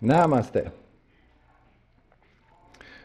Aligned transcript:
Namaste. 0.00 0.70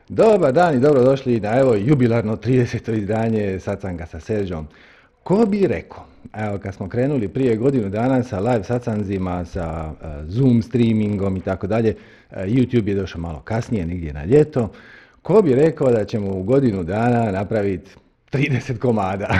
Dobar 0.10 0.54
dan 0.54 0.76
i 0.76 0.80
dobrodošli 0.80 1.40
na 1.40 1.60
evo 1.60 1.76
jubilarno 1.76 2.36
30. 2.36 2.98
izdanje 2.98 3.60
Sacanga 3.60 4.06
sa 4.06 4.20
Sežom. 4.20 4.68
Ko 5.24 5.46
bi 5.46 5.68
rekao, 5.68 6.06
evo 6.34 6.58
kad 6.58 6.74
smo 6.74 6.90
krenuli 6.90 7.28
prije 7.28 7.56
godinu 7.56 7.90
dana 7.90 8.24
sa 8.24 8.40
live 8.40 8.64
sacanzima, 8.64 9.46
sa 9.46 9.92
uh, 9.92 10.08
Zoom 10.28 10.62
streamingom 10.62 11.38
i 11.38 11.42
tako 11.42 11.68
dalje, 11.68 11.96
uh, 12.32 12.38
YouTube 12.38 12.88
je 12.88 12.96
došao 12.96 13.22
malo 13.22 13.40
kasnije, 13.40 13.86
negdje 13.86 14.14
na 14.14 14.26
ljeto, 14.26 14.72
ko 15.22 15.42
bi 15.42 15.56
rekao 15.56 15.92
da 15.92 16.06
ćemo 16.06 16.32
u 16.32 16.44
godinu 16.44 16.84
dana 16.84 17.32
napraviti 17.32 17.92
30 18.32 18.78
komada. 18.78 19.28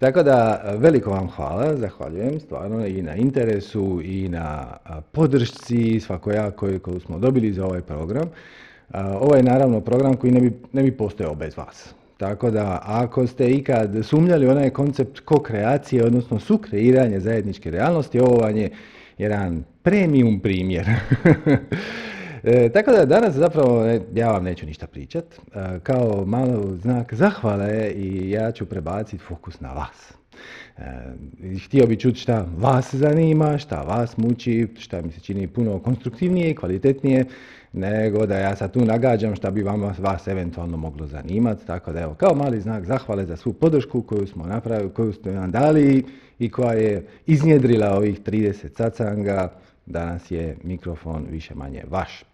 Tako 0.00 0.22
da 0.22 0.62
veliko 0.76 1.10
vam 1.10 1.28
hvala, 1.28 1.76
zahvaljujem 1.76 2.40
stvarno 2.40 2.86
i 2.86 3.02
na 3.02 3.16
interesu 3.16 4.00
i 4.04 4.28
na 4.28 4.76
podršci 5.12 6.00
svakojakoj 6.00 6.78
koju 6.78 7.00
smo 7.00 7.18
dobili 7.18 7.52
za 7.52 7.66
ovaj 7.66 7.80
program. 7.80 8.28
Ovo 8.94 9.36
je 9.36 9.42
naravno 9.42 9.80
program 9.80 10.16
koji 10.16 10.32
ne 10.32 10.40
bi, 10.40 10.52
ne 10.72 10.82
bi 10.82 10.96
postojao 10.96 11.34
bez 11.34 11.56
vas. 11.56 11.94
Tako 12.16 12.50
da 12.50 12.82
ako 12.84 13.26
ste 13.26 13.50
ikad 13.50 13.90
sumnjali 14.02 14.46
onaj 14.46 14.70
koncept 14.70 15.20
ko-kreacije, 15.20 16.04
odnosno 16.04 16.38
sukreiranje 16.38 17.20
zajedničke 17.20 17.70
realnosti, 17.70 18.20
ovo 18.20 18.36
vam 18.36 18.56
je 18.56 18.70
jedan 19.18 19.64
premium 19.82 20.40
primjer. 20.40 20.86
E, 22.44 22.68
tako 22.68 22.90
da 22.90 23.04
danas 23.04 23.34
zapravo 23.34 23.86
e, 23.86 24.00
ja 24.14 24.30
vam 24.30 24.44
neću 24.44 24.66
ništa 24.66 24.86
pričat. 24.86 25.24
E, 25.34 25.78
kao 25.82 26.24
malo 26.26 26.76
znak 26.76 27.14
zahvale 27.14 27.90
i 27.90 28.30
ja 28.30 28.52
ću 28.52 28.66
prebaciti 28.66 29.24
fokus 29.24 29.60
na 29.60 29.72
vas. 29.72 30.12
E, 30.78 30.82
htio 31.66 31.86
bi 31.86 31.96
čuti 31.96 32.18
šta 32.18 32.46
vas 32.56 32.94
zanima, 32.94 33.58
šta 33.58 33.82
vas 33.82 34.16
muči, 34.16 34.68
šta 34.78 35.02
mi 35.02 35.12
se 35.12 35.20
čini 35.20 35.46
puno 35.46 35.78
konstruktivnije 35.78 36.50
i 36.50 36.54
kvalitetnije 36.54 37.24
nego 37.72 38.26
da 38.26 38.38
ja 38.38 38.56
sad 38.56 38.72
tu 38.72 38.84
nagađam 38.84 39.36
šta 39.36 39.50
bi 39.50 39.62
vam, 39.62 39.94
vas 39.98 40.26
eventualno 40.26 40.76
moglo 40.76 41.06
zanimati. 41.06 41.66
Tako 41.66 41.92
da 41.92 42.00
evo, 42.00 42.14
kao 42.14 42.34
mali 42.34 42.60
znak 42.60 42.84
zahvale 42.84 43.24
za 43.24 43.36
svu 43.36 43.52
podršku 43.52 44.02
koju 44.02 44.26
smo 44.26 44.46
napravili, 44.46 44.90
koju 44.90 45.12
ste 45.12 45.32
nam 45.32 45.50
dali 45.50 46.04
i 46.38 46.50
koja 46.50 46.72
je 46.72 47.06
iznjedrila 47.26 47.96
ovih 47.96 48.20
30 48.20 48.76
sacanga 48.76 49.52
danas 49.90 50.30
je 50.30 50.56
mikrofon 50.62 51.26
više 51.30 51.54
manje 51.54 51.82
vaš. 51.90 52.24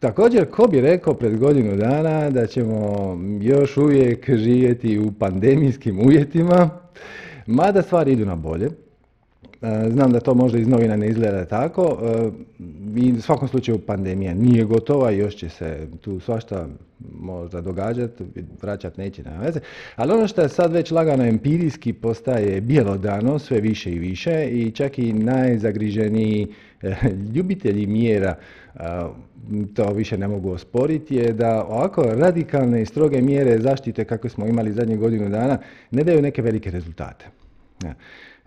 također, 0.00 0.50
ko 0.50 0.66
bi 0.66 0.80
rekao 0.80 1.14
pred 1.14 1.38
godinu 1.38 1.76
dana 1.76 2.30
da 2.30 2.46
ćemo 2.46 3.18
još 3.40 3.76
uvijek 3.76 4.30
živjeti 4.30 4.98
u 4.98 5.12
pandemijskim 5.12 6.00
uvjetima, 6.00 6.70
mada 7.46 7.82
stvari 7.82 8.12
idu 8.12 8.26
na 8.26 8.36
bolje. 8.36 8.70
Znam 9.90 10.12
da 10.12 10.20
to 10.20 10.34
možda 10.34 10.58
iz 10.58 10.68
novina 10.68 10.96
ne 10.96 11.08
izgleda 11.08 11.44
tako. 11.44 11.98
I 12.96 13.12
u 13.12 13.20
svakom 13.20 13.48
slučaju 13.48 13.78
pandemija 13.78 14.34
nije 14.34 14.64
gotova, 14.64 15.10
još 15.10 15.36
će 15.36 15.48
se 15.48 15.86
tu 16.00 16.20
svašta 16.20 16.66
možda 17.20 17.60
događati, 17.60 18.24
vraćat 18.62 18.96
neće 18.96 19.22
na 19.22 19.40
veze, 19.40 19.60
ali 19.96 20.12
ono 20.12 20.28
što 20.28 20.48
sad 20.48 20.72
već 20.72 20.90
lagano 20.90 21.24
empirijski 21.24 21.92
postaje 21.92 22.60
bjelodano 22.60 23.38
sve 23.38 23.60
više 23.60 23.90
i 23.90 23.98
više 23.98 24.48
i 24.50 24.70
čak 24.70 24.98
i 24.98 25.12
najzagriženiji 25.12 26.46
eh, 26.82 26.96
ljubitelji 27.34 27.86
mjera 27.86 28.36
to 29.74 29.92
više 29.92 30.18
ne 30.18 30.28
mogu 30.28 30.50
osporiti 30.50 31.14
je 31.14 31.32
da 31.32 31.64
ovako 31.64 32.02
radikalne 32.02 32.82
i 32.82 32.86
stroge 32.86 33.22
mjere 33.22 33.58
zaštite 33.58 34.04
kako 34.04 34.28
smo 34.28 34.46
imali 34.46 34.72
zadnjih 34.72 34.98
godinu 34.98 35.28
dana 35.28 35.58
ne 35.90 36.04
daju 36.04 36.22
neke 36.22 36.42
velike 36.42 36.70
rezultate. 36.70 37.26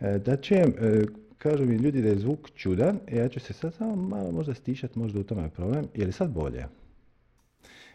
E, 0.01 0.19
da 0.19 0.37
čujem, 0.37 0.73
e, 0.81 1.01
kažu 1.37 1.65
mi 1.65 1.75
ljudi 1.75 2.01
da 2.01 2.09
je 2.09 2.19
zvuk 2.19 2.49
čudan, 2.55 2.99
ja 3.11 3.27
ću 3.27 3.39
se 3.39 3.53
sad 3.53 3.73
samo 3.73 3.95
malo 3.95 4.31
možda 4.31 4.53
stišati, 4.53 4.99
možda 4.99 5.19
u 5.19 5.23
tome 5.23 5.43
je 5.43 5.49
problem. 5.49 5.85
Je 5.95 6.05
li 6.05 6.11
sad 6.11 6.29
bolje? 6.29 6.65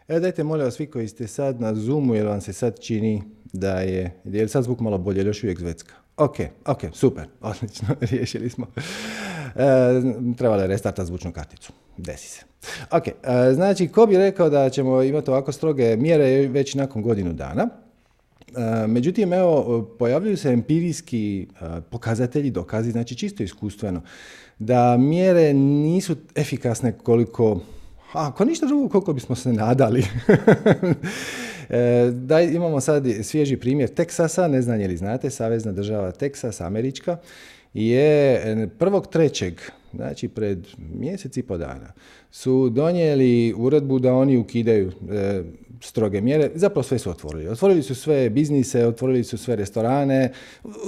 Evo 0.08 0.20
dajte 0.20 0.44
molim 0.44 0.64
vas 0.64 0.74
svi 0.74 0.86
koji 0.86 1.08
ste 1.08 1.26
sad 1.26 1.60
na 1.60 1.74
Zoomu, 1.74 2.14
jer 2.14 2.26
vam 2.26 2.40
se 2.40 2.52
sad 2.52 2.80
čini 2.80 3.22
da 3.52 3.80
je, 3.80 4.12
je 4.24 4.42
li 4.42 4.48
sad 4.48 4.64
zvuk 4.64 4.80
malo 4.80 4.98
bolje, 4.98 5.20
ili 5.20 5.28
još 5.28 5.42
uvijek 5.42 5.58
zvecka? 5.58 5.94
Ok, 6.16 6.36
ok, 6.66 6.80
super, 6.92 7.26
odlično, 7.40 7.88
riješili 8.00 8.50
smo. 8.50 8.66
E, 8.76 10.02
trebalo 10.36 10.62
je 10.62 10.68
restartati 10.68 11.06
zvučnu 11.06 11.32
karticu, 11.32 11.72
desi 11.96 12.28
se. 12.28 12.42
Ok, 12.90 13.08
e, 13.08 13.14
znači, 13.54 13.88
ko 13.88 14.06
bi 14.06 14.16
rekao 14.16 14.50
da 14.50 14.70
ćemo 14.70 15.02
imati 15.02 15.30
ovako 15.30 15.52
stroge 15.52 15.96
mjere 15.96 16.48
već 16.48 16.74
nakon 16.74 17.02
godinu 17.02 17.32
dana? 17.32 17.85
E, 18.54 18.86
međutim, 18.86 19.32
evo, 19.32 19.82
pojavljuju 19.98 20.36
se 20.36 20.48
empirijski 20.48 21.46
e, 21.60 21.80
pokazatelji, 21.90 22.50
dokazi, 22.50 22.90
znači 22.90 23.14
čisto 23.14 23.42
iskustveno, 23.42 24.02
da 24.58 24.96
mjere 24.96 25.54
nisu 25.54 26.16
efikasne 26.34 26.92
koliko, 26.92 27.60
ako 28.12 28.44
ništa 28.44 28.66
drugo, 28.66 28.88
koliko 28.88 29.12
bismo 29.12 29.36
se 29.36 29.52
nadali. 29.52 30.04
E, 31.70 32.10
da, 32.12 32.40
imamo 32.40 32.80
sad 32.80 33.04
svježi 33.22 33.56
primjer 33.56 33.88
Teksasa, 33.88 34.48
ne 34.48 34.62
znam 34.62 34.80
je 34.80 34.88
li 34.88 34.96
znate, 34.96 35.30
savezna 35.30 35.72
država 35.72 36.10
Teksas, 36.10 36.60
američka, 36.60 37.16
je 37.74 38.68
prvog 38.78 39.06
trećeg, 39.06 39.54
znači 39.94 40.28
pred 40.28 40.66
mjesec 40.94 41.36
i 41.36 41.42
po 41.42 41.56
dana, 41.56 41.92
su 42.30 42.68
donijeli 42.68 43.54
uredbu 43.56 43.98
da 43.98 44.14
oni 44.14 44.36
ukidaju 44.36 44.92
stroge 45.80 46.20
mjere, 46.20 46.50
zapravo 46.54 46.82
sve 46.82 46.98
su 46.98 47.10
otvorili. 47.10 47.48
Otvorili 47.48 47.82
su 47.82 47.94
sve 47.94 48.30
biznise, 48.30 48.86
otvorili 48.86 49.24
su 49.24 49.38
sve 49.38 49.56
restorane, 49.56 50.32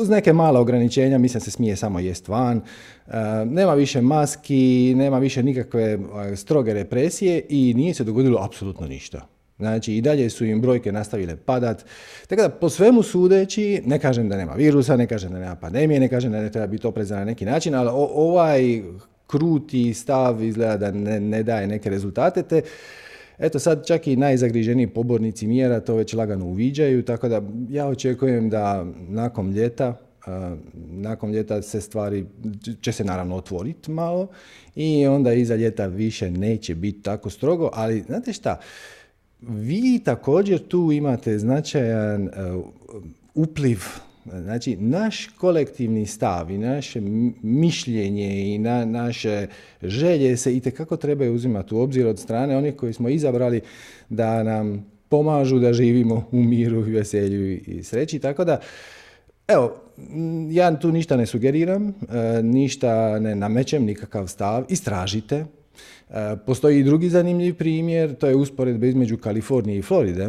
uz 0.00 0.08
neke 0.08 0.32
male 0.32 0.58
ograničenja, 0.58 1.18
mislim 1.18 1.40
se 1.40 1.50
smije 1.50 1.76
samo 1.76 2.00
jest 2.00 2.28
van, 2.28 2.60
e, 3.06 3.12
nema 3.44 3.74
više 3.74 4.02
maski, 4.02 4.94
nema 4.96 5.18
više 5.18 5.42
nikakve 5.42 5.98
e, 6.32 6.36
stroge 6.36 6.74
represije 6.74 7.42
i 7.48 7.74
nije 7.76 7.94
se 7.94 8.04
dogodilo 8.04 8.42
apsolutno 8.42 8.86
ništa. 8.86 9.26
Znači 9.58 9.94
i 9.94 10.00
dalje 10.00 10.30
su 10.30 10.44
im 10.44 10.60
brojke 10.60 10.92
nastavile 10.92 11.36
padat. 11.36 11.84
Tako 12.26 12.42
da 12.42 12.48
po 12.48 12.68
svemu 12.68 13.02
sudeći, 13.02 13.82
ne 13.86 13.98
kažem 13.98 14.28
da 14.28 14.36
nema 14.36 14.52
virusa, 14.52 14.96
ne 14.96 15.06
kažem 15.06 15.32
da 15.32 15.38
nema 15.38 15.56
pandemije, 15.56 16.00
ne 16.00 16.08
kažem 16.08 16.32
da 16.32 16.40
ne 16.40 16.52
treba 16.52 16.66
biti 16.66 16.86
oprezan 16.86 17.18
na 17.18 17.24
neki 17.24 17.44
način, 17.44 17.74
ali 17.74 17.90
ovaj 18.14 18.82
kruti 19.26 19.94
stav 19.94 20.42
izgleda 20.42 20.76
da 20.76 20.90
ne, 20.90 21.20
ne 21.20 21.42
daje 21.42 21.66
neke 21.66 21.90
rezultate, 21.90 22.42
te 22.42 22.62
Eto 23.38 23.58
sad 23.58 23.86
čak 23.86 24.06
i 24.06 24.16
najzagriženiji 24.16 24.86
pobornici 24.86 25.46
mjera 25.46 25.80
to 25.80 25.94
već 25.94 26.12
lagano 26.12 26.46
uviđaju, 26.46 27.02
tako 27.02 27.28
da 27.28 27.42
ja 27.70 27.86
očekujem 27.86 28.50
da 28.50 28.86
nakon 29.08 29.52
ljeta 29.52 29.96
nakon 30.90 31.32
ljeta 31.32 31.62
se 31.62 31.80
stvari 31.80 32.26
će 32.80 32.92
se 32.92 33.04
naravno 33.04 33.36
otvoriti 33.36 33.90
malo 33.90 34.28
i 34.76 35.06
onda 35.06 35.32
iza 35.32 35.56
ljeta 35.56 35.86
više 35.86 36.30
neće 36.30 36.74
biti 36.74 37.02
tako 37.02 37.30
strogo, 37.30 37.70
ali 37.72 38.00
znate 38.00 38.32
šta, 38.32 38.60
vi 39.40 40.00
također 40.04 40.68
tu 40.68 40.92
imate 40.92 41.38
značajan 41.38 42.28
upliv 43.34 43.78
Znači, 44.42 44.76
naš 44.76 45.26
kolektivni 45.26 46.06
stav 46.06 46.50
i 46.50 46.58
naše 46.58 47.00
mišljenje 47.42 48.54
i 48.54 48.58
na, 48.58 48.84
naše 48.84 49.46
želje 49.82 50.36
se 50.36 50.56
i 50.56 50.60
kako 50.60 50.96
trebaju 50.96 51.34
uzimati 51.34 51.74
u 51.74 51.80
obzir 51.80 52.06
od 52.06 52.18
strane 52.18 52.56
onih 52.56 52.76
koji 52.76 52.92
smo 52.92 53.08
izabrali 53.08 53.60
da 54.08 54.42
nam 54.42 54.86
pomažu 55.08 55.58
da 55.58 55.72
živimo 55.72 56.28
u 56.32 56.42
miru, 56.42 56.80
veselju 56.80 57.52
i 57.66 57.82
sreći. 57.82 58.18
Tako 58.18 58.44
da, 58.44 58.60
evo, 59.48 59.74
ja 60.50 60.78
tu 60.78 60.92
ništa 60.92 61.16
ne 61.16 61.26
sugeriram, 61.26 61.88
e, 61.88 61.92
ništa 62.42 63.18
ne 63.18 63.34
namećem, 63.34 63.84
nikakav 63.84 64.26
stav. 64.26 64.64
Istražite. 64.68 65.36
E, 66.10 66.36
postoji 66.46 66.80
i 66.80 66.84
drugi 66.84 67.08
zanimljiv 67.08 67.54
primjer, 67.54 68.14
to 68.14 68.26
je 68.26 68.36
usporedba 68.36 68.86
između 68.86 69.16
Kalifornije 69.16 69.78
i 69.78 69.82
Floride 69.82 70.28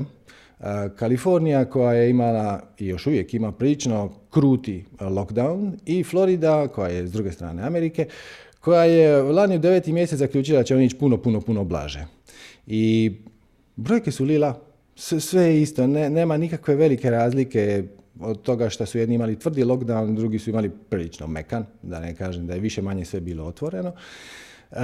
Kalifornija 0.96 1.66
koja 1.66 1.94
je 1.94 2.10
imala 2.10 2.62
i 2.78 2.88
još 2.88 3.08
uvijek 3.08 3.34
ima 3.34 3.52
prilično 3.52 4.12
kruti 4.30 4.86
lockdown 5.00 5.72
i 5.86 6.04
Florida 6.04 6.68
koja 6.68 6.90
je 6.90 7.08
s 7.08 7.12
druge 7.12 7.32
strane 7.32 7.64
Amerike 7.64 8.08
koja 8.60 8.84
je 8.84 9.22
lani 9.22 9.56
u 9.56 9.60
deveti 9.60 9.94
mjesec 9.94 10.20
zaključila 10.20 10.60
da 10.60 10.64
će 10.64 10.76
on 10.76 10.82
ići 10.82 10.98
puno, 10.98 11.18
puno, 11.18 11.42
puno 11.42 11.64
blaže. 11.64 12.06
I 12.68 13.12
brojke 13.76 14.12
su 14.12 14.26
lila, 14.26 14.62
sve 14.96 15.44
je 15.44 15.62
isto, 15.62 15.88
ne, 15.88 16.10
nema 16.10 16.38
nikakve 16.38 16.76
velike 16.76 17.10
razlike 17.10 17.84
od 18.20 18.42
toga 18.42 18.70
što 18.70 18.86
su 18.86 18.98
jedni 18.98 19.16
imali 19.16 19.40
tvrdi 19.40 19.64
lockdown, 19.64 20.16
drugi 20.16 20.40
su 20.40 20.50
imali 20.50 20.70
prilično 20.90 21.28
mekan, 21.28 21.66
da 21.82 22.00
ne 22.00 22.16
kažem 22.16 22.48
da 22.48 22.54
je 22.54 22.60
više 22.60 22.82
manje 22.82 23.06
sve 23.06 23.20
bilo 23.20 23.46
otvoreno. 23.46 23.94
E, 24.72 24.76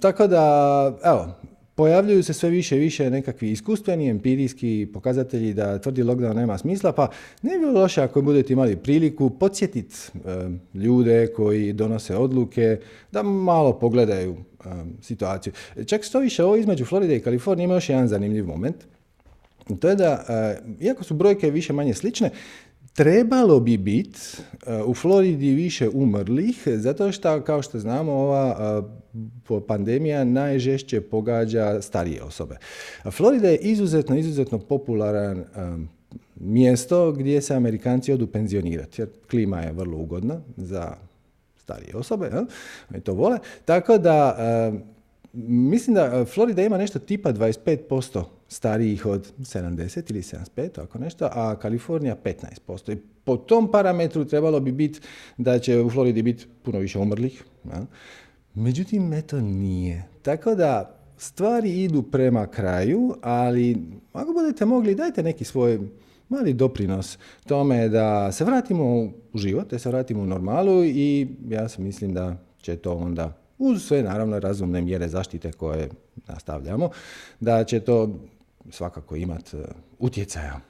tako 0.00 0.26
da, 0.26 0.98
evo, 1.04 1.34
pojavljuju 1.82 2.22
se 2.22 2.32
sve 2.32 2.50
više 2.50 2.76
i 2.76 2.80
više 2.80 3.10
nekakvi 3.10 3.50
iskustveni, 3.50 4.08
empirijski 4.08 4.88
pokazatelji 4.92 5.54
da 5.54 5.78
tvrdi 5.78 6.02
lockdown 6.02 6.34
nema 6.34 6.58
smisla, 6.58 6.92
pa 6.92 7.08
ne 7.42 7.50
bi 7.50 7.58
bilo 7.58 7.80
loše 7.80 8.02
ako 8.02 8.22
budete 8.22 8.52
imali 8.52 8.76
priliku 8.76 9.30
podsjetiti 9.30 9.96
ljude 10.74 11.26
koji 11.26 11.72
donose 11.72 12.16
odluke 12.16 12.78
da 13.12 13.22
malo 13.22 13.72
pogledaju 13.78 14.36
situaciju. 15.00 15.52
Čak 15.86 16.02
što 16.02 16.18
više 16.18 16.44
ovo 16.44 16.56
između 16.56 16.84
Floride 16.84 17.16
i 17.16 17.20
Kalifornije 17.20 17.64
ima 17.64 17.74
još 17.74 17.88
jedan 17.88 18.08
zanimljiv 18.08 18.46
moment. 18.46 18.76
To 19.80 19.88
je 19.88 19.96
da, 19.96 20.24
iako 20.80 21.04
su 21.04 21.14
brojke 21.14 21.50
više 21.50 21.72
manje 21.72 21.94
slične, 21.94 22.30
Trebalo 22.94 23.60
bi 23.60 23.76
biti 23.76 24.20
uh, 24.36 24.88
u 24.88 24.94
Floridi 24.94 25.50
više 25.50 25.88
umrlih, 25.88 26.62
zato 26.66 27.12
što, 27.12 27.40
kao 27.40 27.62
što 27.62 27.78
znamo, 27.78 28.12
ova 28.12 28.82
uh, 29.48 29.62
pandemija 29.68 30.24
najžešće 30.24 31.00
pogađa 31.00 31.82
starije 31.82 32.22
osobe. 32.22 32.56
Florida 33.10 33.48
je 33.48 33.56
izuzetno, 33.56 34.16
izuzetno 34.16 34.58
popularan 34.58 35.38
um, 35.56 35.88
mjesto 36.36 37.12
gdje 37.12 37.42
se 37.42 37.54
Amerikanci 37.54 38.12
odu 38.12 38.26
penzionirati, 38.26 39.02
jer 39.02 39.08
klima 39.30 39.60
je 39.60 39.72
vrlo 39.72 39.98
ugodna 39.98 40.40
za 40.56 40.94
starije 41.56 41.96
osobe, 41.96 42.30
oni 42.90 43.00
to 43.00 43.12
vole. 43.12 43.38
Tako 43.64 43.98
da, 43.98 44.36
mislim 45.32 45.94
da 45.94 46.24
Florida 46.24 46.62
ima 46.62 46.78
nešto 46.78 46.98
tipa 46.98 47.32
25% 47.32 48.24
starijih 48.52 49.06
od 49.06 49.32
70 49.38 50.10
ili 50.10 50.22
75, 50.22 50.82
ako 50.82 50.98
nešto, 50.98 51.28
a 51.32 51.56
Kalifornija 51.56 52.16
15%. 52.24 52.92
I 52.92 52.96
po 53.24 53.36
tom 53.36 53.70
parametru 53.70 54.24
trebalo 54.24 54.60
bi 54.60 54.72
biti 54.72 55.00
da 55.36 55.58
će 55.58 55.80
u 55.80 55.90
Floridi 55.90 56.22
biti 56.22 56.46
puno 56.62 56.78
više 56.78 56.98
umrlih. 56.98 57.44
Ja? 57.64 57.86
Međutim, 58.54 59.12
eto 59.12 59.40
nije. 59.40 60.04
Tako 60.22 60.54
da 60.54 60.98
stvari 61.18 61.82
idu 61.82 62.02
prema 62.02 62.46
kraju, 62.46 63.14
ali 63.22 63.78
ako 64.12 64.32
budete 64.32 64.64
mogli, 64.64 64.94
dajte 64.94 65.22
neki 65.22 65.44
svoj 65.44 65.80
mali 66.28 66.52
doprinos 66.52 67.18
tome 67.46 67.88
da 67.88 68.32
se 68.32 68.44
vratimo 68.44 68.84
u 68.84 69.12
život, 69.34 69.70
da 69.70 69.78
se 69.78 69.88
vratimo 69.88 70.22
u 70.22 70.26
normalu 70.26 70.84
i 70.84 71.28
ja 71.48 71.68
se 71.68 71.82
mislim 71.82 72.14
da 72.14 72.36
će 72.62 72.76
to 72.76 72.94
onda 72.94 73.38
uz 73.58 73.82
sve 73.82 74.02
naravno 74.02 74.40
razumne 74.40 74.82
mjere 74.82 75.08
zaštite 75.08 75.52
koje 75.52 75.88
nastavljamo, 76.28 76.90
da 77.40 77.64
će 77.64 77.80
to 77.80 78.14
svakako 78.70 79.16
imati 79.16 79.56
e, 79.56 79.60
utjecaja. 79.98 80.60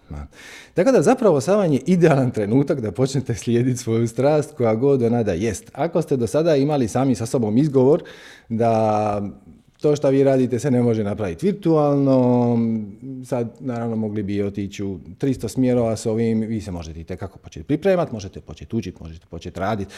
Tako 0.75 0.93
da 0.93 1.03
zapravo 1.03 1.41
sad 1.41 1.59
vam 1.59 1.73
je 1.73 1.81
idealan 1.87 2.31
trenutak 2.31 2.81
da 2.81 2.93
počnete 2.93 3.35
slijediti 3.35 3.77
svoju 3.77 4.09
strast 4.09 4.55
koja 4.57 4.75
god 4.75 5.03
ona 5.03 5.23
da 5.23 5.33
jest. 5.33 5.71
Ako 5.73 6.03
ste 6.03 6.17
do 6.17 6.27
sada 6.27 6.57
imali 6.57 6.89
sami 6.89 7.15
sa 7.15 7.27
sobom 7.27 7.59
izgovor 7.59 8.03
da 8.49 9.23
to 9.83 9.97
što 9.97 10.11
vi 10.11 10.25
radite 10.25 10.59
se 10.59 10.71
ne 10.71 10.83
može 10.83 11.05
napraviti 11.05 11.47
virtualno, 11.47 12.59
sad 13.25 13.57
naravno 13.61 13.97
mogli 13.97 14.23
bi 14.23 14.43
otići 14.43 14.85
u 14.85 14.99
300 14.99 15.49
smjerova 15.49 15.97
s 15.97 16.07
ovim, 16.07 16.41
vi 16.41 16.61
se 16.61 16.71
možete 16.71 17.17
kako 17.17 17.39
početi 17.39 17.67
pripremati, 17.67 18.13
možete 18.13 18.41
početi 18.41 18.77
učiti, 18.77 18.99
možete 19.01 19.27
početi 19.31 19.61
raditi, 19.61 19.95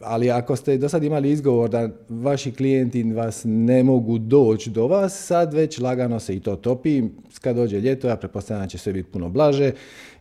ali 0.00 0.30
ako 0.30 0.56
ste 0.56 0.78
do 0.78 0.88
sad 0.88 1.04
imali 1.04 1.30
izgovor 1.30 1.70
da 1.70 1.88
vaši 2.08 2.52
klijenti 2.52 3.02
vas 3.02 3.42
ne 3.44 3.82
mogu 3.82 4.18
doći 4.18 4.70
do 4.70 4.86
vas, 4.86 5.26
sad 5.26 5.54
već 5.54 5.78
lagano 5.78 6.20
se 6.20 6.36
i 6.36 6.40
to 6.40 6.56
topi, 6.56 7.02
kad 7.40 7.56
dođe 7.56 7.80
ljeto, 7.80 8.08
ja 8.08 8.16
pretpostavljam 8.16 8.64
da 8.64 8.68
će 8.68 8.78
sve 8.78 8.92
biti 8.92 9.10
puno 9.10 9.28
blaže, 9.28 9.72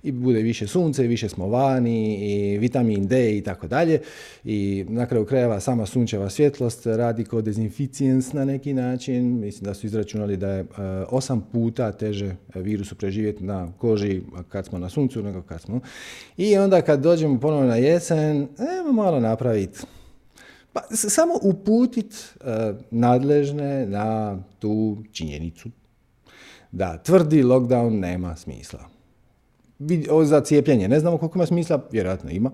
i 0.04 0.12
bude 0.12 0.42
više 0.42 0.68
sunce, 0.68 1.04
više 1.04 1.30
smo 1.30 1.48
vani 1.48 2.16
i 2.16 2.58
vitamin 2.58 3.08
D 3.08 3.38
i 3.38 3.42
tako 3.42 3.68
dalje. 3.68 4.02
I 4.44 4.86
na 4.90 5.06
kraju 5.06 5.26
krajeva 5.26 5.60
sama 5.60 5.86
sunčeva 5.86 6.30
svjetlost 6.30 6.86
radi 6.86 7.24
kao 7.24 7.42
dezinficijens 7.42 8.34
na 8.34 8.46
neki 8.46 8.74
način. 8.74 9.40
Mislim 9.40 9.64
da 9.64 9.74
su 9.74 9.86
izračunali 9.86 10.38
da 10.38 10.50
je 10.50 10.60
e, 10.60 10.66
osam 11.10 11.48
puta 11.52 11.92
teže 11.92 12.36
virusu 12.56 12.96
preživjeti 12.96 13.44
na 13.44 13.72
koži 13.78 14.22
kad 14.50 14.66
smo 14.66 14.80
na 14.80 14.90
suncu 14.90 15.24
nego 15.24 15.42
kad 15.42 15.62
smo. 15.62 15.80
I 16.38 16.58
onda 16.58 16.82
kad 16.82 17.02
dođemo 17.02 17.40
ponovno 17.40 17.68
na 17.68 17.76
jesen, 17.76 18.48
evo 18.80 18.94
malo 18.94 19.20
napraviti 19.20 19.80
pa 20.74 20.82
samo 20.92 21.34
uputit 21.42 22.14
e, 22.14 22.74
nadležne 22.92 23.86
na 23.86 24.38
tu 24.60 24.98
činjenicu 25.12 25.70
da 26.72 26.98
tvrdi 26.98 27.44
lockdown 27.44 28.00
nema 28.00 28.36
smisla 28.36 28.97
za 30.26 30.42
cijepljenje 30.42 30.88
ne 30.88 31.00
znamo 31.00 31.18
koliko 31.18 31.38
ima 31.38 31.46
smisla, 31.46 31.84
vjerojatno 31.92 32.32
ima. 32.32 32.52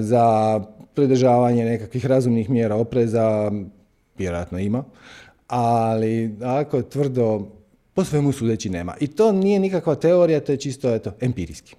Za 0.00 0.60
pridržavanje 0.94 1.64
nekakvih 1.64 2.06
razumnih 2.06 2.50
mjera 2.50 2.76
opreza, 2.76 3.52
vjerojatno 4.18 4.58
ima. 4.58 4.84
Ali 5.46 6.36
ako 6.42 6.82
tvrdo, 6.82 7.48
po 7.94 8.04
svemu 8.04 8.32
sudeći 8.32 8.70
nema. 8.70 8.94
I 9.00 9.06
to 9.06 9.32
nije 9.32 9.58
nikakva 9.58 9.94
teorija, 9.94 10.40
to 10.40 10.52
je 10.52 10.58
čisto 10.58 10.94
eto, 10.94 11.12
empirijski. 11.20 11.76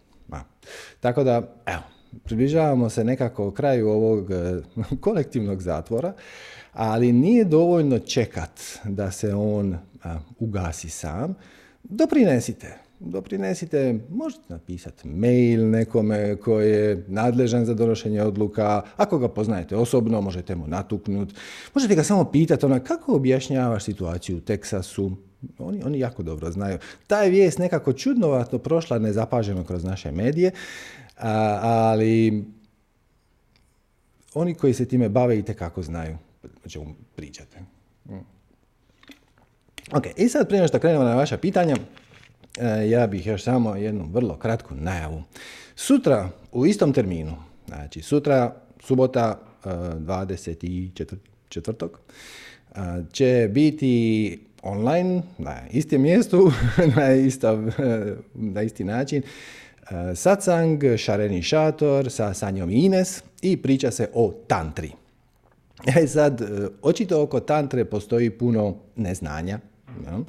Tako 1.00 1.24
da, 1.24 1.56
evo, 1.66 1.82
približavamo 2.24 2.90
se 2.90 3.04
nekako 3.04 3.52
kraju 3.52 3.90
ovog 3.90 4.32
e, 4.32 4.62
kolektivnog 5.02 5.62
zatvora, 5.62 6.14
ali 6.74 7.12
nije 7.12 7.44
dovoljno 7.44 8.00
čekat 8.00 8.62
da 8.84 9.12
se 9.12 9.36
on 9.36 9.78
ugasi 10.40 10.90
sam. 10.90 11.36
Doprinesite 11.84 12.78
doprinesite, 13.06 14.00
možete 14.10 14.44
napisati 14.50 15.08
mail 15.08 15.70
nekome 15.70 16.36
koji 16.36 16.72
je 16.72 17.06
nadležan 17.08 17.66
za 17.66 17.74
donošenje 17.74 18.22
odluka, 18.24 18.82
ako 18.98 19.20
ga 19.20 19.28
poznajete 19.28 19.76
osobno, 19.76 20.22
možete 20.22 20.56
mu 20.56 20.68
natuknuti, 20.68 21.34
možete 21.74 21.96
ga 21.96 22.04
samo 22.04 22.32
pitati 22.32 22.66
ona, 22.66 22.80
kako 22.80 23.16
objašnjavaš 23.16 23.84
situaciju 23.84 24.38
u 24.38 24.42
Teksasu, 24.42 25.12
oni, 25.60 25.84
oni 25.84 26.00
jako 26.00 26.24
dobro 26.24 26.52
znaju. 26.52 26.78
Ta 27.08 27.22
je 27.22 27.30
vijest 27.30 27.60
nekako 27.60 27.94
čudnovatno 27.94 28.60
prošla 28.60 29.00
nezapaženo 29.00 29.64
kroz 29.64 29.84
naše 29.84 30.12
medije, 30.12 30.52
ali 31.62 32.46
oni 34.34 34.54
koji 34.54 34.74
se 34.74 34.86
time 34.86 35.10
bave 35.10 35.40
i 35.40 35.44
kako 35.44 35.84
znaju 35.84 36.18
o 36.66 36.70
čemu 36.70 36.96
pričate. 37.16 37.60
Mm. 38.06 38.14
Ok, 39.92 40.04
i 40.18 40.30
sad 40.30 40.48
prije 40.48 40.68
što 40.68 40.80
krenemo 40.80 41.04
na 41.04 41.16
vaša 41.16 41.38
pitanja, 41.38 41.76
ja 42.90 43.08
bih 43.08 43.28
još 43.28 43.44
samo 43.44 43.76
jednu 43.76 44.10
vrlo 44.12 44.38
kratku 44.38 44.76
najavu. 44.76 45.24
Sutra 45.76 46.30
u 46.52 46.66
istom 46.66 46.94
terminu, 46.94 47.36
znači 47.68 48.02
sutra, 48.02 48.56
subota, 48.80 49.40
24. 49.64 51.16
E, 51.62 51.90
e, 52.76 53.04
će 53.12 53.50
biti 53.52 54.40
online 54.64 55.22
na 55.38 55.62
istom 55.72 56.02
mjestu, 56.02 56.52
na, 56.96 57.04
na 58.34 58.62
isti 58.62 58.84
način, 58.84 59.24
satsang, 60.16 60.84
šareni 60.98 61.42
šator 61.42 62.12
sa 62.12 62.34
Sanjom 62.34 62.70
Ines 62.70 63.24
i 63.42 63.58
priča 63.58 63.92
se 63.92 64.10
o 64.14 64.34
tantri. 64.48 64.92
E 65.96 66.08
sad, 66.08 66.42
očito 66.82 67.24
oko 67.24 67.40
tantre 67.40 67.86
postoji 67.86 68.30
puno 68.30 68.76
neznanja. 68.96 69.60
Ja? 70.06 70.20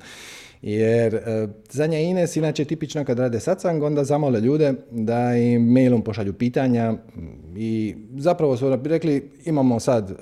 Jer 0.63 1.15
e, 1.15 1.49
Zanja 1.71 1.99
Ines, 1.99 2.37
inače 2.37 2.65
tipično 2.65 3.05
kad 3.05 3.19
rade 3.19 3.41
satsang, 3.41 3.83
onda 3.83 4.05
zamole 4.05 4.41
ljude 4.41 4.75
da 4.91 5.37
im 5.37 5.73
mailom 5.73 6.03
pošalju 6.03 6.33
pitanja 6.33 6.95
i 7.57 7.95
zapravo 8.17 8.57
su 8.57 8.77
rekli 8.85 9.31
imamo 9.45 9.81
sad 9.81 10.11
e, 10.11 10.15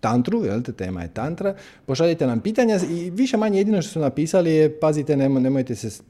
tantru, 0.00 0.44
jel 0.44 0.62
te, 0.62 0.72
tema 0.72 1.02
je 1.02 1.14
tantra, 1.14 1.54
pošaljite 1.86 2.26
nam 2.26 2.40
pitanja 2.40 2.78
i 2.90 3.10
više 3.10 3.36
manje 3.36 3.58
jedino 3.58 3.82
što 3.82 3.92
su 3.92 4.00
napisali 4.00 4.52
je 4.52 4.80
pazite 4.80 5.16
nemojte 5.16 5.74
se 5.74 6.02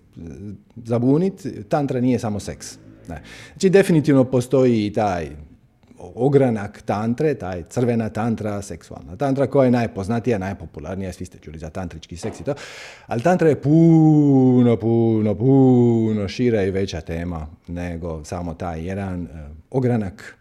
zabuniti, 0.84 1.62
tantra 1.68 2.00
nije 2.00 2.18
samo 2.18 2.40
seks. 2.40 2.78
Ne. 3.08 3.22
Znači 3.52 3.70
definitivno 3.70 4.24
postoji 4.24 4.86
i 4.86 4.92
taj 4.92 5.28
ogranak 6.14 6.82
tantre, 6.82 7.34
taj 7.34 7.62
crvena 7.68 8.08
tantra, 8.08 8.62
seksualna 8.62 9.16
tantra, 9.16 9.46
koja 9.46 9.64
je 9.64 9.70
najpoznatija, 9.70 10.38
najpopularnija, 10.38 11.12
svi 11.12 11.24
ste 11.24 11.38
čuli 11.38 11.58
za 11.58 11.70
tantrički 11.70 12.16
seks 12.16 12.40
i 12.40 12.44
to, 12.44 12.54
ali 13.06 13.22
tantra 13.22 13.48
je 13.48 13.60
puno, 13.60 14.76
puno, 14.76 15.34
puno 15.34 16.28
šira 16.28 16.62
i 16.62 16.70
veća 16.70 17.00
tema 17.00 17.46
nego 17.68 18.24
samo 18.24 18.54
taj 18.54 18.86
jedan 18.86 19.22
uh, 19.22 19.28
ogranak 19.70 20.36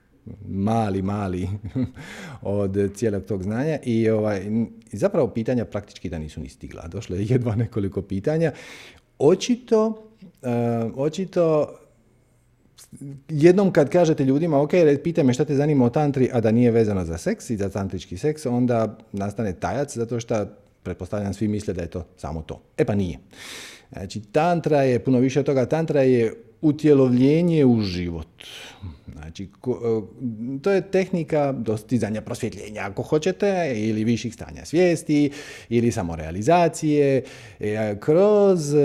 mali, 0.47 1.01
mali 1.01 1.49
od 2.41 2.77
cijelog 2.95 3.23
tog 3.25 3.43
znanja 3.43 3.79
i 3.83 4.09
ovaj, 4.09 4.41
zapravo 4.91 5.27
pitanja 5.27 5.65
praktički 5.65 6.09
da 6.09 6.19
nisu 6.19 6.41
ni 6.41 6.49
stigla. 6.49 6.87
Došlo 6.87 7.15
je 7.15 7.25
jedva 7.25 7.55
nekoliko 7.55 8.01
pitanja. 8.01 8.51
Očito, 9.19 9.87
uh, 9.87 10.91
očito 10.95 11.75
jednom 13.29 13.71
kad 13.71 13.89
kažete 13.89 14.25
ljudima, 14.25 14.61
ok, 14.61 14.71
pitaj 15.03 15.23
me 15.23 15.33
šta 15.33 15.45
te 15.45 15.55
zanima 15.55 15.85
o 15.85 15.89
tantri, 15.89 16.29
a 16.33 16.41
da 16.41 16.51
nije 16.51 16.71
vezano 16.71 17.05
za 17.05 17.17
seks 17.17 17.49
i 17.49 17.57
za 17.57 17.69
tantrički 17.69 18.17
seks, 18.17 18.45
onda 18.45 18.97
nastane 19.11 19.53
tajac, 19.53 19.97
zato 19.97 20.19
što 20.19 20.45
pretpostavljam 20.83 21.33
svi 21.33 21.47
misle 21.47 21.73
da 21.73 21.81
je 21.81 21.87
to 21.87 22.05
samo 22.17 22.41
to. 22.41 22.61
E 22.77 22.85
pa 22.85 22.95
nije. 22.95 23.17
Znači, 23.91 24.21
tantra 24.21 24.81
je 24.81 24.99
puno 24.99 25.19
više 25.19 25.39
od 25.39 25.45
toga. 25.45 25.65
Tantra 25.65 26.01
je 26.01 26.33
utjelovljenje 26.61 27.65
u 27.65 27.81
život. 27.81 28.43
Znači, 29.13 29.43
e, 29.43 29.47
to 30.61 30.71
je 30.71 30.91
tehnika 30.91 31.51
dostizanja 31.51 32.21
prosvjetljenja, 32.21 32.81
ako 32.81 33.01
hoćete, 33.01 33.73
ili 33.75 34.03
viših 34.03 34.33
stanja 34.33 34.65
svijesti, 34.65 35.31
ili 35.69 35.91
samorealizacije, 35.91 37.23
e, 37.59 37.95
kroz 37.99 38.75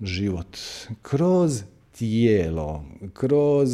život, 0.00 0.58
kroz 1.02 1.62
tijelo, 1.98 2.84
kroz 3.12 3.70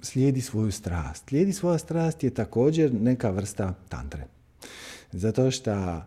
slijedi 0.00 0.40
svoju 0.40 0.72
strast. 0.72 1.28
Slijedi 1.28 1.52
svoja 1.52 1.78
strast 1.78 2.24
je 2.24 2.30
također 2.30 2.94
neka 2.94 3.30
vrsta 3.30 3.74
tantre. 3.88 4.24
Zato 5.12 5.50
što 5.50 6.02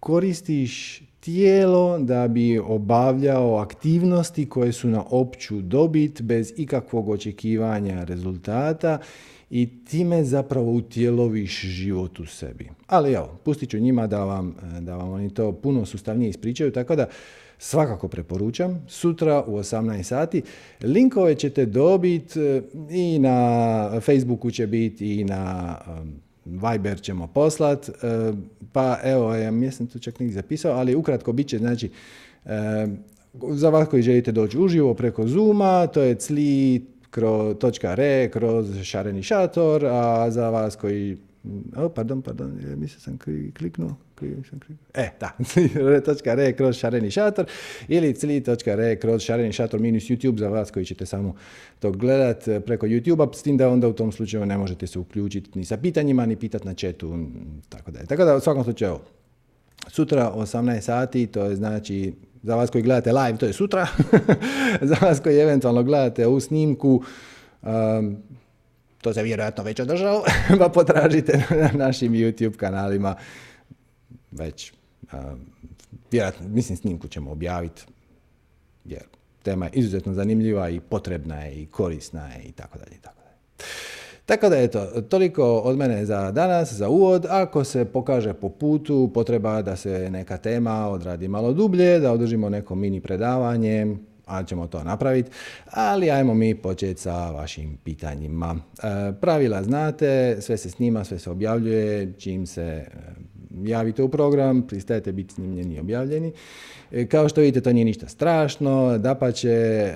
koristiš 0.00 1.02
tijelo 1.20 1.98
da 1.98 2.28
bi 2.28 2.58
obavljao 2.58 3.56
aktivnosti 3.56 4.48
koje 4.48 4.72
su 4.72 4.88
na 4.88 5.04
opću 5.10 5.60
dobit 5.60 6.22
bez 6.22 6.52
ikakvog 6.56 7.08
očekivanja 7.08 8.04
rezultata 8.04 8.98
i 9.50 9.84
time 9.84 10.24
zapravo 10.24 10.72
utjeloviš 10.72 11.60
život 11.60 12.20
u 12.20 12.26
sebi. 12.26 12.70
Ali 12.86 13.12
evo, 13.12 13.38
pustit 13.44 13.70
ću 13.70 13.78
njima 13.78 14.06
da 14.06 14.24
vam, 14.24 14.54
da 14.80 14.96
vam 14.96 15.08
oni 15.08 15.34
to 15.34 15.52
puno 15.52 15.86
sustavnije 15.86 16.28
ispričaju, 16.28 16.72
tako 16.72 16.96
da 16.96 17.08
svakako 17.58 18.08
preporučam. 18.08 18.84
Sutra 18.88 19.44
u 19.46 19.58
18 19.58 20.02
sati 20.02 20.42
linkove 20.82 21.34
ćete 21.34 21.66
dobiti 21.66 22.40
e, 22.40 22.62
i 22.90 23.18
na 23.18 24.00
Facebooku 24.00 24.50
će 24.50 24.66
biti 24.66 25.20
i 25.20 25.24
na 25.24 25.76
Viber 26.44 27.00
ćemo 27.00 27.26
poslat, 27.26 27.88
e, 27.88 27.92
pa 28.72 28.98
evo, 29.04 29.34
ja 29.34 29.50
mislim 29.50 29.88
tu 29.88 29.98
čak 29.98 30.20
nisam 30.20 30.34
zapisao, 30.34 30.72
ali 30.72 30.94
ukratko 30.94 31.32
bit 31.32 31.48
će, 31.48 31.58
znači, 31.58 31.90
za 33.50 33.70
vas 33.70 33.88
koji 33.88 34.02
želite 34.02 34.32
doći 34.32 34.58
uživo 34.58 34.94
preko 34.94 35.26
Zooma, 35.26 35.86
to 35.86 36.02
je 36.02 36.14
cli.re 36.14 36.88
kroz 38.32 38.82
šareni 38.82 39.22
šator, 39.22 39.86
a 39.86 40.30
za 40.30 40.50
vas 40.50 40.76
koji 40.76 41.16
o, 41.76 41.88
pardon, 41.88 42.22
pardon, 42.22 42.60
mislio 42.76 43.00
sam 43.00 43.18
kliknuo. 43.58 43.96
Sam 44.50 44.60
E, 44.94 45.10
da, 45.20 45.32
cli.re 46.18 46.52
kroz 46.52 46.76
šareni 46.76 47.10
šator 47.10 47.46
ili 47.88 48.14
cli.re 48.14 48.96
kroz 48.96 49.22
šareni 49.22 49.52
šator 49.52 49.80
minus 49.80 50.02
YouTube 50.02 50.38
za 50.38 50.48
vas 50.48 50.70
koji 50.70 50.84
ćete 50.84 51.06
samo 51.06 51.34
to 51.78 51.92
gledat 51.92 52.48
e, 52.48 52.60
preko 52.60 52.86
YouTube-a, 52.86 53.32
s 53.34 53.42
tim 53.42 53.56
da 53.56 53.68
onda 53.68 53.88
u 53.88 53.92
tom 53.92 54.12
slučaju 54.12 54.46
ne 54.46 54.58
možete 54.58 54.86
se 54.86 54.98
uključiti 54.98 55.58
ni 55.58 55.64
sa 55.64 55.76
pitanjima, 55.76 56.26
ni 56.26 56.36
pitati 56.36 56.66
na 56.66 56.74
chatu, 56.74 57.18
tako 57.68 57.90
da 57.90 58.06
Tako 58.06 58.24
da 58.24 58.36
u 58.36 58.40
svakom 58.40 58.64
slučaju, 58.64 58.98
sutra 59.88 60.32
18 60.36 60.80
sati, 60.80 61.26
to 61.26 61.44
je 61.44 61.56
znači 61.56 62.14
za 62.42 62.56
vas 62.56 62.70
koji 62.70 62.82
gledate 62.82 63.12
live, 63.12 63.38
to 63.38 63.46
je 63.46 63.52
sutra, 63.52 63.86
za 64.90 64.96
vas 65.00 65.20
koji 65.20 65.38
eventualno 65.38 65.82
gledate 65.82 66.26
u 66.26 66.40
snimku, 66.40 67.02
um, 67.62 68.16
to 69.00 69.14
se 69.14 69.22
vjerojatno 69.22 69.64
već 69.64 69.80
održao, 69.80 70.22
pa 70.58 70.68
potražite 70.68 71.42
na 71.50 71.70
našim 71.84 72.12
YouTube 72.12 72.56
kanalima 72.56 73.16
već, 74.30 74.72
vjerojatno, 76.10 76.48
mislim 76.48 76.76
snimku 76.76 77.08
ćemo 77.08 77.30
objaviti, 77.30 77.82
jer 78.84 79.02
tema 79.42 79.64
je 79.64 79.70
izuzetno 79.74 80.14
zanimljiva 80.14 80.70
i 80.70 80.80
potrebna 80.80 81.40
je 81.40 81.54
i 81.54 81.66
korisna 81.66 82.28
je 82.28 82.42
i 82.42 82.52
tako 82.52 82.78
dalje 82.78 82.96
i 82.96 83.00
tako 83.00 83.20
dalje. 83.20 83.66
Tako 84.26 84.48
da 84.48 84.58
eto, 84.58 84.86
toliko 85.08 85.58
od 85.58 85.76
mene 85.76 86.06
za 86.06 86.32
danas, 86.32 86.72
za 86.72 86.88
uvod. 86.88 87.26
Ako 87.30 87.64
se 87.64 87.84
pokaže 87.84 88.32
po 88.32 88.48
putu 88.48 89.10
potreba 89.14 89.62
da 89.62 89.76
se 89.76 90.10
neka 90.10 90.36
tema 90.36 90.88
odradi 90.88 91.28
malo 91.28 91.52
dublje, 91.52 91.98
da 91.98 92.12
održimo 92.12 92.48
neko 92.48 92.74
mini 92.74 93.00
predavanje, 93.00 93.96
ali 94.26 94.46
ćemo 94.46 94.66
to 94.66 94.84
napraviti. 94.84 95.30
Ali 95.70 96.10
ajmo 96.10 96.34
mi 96.34 96.54
početi 96.54 97.00
sa 97.00 97.30
vašim 97.30 97.76
pitanjima. 97.84 98.56
E, 98.56 99.12
pravila 99.20 99.62
znate, 99.62 100.36
sve 100.40 100.56
se 100.56 100.70
snima, 100.70 101.04
sve 101.04 101.18
se 101.18 101.30
objavljuje, 101.30 102.14
čim 102.18 102.46
se 102.46 102.86
javite 103.64 104.02
u 104.02 104.08
program, 104.08 104.62
pristajete 104.62 105.12
biti 105.12 105.34
snimljeni 105.34 105.74
i 105.74 105.80
objavljeni. 105.80 106.32
E, 106.92 107.06
kao 107.06 107.28
što 107.28 107.40
vidite, 107.40 107.60
to 107.60 107.72
nije 107.72 107.84
ništa 107.84 108.08
strašno, 108.08 108.98
dapače 108.98 109.48
e, 109.50 109.94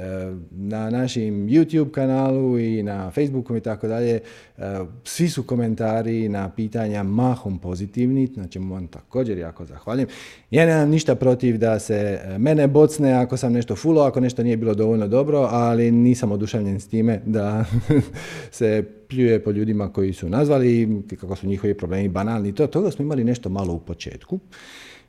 na 0.50 0.90
našim 0.90 1.48
YouTube 1.48 1.90
kanalu 1.90 2.58
i 2.58 2.82
na 2.82 3.10
Facebooku 3.10 3.56
i 3.56 3.60
tako 3.60 3.88
dalje, 3.88 4.20
e, 4.58 4.78
svi 5.04 5.28
su 5.28 5.42
komentari 5.42 6.28
na 6.28 6.50
pitanja 6.50 7.02
mahom 7.02 7.58
pozitivni, 7.58 8.26
znači 8.26 8.58
vam 8.58 8.86
također 8.86 9.38
jako 9.38 9.64
zahvaljujem. 9.64 10.08
Ja 10.50 10.66
nemam 10.66 10.88
ništa 10.88 11.14
protiv 11.14 11.58
da 11.58 11.78
se 11.78 12.20
mene 12.38 12.66
bocne 12.66 13.12
ako 13.12 13.36
sam 13.36 13.52
nešto 13.52 13.76
fulo, 13.76 14.02
ako 14.02 14.20
nešto 14.20 14.42
nije 14.42 14.56
bilo 14.56 14.74
dovoljno 14.74 15.08
dobro, 15.08 15.48
ali 15.50 15.90
nisam 15.90 16.32
oduševljen 16.32 16.80
s 16.80 16.88
time 16.88 17.20
da 17.26 17.64
se 18.50 18.99
pljuje 19.10 19.44
po 19.44 19.50
ljudima 19.50 19.92
koji 19.92 20.12
su 20.12 20.28
nazvali, 20.28 21.02
kako 21.20 21.36
su 21.36 21.46
njihovi 21.46 21.74
problemi 21.74 22.08
banalni. 22.08 22.54
To, 22.54 22.66
toga 22.66 22.90
smo 22.90 23.04
imali 23.04 23.24
nešto 23.24 23.48
malo 23.48 23.74
u 23.74 23.80
početku 23.80 24.38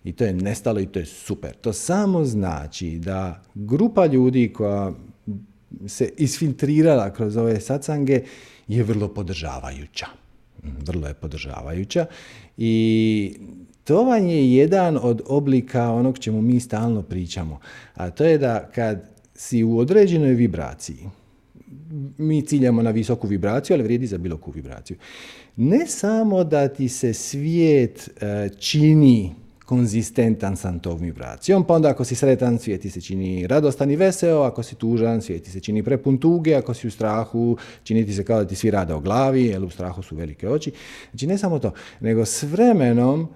i 0.03 0.12
to 0.12 0.24
je 0.24 0.34
nestalo 0.34 0.79
i 0.79 0.86
to 0.86 1.00
je 1.00 1.05
super. 1.05 1.53
To 1.53 1.74
samo 1.74 2.25
znači 2.25 3.00
da 3.00 3.43
grupa 3.55 4.05
ljudi 4.05 4.53
koja 4.53 4.91
se 5.88 6.10
isfiltrirala 6.17 7.13
kroz 7.13 7.38
ove 7.38 7.62
sacange 7.62 8.22
je 8.67 8.84
vrlo 8.84 9.08
podržavajuća. 9.08 10.05
Vrlo 10.86 11.08
je 11.08 11.13
podržavajuća 11.13 12.05
i 12.58 13.34
to 13.84 14.03
vam 14.03 14.27
je 14.27 14.53
jedan 14.55 14.98
od 15.01 15.22
oblika 15.27 15.91
onog 15.91 16.20
čemu 16.20 16.41
mi 16.41 16.60
stalno 16.60 17.01
pričamo. 17.01 17.60
A 17.93 18.10
to 18.10 18.25
je 18.25 18.38
da 18.38 18.70
kad 18.75 19.12
si 19.36 19.63
u 19.63 19.77
određenoj 19.77 20.34
vibraciji, 20.34 20.98
mi 22.17 22.41
ciljamo 22.41 22.81
na 22.81 22.91
visoku 22.91 23.27
vibraciju, 23.27 23.74
ali 23.75 23.83
vrijedi 23.83 24.07
za 24.07 24.17
bilo 24.17 24.38
koju 24.38 24.53
vibraciju. 24.53 24.98
Ne 25.55 25.88
samo 25.88 26.43
da 26.43 26.67
ti 26.67 26.89
se 26.89 27.13
svijet 27.13 28.10
e, 28.21 28.50
čini 28.60 29.36
konzistentan 29.65 30.57
sa 30.57 30.74
tom 30.81 31.00
vibracijom, 31.00 31.63
pa 31.63 31.74
onda 31.74 31.89
ako 31.89 32.03
si 32.03 32.15
sretan, 32.15 32.60
svijet 32.60 32.81
ti 32.81 32.89
se 32.89 33.01
čini 33.01 33.48
radostan 33.48 33.91
i 33.91 33.95
veseo, 33.95 34.41
ako 34.41 34.63
si 34.63 34.75
tužan, 34.75 35.21
svijet 35.21 35.43
ti 35.43 35.51
se 35.51 35.60
čini 35.60 35.83
prepun 35.83 36.17
tuge, 36.17 36.55
ako 36.55 36.74
si 36.74 36.88
u 36.88 36.91
strahu, 36.91 37.57
čini 37.83 38.05
ti 38.05 38.13
se 38.13 38.24
kao 38.24 38.43
da 38.43 38.48
ti 38.48 38.55
svi 38.55 38.71
rade 38.71 38.93
o 38.93 39.00
glavi, 39.00 39.45
jer 39.45 39.63
u 39.63 39.69
strahu 39.69 40.01
su 40.01 40.15
velike 40.15 40.50
oči. 40.50 40.71
Znači 41.12 41.27
ne 41.27 41.38
samo 41.38 41.60
to, 41.60 41.71
nego 42.00 42.25
s 42.25 42.43
vremenom 42.43 43.27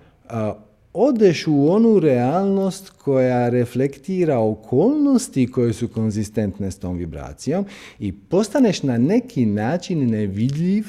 odeš 0.96 1.48
u 1.48 1.72
onu 1.72 2.00
realnost 2.00 2.90
koja 2.90 3.50
reflektira 3.50 4.40
okolnosti 4.40 5.52
koje 5.52 5.74
su 5.74 5.88
konzistentne 5.88 6.72
s 6.72 6.80
tom 6.80 6.98
vibracijom 6.98 7.66
i 8.00 8.12
postaneš 8.12 8.84
na 8.84 8.98
neki 8.98 9.46
način 9.46 10.10
nevidljiv 10.10 10.86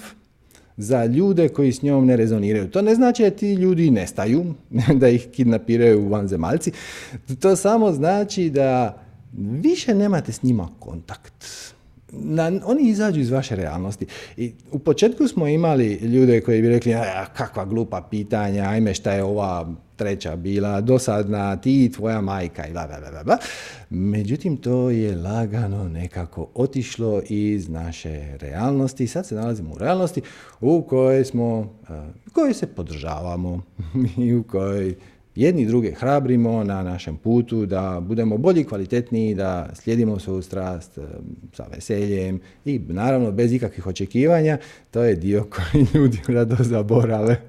za 0.77 1.05
ljude 1.05 1.49
koji 1.49 1.73
s 1.73 1.83
njom 1.83 2.07
ne 2.07 2.17
rezoniraju. 2.17 2.71
To 2.71 2.83
ne 2.83 2.95
znači 2.95 3.23
da 3.23 3.31
ti 3.31 3.53
ljudi 3.53 3.91
nestaju, 3.91 4.55
da 5.01 5.09
ih 5.09 5.29
kidnapiraju 5.33 6.09
vanzemaljci. 6.09 6.73
To 7.41 7.57
samo 7.57 7.93
znači 7.93 8.51
da 8.51 9.03
više 9.37 9.95
nemate 9.95 10.33
s 10.33 10.43
njima 10.43 10.69
kontakt. 10.79 11.47
Na, 12.19 12.53
oni 12.65 12.89
izađu 12.89 13.21
iz 13.21 13.31
vaše 13.31 13.57
realnosti. 13.57 14.07
I 14.37 14.53
u 14.73 14.79
početku 14.79 15.29
smo 15.29 15.47
imali 15.47 15.93
ljude 15.95 16.41
koji 16.41 16.63
bi 16.63 16.69
rekli, 16.69 16.95
a, 16.95 17.27
kakva 17.37 17.65
glupa 17.65 18.07
pitanja, 18.11 18.65
ajme 18.65 18.95
šta 18.95 19.13
je 19.13 19.25
ova 19.25 19.75
treća 19.97 20.37
bila 20.37 20.81
dosadna, 20.81 21.57
ti 21.57 21.93
tvoja 21.95 22.21
majka 22.21 22.67
i 22.67 22.73
bla, 22.73 22.87
bla, 22.87 23.23
bla, 23.25 23.39
Međutim, 23.91 24.57
to 24.57 24.91
je 24.91 25.17
lagano 25.17 25.89
nekako 25.89 26.49
otišlo 26.55 27.23
iz 27.29 27.69
naše 27.69 28.37
realnosti. 28.41 29.07
Sad 29.07 29.27
se 29.27 29.35
nalazimo 29.35 29.75
u 29.75 29.79
realnosti 29.79 30.23
u 30.61 30.83
kojoj 30.83 31.25
smo, 31.25 31.59
u 32.27 32.31
kojoj 32.33 32.55
se 32.55 32.67
podržavamo 32.67 33.63
i 34.27 34.35
u 34.35 34.43
kojoj 34.43 34.95
jedni 35.37 35.67
druge 35.67 35.91
hrabrimo 35.91 36.65
na 36.65 36.83
našem 36.83 37.17
putu 37.17 37.67
da 37.67 38.01
budemo 38.01 38.37
bolji, 38.37 38.65
kvalitetniji, 38.65 39.35
da 39.35 39.71
slijedimo 39.75 40.19
svoju 40.19 40.43
strast 40.43 40.99
sa 41.53 41.67
veseljem 41.75 42.41
i 42.65 42.81
naravno 42.89 43.33
bez 43.33 43.53
ikakvih 43.53 43.87
očekivanja. 43.87 44.59
To 44.91 45.05
je 45.05 45.15
dio 45.15 45.47
koji 45.55 45.87
ljudi 45.95 46.19
rado 46.29 46.57
zaborave. 46.61 47.41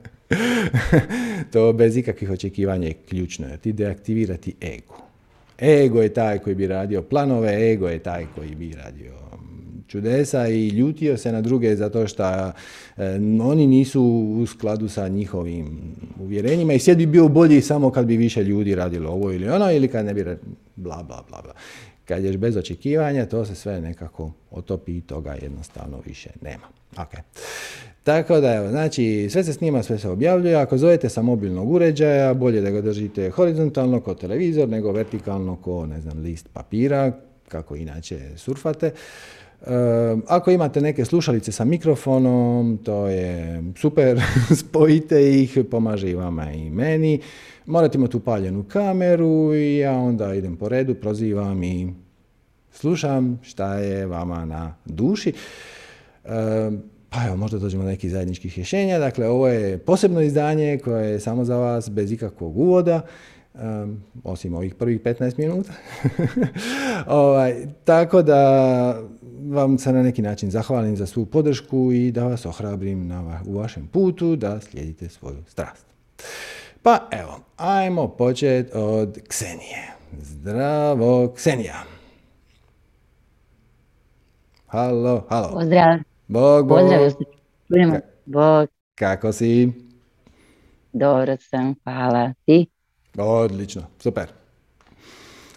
to 1.54 1.74
bez 1.74 1.98
ikakvih 1.98 2.30
očekivanja 2.32 2.88
je 2.88 2.94
ključno. 2.94 3.58
Ti 3.62 3.74
deaktivirati 3.74 4.56
ego. 4.62 4.98
Ego 5.62 6.02
je 6.02 6.14
taj 6.14 6.40
koji 6.40 6.56
bi 6.56 6.68
radio 6.68 7.02
planove, 7.02 7.72
ego 7.72 7.88
je 7.88 8.00
taj 8.00 8.26
koji 8.36 8.56
bi 8.56 8.74
radio 8.74 9.27
čudesa 9.88 10.48
i 10.48 10.68
ljutio 10.68 11.18
se 11.18 11.32
na 11.32 11.42
druge 11.42 11.76
zato 11.76 12.08
što 12.08 12.24
e, 12.24 12.52
oni 13.44 13.68
nisu 13.68 14.04
u 14.42 14.46
skladu 14.46 14.90
sa 14.90 15.08
njihovim 15.08 15.96
uvjerenjima 16.20 16.74
i 16.74 16.80
svijet 16.80 16.98
bi 16.98 17.06
bio 17.06 17.28
bolji 17.28 17.62
samo 17.62 17.92
kad 17.92 18.06
bi 18.06 18.18
više 18.18 18.44
ljudi 18.44 18.76
radilo 18.76 19.12
ovo 19.12 19.32
ili 19.32 19.50
ono 19.50 19.72
ili 19.72 19.88
kad 19.88 20.06
ne 20.06 20.14
bi 20.14 20.24
bla 20.76 21.04
bla 21.04 21.24
bla 21.30 21.42
bla. 21.42 21.54
Kad 22.06 22.24
ješ 22.24 22.38
bez 22.38 22.58
očekivanja, 22.58 23.26
to 23.26 23.46
se 23.46 23.56
sve 23.56 23.82
nekako 23.82 24.32
otopi 24.52 24.98
i 24.98 25.02
toga 25.02 25.36
jednostavno 25.42 26.02
više 26.06 26.30
nema. 26.42 26.68
Okay. 26.96 27.22
Tako 28.04 28.40
da 28.40 28.54
evo, 28.54 28.70
znači 28.70 29.28
sve 29.30 29.44
se 29.44 29.54
snima, 29.54 29.84
sve 29.84 30.00
se 30.00 30.10
objavljuje. 30.10 30.56
Ako 30.56 30.78
zovete 30.78 31.10
sa 31.10 31.22
mobilnog 31.22 31.72
uređaja, 31.72 32.34
bolje 32.34 32.62
da 32.62 32.70
ga 32.70 32.82
držite 32.82 33.30
horizontalno 33.30 34.00
ko 34.00 34.14
televizor, 34.14 34.70
nego 34.70 34.92
vertikalno 34.92 35.56
ko, 35.56 35.86
ne 35.86 36.02
znam, 36.02 36.20
list 36.20 36.50
papira, 36.54 37.12
kako 37.48 37.76
inače 37.76 38.20
surfate. 38.36 38.92
E, 39.62 39.70
ako 40.28 40.52
imate 40.52 40.82
neke 40.82 41.06
slušalice 41.06 41.52
sa 41.52 41.66
mikrofonom, 41.66 42.78
to 42.84 43.08
je 43.08 43.64
super, 43.76 44.22
spojite 44.60 45.42
ih, 45.42 45.58
pomaže 45.72 46.10
i 46.10 46.16
vama 46.16 46.52
i 46.52 46.70
meni. 46.70 47.22
Morate 47.66 47.98
imati 47.98 48.18
upaljenu 48.18 48.64
kameru 48.64 49.54
i 49.56 49.78
ja 49.78 49.94
onda 49.94 50.34
idem 50.34 50.56
po 50.56 50.70
redu, 50.70 50.96
prozivam 50.96 51.64
i 51.64 51.94
slušam 52.72 53.40
šta 53.44 53.74
je 53.74 54.06
vama 54.06 54.46
na 54.46 54.76
duši. 54.86 55.34
E, 56.26 56.72
pa 57.10 57.26
evo, 57.28 57.36
možda 57.36 57.60
dođemo 57.60 57.84
do 57.84 57.90
nekih 57.90 58.12
zajedničkih 58.12 58.56
rješenja. 58.56 59.00
Dakle, 59.00 59.28
ovo 59.28 59.48
je 59.48 59.78
posebno 59.78 60.22
izdanje 60.22 60.80
koje 60.84 61.12
je 61.12 61.20
samo 61.20 61.46
za 61.46 61.58
vas, 61.58 61.90
bez 61.90 62.12
ikakvog 62.12 62.58
uvoda. 62.58 63.02
Um, 63.54 64.04
osim 64.24 64.54
ovih 64.54 64.76
prvih 64.76 65.02
15 65.02 65.40
minuta. 65.40 65.74
ovaj, 67.08 67.68
tako 67.84 68.22
da 68.22 69.02
vam 69.50 69.78
se 69.78 69.94
na 69.94 70.04
neki 70.04 70.22
način 70.22 70.52
zahvalim 70.52 70.98
za 70.98 71.06
svu 71.06 71.26
podršku 71.26 71.92
i 71.92 72.12
da 72.12 72.24
vas 72.24 72.46
ohrabrim 72.46 73.08
na, 73.08 73.42
u 73.46 73.58
vašem 73.58 73.88
putu 73.88 74.36
da 74.36 74.62
slijedite 74.62 75.10
svoju 75.10 75.44
strast. 75.48 75.86
Pa 76.84 77.08
evo, 77.12 77.40
ajmo 77.58 78.08
početi 78.08 78.72
od 78.74 79.20
Ksenije. 79.28 79.94
Zdravo, 80.22 81.34
Ksenija. 81.36 81.84
Halo, 84.68 85.26
halo. 85.30 85.50
Pozdrav. 85.54 86.00
Bog, 86.28 86.68
bog. 86.68 86.80
Pozdrav, 86.80 87.12
Ka- 87.70 88.00
Bog. 88.26 88.70
Kako 88.96 89.32
si? 89.32 89.72
Dobro 90.94 91.38
sam, 91.50 91.76
hvala. 91.84 92.34
Ti? 92.46 92.68
Odlično, 93.18 93.84
super. 94.00 94.28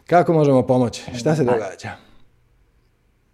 Kako 0.06 0.32
možemo 0.32 0.66
pomoći? 0.66 1.02
Šta 1.18 1.36
se 1.36 1.44
događa? 1.44 2.09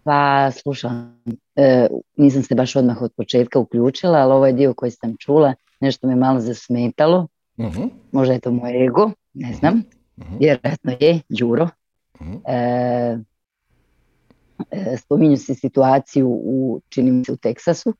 Pa, 0.07 0.51
slušam, 0.53 1.23
e, 1.55 1.87
nisam 2.17 2.43
se 2.43 2.55
baš 2.55 2.75
odmah 2.75 3.01
od 3.01 3.11
početka 3.13 3.59
uključila, 3.59 4.19
ali 4.19 4.33
ovaj 4.33 4.53
dio 4.53 4.73
koji 4.73 4.91
sam 4.91 5.15
čula, 5.19 5.53
nešto 5.79 6.07
me 6.07 6.15
malo 6.15 6.39
zasmetalo. 6.39 7.27
Mhm, 7.59 7.81
Možda 8.11 8.33
je 8.33 8.39
to 8.39 8.51
moj 8.51 8.85
ego, 8.85 9.11
ne 9.33 9.53
znam. 9.53 9.83
mhm, 10.17 10.37
Vjerojatno 10.39 10.91
je, 10.99 11.19
Đuro. 11.29 11.69
mhm. 12.21 12.33
E, 12.45 13.17
e, 14.71 14.97
spominju 14.97 15.37
se 15.37 15.55
situaciju 15.55 16.27
u, 16.29 16.81
čini 16.89 17.11
mi 17.11 17.25
se, 17.25 17.31
u 17.31 17.37
Teksasu, 17.37 17.93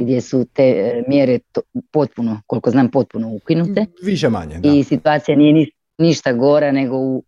gdje 0.00 0.20
su 0.20 0.44
te 0.44 0.62
e, 0.64 1.04
mjere 1.08 1.38
to- 1.52 1.60
potpuno, 1.90 2.40
koliko 2.46 2.70
znam, 2.70 2.90
potpuno 2.90 3.34
ukinute. 3.34 3.86
Više 4.02 4.28
manje, 4.28 4.58
da. 4.58 4.68
i 4.68 4.84
situacija 4.84 5.36
nije 5.36 5.52
ni, 5.52 5.70
ništa 5.98 6.32
gora 6.32 6.72
nego 6.72 6.96
u 6.96 7.22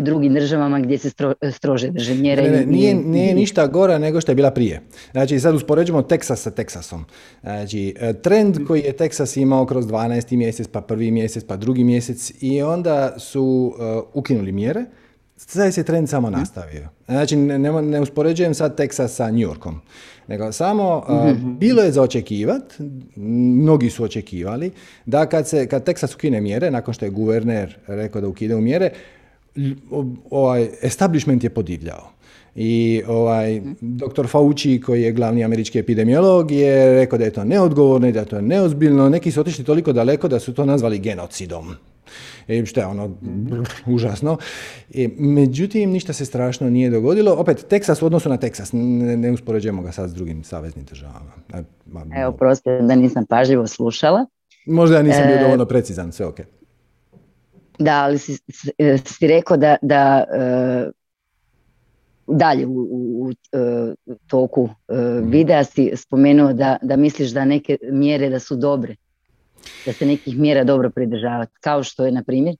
drugim 0.00 0.34
državama 0.34 0.80
gdje 0.80 0.98
se 0.98 1.10
stro, 1.10 1.34
strože 1.52 1.90
drže 1.90 2.14
mjere. 2.14 2.42
Ne, 2.42 2.50
ne, 2.50 2.66
nije, 2.66 2.94
nije 2.94 3.34
ništa 3.34 3.66
gora 3.66 3.98
nego 3.98 4.20
što 4.20 4.32
je 4.32 4.36
bila 4.36 4.50
prije. 4.50 4.80
Znači, 5.12 5.40
sad 5.40 5.54
uspoređujemo 5.54 6.02
Teksas 6.02 6.40
sa 6.40 6.50
Teksasom. 6.50 7.04
Znači, 7.42 7.94
e, 8.00 8.12
trend 8.12 8.66
koji 8.66 8.80
je 8.80 8.92
Teksas 8.92 9.36
imao 9.36 9.66
kroz 9.66 9.86
12. 9.86 10.36
mjesec, 10.36 10.68
pa 10.68 10.80
prvi 10.80 11.10
mjesec, 11.10 11.44
pa 11.44 11.56
drugi 11.56 11.84
mjesec 11.84 12.32
i 12.40 12.62
onda 12.62 13.14
su 13.18 13.74
e, 13.80 14.00
ukinuli 14.14 14.52
mjere, 14.52 14.84
sad 15.36 15.74
se 15.74 15.84
trend 15.84 16.08
samo 16.08 16.30
nastavio. 16.30 16.88
Znači, 17.06 17.36
ne, 17.36 17.58
ne, 17.82 18.00
uspoređujem 18.00 18.54
sad 18.54 18.76
Teksas 18.76 19.14
sa 19.14 19.30
New 19.30 19.40
Yorkom, 19.40 19.80
nego 20.26 20.52
samo 20.52 21.04
e, 21.08 21.34
bilo 21.58 21.82
je 21.82 21.92
za 21.92 22.02
očekivat, 22.02 22.62
mnogi 23.16 23.90
su 23.90 24.04
očekivali, 24.04 24.70
da 25.06 25.26
kad, 25.26 25.48
se, 25.48 25.66
kad 25.66 25.84
Teksas 25.84 26.14
ukine 26.14 26.40
mjere, 26.40 26.70
nakon 26.70 26.94
što 26.94 27.04
je 27.04 27.10
guverner 27.10 27.78
rekao 27.86 28.20
da 28.20 28.28
ukide 28.28 28.56
mjere, 28.56 28.90
lj- 28.90 28.92
o- 28.92 29.21
ovaj, 30.30 30.68
establishment 30.82 31.44
je 31.44 31.50
podivljao. 31.50 32.12
I 32.54 33.02
ovaj, 33.08 33.60
dr. 33.80 34.26
Fauci, 34.26 34.80
koji 34.80 35.02
je 35.02 35.12
glavni 35.12 35.44
američki 35.44 35.78
epidemiolog, 35.78 36.50
je 36.50 36.94
rekao 36.94 37.18
da 37.18 37.24
je 37.24 37.30
to 37.30 37.44
neodgovorno 37.44 38.08
i 38.08 38.12
da 38.12 38.20
je 38.20 38.26
to 38.26 38.40
neozbiljno. 38.40 39.08
Neki 39.08 39.30
su 39.30 39.40
otišli 39.40 39.64
toliko 39.64 39.92
daleko 39.92 40.28
da 40.28 40.40
su 40.40 40.54
to 40.54 40.64
nazvali 40.64 40.98
genocidom. 40.98 41.74
I 42.48 42.66
što 42.66 42.80
je 42.80 42.86
ono, 42.86 43.10
užasno. 43.86 44.36
I, 44.90 45.08
međutim, 45.18 45.90
ništa 45.90 46.12
se 46.12 46.24
strašno 46.24 46.70
nije 46.70 46.90
dogodilo. 46.90 47.34
Opet, 47.34 47.66
Teksas 47.68 48.02
u 48.02 48.06
odnosu 48.06 48.28
na 48.28 48.36
Teksas, 48.36 48.72
ne, 48.72 49.16
ne 49.16 49.32
uspoređujemo 49.32 49.82
ga 49.82 49.92
sad 49.92 50.10
s 50.10 50.14
drugim 50.14 50.44
saveznim 50.44 50.84
državama. 50.84 51.32
E, 51.54 51.62
Evo, 52.22 52.32
prosto 52.32 52.80
da 52.80 52.94
nisam 52.94 53.26
pažljivo 53.26 53.66
slušala. 53.66 54.26
Možda 54.66 54.96
ja 54.96 55.02
nisam 55.02 55.22
bio 55.26 55.36
E, 55.36 55.42
dovoljno 55.42 55.66
precizan, 55.66 56.12
sve 56.12 56.26
ok. 56.26 56.40
Da, 57.82 57.94
ali 57.94 58.18
si, 58.18 58.38
si- 58.48 58.70
e, 58.78 58.98
si 58.98 59.26
rekao 59.26 59.56
da, 59.56 59.76
da 59.82 60.24
e, 60.30 60.90
dalje 62.28 62.66
u, 62.66 62.72
u- 62.72 62.86
u, 63.20 63.30
e, 63.30 63.94
toku 64.26 64.68
e, 64.88 64.94
Mhm. 64.94 65.30
videa 65.30 65.64
si 65.64 65.92
spomenuo 65.96 66.52
da, 66.52 66.76
da 66.82 66.96
misliš 66.96 67.30
da 67.30 67.44
neke 67.44 67.78
mjere 67.84 68.28
da 68.28 68.38
su 68.38 68.56
dobre. 68.56 68.96
Da 69.84 69.92
se 69.92 70.06
nekih 70.06 70.38
mjera 70.38 70.64
dobro 70.64 70.90
pridržavati. 70.90 71.52
Kao 71.60 71.82
što 71.82 72.06
je, 72.06 72.12
na 72.12 72.22
primjer, 72.22 72.56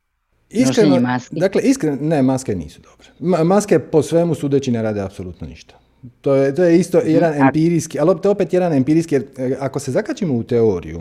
Nošenje 0.56 1.00
maski. 1.00 1.36
dakle, 1.36 1.62
iskreno, 1.62 1.96
ne, 1.98 2.22
maske 2.22 2.54
nisu 2.54 2.80
dobre. 2.82 3.06
Ma- 3.20 3.44
maske 3.44 3.78
po 3.80 4.02
svemu 4.02 4.34
sudeći 4.34 4.70
ne 4.70 4.82
rade 4.82 5.00
apsolutno 5.00 5.46
ništa. 5.46 5.74
To 6.20 6.34
je, 6.34 6.54
to 6.54 6.64
je 6.64 6.78
isto 6.78 6.98
jedan 7.00 7.32
a- 7.32 7.36
empirijski, 7.38 7.98
ali 8.00 8.20
to 8.22 8.28
je 8.28 8.32
opet 8.32 8.52
jedan 8.52 8.72
empirijski, 8.72 9.14
jer 9.14 9.24
e, 9.38 9.56
ako 9.60 9.78
se 9.78 9.90
zakačimo 9.90 10.34
u 10.34 10.42
teoriju, 10.42 11.00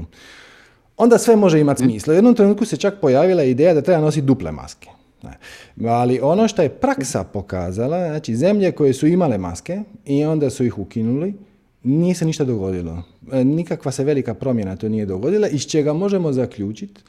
onda 0.98 1.18
sve 1.18 1.36
može 1.36 1.60
imati 1.60 1.84
smisla. 1.84 2.14
U 2.14 2.16
jednom 2.16 2.36
trenutku 2.36 2.66
se 2.66 2.78
čak 2.78 2.94
pojavila 3.02 3.44
ideja 3.44 3.74
da 3.74 3.82
treba 3.82 4.02
nositi 4.02 4.26
duple 4.26 4.52
maske. 4.52 4.90
Ali 5.88 6.20
ono 6.22 6.48
što 6.48 6.62
je 6.62 6.70
praksa 6.70 7.24
pokazala, 7.24 8.08
znači 8.08 8.36
zemlje 8.36 8.72
koje 8.72 8.94
su 8.94 9.08
imale 9.08 9.38
maske 9.38 9.82
i 10.06 10.26
onda 10.26 10.50
su 10.50 10.66
ih 10.66 10.78
ukinuli, 10.78 11.34
nije 11.84 12.16
se 12.16 12.26
ništa 12.26 12.44
dogodilo. 12.44 13.04
E, 13.32 13.44
Nikakva 13.44 13.92
se 13.92 14.04
velika 14.04 14.34
promjena 14.34 14.76
to 14.76 14.90
nije 14.90 15.06
dogodila, 15.06 15.48
iz 15.48 15.68
čega 15.68 15.94
možemo 15.94 16.34
zaključiti 16.34 17.02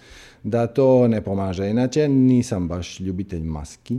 da 0.42 0.66
to 0.66 1.08
ne 1.08 1.20
pomaže. 1.20 1.70
Inače, 1.70 2.08
nisam 2.08 2.68
baš 2.68 3.00
ljubitelj 3.00 3.42
maski. 3.42 3.98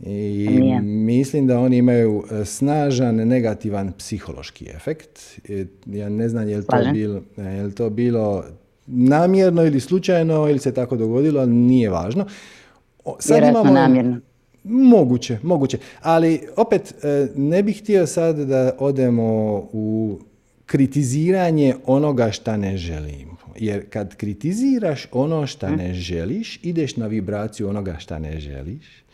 I 0.00 0.48
Nije. 0.50 0.80
mislim 0.82 1.46
da 1.46 1.58
oni 1.58 1.76
imaju 1.76 2.24
e, 2.30 2.44
snažan 2.44 3.14
negativan 3.14 3.92
psihološki 3.98 4.66
efekt. 4.74 5.40
E, 5.48 5.64
Ja 5.86 6.08
ne 6.08 6.28
znam 6.28 6.48
je 6.48 6.56
li 6.56 6.64
to 6.66 6.92
bilo, 6.92 7.22
je 7.36 7.62
li 7.62 7.74
to 7.74 7.90
bilo 7.90 8.44
namjerno 8.86 9.64
ili 9.64 9.80
slučajno 9.80 10.48
ili 10.48 10.58
se 10.58 10.74
tako 10.74 10.96
dogodilo, 10.96 11.40
ali 11.40 11.50
nije 11.50 11.90
važno. 11.90 12.26
Sad 13.18 13.36
vjerojatno 13.36 13.60
imamo, 13.60 13.74
namjerno. 13.74 14.20
Moguće, 14.64 15.38
moguće. 15.42 15.78
Ali 16.02 16.40
opet 16.56 16.94
e, 17.02 17.28
ne 17.36 17.62
bih 17.62 17.80
htio 17.82 18.06
sad 18.06 18.36
da 18.38 18.76
odemo 18.78 19.24
u 19.72 20.18
kritiziranje 20.66 21.74
onoga 21.86 22.30
šta 22.30 22.56
ne 22.56 22.76
želim. 22.76 23.28
Jer 23.56 23.90
kad 23.90 24.16
kritiziraš 24.16 25.06
ono 25.12 25.46
šta 25.46 25.70
ne 25.70 25.94
želiš, 25.94 26.60
ideš 26.62 26.96
na 26.96 27.06
vibraciju 27.06 27.68
onoga 27.68 27.96
šta 27.98 28.18
ne 28.18 28.40
želiš. 28.40 29.04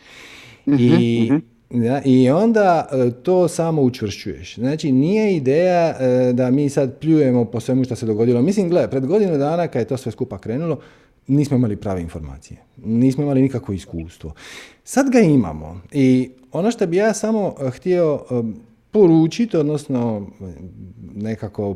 I, 0.65 1.31
da, 1.69 2.01
I 2.05 2.29
onda 2.29 2.87
e, 2.91 3.11
to 3.23 3.47
samo 3.47 3.81
učvršćuješ. 3.81 4.55
Znači, 4.55 4.91
nije 4.91 5.35
ideja 5.35 5.95
e, 5.99 6.33
da 6.33 6.51
mi 6.51 6.69
sad 6.69 6.99
pljujemo 6.99 7.45
po 7.45 7.59
svemu 7.59 7.83
što 7.83 7.95
se 7.95 8.05
dogodilo. 8.05 8.41
Mislim, 8.41 8.69
gledaj, 8.69 8.89
pred 8.89 9.05
godinu 9.05 9.37
dana 9.37 9.67
kad 9.67 9.79
je 9.79 9.87
to 9.87 9.97
sve 9.97 10.11
skupa 10.11 10.37
krenulo, 10.37 10.79
nismo 11.27 11.57
imali 11.57 11.75
prave 11.75 12.01
informacije. 12.01 12.57
Nismo 12.77 13.23
imali 13.23 13.41
nikakvo 13.41 13.73
iskustvo. 13.73 14.33
Sad 14.83 15.09
ga 15.09 15.19
imamo. 15.19 15.81
I 15.91 16.29
ono 16.51 16.71
što 16.71 16.87
bi 16.87 16.97
ja 16.97 17.13
samo 17.13 17.55
e, 17.61 17.69
htio 17.69 18.25
poručiti, 18.91 19.57
odnosno 19.57 20.27
nekako 21.15 21.73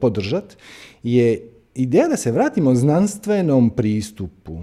podržati, 0.00 0.56
je 1.02 1.50
ideja 1.74 2.08
da 2.08 2.16
se 2.16 2.32
vratimo 2.32 2.74
znanstvenom 2.74 3.70
pristupu. 3.70 4.58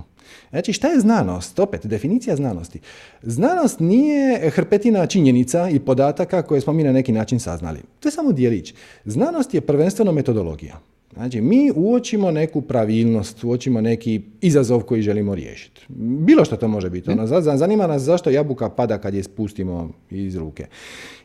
Znači, 0.50 0.74
šta 0.74 0.88
je 0.88 1.00
znanost? 1.00 1.60
Opet, 1.60 1.86
definicija 1.86 2.36
znanosti. 2.36 2.80
Znanost 3.22 3.80
nije 3.80 4.50
hrpetina 4.50 5.06
činjenica 5.06 5.70
i 5.70 5.80
podataka 5.80 6.42
koje 6.42 6.62
smo 6.62 6.74
mi 6.74 6.84
na 6.84 6.92
neki 6.92 7.12
način 7.12 7.40
saznali. 7.40 7.80
To 8.00 8.08
je 8.08 8.12
samo 8.12 8.32
dijelić. 8.32 8.74
Znanost 9.06 9.54
je 9.54 9.62
prvenstveno 9.62 10.12
metodologija. 10.12 10.80
Znači, 11.14 11.42
mi 11.42 11.72
uočimo 11.76 12.32
neku 12.32 12.62
pravilnost, 12.62 13.44
uočimo 13.44 13.82
neki 13.82 14.22
izazov 14.42 14.82
koji 14.82 15.02
želimo 15.02 15.36
riješiti. 15.36 15.82
Bilo 16.20 16.46
što 16.46 16.56
to 16.56 16.68
može 16.68 16.90
biti. 16.90 17.12
Ono, 17.12 17.28
za- 17.28 17.42
za- 17.42 17.58
zanima 17.58 17.88
nas 17.88 18.02
zašto 18.02 18.30
jabuka 18.30 18.70
pada 18.70 18.98
kad 18.98 19.14
je 19.14 19.24
spustimo 19.24 19.90
iz 20.12 20.36
ruke. 20.36 20.66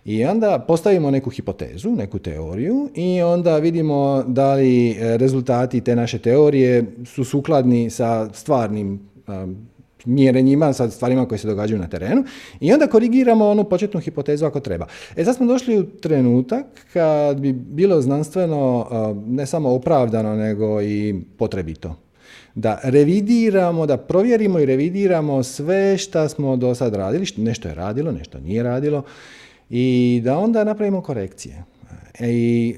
I 0.04 0.24
onda 0.24 0.64
postavimo 0.68 1.11
neku 1.11 1.30
hipotezu, 1.30 1.90
neku 1.90 2.18
teoriju 2.18 2.88
i 2.94 3.22
onda 3.22 3.58
vidimo 3.58 4.24
da 4.26 4.54
li 4.54 4.96
rezultati 5.00 5.80
te 5.80 5.96
naše 5.96 6.18
teorije 6.18 6.85
su 7.04 7.24
sukladni 7.24 7.90
sa 7.90 8.28
stvarnim 8.32 9.00
mjerenjima, 10.04 10.72
sa 10.72 10.90
stvarima 10.90 11.28
koje 11.28 11.38
se 11.38 11.48
događaju 11.48 11.80
na 11.80 11.87
terenu 11.88 12.24
i 12.61 12.72
onda 12.72 12.87
korigiramo 12.87 13.48
onu 13.48 13.64
početnu 13.64 14.00
hipotezu 14.00 14.46
ako 14.46 14.61
treba. 14.61 14.87
E 15.16 15.24
sad 15.24 15.37
smo 15.37 15.46
došli 15.46 15.78
u 15.78 15.87
trenutak 15.87 16.66
kad 16.92 17.40
bi 17.40 17.52
bilo 17.52 18.00
znanstveno 18.00 18.78
uh, 18.90 19.32
ne 19.32 19.46
samo 19.46 19.74
opravdano 19.74 20.37
nego 20.37 20.82
i 20.82 21.14
potrebito 21.38 21.96
da 22.54 22.80
revidiramo, 22.82 23.87
da 23.87 23.96
provjerimo 23.96 24.58
i 24.58 24.66
revidiramo 24.66 25.42
sve 25.42 25.98
što 25.98 26.28
smo 26.28 26.56
do 26.56 26.74
sad 26.74 26.94
radili, 26.94 27.26
što- 27.26 27.40
nešto 27.40 27.68
je 27.68 27.74
radilo, 27.74 28.12
nešto 28.12 28.40
nije 28.40 28.62
radilo 28.62 29.02
i 29.70 30.20
da 30.24 30.38
onda 30.38 30.64
napravimo 30.64 31.00
korekcije. 31.00 31.64
E, 32.18 32.28
I 32.30 32.76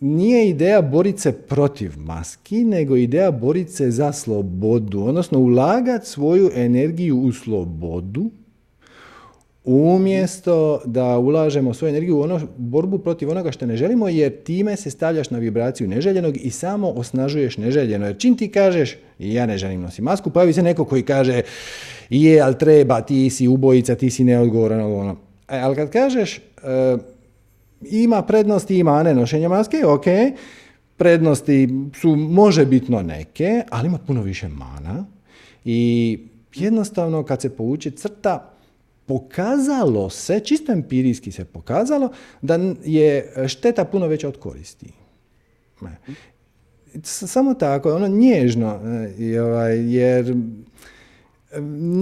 nije 0.00 0.48
ideja 0.48 0.82
boriti 0.82 1.20
se 1.20 1.32
protiv 1.32 1.92
maski, 1.98 2.64
nego 2.64 2.96
ideja 2.96 3.30
boriti 3.30 3.72
se 3.72 3.90
za 3.90 4.12
slobodu, 4.12 5.00
odnosno 5.00 5.38
ulagati 5.38 6.06
svoju 6.06 6.50
energiju 6.54 7.20
u 7.20 7.32
slobodu 7.32 8.30
umjesto 9.64 10.80
da 10.84 11.18
ulažemo 11.18 11.74
svoju 11.74 11.90
energiju 11.90 12.18
u 12.18 12.20
ono, 12.20 12.40
borbu 12.56 12.98
protiv 12.98 13.30
onoga 13.30 13.52
što 13.52 13.66
ne 13.66 13.76
želimo, 13.76 14.08
jer 14.08 14.42
time 14.42 14.76
se 14.76 14.90
stavljaš 14.90 15.30
na 15.30 15.38
vibraciju 15.38 15.88
neželjenog 15.88 16.36
i 16.36 16.50
samo 16.50 16.90
osnažuješ 16.90 17.56
neželjeno. 17.56 18.06
Jer 18.06 18.18
čim 18.18 18.36
ti 18.36 18.48
kažeš, 18.48 18.96
ja 19.18 19.46
ne 19.46 19.58
želim 19.58 19.80
nositi 19.80 20.02
masku, 20.02 20.30
pojavi 20.30 20.52
se 20.52 20.62
neko 20.62 20.84
koji 20.84 21.02
kaže, 21.02 21.42
je, 22.10 22.40
ali 22.40 22.58
treba, 22.58 23.00
ti 23.00 23.30
si 23.30 23.48
ubojica, 23.48 23.94
ti 23.94 24.10
si 24.10 24.24
neodgovoran, 24.24 24.80
ono. 24.80 25.16
E, 25.48 25.58
ali 25.58 25.76
kad 25.76 25.90
kažeš, 25.90 26.38
e, 26.38 26.40
ima 27.90 28.22
prednosti, 28.22 28.78
ima 28.78 29.02
ne 29.02 29.14
nošenje 29.14 29.48
maske, 29.48 29.86
ok, 29.86 30.04
prednosti 30.96 31.68
su 32.00 32.16
možebitno 32.16 33.02
neke, 33.02 33.62
ali 33.70 33.88
ima 33.88 33.98
puno 33.98 34.22
više 34.22 34.48
mana 34.48 35.04
i 35.64 36.18
jednostavno 36.54 37.22
kad 37.22 37.42
se 37.42 37.56
povuče 37.56 37.90
crta, 37.90 38.50
pokazalo 39.06 40.10
se, 40.10 40.40
čisto 40.40 40.72
empirijski 40.72 41.32
se 41.32 41.44
pokazalo, 41.44 42.08
da 42.42 42.58
je 42.84 43.32
šteta 43.48 43.84
puno 43.84 44.06
veća 44.06 44.28
od 44.28 44.38
koristi. 44.38 44.86
Samo 47.02 47.54
tako, 47.54 47.94
ono 47.94 48.08
nježno, 48.08 48.80
e, 49.18 49.40
ovaj, 49.40 49.94
jer 49.94 50.36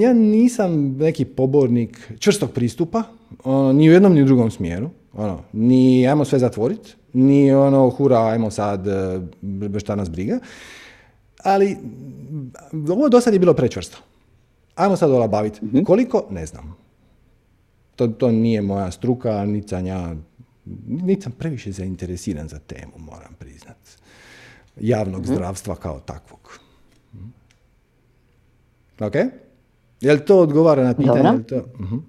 ja 0.00 0.12
nisam 0.12 0.96
neki 0.96 1.24
pobornik 1.24 2.12
čvrstog 2.18 2.50
pristupa, 2.50 3.02
ono, 3.44 3.72
ni 3.72 3.90
u 3.90 3.92
jednom 3.92 4.14
ni 4.14 4.22
u 4.22 4.26
drugom 4.26 4.50
smjeru. 4.50 4.90
Ono, 5.14 5.42
ni 5.52 6.08
ajmo 6.08 6.24
sve 6.24 6.38
zatvoriti, 6.38 6.94
ni 7.12 7.52
ono 7.52 7.90
hura, 7.90 8.26
ajmo 8.26 8.50
sad, 8.50 8.86
e, 8.86 9.20
šta 9.78 9.96
nas 9.96 10.10
briga. 10.10 10.38
Ali 11.44 11.76
ovo 12.88 13.08
do 13.08 13.20
sad 13.20 13.32
je 13.32 13.38
bilo 13.38 13.54
prečvrsto. 13.54 13.98
Ajmo 14.74 14.96
sad 14.96 15.10
olabaviti. 15.10 15.64
mm 15.64 15.84
Koliko? 15.84 16.26
Ne 16.30 16.46
znam. 16.46 16.76
To, 17.96 18.06
to 18.06 18.30
nije 18.30 18.62
moja 18.62 18.90
struka, 18.90 19.44
niti 19.44 19.68
sam 19.68 19.86
ja, 19.86 20.14
niti 20.86 21.22
sam 21.22 21.32
previše 21.32 21.72
zainteresiran 21.72 22.48
za 22.48 22.58
temu, 22.58 22.92
moram 22.98 23.34
priznat. 23.38 23.76
Javnog 24.80 25.22
mhm. 25.22 25.34
zdravstva 25.34 25.74
kao 25.74 26.00
takvog. 26.00 26.58
Ok? 29.00 29.14
Jel 30.00 30.18
to 30.26 30.38
odgovara 30.38 30.84
na 30.84 30.94
pitanje? 30.94 31.42
To... 31.42 31.56
uh 31.56 32.02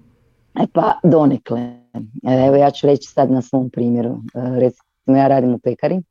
E 0.62 0.66
pa, 0.72 1.00
donekle. 1.02 1.83
Evo 2.46 2.56
ja 2.56 2.70
ću 2.70 2.86
reći 2.86 3.08
sad 3.08 3.30
na 3.30 3.42
svom 3.42 3.70
primjeru. 3.70 4.10
E, 4.10 4.60
recimo 4.60 5.16
ja 5.16 5.28
radim 5.28 5.54
u 5.54 5.58
pekari. 5.58 6.02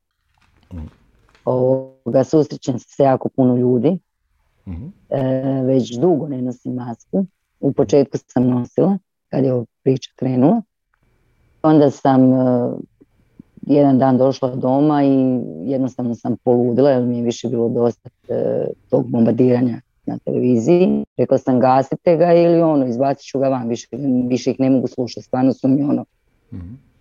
Ovoga, 1.46 2.24
susrećem 2.24 2.80
se 2.80 3.04
jako 3.04 3.30
puno 3.30 3.56
ljudi. 3.56 4.00
E, 5.10 5.22
već 5.66 5.98
dugo 5.98 6.28
ne 6.28 6.42
nosim 6.42 6.74
masku. 6.74 7.26
U 7.60 7.74
početku 7.74 8.18
sam 8.28 8.48
nosila 8.48 8.98
kad 9.30 9.44
je 9.44 9.54
ova 9.54 9.66
priča 9.84 10.12
krenula. 10.16 10.62
Onda 11.62 11.92
sam 11.92 12.34
e, 12.34 12.36
jedan 13.62 14.00
dan 14.00 14.18
došla 14.18 14.56
doma 14.56 15.04
i 15.04 15.40
jednostavno 15.66 16.16
sam 16.16 16.38
poludila 16.44 16.90
jer 16.90 17.04
mi 17.04 17.18
je 17.18 17.24
više 17.24 17.48
bilo 17.48 17.70
dosta 17.70 18.10
tog 18.90 19.10
bombardiranja 19.10 19.82
na 20.06 20.18
televiziji. 20.26 21.06
Rekla 21.18 21.38
sam 21.38 21.60
gasite 21.60 22.18
ga 22.18 22.34
ili 22.34 22.62
ono, 22.62 22.88
izbacit 22.88 23.26
ću 23.26 23.40
ga 23.40 23.48
van, 23.48 23.70
više, 23.70 23.88
više 24.28 24.52
ih 24.52 24.60
ne 24.60 24.70
mogu 24.70 24.88
slušati, 24.88 25.26
stvarno 25.26 25.54
su 25.54 25.68
mi 25.68 25.84
ono, 25.84 26.06
mm 26.52 26.94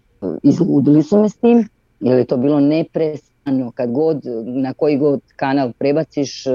izludili 0.42 1.02
su 1.02 1.22
me 1.22 1.28
s 1.28 1.36
tim, 1.36 1.68
jer 2.00 2.18
je 2.18 2.24
to 2.24 2.36
bilo 2.36 2.60
neprestano, 2.60 3.70
kad 3.70 3.90
god, 3.90 4.20
na 4.44 4.72
koji 4.74 4.98
god 4.98 5.20
kanal 5.36 5.72
prebaciš, 5.78 6.46
e, 6.46 6.50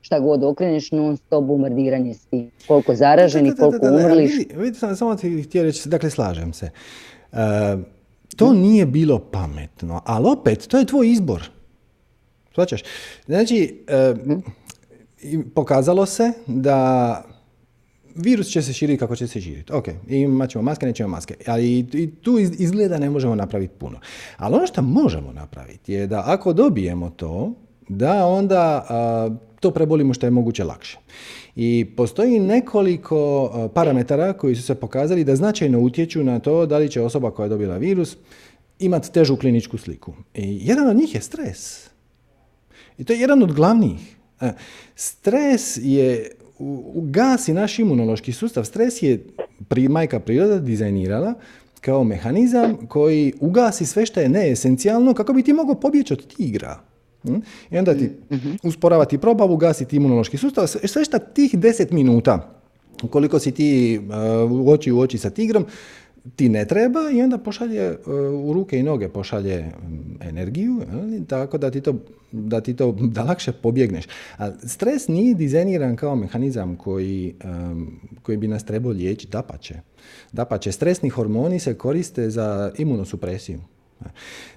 šta 0.00 0.20
god 0.20 0.44
okreneš, 0.44 0.90
non 0.92 1.16
stop 1.16 1.44
bombardiranje 1.44 2.14
s 2.14 2.26
tim. 2.26 2.50
Koliko 2.66 2.94
zaraženih, 2.94 3.54
koliko 3.58 3.86
umrlih. 3.86 4.30
Vidite, 4.56 4.78
sam, 4.78 4.96
samo 4.96 5.14
ti 5.14 5.42
htio 5.42 5.62
reći, 5.62 5.88
dakle 5.88 6.10
slažem 6.10 6.52
se. 6.52 6.70
Uh, 7.32 7.38
to 8.36 8.52
nije 8.52 8.86
bilo 8.86 9.18
pametno, 9.18 10.00
ali 10.04 10.28
opet, 10.28 10.66
to 10.66 10.78
je 10.78 10.84
tvoj 10.84 11.10
izbor. 11.10 11.50
Svačaš? 12.54 12.82
Znači, 13.26 13.84
uh, 15.22 15.40
pokazalo 15.54 16.06
se 16.06 16.32
da 16.46 17.24
virus 18.14 18.46
će 18.46 18.62
se 18.62 18.72
širiti 18.72 18.98
kako 18.98 19.16
će 19.16 19.26
se 19.26 19.40
širiti. 19.40 19.72
Ok, 19.72 19.88
imat 20.08 20.50
ćemo 20.50 20.62
maske, 20.62 20.86
nećemo 20.86 21.08
maske. 21.08 21.34
Ali 21.46 21.78
i 21.78 22.10
tu 22.22 22.38
izgleda 22.38 22.98
ne 22.98 23.10
možemo 23.10 23.34
napraviti 23.34 23.74
puno. 23.78 23.98
Ali 24.36 24.54
ono 24.54 24.66
što 24.66 24.82
možemo 24.82 25.32
napraviti 25.32 25.92
je 25.92 26.06
da 26.06 26.22
ako 26.26 26.52
dobijemo 26.52 27.10
to, 27.10 27.52
da 27.88 28.26
onda 28.26 28.86
to 29.60 29.70
prebolimo 29.70 30.14
što 30.14 30.26
je 30.26 30.30
moguće 30.30 30.64
lakše. 30.64 30.98
I 31.56 31.86
postoji 31.96 32.40
nekoliko 32.40 33.50
parametara 33.74 34.32
koji 34.32 34.56
su 34.56 34.62
se 34.62 34.74
pokazali 34.74 35.24
da 35.24 35.36
značajno 35.36 35.80
utječu 35.80 36.24
na 36.24 36.38
to 36.38 36.66
da 36.66 36.78
li 36.78 36.88
će 36.88 37.02
osoba 37.02 37.30
koja 37.30 37.44
je 37.44 37.48
dobila 37.48 37.76
virus 37.76 38.16
imati 38.78 39.12
težu 39.12 39.36
kliničku 39.36 39.78
sliku. 39.78 40.12
I 40.34 40.58
jedan 40.62 40.88
od 40.88 40.96
njih 40.96 41.14
je 41.14 41.20
stres. 41.20 41.90
I 42.98 43.04
to 43.04 43.12
je 43.12 43.20
jedan 43.20 43.42
od 43.42 43.52
glavnih. 43.52 44.19
E, 44.40 44.52
stres 44.94 45.78
je, 45.82 46.30
gasi 46.94 47.52
naš 47.52 47.78
imunološki 47.78 48.32
sustav. 48.32 48.64
Stres 48.64 49.02
je 49.02 49.24
pri, 49.68 49.88
majka 49.88 50.20
priroda 50.20 50.58
dizajnirala 50.58 51.34
kao 51.80 52.04
mehanizam 52.04 52.76
koji 52.88 53.32
ugasi 53.40 53.86
sve 53.86 54.06
što 54.06 54.20
je 54.20 54.28
neesencijalno 54.28 55.14
kako 55.14 55.32
bi 55.32 55.42
ti 55.42 55.52
mogao 55.52 55.74
pobjeći 55.74 56.12
od 56.12 56.34
tigra. 56.36 56.80
Hm? 57.22 57.36
I 57.70 57.78
onda 57.78 57.94
ti 57.94 58.10
mhm. 58.32 58.50
usporavati 58.62 59.18
probavu, 59.18 59.54
ugasiti 59.54 59.96
imunološki 59.96 60.36
sustav, 60.36 60.66
sve 60.66 61.04
što 61.04 61.18
tih 61.18 61.58
deset 61.58 61.90
minuta, 61.90 62.60
koliko 63.10 63.38
si 63.38 63.52
ti 63.52 64.00
uh, 64.44 64.50
u 64.50 64.70
oči 64.70 64.92
u 64.92 65.00
oči 65.00 65.18
sa 65.18 65.30
tigrom, 65.30 65.66
ti 66.36 66.48
ne 66.48 66.64
treba 66.64 67.00
i 67.12 67.22
onda 67.22 67.38
pošalje 67.38 67.82
e, 67.82 67.96
u 68.44 68.52
ruke 68.52 68.78
i 68.78 68.82
noge 68.82 69.08
pošalje 69.08 69.72
energiju, 70.20 70.80
tako 71.28 71.58
da 71.58 71.70
ti 71.70 71.80
to, 71.80 71.94
da 72.32 72.60
ti 72.60 72.76
to, 72.76 72.92
da 73.14 73.22
lakše 73.22 73.52
pobjegneš. 73.52 74.04
A 74.38 74.50
stres 74.66 75.08
nije 75.08 75.34
dizajniran 75.34 75.96
kao 75.96 76.16
mehanizam 76.16 76.76
koji, 76.76 77.34
koji 78.22 78.38
bi 78.38 78.48
nas 78.48 78.64
trebao 78.64 78.92
liječiti, 78.92 79.32
dapače. 79.32 79.74
Dapače, 80.32 80.72
stresni 80.72 81.08
hormoni 81.08 81.58
se 81.58 81.74
koriste 81.74 82.30
za 82.30 82.72
imunosupresiju. 82.78 83.60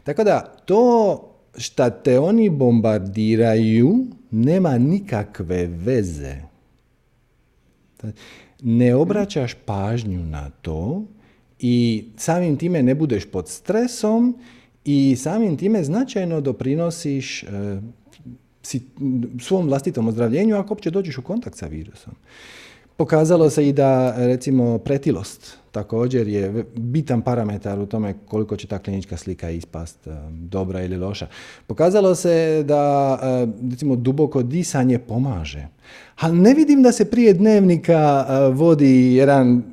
Tako 0.04 0.24
da 0.24 0.56
to 0.66 1.30
šta 1.58 1.90
te 1.90 2.20
oni 2.20 2.50
bombardiraju 2.50 4.06
nema 4.32 4.78
nikakve 4.78 5.68
veze. 5.68 6.36
Ne 8.62 8.96
obraćaš 8.96 9.54
pažnju 9.66 10.24
na 10.24 10.50
to 10.50 11.04
i 11.66 12.06
samim 12.18 12.58
time 12.58 12.84
ne 12.84 12.96
budeš 12.96 13.26
pod 13.26 13.50
stresom 13.50 14.36
i 14.86 15.16
samim 15.16 15.58
time 15.58 15.84
značajno 15.84 16.42
doprinosiš 16.42 17.44
e, 17.44 17.48
si, 18.62 18.82
svom 19.42 19.68
vlastitom 19.68 20.08
ozdravljenju 20.08 20.56
ako 20.56 20.74
uopće 20.74 20.92
dođeš 20.92 21.18
u 21.18 21.22
kontakt 21.22 21.58
sa 21.58 21.68
virusom. 21.68 22.14
Pokazalo 22.98 23.50
se 23.50 23.70
i 23.70 23.74
da 23.74 24.16
recimo 24.18 24.78
pretilost 24.78 25.58
također 25.72 26.28
je 26.28 26.66
bitan 26.76 27.22
parametar 27.22 27.80
u 27.80 27.86
tome 27.86 28.14
koliko 28.28 28.56
će 28.58 28.68
ta 28.68 28.80
klinička 28.80 29.18
slika 29.18 29.50
ispast 29.50 30.08
e, 30.08 30.12
dobra 30.32 30.84
ili 30.84 30.98
loša. 30.98 31.28
Pokazalo 31.68 32.16
se 32.16 32.64
da 32.68 33.20
e, 33.24 33.48
recimo 33.72 33.96
duboko 33.96 34.44
disanje 34.44 35.00
pomaže. 35.00 35.68
Ali 36.16 36.40
ne 36.40 36.54
vidim 36.54 36.84
da 36.84 36.92
se 36.92 37.06
prije 37.06 37.34
dnevnika 37.34 38.26
vodi 38.54 39.16
jedan 39.16 39.64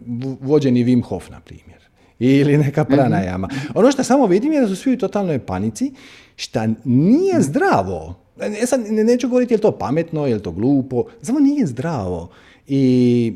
vođeni 0.41 0.85
Wim 0.85 1.03
Hof, 1.03 1.31
na 1.31 1.41
primjer 1.41 1.80
ili 2.21 2.59
neka 2.59 2.83
mhm. 2.83 2.93
pranajama. 2.93 3.49
Ono 3.75 3.93
što 3.93 4.05
samo 4.05 4.27
vidim 4.27 4.53
je 4.53 4.61
da 4.61 4.69
su 4.69 4.77
svi 4.77 4.93
u 4.93 4.99
totalnoj 4.99 5.39
panici, 5.39 5.93
šta 6.37 6.69
nije 6.85 7.35
mhm. 7.35 7.43
zdravo. 7.43 8.15
E 8.63 8.67
sad, 8.67 8.81
neću 8.91 9.29
govoriti 9.29 9.55
je 9.55 9.57
li 9.57 9.63
to 9.63 9.79
pametno, 9.79 10.27
je 10.27 10.35
li 10.35 10.43
to 10.43 10.51
glupo, 10.51 11.05
samo 11.23 11.41
nije 11.41 11.67
zdravo. 11.67 12.31
I 12.67 13.33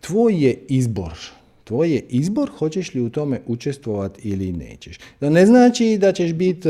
tvoj 0.00 0.44
je 0.44 0.64
izbor. 0.68 1.37
Tvoj 1.68 1.90
je 1.94 2.04
izbor 2.08 2.50
hoćeš 2.58 2.94
li 2.94 3.00
u 3.00 3.10
tome 3.10 3.40
učestvovati 3.46 4.28
ili 4.28 4.52
nećeš. 4.52 4.98
To 5.20 5.30
ne 5.30 5.46
znači 5.46 5.98
da 6.00 6.12
ćeš 6.12 6.32
biti, 6.32 6.68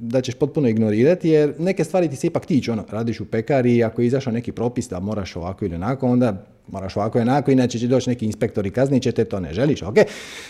da 0.00 0.20
ćeš 0.20 0.34
potpuno 0.34 0.68
ignorirati, 0.68 1.28
jer 1.28 1.54
neke 1.58 1.84
stvari 1.84 2.08
ti 2.08 2.16
se 2.16 2.26
ipak 2.26 2.46
tiču. 2.46 2.72
Ono, 2.72 2.84
radiš 2.90 3.20
u 3.20 3.24
pekari, 3.24 3.84
ako 3.84 4.02
je 4.02 4.06
izašao 4.06 4.32
neki 4.32 4.52
propis 4.52 4.88
da 4.88 5.00
moraš 5.00 5.36
ovako 5.36 5.64
ili 5.64 5.74
onako, 5.74 6.08
onda 6.08 6.46
moraš 6.68 6.96
ovako 6.96 7.18
i 7.18 7.22
onako, 7.22 7.50
inače 7.50 7.78
će 7.78 7.86
doći 7.86 8.10
neki 8.10 8.26
inspektor 8.26 8.66
i 8.66 8.70
kaznit 8.70 9.02
će 9.02 9.12
te, 9.12 9.24
to 9.24 9.40
ne 9.40 9.54
želiš, 9.54 9.82
ok? 9.82 9.96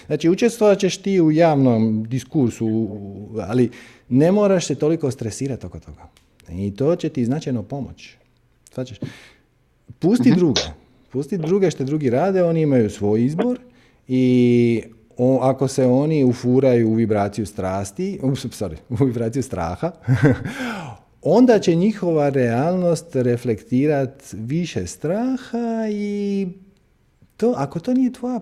Znači, 0.06 0.28
učestvovat 0.28 0.78
ćeš 0.78 0.96
ti 0.96 1.20
u 1.20 1.32
javnom 1.32 2.04
diskursu, 2.08 2.88
ali 3.40 3.70
ne 4.08 4.32
moraš 4.32 4.66
se 4.66 4.74
toliko 4.74 5.10
stresirati 5.10 5.66
oko 5.66 5.80
toga. 5.80 6.08
I 6.48 6.76
to 6.76 6.96
će 6.96 7.08
ti 7.08 7.24
značajno 7.24 7.62
pomoći. 7.62 8.16
Pusti 9.98 10.30
uh 10.30 10.36
druge. 10.36 10.60
Pusti 11.14 11.38
druge 11.38 11.70
što 11.70 11.84
drugi 11.84 12.10
rade, 12.10 12.42
oni 12.42 12.60
imaju 12.60 12.90
svoj 12.90 13.24
izbor 13.24 13.58
i 14.08 14.82
ako 15.40 15.68
se 15.68 15.86
oni 15.86 16.24
ufuraju 16.24 16.88
u 16.88 16.94
vibraciju 16.94 17.46
strasti, 17.46 18.18
sorry, 18.22 18.76
u 18.88 19.04
vibraciju 19.04 19.42
straha, 19.42 19.92
onda 21.38 21.58
će 21.58 21.74
njihova 21.74 22.28
realnost 22.28 23.16
reflektirati 23.16 24.36
više 24.36 24.86
straha 24.86 25.88
i 25.90 26.48
to, 27.36 27.54
ako 27.56 27.80
to 27.80 27.94
nije 27.94 28.12
tvoja 28.12 28.40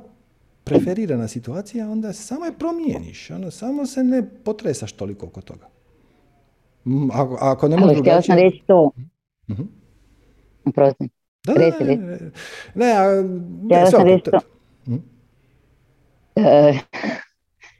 preferirana 0.64 1.28
situacija, 1.28 1.90
onda 1.90 2.12
samo 2.12 2.44
je 2.44 2.58
promijeniš. 2.58 3.30
Ono, 3.30 3.50
samo 3.50 3.86
se 3.86 4.04
ne 4.04 4.22
potresaš 4.44 4.92
toliko 4.92 5.26
oko 5.26 5.40
toga. 5.40 5.68
Ako, 7.12 7.38
ako 7.40 7.68
ne 7.68 7.76
možeš 7.76 7.94
drugačije... 7.96 8.22
sam 8.22 8.36
reći 8.36 8.62
to. 8.66 8.90
Uh-huh. 9.48 9.66
Da, 11.46 11.54
ne, 11.54 11.72
ne, 11.80 12.18
ne, 12.74 12.92
a, 12.92 13.22
ne, 13.62 13.86
sam 13.86 14.06
reći 14.06 14.30
to. 14.30 14.40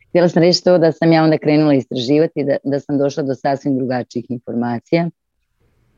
Htjela 0.08 0.28
sam 0.28 0.42
reći 0.42 0.64
to 0.64 0.78
da 0.78 0.92
sam 0.92 1.12
ja 1.12 1.24
onda 1.24 1.38
krenula 1.38 1.74
istraživati, 1.74 2.44
da, 2.44 2.56
da 2.64 2.80
sam 2.80 2.98
došla 2.98 3.22
do 3.22 3.34
sasvim 3.34 3.76
drugačijih 3.78 4.30
informacija. 4.30 5.10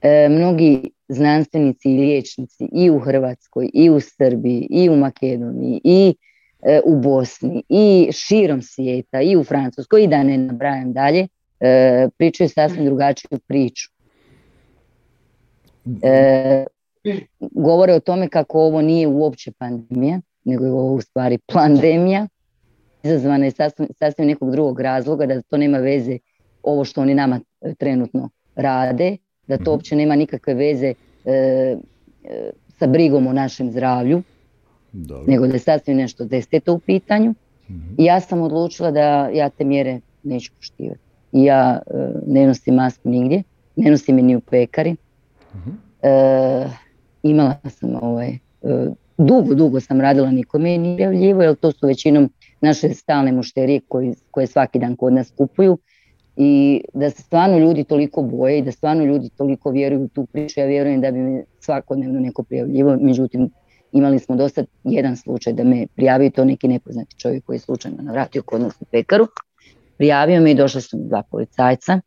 E, 0.02 0.28
mnogi 0.28 0.90
znanstvenici 1.08 1.90
i 1.90 1.98
liječnici 1.98 2.68
i 2.72 2.90
u 2.90 2.98
Hrvatskoj, 2.98 3.70
i 3.74 3.90
u 3.90 4.00
Srbiji, 4.00 4.66
i 4.70 4.88
u 4.88 4.96
Makedoniji, 4.96 5.80
i 5.84 6.14
e, 6.62 6.80
u 6.84 7.00
Bosni, 7.00 7.62
i 7.68 8.08
širom 8.12 8.62
svijeta, 8.62 9.20
i 9.20 9.36
u 9.36 9.44
Francuskoj, 9.44 10.04
i 10.04 10.08
da 10.08 10.22
ne 10.22 10.38
nabrajam 10.38 10.92
dalje, 10.92 11.28
e, 11.60 12.08
pričaju 12.18 12.48
sasvim 12.48 12.84
drugačiju 12.84 13.38
priču. 13.46 13.90
E, 16.02 16.64
govore 17.40 17.94
o 17.94 18.00
tome 18.00 18.28
kako 18.28 18.60
ovo 18.60 18.82
nije 18.82 19.08
uopće 19.08 19.52
pandemija, 19.52 20.20
nego 20.44 20.64
je 20.64 20.72
ovo 20.72 20.94
u 20.94 21.00
stvari 21.00 21.38
pandemija, 21.52 22.28
izazvana 23.02 23.44
je 23.44 23.50
sasvim, 23.50 23.88
sasvim 23.98 24.26
nekog 24.26 24.50
drugog 24.50 24.80
razloga, 24.80 25.26
da 25.26 25.42
to 25.42 25.56
nema 25.56 25.78
veze 25.78 26.18
ovo 26.62 26.84
što 26.84 27.00
oni 27.00 27.14
nama 27.14 27.40
trenutno 27.78 28.30
rade, 28.56 29.16
da 29.46 29.56
to 29.56 29.62
mhm. 29.62 29.70
uopće 29.70 29.96
nema 29.96 30.16
nikakve 30.16 30.54
veze 30.54 30.94
e, 31.24 31.32
e, 32.24 32.50
sa 32.78 32.86
brigom 32.86 33.26
o 33.26 33.32
našem 33.32 33.70
zdravlju, 33.70 34.22
nego 35.26 35.46
da 35.46 35.54
je 35.54 35.58
sasvim 35.58 35.96
nešto 35.96 36.28
to 36.64 36.74
u 36.74 36.78
pitanju. 36.78 37.34
Mhm. 37.70 37.94
I 37.98 38.04
ja 38.04 38.20
sam 38.20 38.42
odlučila 38.42 38.90
da 38.90 39.28
ja 39.28 39.48
te 39.48 39.64
mjere 39.64 40.00
neću 40.22 40.52
poštivati. 40.56 41.00
I 41.32 41.44
ja 41.44 41.80
e, 41.86 41.94
ne 42.26 42.46
nosim 42.46 42.74
masku 42.74 43.08
nigdje, 43.08 43.42
ne 43.76 43.90
nosim 43.90 44.18
je 44.18 44.24
ni 44.24 44.36
u 44.36 44.40
pekari. 44.40 44.96
Mhm. 45.54 45.70
Imala 47.30 47.54
sam 47.70 47.90
ovaj, 48.02 48.38
dugo, 49.18 49.54
dugo 49.54 49.80
sam 49.80 50.00
radila, 50.00 50.30
nikome 50.30 50.72
je 50.72 50.78
nije 50.78 50.96
prijavljivo, 50.96 51.42
jer 51.42 51.54
to 51.56 51.72
su 51.72 51.86
većinom 51.86 52.30
naše 52.60 52.88
stalne 52.88 53.32
mušterije 53.32 53.80
koji, 53.88 54.14
koje 54.30 54.46
svaki 54.46 54.78
dan 54.78 54.96
kod 54.96 55.12
nas 55.12 55.32
kupuju. 55.36 55.78
I 56.36 56.80
da 56.94 57.10
se 57.10 57.22
stvarno 57.22 57.58
ljudi 57.58 57.84
toliko 57.84 58.22
boje 58.22 58.58
i 58.58 58.62
da 58.62 58.72
stvarno 58.72 59.04
ljudi 59.04 59.28
toliko 59.36 59.70
vjeruju 59.70 60.02
u 60.02 60.08
tu 60.08 60.26
priču, 60.26 60.60
ja 60.60 60.66
vjerujem 60.66 61.00
da 61.00 61.10
bi 61.10 61.18
me 61.18 61.44
svakodnevno 61.60 62.20
neko 62.20 62.42
prijavljivo, 62.42 62.96
međutim 63.00 63.50
imali 63.92 64.18
smo 64.18 64.36
dosta 64.36 64.64
jedan 64.84 65.16
slučaj 65.16 65.52
da 65.52 65.64
me 65.64 65.86
prijavio 65.96 66.30
to 66.30 66.44
neki 66.44 66.68
nepoznati 66.68 67.18
čovjek 67.18 67.44
koji 67.44 67.56
je 67.56 67.60
slučajno 67.60 68.02
navratio 68.02 68.42
kod 68.42 68.60
nas 68.60 68.80
u 68.80 68.84
pekaru, 68.84 69.26
prijavio 69.96 70.40
me 70.40 70.50
i 70.50 70.54
došla 70.54 70.80
su 70.80 70.96
dva 71.00 71.22
policajca, 71.30 72.00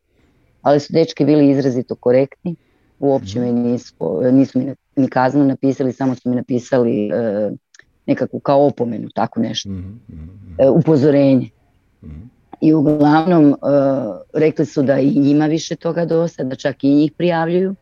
ali 0.62 0.80
su 0.80 0.94
dečki 0.94 1.26
bili 1.26 1.50
izrazito 1.50 1.96
korektni, 1.96 2.56
uopće 3.00 3.40
me 3.40 3.52
nisu, 3.52 4.22
nisu 4.32 4.60
mi 4.60 4.74
ni 4.96 5.10
kaznu 5.10 5.46
napisali, 5.46 5.94
samo 5.94 6.16
su 6.16 6.30
mi 6.30 6.36
napisali 6.36 7.10
e, 7.10 7.52
nekakvu 8.06 8.40
kao 8.40 8.66
opomenu, 8.66 9.10
tako 9.16 9.40
nešto, 9.40 9.70
mm 9.70 10.02
upozorenje. 10.72 11.50
I 12.62 12.74
uglavnom 12.74 13.46
uh, 13.46 13.58
rekli 14.34 14.66
su 14.66 14.84
da 14.84 15.00
i 15.00 15.20
njima 15.20 15.46
više 15.46 15.76
toga 15.76 16.06
dosta, 16.06 16.44
da 16.44 16.56
čak 16.56 16.84
i 16.84 16.96
njih 16.96 17.12
prijavljuju 17.18 17.76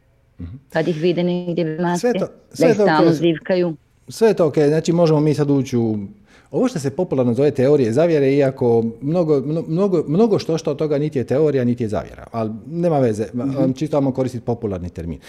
kad 0.69 0.88
ih 0.88 1.01
vide 1.01 1.23
negdje 1.23 1.80
maske, 1.80 1.99
sve 1.99 2.19
to, 2.19 2.28
sve 2.54 2.67
da 2.67 2.71
ih 2.71 2.75
stalno 2.75 3.12
zivkaju. 3.13 3.75
Sve 4.08 4.28
je 4.28 4.34
to 4.34 4.47
ok, 4.47 4.58
znači 4.58 4.91
možemo 4.91 5.19
mi 5.19 5.34
sad 5.34 5.49
ući 5.49 5.78
u 5.78 5.97
ovo 6.56 6.68
što 6.68 6.80
se 6.80 6.96
popularno 6.96 7.34
zove 7.34 7.52
teorije 7.52 7.94
zavjere, 7.94 8.34
iako 8.34 8.84
mnogo, 9.02 9.41
mnogo, 9.68 10.04
mnogo 10.08 10.39
što 10.39 10.58
što 10.58 10.72
od 10.72 10.78
toga 10.78 10.98
niti 10.98 11.20
je 11.20 11.24
teorija, 11.24 11.63
niti 11.63 11.84
je 11.84 11.88
zavjera, 11.88 12.28
ali 12.32 12.52
nema 12.68 13.00
veze, 13.00 13.26
mm 13.34 13.74
čisto 13.74 14.00
vam 14.00 14.12
koristiti 14.12 14.46
popularni 14.46 14.89
termin. 14.89 15.20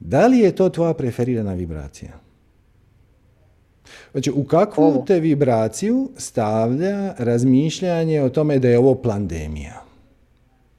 Da 0.00 0.26
li 0.26 0.38
je 0.38 0.54
to 0.54 0.68
tvoja 0.68 0.94
preferirana 0.94 1.54
vibracija? 1.54 2.10
Znači, 4.12 4.30
u 4.30 4.44
kakvu 4.44 5.04
te 5.06 5.20
vibraciju 5.20 6.08
stavlja 6.16 7.14
razmišljanje 7.18 8.22
o 8.22 8.28
tome 8.28 8.58
da 8.58 8.68
je 8.68 8.78
ovo 8.78 8.94
pandemija? 8.94 9.82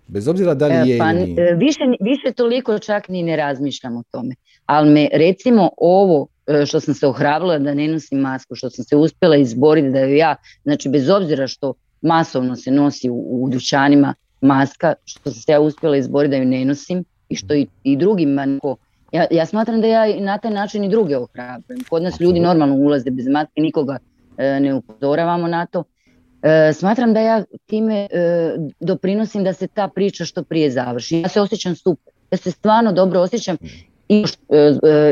Bez 0.07 0.27
obzira 0.27 0.53
da 0.53 0.67
li 0.67 0.73
e, 0.73 0.93
je 0.93 0.97
pa, 0.97 1.11
e, 1.11 1.55
Više, 1.55 1.79
više 1.99 2.33
toliko 2.35 2.79
čak 2.79 3.09
ni 3.09 3.23
ne 3.23 3.35
razmišljam 3.35 3.97
o 3.97 4.03
tome. 4.11 4.35
Ali 4.65 4.89
me, 4.89 5.09
recimo, 5.13 5.69
ovo 5.77 6.27
što 6.65 6.79
sam 6.79 6.93
se 6.93 7.07
ohrabrila 7.07 7.59
da 7.59 7.73
ne 7.73 7.87
nosim 7.87 8.19
masku, 8.19 8.55
što 8.55 8.69
sam 8.69 8.85
se 8.85 8.95
uspjela 8.95 9.35
izboriti 9.35 9.89
da 9.89 9.99
ju 9.99 10.15
ja, 10.15 10.35
znači 10.63 10.89
bez 10.89 11.09
obzira 11.09 11.47
što 11.47 11.73
masovno 12.01 12.55
se 12.55 12.71
nosi 12.71 13.09
u, 13.09 13.43
u 13.43 13.49
dućanima 13.49 14.13
maska, 14.41 14.93
što 15.05 15.31
sam 15.31 15.41
se 15.41 15.51
ja 15.51 15.59
uspjela 15.61 15.97
izboriti 15.97 16.31
da 16.31 16.37
ju 16.37 16.45
ne 16.45 16.65
nosim 16.65 17.03
i 17.29 17.35
što 17.35 17.53
i, 17.53 17.67
i 17.83 17.97
drugima 17.97 18.45
neko 18.45 18.77
ja, 19.11 19.25
ja 19.31 19.45
smatram 19.45 19.81
da 19.81 19.87
ja 19.87 20.19
na 20.19 20.37
taj 20.37 20.51
način 20.51 20.83
i 20.83 20.89
druge 20.89 21.17
ohrabrujem. 21.17 21.83
Kod 21.89 22.03
nas 22.03 22.19
ljudi 22.19 22.39
normalno 22.39 22.75
ulaze 22.75 23.11
bez 23.11 23.27
matke, 23.27 23.61
nikoga 23.61 23.97
e, 24.37 24.59
ne 24.59 24.73
upozoravamo 24.73 25.47
na 25.47 25.65
to. 25.65 25.83
E, 26.41 26.73
smatram 26.73 27.13
da 27.13 27.19
ja 27.19 27.43
time 27.65 28.07
e, 28.11 28.55
doprinosim 28.79 29.43
da 29.43 29.53
se 29.53 29.67
ta 29.67 29.87
priča 29.87 30.25
što 30.25 30.43
prije 30.43 30.71
završi. 30.71 31.19
Ja 31.19 31.27
se 31.27 31.41
osjećam 31.41 31.75
super. 31.75 32.13
Ja 32.31 32.37
se 32.37 32.51
stvarno 32.51 32.91
dobro 32.93 33.19
osjećam 33.19 33.57
i, 34.09 34.25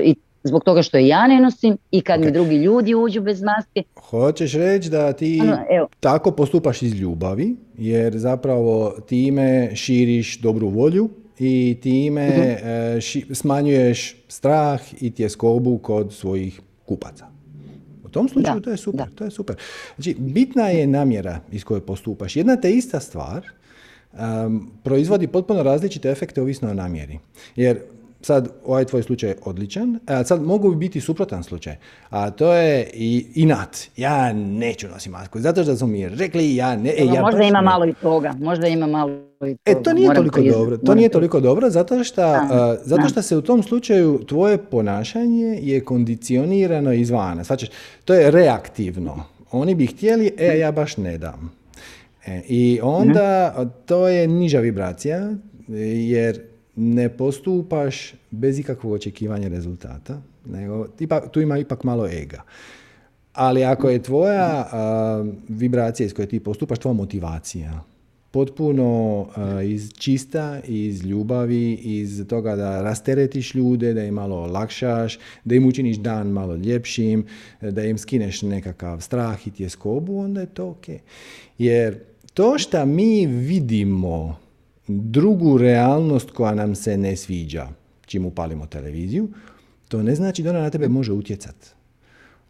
i 0.04 0.16
zbog 0.44 0.64
toga 0.64 0.82
što 0.82 0.98
ja 0.98 1.28
ne 1.28 1.40
nosim 1.42 1.78
i 1.92 2.02
kad 2.02 2.20
mi 2.20 2.32
drugi 2.32 2.56
ljudi 2.56 2.96
uđu 2.96 3.22
bez 3.22 3.42
maske. 3.42 3.84
Hoćeš 3.96 4.54
reći 4.54 4.90
da 4.90 5.14
ti 5.14 5.40
ono, 5.42 5.88
tako 6.00 6.32
postupaš 6.32 6.82
iz 6.82 6.94
ljubavi, 6.94 7.56
jer 7.78 8.18
zapravo 8.18 8.96
time 9.08 9.76
širiš 9.76 10.40
dobru 10.40 10.70
volju 10.70 11.10
i 11.40 11.78
time 11.82 12.58
uh 13.28 13.36
smanjuješ 13.36 14.16
strah 14.28 14.82
i 15.02 15.12
tjeskobu 15.12 15.78
kod 15.78 16.14
svojih 16.14 16.62
kupaca. 16.86 17.26
U 18.06 18.10
tom 18.10 18.30
slučaju 18.30 18.62
to 18.62 18.70
je 18.70 18.78
super, 18.78 19.06
to 19.16 19.24
je 19.24 19.32
super. 19.32 19.56
Znači, 19.96 20.16
bitna 20.20 20.68
je 20.68 20.88
namjera 20.88 21.40
iz 21.52 21.64
koje 21.64 21.82
postupaš. 21.82 22.36
Jedna 22.36 22.56
te 22.56 22.72
ista 22.72 23.00
stvar 23.00 23.46
um, 24.14 24.72
proizvodi 24.84 25.28
potpuno 25.28 25.64
različite 25.64 26.10
efekte 26.10 26.42
ovisno 26.42 26.70
o 26.70 26.74
namjeri. 26.74 27.20
Jer 27.56 27.80
sad 28.22 28.50
ovaj 28.66 28.86
tvoj 28.86 29.04
slučaj 29.04 29.30
je 29.30 29.36
odličan, 29.46 30.00
a 30.06 30.24
sad 30.24 30.42
mogu 30.42 30.76
biti 30.76 31.02
suprotan 31.02 31.44
slučaj, 31.44 31.76
a 32.10 32.30
to 32.30 32.54
je 32.54 32.90
i 32.94 33.26
inat. 33.36 33.78
Ja 33.98 34.34
neću 34.34 34.88
nositi 34.88 35.10
masku, 35.10 35.40
zato 35.40 35.64
što 35.64 35.76
su 35.76 35.88
mi 35.88 36.10
rekli 36.10 36.56
ja 36.56 36.76
ne... 36.76 36.90
E, 36.98 37.06
ja 37.06 37.22
možda 37.22 37.44
ima 37.44 37.62
malo 37.62 37.86
i 37.86 37.94
toga, 37.94 38.34
možda 38.40 38.68
ima 38.68 38.88
malo 38.88 39.12
i 39.12 39.56
toga. 39.56 39.80
E, 39.80 39.84
to 39.84 39.94
nije 39.94 40.14
toliko 40.14 40.42
dobro, 40.42 40.78
to 40.78 40.96
nije 40.96 41.10
toliko 41.10 41.40
dobro 41.40 41.70
zato 41.70 42.04
što, 42.04 42.22
zato 42.84 43.10
što 43.10 43.22
se 43.22 43.38
u 43.38 43.42
tom 43.42 43.64
slučaju 43.64 44.20
tvoje 44.28 44.58
ponašanje 44.58 45.60
je 45.62 45.84
kondicionirano 45.86 46.94
izvana. 46.94 47.44
Znači, 47.44 47.68
to 48.06 48.14
je 48.14 48.32
reaktivno. 48.32 49.24
Oni 49.52 49.76
bi 49.76 49.86
htjeli, 49.86 50.32
e, 50.38 50.58
ja 50.58 50.72
baš 50.72 50.98
ne 50.98 51.18
dam. 51.18 51.52
E, 52.26 52.42
I 52.48 52.80
onda 52.84 53.56
to 53.86 54.08
je 54.08 54.28
niža 54.28 54.60
vibracija, 54.60 55.34
jer 56.08 56.42
ne 56.82 57.10
postupaš 57.10 58.14
bez 58.32 58.60
ikakvog 58.60 58.94
očekivanja 58.94 59.48
rezultata, 59.48 60.22
nego 60.46 60.88
tu 61.32 61.42
ima 61.42 61.58
ipak 61.58 61.84
malo 61.84 62.08
ega. 62.08 62.44
Ali 63.34 63.64
ako 63.64 63.90
je 63.90 64.04
tvoja 64.04 64.70
vibracija 65.48 66.06
iz 66.06 66.14
koje 66.14 66.28
ti 66.28 66.40
postupaš, 66.40 66.80
tvoja 66.80 66.94
motivacija, 66.94 67.84
potpuno 68.32 69.28
iz 69.66 69.92
čista, 69.94 70.60
iz 70.68 71.06
ljubavi, 71.06 71.74
iz 71.74 72.26
toga 72.28 72.56
da 72.56 72.82
rasteretiš 72.82 73.56
ljude, 73.56 73.94
da 73.94 74.04
im 74.04 74.14
malo 74.14 74.36
olakšaš, 74.36 75.20
da 75.46 75.56
im 75.56 75.66
učiniš 75.66 75.98
dan 75.98 76.28
malo 76.28 76.56
ljepšim, 76.56 77.26
da 77.62 77.84
im 77.84 77.98
skineš 77.98 78.42
nekakav 78.42 79.02
strah 79.02 79.48
i 79.48 79.52
tjeskobu, 79.52 80.20
onda 80.20 80.42
je 80.42 80.48
to 80.48 80.70
ok. 80.70 80.86
Jer 81.58 82.00
to 82.34 82.58
što 82.58 82.86
mi 82.86 83.26
vidimo 83.26 84.49
drugu 84.90 85.58
realnost 85.58 86.32
koja 86.32 86.54
nam 86.56 86.76
se 86.76 86.98
ne 86.98 87.16
sviđa, 87.16 87.68
čim 88.06 88.26
upalimo 88.26 88.66
televiziju, 88.66 89.30
to 89.88 90.04
ne 90.04 90.16
znači 90.16 90.44
da 90.44 90.50
ona 90.50 90.62
na 90.62 90.70
tebe 90.70 90.88
može 90.88 91.12
utjecati. 91.12 91.68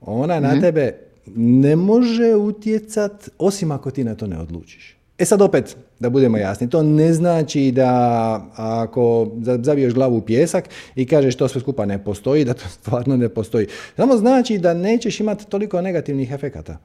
Ona 0.02 0.40
na 0.40 0.52
mhm. 0.52 0.62
tebe 0.62 0.94
ne 1.36 1.76
može 1.76 2.36
utjecat 2.36 3.30
osim 3.38 3.72
ako 3.72 3.92
ti 3.92 4.04
na 4.04 4.16
to 4.16 4.28
ne 4.28 4.40
odlučiš. 4.40 4.96
E 5.18 5.26
sad 5.26 5.42
opet, 5.42 5.78
da 6.00 6.10
budemo 6.10 6.38
jasni, 6.38 6.70
to 6.70 6.84
ne 6.84 7.14
znači 7.14 7.72
da 7.72 8.52
ako 8.56 9.32
zaviješ 9.62 9.94
glavu 9.94 10.18
u 10.18 10.22
pjesak 10.22 10.70
i 10.96 11.06
kažeš 11.06 11.36
to 11.36 11.48
sve 11.48 11.62
skupa 11.62 11.86
ne 11.86 12.04
postoji, 12.04 12.46
da 12.46 12.54
to 12.54 12.68
stvarno 12.80 13.18
ne 13.18 13.30
postoji. 13.30 13.68
Samo 13.96 14.18
znači 14.18 14.58
da 14.58 14.74
nećeš 14.74 15.20
imati 15.20 15.46
toliko 15.46 15.82
negativnih 15.82 16.32
efekata. 16.32 16.78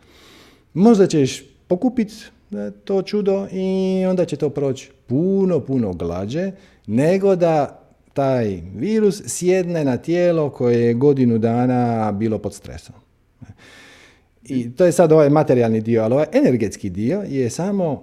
Možda 0.75 1.07
ćeš 1.07 1.45
pokupiti 1.69 2.15
to 2.85 3.03
čudo 3.03 3.49
i 3.53 4.05
onda 4.09 4.25
će 4.25 4.37
to 4.37 4.51
proći 4.51 4.91
puno, 5.07 5.61
puno 5.61 5.93
glađe 5.93 6.53
nego 6.87 7.37
da 7.37 7.81
taj 8.15 8.61
virus 8.77 9.23
sjedne 9.27 9.85
na 9.85 9.97
tijelo 9.97 10.51
koje 10.51 10.81
je 10.81 10.95
godinu 10.95 11.39
dana 11.39 12.13
bilo 12.13 12.39
pod 12.39 12.55
stresom. 12.55 12.95
I 14.45 14.71
to 14.77 14.85
je 14.85 14.93
sad 14.93 15.13
ovaj 15.13 15.31
materijalni 15.31 15.81
dio, 15.81 16.03
ali 16.03 16.15
ovaj 16.15 16.27
energetski 16.33 16.91
dio 16.91 17.25
je 17.29 17.51
samo 17.51 18.03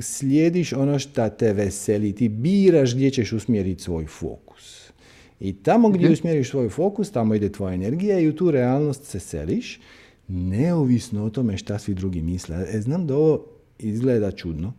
slijediš 0.00 0.72
ono 0.72 0.98
što 0.98 1.28
te 1.28 1.52
veseli, 1.52 2.14
ti 2.14 2.28
biraš 2.28 2.94
gdje 2.94 3.10
ćeš 3.10 3.32
usmjeriti 3.32 3.82
svoj 3.82 4.06
fokus. 4.06 4.92
I 5.40 5.52
tamo 5.52 5.88
gdje 5.88 6.04
mhm. 6.04 6.12
usmjeriš 6.12 6.50
svoj 6.50 6.68
fokus, 6.68 7.10
tamo 7.10 7.34
ide 7.34 7.52
tvoja 7.52 7.74
energija 7.74 8.18
i 8.18 8.28
u 8.28 8.36
tu 8.36 8.50
realnost 8.50 9.04
se 9.04 9.20
seliš, 9.20 9.80
neovisno 10.28 11.24
o 11.24 11.30
tome 11.30 11.56
šta 11.56 11.78
svi 11.78 11.94
drugi 11.94 12.22
misle. 12.22 12.66
E, 12.72 12.80
znam 12.80 13.06
da 13.06 13.16
ovo 13.16 13.46
izgleda 13.82 14.30
čudno 14.30 14.72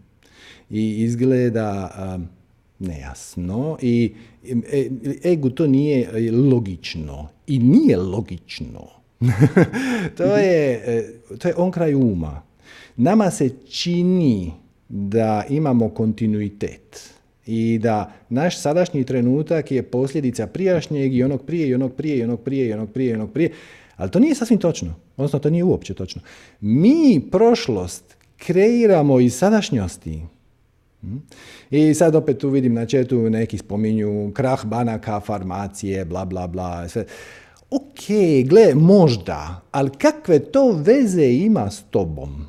i 0.69 1.03
izgleda 1.03 1.89
nejasno 2.79 3.77
i 3.81 4.13
e, 4.71 4.89
ego 5.25 5.49
to 5.49 5.67
nije 5.67 6.31
logično 6.31 7.27
i 7.47 7.59
nije 7.59 7.97
logično. 7.97 8.87
to, 10.17 10.23
je, 10.23 10.83
e, 10.85 11.13
to 11.37 11.47
je 11.47 11.55
on 11.57 11.71
kraj 11.71 11.93
uma. 11.93 12.41
Nama 12.95 13.31
se 13.31 13.49
čini 13.69 14.51
da 14.89 15.43
imamo 15.49 15.89
kontinuitet 15.89 17.13
i 17.45 17.79
da 17.81 18.13
naš 18.29 18.61
sadašnji 18.61 19.03
trenutak 19.03 19.71
je 19.71 19.83
posljedica 19.83 20.47
prijašnjeg 20.47 21.15
i 21.15 21.23
onog 21.23 21.45
prije 21.45 21.67
i 21.67 21.73
onog 21.73 21.95
prije 21.95 22.17
i 22.17 22.23
onog 22.23 22.41
prije 22.41 22.67
i 22.67 22.73
onog 22.73 22.91
prije 22.91 23.11
i 23.11 23.13
onog 23.13 23.31
prije. 23.31 23.51
Ali 23.95 24.11
to 24.11 24.19
nije 24.19 24.35
sasvim 24.35 24.59
točno. 24.59 24.95
Odnosno, 25.17 25.39
to 25.39 25.49
nije 25.49 25.63
uopće 25.63 25.93
točno. 25.93 26.21
Mi 26.61 27.21
prošlost 27.31 28.12
kreiramo 28.45 29.19
iz 29.19 29.35
sadašnjosti. 29.35 30.21
Hm? 31.01 31.17
I 31.71 31.93
sad 31.93 32.15
opet 32.15 32.37
tu 32.37 32.49
vidim 32.49 32.73
na 32.73 32.85
četu 32.85 33.29
neki 33.29 33.57
spominju 33.57 34.31
krah 34.33 34.65
banaka, 34.65 35.19
farmacije, 35.19 36.05
bla 36.05 36.25
bla 36.25 36.47
bla. 36.47 36.89
Sve. 36.89 37.05
Ok, 37.69 38.05
gle, 38.45 38.75
možda, 38.75 39.61
ali 39.71 39.89
kakve 39.89 40.39
to 40.39 40.71
veze 40.71 41.25
ima 41.25 41.71
s 41.71 41.83
tobom? 41.89 42.45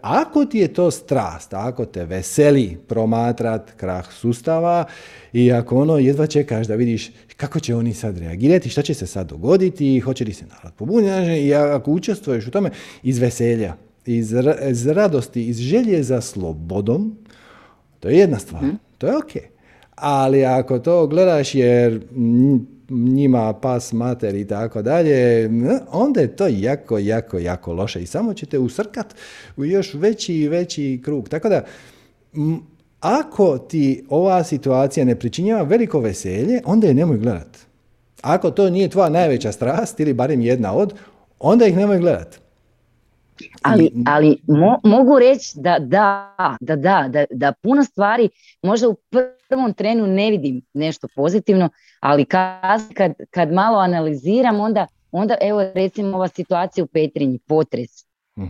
Ako 0.00 0.44
ti 0.44 0.58
je 0.58 0.68
to 0.68 0.90
strast, 0.90 1.54
ako 1.54 1.84
te 1.84 2.04
veseli 2.04 2.78
promatrat 2.88 3.72
krah 3.76 4.12
sustava 4.12 4.84
i 5.32 5.52
ako 5.52 5.80
ono 5.80 5.98
jedva 5.98 6.26
čekaš 6.26 6.66
da 6.66 6.74
vidiš 6.74 7.10
kako 7.36 7.60
će 7.60 7.74
oni 7.74 7.94
sad 7.94 8.18
reagirati, 8.18 8.68
šta 8.68 8.82
će 8.82 8.94
se 8.94 9.06
sad 9.06 9.28
dogoditi, 9.28 10.00
hoće 10.00 10.24
li 10.24 10.32
se 10.32 10.46
narod 10.46 10.72
pobuniti 10.72 11.46
i 11.46 11.54
ako 11.54 11.90
učestvuješ 11.90 12.46
u 12.46 12.50
tome 12.50 12.70
iz 13.02 13.18
veselja, 13.18 13.74
iz, 14.06 14.34
iz 14.70 14.86
radosti, 14.86 15.46
iz 15.46 15.58
želje 15.58 16.02
za 16.02 16.20
slobodom, 16.20 17.16
to 18.00 18.08
je 18.08 18.18
jedna 18.18 18.38
stvar, 18.38 18.62
mhm. 18.62 18.74
to 18.98 19.06
je 19.06 19.16
ok. 19.16 19.32
Ali 19.94 20.44
ako 20.44 20.78
to 20.78 21.06
gledaš 21.06 21.54
jer 21.54 22.00
njima 22.90 23.52
pas 23.52 23.92
mater 23.92 24.34
i 24.34 24.46
tako 24.46 24.82
dalje, 24.82 25.50
onda 25.90 26.20
je 26.20 26.36
to 26.36 26.46
jako, 26.50 26.98
jako, 26.98 27.38
jako 27.38 27.72
loše 27.72 28.02
i 28.02 28.06
samo 28.06 28.34
ćete 28.34 28.58
usrkat 28.58 29.14
u 29.56 29.64
još 29.64 29.94
veći 29.94 30.34
i 30.34 30.48
veći 30.48 31.00
krug. 31.04 31.28
Tako 31.28 31.48
da, 31.48 31.64
ako 33.00 33.58
ti 33.58 34.04
ova 34.08 34.44
situacija 34.44 35.04
ne 35.04 35.18
pričinjava 35.18 35.62
veliko 35.62 36.00
veselje, 36.00 36.60
onda 36.64 36.86
je 36.86 36.94
nemoj 36.94 37.18
gledat. 37.18 37.58
Ako 38.22 38.50
to 38.50 38.70
nije 38.70 38.88
tvoja 38.88 39.08
najveća 39.08 39.52
strast 39.52 40.00
ili 40.00 40.12
barem 40.12 40.40
jedna 40.40 40.74
od, 40.74 40.94
onda 41.38 41.66
ih 41.66 41.76
nemoj 41.76 41.98
gledat. 41.98 42.43
Ali, 43.62 43.90
ali 44.06 44.38
mogu 44.84 45.18
reći 45.18 45.52
da 45.54 45.78
da, 45.78 46.34
da 46.60 46.76
da, 46.76 47.08
da, 47.08 47.24
da 47.30 47.52
puno 47.52 47.84
stvari 47.84 48.28
možda 48.62 48.88
u 48.88 48.96
prvom 49.48 49.72
trenu 49.72 50.06
ne 50.06 50.30
vidim 50.30 50.62
nešto 50.74 51.08
pozitivno, 51.16 51.68
ali 52.00 52.24
kad, 52.24 52.94
kad, 52.94 53.12
kad 53.30 53.52
malo 53.52 53.78
analiziram 53.78 54.60
onda, 54.60 54.86
onda 55.12 55.36
evo 55.40 55.62
recimo 55.74 56.16
ova 56.16 56.28
situacija 56.28 56.84
u 56.84 56.86
Petrinji, 56.86 57.38
potres. 57.38 57.90
uh 58.36 58.44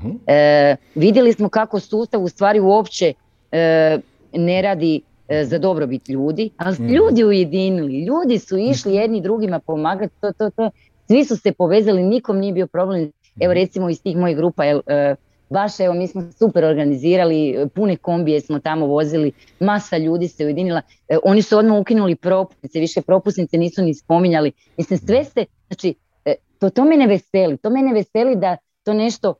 vidjeli 0.95 1.33
smo 1.33 1.49
kako 1.49 1.81
sustav 1.81 2.23
u 2.23 2.29
stvari 2.29 2.61
uopće 2.61 3.13
e, 3.53 3.99
ne 4.33 4.63
radi 4.63 5.01
e, 5.29 5.45
za 5.45 5.59
dobrobit 5.59 6.09
ljudi, 6.09 6.51
ali 6.57 6.77
uh 6.79 6.91
ljudi 6.91 7.25
ujedinili, 7.25 8.05
ljudi 8.05 8.39
su 8.39 8.59
išli 8.59 8.93
mhm. 8.93 9.01
jedni 9.01 9.21
drugima 9.21 9.59
pomagati, 9.59 10.15
to, 10.21 10.33
to, 10.33 10.51
to. 10.51 10.71
svi 11.07 11.25
su 11.25 11.37
se 11.37 11.53
povezali, 11.53 12.03
nikom 12.03 12.39
nije 12.39 12.53
bio 12.53 12.67
problem 12.67 13.13
Evo 13.41 13.53
mhm. 13.53 13.61
recimo 13.61 13.91
iz 13.91 14.03
tih 14.03 14.17
mojih 14.17 14.37
grupa, 14.37 14.65
e, 14.65 15.15
baš 15.51 15.81
evo 15.81 15.95
mi 15.95 16.07
smo 16.07 16.33
super 16.39 16.65
organizirali, 16.65 17.69
pune 17.75 17.97
kombije 17.97 18.41
smo 18.41 18.59
tamo 18.59 18.87
vozili, 18.87 19.33
masa 19.61 19.97
ljudi 19.97 20.29
se 20.29 20.45
ujedinila, 20.45 20.83
e, 21.09 21.17
oni 21.25 21.43
su 21.43 21.59
odmah 21.59 21.81
ukinuli 21.81 22.17
propusnice, 22.17 22.81
više 22.81 23.03
propusnice 23.03 23.59
nisu 23.59 23.83
ni 23.83 23.95
spominjali. 23.95 24.53
Mislim 24.77 24.99
sve 24.99 25.25
ste, 25.25 25.45
znači 25.69 25.95
e, 26.25 26.35
to, 26.59 26.71
to 26.71 26.85
mene 26.85 27.07
veseli, 27.07 27.57
to 27.57 27.71
mene 27.71 27.93
veseli 27.93 28.37
da 28.37 28.57
to 28.83 28.93
nešto 28.93 29.35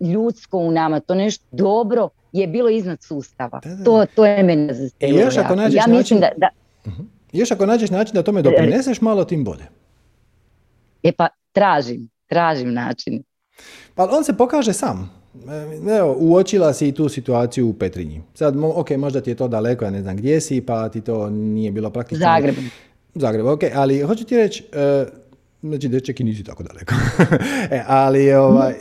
ljudsko 0.00 0.58
u 0.58 0.70
nama, 0.70 1.00
to 1.00 1.14
nešto 1.14 1.44
dobro 1.50 2.08
je 2.32 2.46
bilo 2.46 2.68
iznad 2.68 3.02
sustava. 3.02 3.60
To, 3.84 4.06
to 4.14 4.26
je 4.26 4.42
mene 4.42 4.74
zastavilo. 4.74 5.20
još 5.20 5.36
ako 5.36 5.54
nađeš 5.54 5.76
ja 5.76 5.86
način, 5.86 6.20
da, 6.20 6.28
da... 6.36 6.48
Mhm. 6.86 7.02
Još 7.32 7.50
ako 7.50 7.66
nađeš 7.66 7.90
način 7.90 8.14
da 8.14 8.22
tome 8.22 8.42
doprineseš, 8.42 9.00
malo 9.00 9.24
tim 9.24 9.44
bolje. 9.44 9.64
E 11.02 11.12
pa 11.12 11.28
tražim, 11.52 12.08
tražim 12.32 12.72
način. 12.72 13.22
Pa 13.94 14.08
on 14.10 14.24
se 14.24 14.32
pokaže 14.32 14.72
sam. 14.72 15.10
E, 15.88 15.92
evo, 15.98 16.16
uočila 16.18 16.72
si 16.72 16.88
i 16.88 16.92
tu 16.92 17.08
situaciju 17.08 17.68
u 17.68 17.72
Petrinji. 17.72 18.22
Sad, 18.34 18.56
ok, 18.56 18.90
možda 18.90 19.20
ti 19.20 19.30
je 19.30 19.34
to 19.34 19.48
daleko, 19.48 19.84
ja 19.84 19.90
ne 19.90 20.02
znam 20.02 20.16
gdje 20.16 20.40
si, 20.40 20.60
pa 20.60 20.88
ti 20.88 21.00
to 21.00 21.30
nije 21.30 21.72
bilo 21.72 21.90
praktično. 21.90 22.24
Zagreb. 22.26 22.54
Zagreb, 23.14 23.46
ok, 23.46 23.60
ali 23.74 24.00
hoću 24.00 24.24
ti 24.24 24.36
reći, 24.36 24.64
uh, 24.72 25.08
znači 25.62 25.88
da 25.88 26.00
čak 26.00 26.20
i 26.20 26.24
nisi 26.24 26.44
tako 26.44 26.62
daleko. 26.62 26.94
e, 27.76 27.82
ali 27.86 28.32
ovaj, 28.32 28.74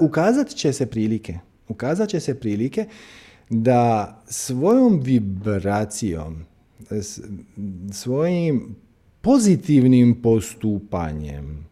ukazat 0.00 0.48
će 0.48 0.72
se 0.72 0.86
prilike, 0.86 1.38
ukazat 1.68 2.08
će 2.08 2.20
se 2.20 2.40
prilike 2.40 2.86
da 3.50 4.16
svojom 4.26 5.00
vibracijom, 5.00 6.44
svojim 7.92 8.76
pozitivnim 9.20 10.22
postupanjem, 10.22 11.67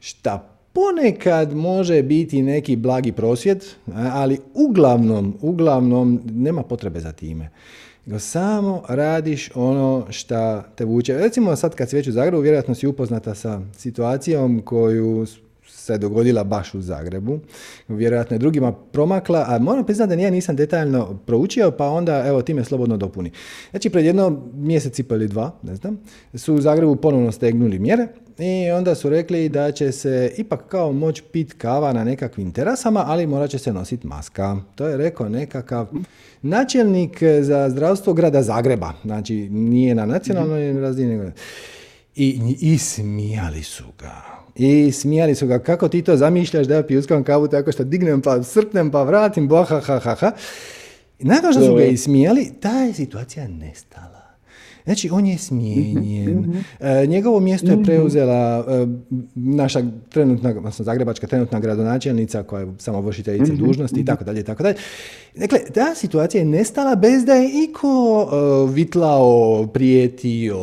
šta 0.00 0.58
ponekad 0.72 1.54
može 1.54 2.02
biti 2.02 2.42
neki 2.42 2.76
blagi 2.76 3.12
prosvjed, 3.12 3.64
ali 3.94 4.38
uglavnom, 4.54 5.34
uglavnom 5.40 6.20
nema 6.24 6.62
potrebe 6.62 7.00
za 7.00 7.12
time. 7.12 7.50
samo 8.18 8.82
radiš 8.88 9.50
ono 9.54 10.06
šta 10.10 10.62
te 10.62 10.84
vuče. 10.84 11.18
Recimo 11.18 11.56
sad 11.56 11.74
kad 11.74 11.90
si 11.90 11.96
već 11.96 12.08
u 12.08 12.12
Zagrebu, 12.12 12.40
vjerojatno 12.40 12.74
si 12.74 12.86
upoznata 12.86 13.34
sa 13.34 13.60
situacijom 13.76 14.62
koju 14.64 15.26
se 15.88 15.98
dogodila 15.98 16.44
baš 16.44 16.74
u 16.74 16.80
Zagrebu. 16.80 17.38
Vjerojatno 17.88 18.34
je 18.34 18.38
drugima 18.38 18.72
promakla, 18.72 19.44
a 19.48 19.58
moram 19.58 19.84
priznati 19.84 20.08
da 20.08 20.16
nije 20.16 20.30
nisam 20.30 20.56
detaljno 20.56 21.18
proučio, 21.26 21.70
pa 21.70 21.88
onda 21.88 22.24
evo 22.26 22.42
time 22.42 22.64
slobodno 22.64 22.96
dopuni. 22.96 23.30
Znači 23.70 23.90
pred 23.90 24.04
jedno 24.04 24.42
mjesec 24.54 24.98
i 24.98 25.04
ili 25.10 25.28
dva, 25.28 25.50
ne 25.62 25.76
znam, 25.76 25.98
su 26.34 26.54
u 26.54 26.60
Zagrebu 26.60 26.96
ponovno 26.96 27.32
stegnuli 27.32 27.78
mjere 27.78 28.06
i 28.38 28.70
onda 28.70 28.94
su 28.94 29.08
rekli 29.08 29.48
da 29.48 29.72
će 29.72 29.92
se 29.92 30.32
ipak 30.36 30.68
kao 30.68 30.92
moć 30.92 31.22
pit 31.32 31.52
kava 31.52 31.92
na 31.92 32.04
nekakvim 32.04 32.52
terasama, 32.52 33.04
ali 33.06 33.26
morat 33.26 33.50
će 33.50 33.58
se 33.58 33.72
nositi 33.72 34.06
maska. 34.06 34.56
To 34.74 34.88
je 34.88 34.96
rekao 34.96 35.28
nekakav 35.28 35.86
načelnik 36.42 37.22
za 37.40 37.70
zdravstvo 37.70 38.12
grada 38.12 38.42
Zagreba. 38.42 38.92
Znači 39.04 39.34
nije 39.50 39.94
na 39.94 40.06
nacionalnoj 40.06 40.80
razini. 40.80 41.32
I, 42.16 42.56
I 42.60 42.78
smijali 42.78 43.62
su 43.62 43.84
ga 43.98 44.37
i 44.58 44.92
smijali 44.92 45.34
su 45.34 45.46
ga, 45.46 45.58
kako 45.58 45.88
ti 45.88 46.02
to 46.02 46.16
zamišljaš 46.16 46.66
da 46.66 46.74
ja 46.74 46.82
pijuskam 46.82 47.24
kavu 47.24 47.48
tako 47.48 47.72
što 47.72 47.84
dignem 47.84 48.22
pa 48.22 48.42
srpnem 48.42 48.90
pa 48.90 49.02
vratim, 49.02 49.48
boha 49.48 49.80
ha 49.80 49.98
ha 49.98 50.14
ha. 50.14 50.32
I 51.18 51.24
nakon 51.24 51.52
što 51.52 51.66
su 51.66 51.74
ga 51.74 51.84
ismijali, 51.84 52.52
ta 52.60 52.78
je 52.78 52.94
situacija 52.94 53.48
nestala. 53.48 54.17
Znači, 54.88 55.10
on 55.10 55.26
je 55.26 55.38
smijenjen. 55.38 56.38
Mhm, 56.40 56.50
mhm. 56.50 56.58
E, 56.80 57.06
njegovo 57.06 57.40
mjesto 57.40 57.66
je 57.66 57.76
mhm. 57.76 57.84
preuzela 57.84 58.64
e, 58.68 58.86
naša 59.34 59.82
trenutna, 60.08 60.50
odnosno 60.50 60.84
zagrebačka 60.84 61.26
trenutna 61.26 61.60
gradonačelnica 61.60 62.42
koja 62.42 62.60
je 62.60 62.72
samo 62.78 63.00
vršiteljica 63.00 63.52
dužnosti 63.52 64.00
i 64.00 64.04
tako 64.04 64.24
dalje, 64.24 64.42
tako 64.42 64.62
dalje. 64.62 64.76
Dakle, 65.36 65.58
ta 65.74 65.94
situacija 65.94 66.38
je 66.38 66.44
nestala 66.44 66.94
bez 66.94 67.24
da 67.24 67.34
je 67.34 67.64
iko 67.64 68.22
uh, 68.22 68.74
vitlao, 68.74 69.66
prijetio, 69.66 70.58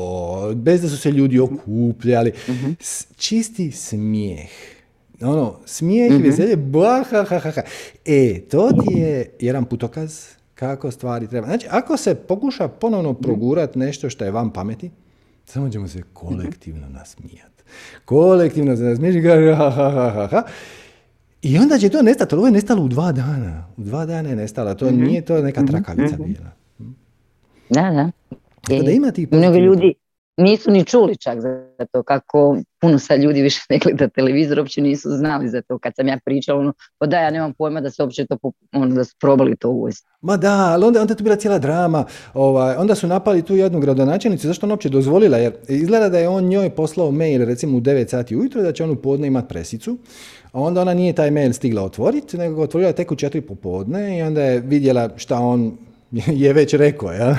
bez 0.55 0.81
da 0.81 0.89
su 0.89 0.97
se 0.97 1.11
ljudi 1.11 1.39
okupljali. 1.39 2.31
Čisti 3.17 3.71
smijeh. 3.71 4.49
Ono, 5.21 5.59
smijeh 5.65 6.13
i 6.13 6.17
veselje, 6.23 6.57
ha, 7.09 7.23
ha, 7.23 7.39
ha. 7.39 7.61
E, 8.05 8.41
to 8.49 8.71
ti 8.71 8.99
je 8.99 9.29
jedan 9.39 9.65
putokaz 9.65 10.35
kako 10.55 10.91
stvari 10.91 11.27
treba. 11.27 11.47
Znači, 11.47 11.67
ako 11.69 11.97
se 11.97 12.15
pokuša 12.15 12.67
ponovno 12.67 13.11
mhm. 13.11 13.21
progurat 13.21 13.75
nešto 13.75 14.09
što 14.09 14.25
je 14.25 14.31
vam 14.31 14.53
pameti, 14.53 14.91
samo 15.45 15.69
ćemo 15.69 15.87
se 15.87 16.01
kolektivno 16.13 16.89
nasmijati. 16.89 17.63
Kolektivno 18.05 18.77
se 18.77 18.83
nasmijati, 18.83 19.21
ha, 19.57 19.71
ha, 19.71 19.91
ha, 19.91 20.27
ha. 20.31 20.43
I 21.41 21.57
onda 21.57 21.77
će 21.77 21.89
to 21.89 22.01
nestati, 22.01 22.35
ovo 22.35 22.45
je 22.45 22.51
nestalo 22.51 22.83
u 22.83 22.87
dva 22.87 23.11
dana. 23.11 23.67
U 23.77 23.83
dva 23.83 24.05
dana 24.05 24.29
je 24.29 24.35
nestalo, 24.35 24.73
to 24.73 24.91
mm 24.91 25.03
nije 25.03 25.21
to 25.21 25.41
neka 25.41 25.61
mhm. 25.61 25.71
trakavica 25.71 26.17
bila. 26.17 26.51
Da, 27.69 27.81
da. 27.81 28.11
Tako 28.61 28.83
da 28.83 28.91
ima 28.91 29.11
Mnogi 29.31 29.59
ljudi, 29.59 29.93
nisu 30.37 30.71
ni 30.71 30.85
čuli 30.85 31.17
čak 31.17 31.41
za 31.41 31.65
to, 31.91 32.03
kako 32.03 32.57
puno 32.81 32.99
sad 32.99 33.19
ljudi 33.19 33.41
više 33.41 33.61
ne 33.69 33.77
gleda 33.77 34.07
televizor, 34.07 34.59
uopće 34.59 34.81
nisu 34.81 35.09
znali 35.09 35.49
za 35.49 35.61
to. 35.61 35.77
Kad 35.79 35.95
sam 35.95 36.07
ja 36.07 36.19
pričala, 36.25 36.59
ono, 36.59 36.73
pa 36.97 37.05
da, 37.05 37.19
ja 37.19 37.31
nemam 37.31 37.53
pojma 37.53 37.81
da 37.81 37.91
se 37.91 38.03
uopće 38.03 38.25
to, 38.25 38.37
ono, 38.73 38.95
da 38.95 39.03
su 39.03 39.15
probali 39.19 39.55
to 39.55 39.69
uvesti. 39.69 40.07
Ma 40.21 40.37
da, 40.37 40.71
ali 40.73 40.85
onda, 40.85 41.01
onda 41.01 41.13
je 41.13 41.17
tu 41.17 41.23
bila 41.23 41.35
cijela 41.35 41.59
drama. 41.59 42.05
Ovaj, 42.33 42.75
onda 42.75 42.95
su 42.95 43.07
napali 43.07 43.41
tu 43.41 43.55
jednu 43.55 43.79
gradonačelnicu, 43.79 44.47
zašto 44.47 44.65
ona 44.65 44.73
uopće 44.73 44.89
dozvolila? 44.89 45.37
Jer 45.37 45.53
izgleda 45.67 46.09
da 46.09 46.19
je 46.19 46.29
on 46.29 46.43
njoj 46.43 46.69
poslao 46.69 47.11
mail, 47.11 47.45
recimo 47.45 47.77
u 47.77 47.81
9 47.81 48.07
sati 48.07 48.35
ujutro, 48.35 48.61
da 48.61 48.71
će 48.71 48.83
on 48.83 48.91
u 48.91 48.95
podne 48.95 49.27
imati 49.27 49.47
presicu. 49.47 49.97
A 50.51 50.61
onda 50.61 50.81
ona 50.81 50.93
nije 50.93 51.13
taj 51.13 51.31
mail 51.31 51.53
stigla 51.53 51.83
otvoriti, 51.83 52.37
nego 52.37 52.55
ga 52.55 52.61
otvorila 52.61 52.93
tek 52.93 53.11
u 53.11 53.15
4 53.15 53.41
popodne 53.41 54.17
i 54.17 54.21
onda 54.21 54.43
je 54.43 54.59
vidjela 54.59 55.09
šta 55.15 55.39
on 55.39 55.77
je 56.43 56.53
već 56.53 56.73
rekao, 56.73 57.11
ja? 57.11 57.35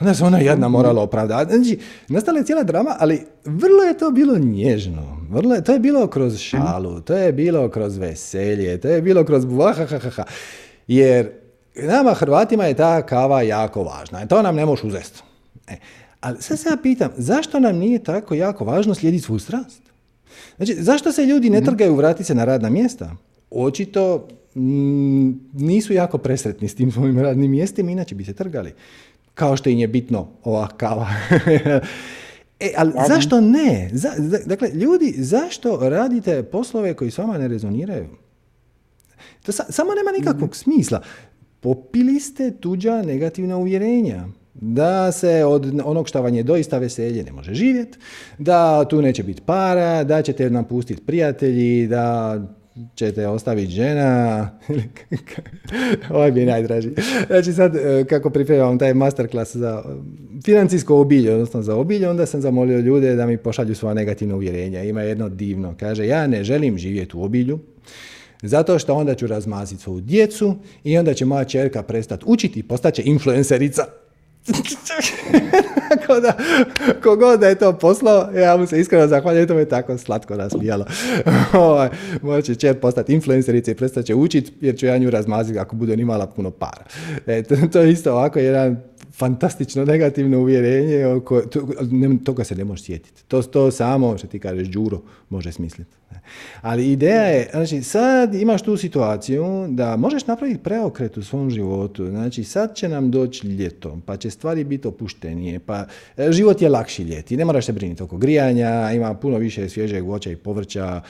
Onda 0.00 0.14
se 0.14 0.24
ona 0.24 0.38
jedna 0.38 0.68
morala 0.68 1.02
opravdati. 1.02 1.54
Znači, 1.54 1.78
nastala 2.08 2.38
je 2.38 2.44
cijela 2.44 2.62
drama, 2.62 2.96
ali 2.98 3.26
vrlo 3.44 3.82
je 3.82 3.98
to 3.98 4.10
bilo 4.10 4.38
nježno. 4.38 5.16
Vrlo 5.30 5.54
je, 5.54 5.64
to 5.64 5.72
je 5.72 5.78
bilo 5.78 6.06
kroz 6.06 6.38
šalu, 6.38 7.00
to 7.00 7.14
je 7.14 7.32
bilo 7.32 7.68
kroz 7.68 7.96
veselje, 7.96 8.80
to 8.80 8.88
je 8.88 9.02
bilo 9.02 9.24
kroz 9.24 9.44
ha. 10.16 10.24
Jer 10.86 11.30
nama 11.74 12.14
Hrvatima 12.14 12.64
je 12.64 12.74
ta 12.74 13.06
kava 13.06 13.42
jako 13.42 13.82
važna. 13.82 14.26
To 14.26 14.42
nam 14.42 14.56
ne 14.56 14.66
možeš 14.66 14.84
uzesti. 14.84 15.22
E, 15.68 15.76
ali 16.20 16.42
sad 16.42 16.58
se 16.58 16.68
ja 16.68 16.76
pitam, 16.82 17.10
zašto 17.16 17.60
nam 17.60 17.76
nije 17.76 18.04
tako 18.04 18.34
jako 18.34 18.64
važno 18.64 18.94
slijediti 18.94 19.24
svu 19.24 19.38
strast? 19.38 19.82
Znači, 20.56 20.74
zašto 20.74 21.12
se 21.12 21.26
ljudi 21.26 21.50
ne 21.50 21.58
mhm. 21.58 21.66
trgaju 21.66 21.94
vratiti 21.94 22.24
se 22.24 22.34
na 22.34 22.44
radna 22.44 22.70
mjesta? 22.70 23.16
Očito 23.50 24.28
mm, 24.54 25.30
nisu 25.52 25.92
jako 25.92 26.18
presretni 26.18 26.68
s 26.68 26.74
tim 26.74 26.92
svojim 26.92 27.18
radnim 27.18 27.50
mjestima, 27.50 27.90
inače 27.90 28.14
bi 28.14 28.24
se 28.24 28.32
trgali. 28.32 28.72
Kao 29.36 29.56
što 29.56 29.70
im 29.70 29.78
je 29.78 29.88
bitno 29.88 30.28
ova 30.44 30.68
kava. 30.68 31.08
e, 32.60 32.72
ali 32.76 32.92
zašto 33.08 33.40
ne? 33.40 33.90
dakle, 34.46 34.68
ljudi, 34.68 35.14
zašto 35.18 35.88
radite 35.88 36.42
poslove 36.42 36.94
koji 36.94 37.10
s 37.10 37.18
vama 37.18 37.38
ne 37.38 37.48
rezoniraju? 37.48 38.08
To 39.42 39.52
samo 39.52 39.94
nema 39.94 40.18
nikakvog 40.18 40.50
mhm. 40.50 40.56
smisla. 40.56 41.02
Popili 41.60 42.20
ste 42.20 42.50
tuđa 42.50 43.02
negativna 43.02 43.56
uvjerenja 43.56 44.26
da 44.54 45.12
se 45.12 45.44
od 45.44 45.80
onog 45.84 46.08
što 46.08 46.22
vam 46.22 46.34
je 46.34 46.42
doista 46.42 46.78
veselje 46.78 47.24
ne 47.24 47.32
može 47.32 47.54
živjeti, 47.54 47.98
da 48.38 48.84
tu 48.84 49.02
neće 49.02 49.22
biti 49.22 49.42
para, 49.46 50.04
da 50.04 50.22
ćete 50.22 50.50
napustiti 50.50 51.02
prijatelji, 51.06 51.86
da 51.86 52.40
ćete 52.94 53.26
ostaviti 53.26 53.72
žena, 53.72 54.50
ovaj 56.10 56.40
je 56.40 56.46
najdraži. 56.46 56.90
Znači 57.26 57.52
sad 57.52 57.76
e, 57.76 58.04
kako 58.08 58.30
pripremam 58.30 58.78
taj 58.78 58.94
masterclass 58.94 59.56
za 59.56 59.82
financijsko 60.44 61.00
obilje, 61.00 61.34
odnosno 61.34 61.62
za 61.62 61.76
obilje, 61.76 62.08
onda 62.08 62.26
sam 62.26 62.40
zamolio 62.40 62.78
ljude 62.78 63.16
da 63.16 63.26
mi 63.26 63.36
pošalju 63.36 63.74
svoja 63.74 63.94
negativna 63.94 64.34
uvjerenja. 64.34 64.82
Ima 64.82 65.02
jedno 65.02 65.28
divno, 65.28 65.74
kaže 65.80 66.06
ja 66.06 66.26
ne 66.26 66.44
želim 66.44 66.78
živjeti 66.78 67.16
u 67.16 67.22
obilju, 67.22 67.58
zato 68.42 68.78
što 68.78 68.94
onda 68.94 69.14
ću 69.14 69.26
razmaziti 69.26 69.82
svoju 69.82 70.00
djecu 70.00 70.56
i 70.84 70.98
onda 70.98 71.14
će 71.14 71.24
moja 71.24 71.44
čerka 71.44 71.82
prestati 71.82 72.24
učiti 72.26 72.60
i 72.60 72.62
postaće 72.62 73.02
influencerica. 73.04 73.84
Tako 75.88 77.16
da, 77.16 77.36
da 77.36 77.48
je 77.48 77.54
to 77.54 77.78
poslao, 77.78 78.30
ja 78.32 78.56
mu 78.56 78.66
se 78.66 78.80
iskreno 78.80 79.06
zahvaljujem, 79.06 79.48
to 79.48 79.54
me 79.54 79.64
tako 79.64 79.98
slatko 79.98 80.34
nasmijalo. 80.34 80.84
Ovaj, 81.52 81.88
moja 82.22 82.42
će 82.42 82.54
čer 82.54 82.80
postati 82.80 83.14
influencerica 83.14 83.70
i 83.70 83.74
prestat 83.74 84.04
će 84.04 84.14
učiti, 84.14 84.52
jer 84.60 84.78
ću 84.78 84.86
ja 84.86 84.98
nju 84.98 85.10
razmaziti 85.10 85.58
ako 85.58 85.76
bude 85.76 85.94
imala 85.94 86.26
puno 86.26 86.50
para. 86.50 86.84
E, 87.26 87.42
to 87.72 87.80
je 87.80 87.92
isto 87.92 88.12
ovako 88.12 88.38
jedan 88.38 88.82
fantastično 89.16 89.84
negativno 89.84 90.38
uvjerenje, 90.40 91.06
oko, 91.06 91.40
to, 91.40 91.68
toga 92.24 92.44
se 92.44 92.54
ne 92.54 92.64
može 92.64 92.82
sjetiti. 92.82 93.24
To, 93.28 93.42
to 93.42 93.70
samo, 93.70 94.18
što 94.18 94.26
ti 94.26 94.38
kažeš, 94.38 94.68
Đuro, 94.68 95.02
može 95.28 95.52
smisliti. 95.52 95.96
Ali 96.62 96.92
ideja 96.92 97.22
je, 97.22 97.48
znači 97.50 97.82
sad 97.82 98.34
imaš 98.34 98.62
tu 98.62 98.76
situaciju 98.76 99.66
da 99.68 99.96
možeš 99.96 100.26
napraviti 100.26 100.62
preokret 100.62 101.16
u 101.16 101.22
svom 101.22 101.50
životu. 101.50 102.06
Znači 102.06 102.44
sad 102.44 102.74
će 102.74 102.88
nam 102.88 103.10
doći 103.10 103.46
ljeto, 103.46 103.98
pa 104.06 104.16
će 104.16 104.30
stvari 104.30 104.64
biti 104.64 104.88
opuštenije, 104.88 105.58
pa 105.58 105.86
e, 106.16 106.32
život 106.32 106.62
je 106.62 106.68
lakši 106.68 107.02
ljeti. 107.02 107.36
Ne 107.36 107.44
moraš 107.44 107.66
se 107.66 107.72
brinuti 107.72 108.02
oko 108.02 108.16
grijanja, 108.16 108.92
ima 108.92 109.14
puno 109.14 109.38
više 109.38 109.68
svježeg 109.68 110.04
voća 110.04 110.30
i 110.30 110.36
povrća, 110.36 111.00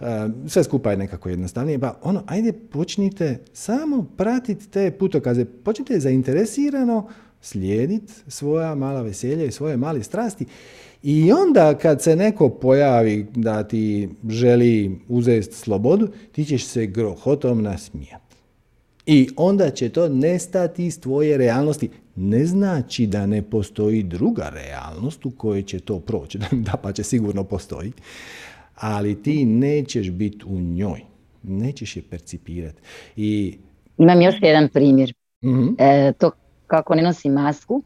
e, 0.00 0.04
sve 0.46 0.64
skupa 0.64 0.90
je 0.90 0.96
nekako 0.96 1.28
jednostavnije. 1.28 1.78
Pa 1.78 1.98
ono, 2.02 2.22
ajde 2.26 2.52
počnite 2.52 3.38
samo 3.52 4.06
pratiti 4.16 4.68
te 4.68 4.90
putokaze, 4.90 5.44
počnite 5.44 6.00
zainteresirano 6.00 7.08
slijediti 7.40 8.12
svoja 8.28 8.74
mala 8.74 9.02
veselja 9.02 9.44
i 9.44 9.52
svoje 9.52 9.76
mali 9.76 10.02
strasti 10.02 10.46
i 11.02 11.32
onda 11.32 11.78
kad 11.78 12.02
se 12.02 12.16
neko 12.16 12.48
pojavi 12.48 13.26
da 13.34 13.62
ti 13.62 14.08
želi 14.28 14.98
uzeti 15.08 15.54
slobodu, 15.54 16.08
ti 16.32 16.44
ćeš 16.44 16.64
se 16.64 16.86
grohotom 16.86 17.62
nasmijati. 17.62 18.36
I 19.06 19.28
onda 19.36 19.70
će 19.70 19.88
to 19.88 20.08
nestati 20.08 20.86
iz 20.86 21.00
tvoje 21.00 21.38
realnosti. 21.38 21.88
Ne 22.16 22.46
znači 22.46 23.06
da 23.06 23.26
ne 23.26 23.42
postoji 23.42 24.02
druga 24.02 24.52
realnost 24.54 25.26
u 25.26 25.30
kojoj 25.30 25.62
će 25.62 25.80
to 25.80 26.00
proći. 26.00 26.38
Da 26.52 26.72
pa 26.72 26.92
će 26.92 27.02
sigurno 27.02 27.44
postoji. 27.44 27.92
Ali 28.74 29.22
ti 29.22 29.44
nećeš 29.44 30.10
biti 30.10 30.44
u 30.46 30.60
njoj. 30.60 31.00
Nećeš 31.42 31.96
je 31.96 32.02
percipirati. 32.02 32.80
I... 33.16 33.58
Imam 33.98 34.22
još 34.22 34.34
jedan 34.42 34.68
primjer. 34.68 35.14
mm 35.44 35.74
E, 35.78 36.12
to 36.18 36.30
kako 36.70 36.94
ne 36.94 37.02
nosim 37.02 37.32
masku, 37.32 37.82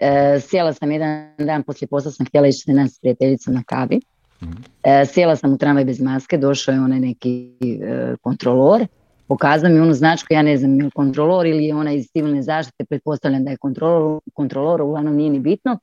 E, 0.00 0.40
sjela 0.40 0.72
sam 0.72 0.90
jedan 0.90 1.28
dan 1.38 1.62
poslije 1.62 1.88
posla 1.88 2.10
sam 2.10 2.26
htjela 2.26 2.46
ići 2.46 2.58
se 2.58 2.72
nas 2.72 2.92
s 2.92 3.00
prijateljicom 3.00 3.54
na 3.54 3.62
kavi. 3.66 4.00
E, 4.82 5.06
sjela 5.06 5.36
sam 5.36 5.52
u 5.52 5.58
tramvaj 5.58 5.84
bez 5.84 6.00
maske, 6.00 6.38
došao 6.38 6.72
je 6.72 6.80
onaj 6.80 7.00
neki 7.00 7.52
e, 7.62 8.14
kontrolor, 8.22 8.86
pokazao 9.28 9.70
mi 9.70 9.80
onu 9.80 9.94
značku, 9.94 10.26
ja 10.30 10.42
ne 10.42 10.56
znam, 10.56 10.80
je 10.80 10.90
kontrolor 10.90 11.46
ili 11.46 11.64
je 11.64 11.74
ona 11.74 11.92
iz 11.92 12.06
civilne 12.12 12.42
zaštite, 12.42 12.84
pretpostavljam 12.84 13.44
da 13.44 13.50
je 13.50 13.56
kontrolor, 13.56 14.20
kontrolor 14.34 14.82
uglavnom 14.82 15.16
nije 15.16 15.30
ni 15.30 15.38
bitno, 15.38 15.78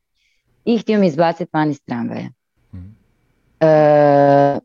i 0.65 0.77
htio 0.77 0.99
mi 0.99 1.07
izbaciti 1.07 1.49
van 1.53 1.71
iz 1.71 1.81
tramvaja. 1.85 2.29
E, 3.59 4.59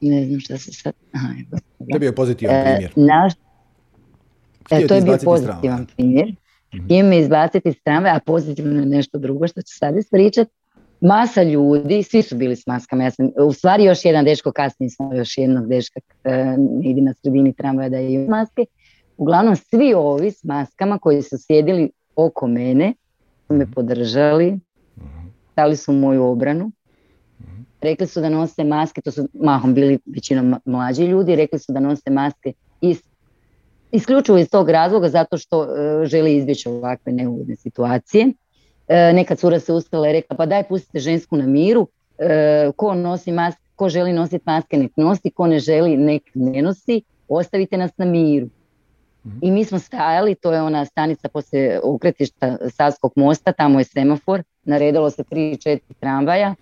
ne 0.00 0.26
znam 0.26 0.40
šta 0.40 0.58
se 0.58 0.72
sad... 0.72 0.94
Aha, 1.12 1.28
to 1.98 2.04
je 2.04 2.14
pozitivan 2.14 2.56
e, 2.56 2.64
primjer. 2.64 2.92
Naš, 2.96 3.32
E, 4.70 4.86
to 4.86 4.94
je 4.94 5.00
bio 5.00 5.18
pozitivan 5.24 5.86
primjer. 5.96 6.28
mm 6.28 6.84
Htio 6.84 7.04
me 7.04 7.18
izbaciti 7.18 7.68
iz 7.68 7.74
a 7.86 8.18
pozitivno 8.26 8.80
je 8.80 8.86
nešto 8.86 9.18
drugo 9.18 9.48
što 9.48 9.62
ću 9.62 9.78
sad 9.78 9.96
ispričati. 9.96 10.50
Masa 11.00 11.42
ljudi, 11.42 12.02
svi 12.02 12.22
su 12.22 12.36
bili 12.36 12.56
s 12.56 12.66
maskama. 12.66 13.04
Ja 13.04 13.10
sam, 13.10 13.30
u 13.46 13.52
stvari 13.52 13.84
još 13.84 14.04
jedan 14.04 14.24
dečko, 14.24 14.52
kasnije 14.52 14.90
sam 14.90 15.16
još 15.16 15.38
jednog 15.38 15.68
dečka 15.68 16.00
e, 16.24 16.56
ide 16.82 17.00
na 17.00 17.14
sredini 17.14 17.52
tramvaja 17.52 17.88
da 17.88 17.96
je 17.96 18.28
maske. 18.28 18.64
Uglavnom 19.16 19.56
svi 19.56 19.94
ovi 19.94 20.30
s 20.30 20.44
maskama 20.44 20.98
koji 20.98 21.22
su 21.22 21.36
sjedili 21.38 21.90
oko 22.16 22.46
mene 22.46 22.94
su 23.46 23.54
me 23.54 23.64
mhm. 23.64 23.72
podržali, 23.72 24.52
mhm. 24.98 25.28
stali 25.52 25.76
su 25.76 25.92
u 25.92 25.94
moju 25.94 26.24
obranu. 26.24 26.70
Mhm. 27.40 27.62
Rekli 27.80 28.06
su 28.06 28.20
da 28.20 28.28
nose 28.28 28.64
maske, 28.64 29.00
to 29.00 29.10
su 29.10 29.28
mahom 29.34 29.74
bili 29.74 29.98
većinom 30.06 30.54
mlađi 30.64 31.04
ljudi, 31.04 31.36
rekli 31.36 31.58
su 31.58 31.72
da 31.72 31.80
nose 31.80 32.10
maske 32.10 32.52
iz 32.80 33.02
isključivo 33.94 34.38
iz 34.38 34.50
tog 34.50 34.70
razloga 34.70 35.08
zato 35.08 35.38
što 35.38 35.64
e, 35.64 36.06
želi 36.06 36.36
izbjeći 36.36 36.68
ovakve 36.68 37.12
neugodne 37.12 37.56
situacije. 37.56 38.32
E, 38.88 39.12
neka 39.12 39.34
cura 39.36 39.60
se 39.60 39.72
ustala 39.72 40.08
i 40.08 40.12
rekla 40.12 40.36
pa 40.36 40.46
daj 40.46 40.62
pustite 40.68 40.98
žensku 40.98 41.36
na 41.36 41.46
miru, 41.46 41.88
e, 42.18 42.70
ko 42.76 42.94
nosi 42.94 43.32
maske, 43.32 43.62
ko 43.76 43.88
želi 43.88 44.12
nositi 44.12 44.44
maske 44.46 44.76
nek 44.76 44.92
nosi, 44.96 45.30
ko 45.30 45.46
ne 45.46 45.58
želi 45.58 45.96
nek 45.96 46.22
ne 46.34 46.62
nosi, 46.62 47.02
ostavite 47.28 47.76
nas 47.76 47.90
na 47.96 48.04
miru. 48.04 48.48
Mhm. 49.26 49.38
I 49.42 49.50
mi 49.50 49.64
smo 49.64 49.78
stajali, 49.78 50.34
to 50.34 50.52
je 50.52 50.62
ona 50.62 50.84
stanica 50.84 51.28
poslije 51.28 51.80
ukretišta 51.84 52.58
Savskog 52.70 53.12
mosta, 53.16 53.52
tamo 53.52 53.78
je 53.78 53.84
semafor, 53.84 54.42
naredilo 54.64 55.10
se 55.10 55.24
tri, 55.24 55.56
četiri 55.56 55.94
tramvaja, 56.00 56.54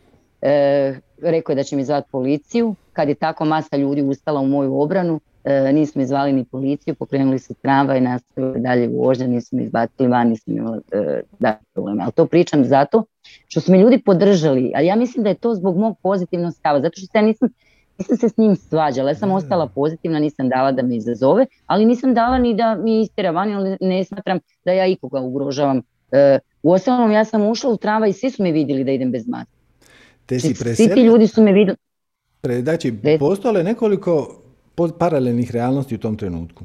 e, 0.43 0.95
rekao 1.23 1.53
je 1.53 1.57
da 1.57 1.63
će 1.63 1.77
mi 1.77 1.85
zvati 1.85 2.09
policiju, 2.13 2.75
kad 2.93 3.09
je 3.09 3.15
tako 3.15 3.45
masa 3.45 3.77
ljudi 3.77 4.03
ustala 4.03 4.41
u 4.41 4.47
moju 4.47 4.81
obranu, 4.81 5.21
e, 5.45 5.73
nismo 5.73 6.03
izvali 6.03 6.33
ni 6.33 6.45
policiju, 6.45 6.95
pokrenuli 6.95 7.39
su 7.39 7.55
tramvaj, 7.55 8.01
nastavili 8.01 8.61
dalje 8.61 8.89
u 8.89 9.05
vožnje, 9.05 9.29
nismo 9.29 9.61
izbacili 9.61 10.09
van, 10.09 10.29
nismo 10.29 10.55
imali 10.55 10.81
e, 10.93 11.21
da, 11.39 11.59
problema. 11.75 12.03
Ali 12.03 12.13
to 12.13 12.27
pričam 12.27 12.65
zato 12.65 13.05
što 13.49 13.61
su 13.61 13.73
me 13.73 13.79
ljudi 13.79 14.03
podržali, 14.05 14.73
ali 14.75 14.87
ja 14.87 14.97
mislim 14.97 15.23
da 15.23 15.29
je 15.29 15.35
to 15.35 15.55
zbog 15.55 15.77
mog 15.77 15.97
pozitivnog 16.03 16.53
stava, 16.55 16.81
zato 16.81 17.01
što 17.01 17.19
ja 17.19 17.23
nisam, 17.23 17.49
nisam 17.99 18.17
se 18.17 18.29
s 18.29 18.37
njim 18.37 18.57
svađala, 18.57 19.11
ja 19.11 19.15
sam 19.15 19.31
ostala 19.31 19.67
pozitivna, 19.67 20.19
nisam 20.19 20.49
dala 20.49 20.73
da 20.73 20.83
me 20.83 20.97
izazove, 20.97 21.47
ali 21.67 21.85
nisam 21.85 22.15
dala 22.15 22.39
ni 22.39 22.55
da 22.55 22.75
mi 22.75 23.01
istjera 23.01 23.31
van, 23.31 23.53
ali 23.53 23.77
ne 23.81 24.05
smatram 24.05 24.39
da 24.65 24.73
ja 24.73 24.87
ikoga 24.87 25.21
ugrožavam. 25.21 25.83
E, 26.13 26.39
u 26.63 26.73
ostalom 26.73 27.13
ja 27.13 27.25
sam 27.25 27.47
ušla 27.47 27.71
u 27.71 27.77
tramvaj 27.77 28.11
i 28.11 28.13
svi 28.13 28.31
su 28.31 28.43
me 28.43 28.53
vidjeli 28.53 28.85
da 28.85 28.91
idem 28.91 29.13
bez 29.13 29.29
maske. 29.29 29.53
Te 30.27 30.41
si 30.41 30.55
znači, 30.55 30.77
Svi 30.77 30.95
ti 30.95 31.01
ljudi 31.01 31.27
su 31.27 31.43
me 31.43 31.53
vidjeli. 31.53 31.79
Znači, 32.63 32.95
postojale 33.19 33.63
nekoliko 33.63 34.42
paralelnih 34.99 35.51
realnosti 35.51 35.95
u 35.95 35.99
tom 35.99 36.17
trenutku. 36.17 36.65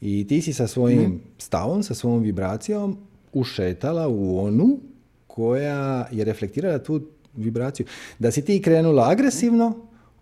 I 0.00 0.26
ti 0.28 0.42
si 0.42 0.52
sa 0.52 0.66
svojim 0.66 1.02
mhm. 1.02 1.16
stavom, 1.38 1.82
sa 1.82 1.94
svojom 1.94 2.22
vibracijom 2.22 2.96
ušetala 3.32 4.08
u 4.08 4.38
onu 4.38 4.78
koja 5.26 6.08
je 6.10 6.24
reflektirala 6.24 6.78
tu 6.78 7.00
vibraciju. 7.36 7.86
Da 8.18 8.30
si 8.30 8.44
ti 8.44 8.62
krenula 8.62 9.08
agresivno, 9.10 9.76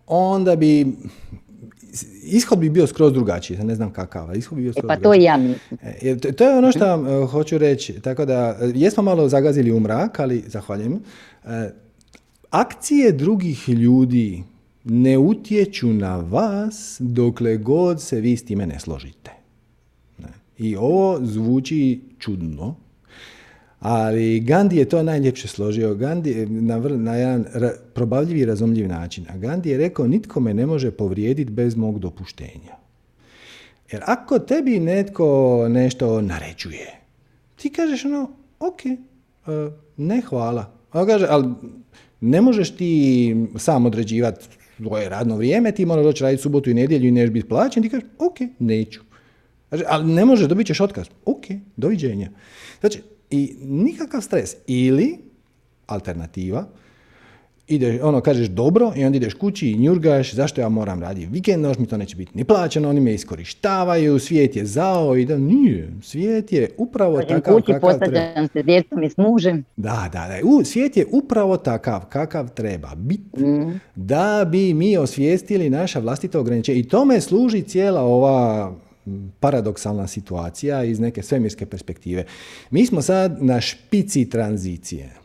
onda 0.07 0.57
bi 0.57 0.87
ishod 2.23 2.59
bi 2.59 2.71
bio 2.71 2.87
skroz 2.87 3.13
drugačiji, 3.13 3.59
ne 3.59 3.75
znam 3.75 3.93
kakav, 3.93 4.37
ishod 4.37 4.57
bi 4.57 4.63
bio 4.63 4.73
skroz 4.73 4.85
e, 4.85 4.89
pa 4.89 4.97
to 4.97 5.15
ja 5.15 5.39
e, 5.83 6.17
To 6.17 6.45
je 6.45 6.59
ono 6.59 6.73
što 6.73 6.87
vam 6.87 7.27
hoću 7.27 7.59
reći, 7.59 8.01
tako 8.01 8.25
da 8.25 8.59
jesmo 8.75 9.03
malo 9.03 9.29
zagazili 9.29 9.73
u 9.73 9.81
mrak, 9.81 10.21
ali 10.21 10.45
zahvaljujem. 10.47 11.01
Akcije 12.51 13.13
drugih 13.13 13.69
ljudi 13.69 14.43
ne 14.85 15.19
utječu 15.19 15.93
na 15.93 16.17
vas 16.17 16.97
dokle 17.01 17.57
god 17.57 18.03
se 18.03 18.21
vi 18.21 18.37
s 18.37 18.45
time 18.45 18.67
ne 18.67 18.81
složite. 18.81 19.31
I 20.59 20.77
ovo 20.77 21.19
zvuči 21.23 22.01
čudno, 22.19 22.77
ali 23.81 24.41
Gandhi 24.41 24.77
je 24.77 24.85
to 24.85 25.03
najljepše 25.03 25.49
složio. 25.49 25.95
Gandhi 25.95 26.47
na, 26.47 26.79
na 26.79 27.17
jedan 27.17 27.45
probavljivi 27.95 28.41
i 28.41 28.45
razumljiv 28.45 28.89
način. 28.89 29.27
A 29.29 29.37
Gandhi 29.37 29.71
je 29.71 29.79
rekao, 29.79 30.07
nitko 30.07 30.41
me 30.41 30.55
ne 30.55 30.67
može 30.67 30.91
povrijediti 30.91 31.53
bez 31.53 31.77
mog 31.77 31.99
dopuštenja. 31.99 32.77
Jer 33.93 34.03
ako 34.07 34.39
tebi 34.39 34.81
netko 34.81 35.67
nešto 35.69 36.21
naređuje, 36.21 37.01
ti 37.57 37.71
kažeš 37.71 38.05
ono, 38.05 38.31
ok, 38.59 38.87
e, 38.87 38.99
ne 39.97 40.21
hvala. 40.21 40.73
A 40.91 41.07
kaže, 41.07 41.27
ali 41.31 41.49
ne 42.21 42.41
možeš 42.41 42.71
ti 42.71 43.37
sam 43.57 43.87
određivati 43.87 44.60
svoje 44.83 45.09
radno 45.09 45.37
vrijeme, 45.37 45.73
ti 45.73 45.87
moraš 45.87 46.05
doći 46.05 46.23
raditi 46.23 46.43
subotu 46.43 46.71
i 46.71 46.75
nedjelju 46.75 47.09
i 47.09 47.13
neš 47.13 47.31
biti 47.31 47.49
plaćen, 47.49 47.83
ti 47.83 47.89
kažeš, 47.89 48.09
ok, 48.19 48.37
neću. 48.59 49.01
Znači, 49.69 49.85
ali 49.89 50.13
ne 50.13 50.25
može, 50.25 50.47
dobit 50.47 50.67
ćeš 50.67 50.81
otkaz. 50.81 51.07
Ok, 51.25 51.45
doviđenja. 51.77 52.31
Znači, 52.81 53.03
i 53.31 53.55
nikakav 53.61 54.21
stres. 54.21 54.57
Ili, 54.67 55.19
alternativa, 55.87 56.69
ide, 57.71 58.01
ono, 58.03 58.21
kažeš 58.21 58.49
dobro 58.49 58.93
i 58.97 59.05
onda 59.05 59.17
ideš 59.17 59.35
kući 59.35 59.71
i 59.71 59.79
njurgaš, 59.79 60.35
zašto 60.35 60.61
ja 60.61 60.69
moram 60.69 61.01
raditi 61.01 61.27
vikend, 61.31 61.63
noć 61.63 61.79
mi 61.79 61.87
to 61.87 61.97
neće 61.97 62.17
biti 62.17 62.33
ni 62.35 62.45
plaćeno, 62.45 62.89
oni 62.89 63.01
me 63.01 63.15
iskorištavaju, 63.15 64.19
svijet 64.19 64.57
je 64.57 64.65
zao 64.65 65.17
i 65.17 65.25
da 65.25 65.39
nije, 65.39 65.93
svijet 66.03 66.53
je 66.53 66.71
upravo 66.77 67.17
Dođem 67.17 67.29
takav 67.29 67.55
kući, 67.55 67.73
kakav 67.73 67.99
treba. 67.99 68.49
se 68.53 68.63
djecom 68.63 69.03
i 69.03 69.11
s 69.11 69.17
mužem. 69.17 69.65
Da, 69.77 70.09
da, 70.13 70.29
da, 70.29 70.49
u, 70.49 70.65
svijet 70.65 70.97
je 70.97 71.07
upravo 71.13 71.57
takav 71.57 72.05
kakav 72.09 72.49
treba 72.55 72.95
biti, 72.95 73.45
mm. 73.45 73.81
da 73.95 74.49
bi 74.51 74.75
mi 74.75 74.97
osvijestili 74.97 75.71
naša 75.71 75.99
vlastita 75.99 76.41
ograničenja 76.41 76.79
i 76.79 76.89
tome 76.89 77.21
služi 77.21 77.63
cijela 77.63 78.01
ova 78.01 78.75
paradoksalna 79.41 80.07
situacija 80.07 80.85
iz 80.85 81.01
neke 81.01 81.23
svemirske 81.23 81.67
perspektive. 81.67 82.25
Mi 82.71 82.87
smo 82.87 83.03
sad 83.03 83.43
na 83.43 83.61
špici 83.61 84.31
tranzicije. 84.31 85.20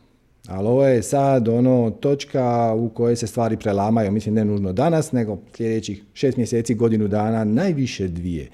Ali 0.48 0.68
ovo 0.68 0.88
je 0.88 1.04
sad 1.04 1.48
ono 1.48 1.92
točka 1.92 2.74
u 2.78 2.90
kojoj 2.90 3.16
se 3.16 3.28
stvari 3.28 3.58
prelamaju, 3.58 4.12
mislim 4.12 4.36
ne 4.36 4.46
nužno 4.46 4.74
danas, 4.74 5.12
nego 5.12 5.38
sljedećih 5.54 6.04
šest 6.14 6.38
mjeseci, 6.38 6.76
godinu 6.76 7.08
dana, 7.08 7.44
najviše 7.44 8.08
dvije. 8.08 8.50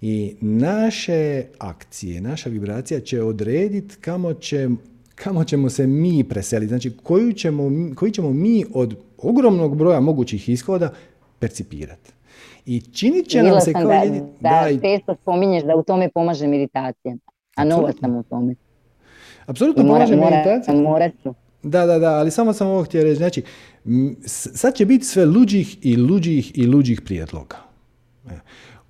I 0.00 0.36
naše 0.40 1.44
akcije, 1.58 2.20
naša 2.20 2.50
vibracija 2.50 3.00
će 3.00 3.22
odrediti 3.22 3.96
kamo, 3.96 4.34
će, 4.34 4.68
kamo 5.14 5.44
ćemo 5.44 5.70
se 5.70 5.86
mi 5.86 6.24
preseliti. 6.24 6.68
Znači 6.68 6.96
koju 7.02 7.32
ćemo, 7.32 7.70
koji 7.94 8.12
ćemo 8.12 8.32
mi 8.32 8.64
od 8.74 8.96
ogromnog 9.18 9.76
broja 9.76 10.00
mogućih 10.00 10.48
ishoda 10.48 10.92
percipirati. 11.38 12.12
I 12.66 12.80
činit 12.80 13.28
će 13.28 13.42
nam 13.42 13.60
se 13.60 13.72
kao 13.72 13.82
da, 13.82 14.04
da, 14.40 14.68
da 14.72 14.80
često 14.80 15.16
spominješ 15.22 15.62
da 15.64 15.76
u 15.76 15.82
tome 15.82 16.08
pomaže 16.14 16.46
meditacija, 16.46 17.16
a 17.56 17.64
nova 17.64 17.92
sam 18.00 18.16
u 18.16 18.22
tome. 18.22 18.54
Apsolutno 19.52 19.82
pomaže 19.82 20.16
meditacija. 20.16 20.74
Da, 21.62 21.86
da, 21.86 21.98
da, 21.98 22.14
ali 22.14 22.30
samo 22.30 22.52
sam 22.52 22.68
ovo 22.68 22.84
htio 22.84 23.04
reći. 23.04 23.16
Znači, 23.16 23.42
sad 24.54 24.74
će 24.74 24.86
biti 24.86 25.04
sve 25.04 25.24
luđih 25.24 25.78
i 25.82 25.96
luđih 25.96 26.58
i 26.58 26.66
luđih 26.66 27.00
prijedloga. 27.00 27.56
E, 28.30 28.34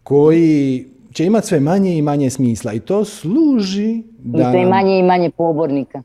koji 0.03 0.87
će 1.13 1.25
imati 1.25 1.47
sve 1.47 1.61
manje 1.61 1.99
i 1.99 2.03
manje 2.03 2.31
smisla. 2.31 2.73
I 2.73 2.81
to 2.81 3.05
služi 3.05 4.03
da... 4.19 4.39
I 4.39 4.53
sve 4.53 4.67
manje 4.67 4.99
i 4.99 5.03
manje 5.03 5.31
pobornika. 5.31 6.03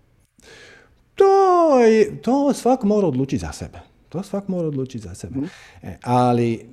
To, 1.15 1.79
je, 1.79 2.21
to 2.21 2.53
svak 2.53 2.83
mora 2.83 3.07
odlučiti 3.07 3.37
za 3.37 3.51
sebe. 3.51 3.79
To 4.09 4.23
svak 4.23 4.47
mora 4.47 4.67
odlučiti 4.67 5.03
za 5.07 5.15
sebe. 5.15 5.39
Mhm. 5.39 5.45
E, 5.83 5.97
ali 6.03 6.65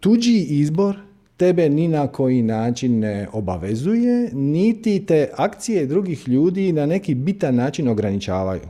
tuđi 0.00 0.46
izbor 0.48 0.96
tebe 1.36 1.68
ni 1.68 1.88
na 1.88 2.06
koji 2.06 2.42
način 2.42 2.98
ne 2.98 3.28
obavezuje, 3.32 4.30
niti 4.32 5.06
te 5.06 5.28
akcije 5.36 5.86
drugih 5.86 6.28
ljudi 6.28 6.72
na 6.72 6.86
neki 6.86 7.14
bitan 7.14 7.54
način 7.54 7.88
ograničavaju. 7.88 8.68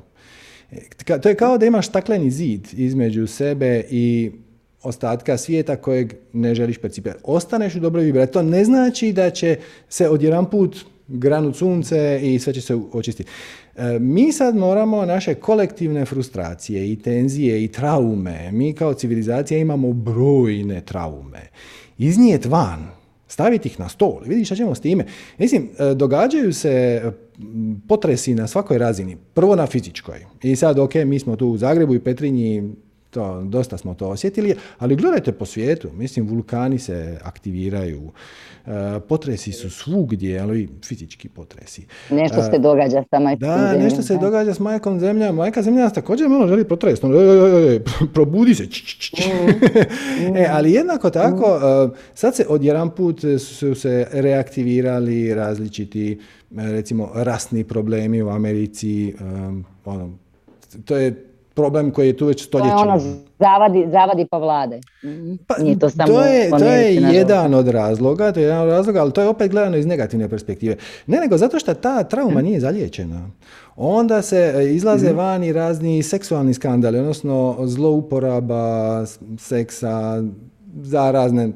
E, 0.72 1.20
to 1.20 1.28
je 1.28 1.34
kao 1.34 1.58
da 1.58 1.66
imaš 1.66 1.88
stakleni 1.88 2.30
zid 2.30 2.68
između 2.72 3.26
sebe 3.26 3.84
i 3.90 4.30
ostatka 4.82 5.36
svijeta 5.36 5.76
kojeg 5.76 6.14
ne 6.32 6.54
želiš 6.54 6.78
percipirati. 6.78 7.22
Ostaneš 7.24 7.74
u 7.74 7.80
dobroj 7.80 8.04
vibraciji. 8.04 8.32
To 8.32 8.42
ne 8.42 8.64
znači 8.64 9.12
da 9.12 9.30
će 9.30 9.56
se 9.88 10.08
odjedan 10.08 10.50
put 10.50 10.84
granu 11.08 11.52
sunce 11.52 12.20
i 12.22 12.38
sve 12.38 12.52
će 12.52 12.60
se 12.60 12.74
očistiti. 12.92 13.30
E, 13.76 13.98
mi 13.98 14.32
sad 14.32 14.56
moramo 14.56 15.04
naše 15.04 15.34
kolektivne 15.34 16.04
frustracije 16.04 16.92
i 16.92 16.96
tenzije 16.96 17.64
i 17.64 17.68
traume, 17.68 18.52
mi 18.52 18.72
kao 18.72 18.94
civilizacija 18.94 19.58
imamo 19.58 19.92
brojne 19.92 20.80
traume, 20.80 21.40
iznijeti 21.98 22.48
van, 22.48 22.86
staviti 23.28 23.68
ih 23.68 23.80
na 23.80 23.88
stol, 23.88 24.20
vidi 24.26 24.44
šta 24.44 24.54
ćemo 24.54 24.74
s 24.74 24.80
time. 24.80 25.04
Mislim, 25.38 25.68
e, 25.78 25.94
događaju 25.94 26.52
se 26.52 27.02
potresi 27.88 28.34
na 28.34 28.46
svakoj 28.46 28.78
razini, 28.78 29.16
prvo 29.34 29.56
na 29.56 29.66
fizičkoj. 29.66 30.26
I 30.42 30.56
sad, 30.56 30.78
ok, 30.78 30.94
mi 30.94 31.18
smo 31.18 31.36
tu 31.36 31.48
u 31.48 31.56
Zagrebu 31.56 31.94
i 31.94 32.00
Petrinji, 32.00 32.62
to, 33.14 33.42
dosta 33.42 33.78
smo 33.78 33.94
to 33.94 34.08
osjetili, 34.08 34.54
ali 34.78 34.96
gledajte 34.96 35.32
po 35.32 35.46
svijetu, 35.46 35.90
mislim, 35.92 36.28
vulkani 36.28 36.78
se 36.78 37.18
aktiviraju, 37.22 38.12
E, 38.66 39.00
potresi 39.00 39.52
su 39.52 39.70
svugdje, 39.70 40.40
ali 40.40 40.68
fizički 40.84 41.28
potresi. 41.28 41.86
Nešto 42.10 42.42
se 42.42 42.58
događa 42.58 43.04
sa 43.10 43.18
majkom 43.18 43.48
da, 43.48 43.56
zemljom. 43.56 43.78
Da, 43.78 43.84
nešto 43.84 44.02
se 44.02 44.18
događa 44.18 44.54
s 44.54 44.60
majkom 44.60 45.00
zemlja. 45.00 45.32
Majka 45.32 45.62
zemlja 45.62 45.82
nas 45.82 45.92
također 45.92 46.28
malo 46.28 46.48
želi 46.48 46.64
potresti. 46.64 47.06
Ono, 47.06 47.18
probudi 48.14 48.54
se. 48.54 48.64
Mm. 48.64 50.36
e, 50.36 50.48
ali 50.50 50.72
jednako 50.72 51.10
tako, 51.10 51.58
mm. 51.58 51.90
e, 51.92 51.96
sad 52.14 52.36
se 52.36 52.46
odjedan 52.48 52.90
put 52.90 53.20
su 53.38 53.74
se 53.74 54.06
reaktivirali 54.12 55.34
različiti, 55.34 56.20
recimo, 56.56 57.10
rasni 57.14 57.64
problemi 57.64 58.22
u 58.22 58.28
Americi. 58.28 59.14
Ono, 59.84 60.10
to 60.84 60.96
je 60.96 61.33
problem 61.54 61.90
koji 61.90 62.06
je 62.06 62.16
tu 62.16 62.26
već 62.26 62.44
stoljećima. 62.44 62.76
To 62.76 62.84
je 62.84 62.92
ono 62.92 63.00
zavadi, 63.38 63.86
zavadi 63.90 64.26
pa 64.30 64.38
vlade. 64.38 64.80
Pa, 65.46 65.54
Nije 65.58 65.78
to, 65.78 65.90
samo 65.90 66.12
to 66.12 66.24
je, 66.24 66.50
to 66.50 66.64
je 66.64 66.94
jedan 66.94 67.54
od 67.54 67.68
razloga, 67.68 68.32
to 68.32 68.40
je 68.40 68.44
jedan 68.44 68.62
od 68.62 68.68
razloga, 68.68 69.00
ali 69.00 69.12
to 69.12 69.22
je 69.22 69.28
opet 69.28 69.50
gledano 69.50 69.76
iz 69.76 69.86
negativne 69.86 70.28
perspektive. 70.28 70.76
Ne, 71.06 71.20
nego 71.20 71.36
zato 71.36 71.58
što 71.58 71.74
ta 71.74 72.04
trauma 72.04 72.42
nije 72.42 72.60
zaliječena. 72.60 73.30
Onda 73.76 74.22
se 74.22 74.54
e, 74.56 74.74
izlaze 74.74 75.12
mm 75.12 75.16
vani 75.16 75.52
razni 75.52 76.02
seksualni 76.02 76.54
skandali, 76.54 76.98
odnosno 76.98 77.56
zlouporaba 77.60 79.04
seksa 79.38 80.22
za 80.82 81.10
razne 81.10 81.52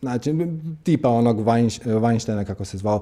Znači, 0.00 0.34
tipa 0.82 1.08
onog 1.08 1.40
Weinsteina, 1.84 2.44
kako 2.44 2.64
se 2.64 2.78
zvao, 2.78 3.00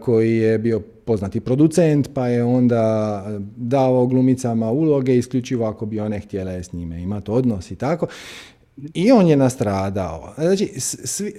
koji 0.00 0.36
je 0.36 0.58
bio 0.58 0.80
poznati 0.80 1.40
producent, 1.40 2.08
pa 2.14 2.28
je 2.28 2.44
onda 2.44 3.26
dao 3.56 4.06
glumicama 4.06 4.70
uloge 4.70 5.16
isključivo 5.16 5.66
ako 5.66 5.86
bi 5.86 6.00
one 6.00 6.20
htjele 6.20 6.62
s 6.62 6.72
njime 6.72 7.02
imati 7.02 7.30
odnos 7.30 7.70
i 7.70 7.76
tako. 7.76 8.06
I 8.94 9.12
on 9.12 9.26
je 9.26 9.36
nastradao. 9.36 10.34
Znači, 10.38 10.72
svi, 10.78 11.32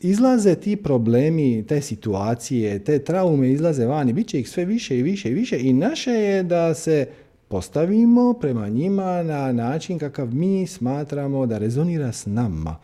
izlaze 0.00 0.54
ti 0.54 0.76
problemi, 0.76 1.64
te 1.68 1.80
situacije, 1.80 2.84
te 2.84 2.98
traume 2.98 3.50
izlaze 3.50 3.86
vani, 3.86 4.12
bit 4.12 4.28
će 4.28 4.40
ih 4.40 4.48
sve 4.48 4.64
više 4.64 4.98
i 4.98 5.02
više 5.02 5.30
i 5.30 5.34
više 5.34 5.60
i 5.60 5.72
naše 5.72 6.10
je 6.10 6.42
da 6.42 6.74
se 6.74 7.06
postavimo 7.48 8.32
prema 8.32 8.68
njima 8.68 9.22
na 9.22 9.52
način 9.52 9.98
kakav 9.98 10.34
mi 10.34 10.66
smatramo 10.66 11.46
da 11.46 11.58
rezonira 11.58 12.12
s 12.12 12.26
nama 12.26 12.76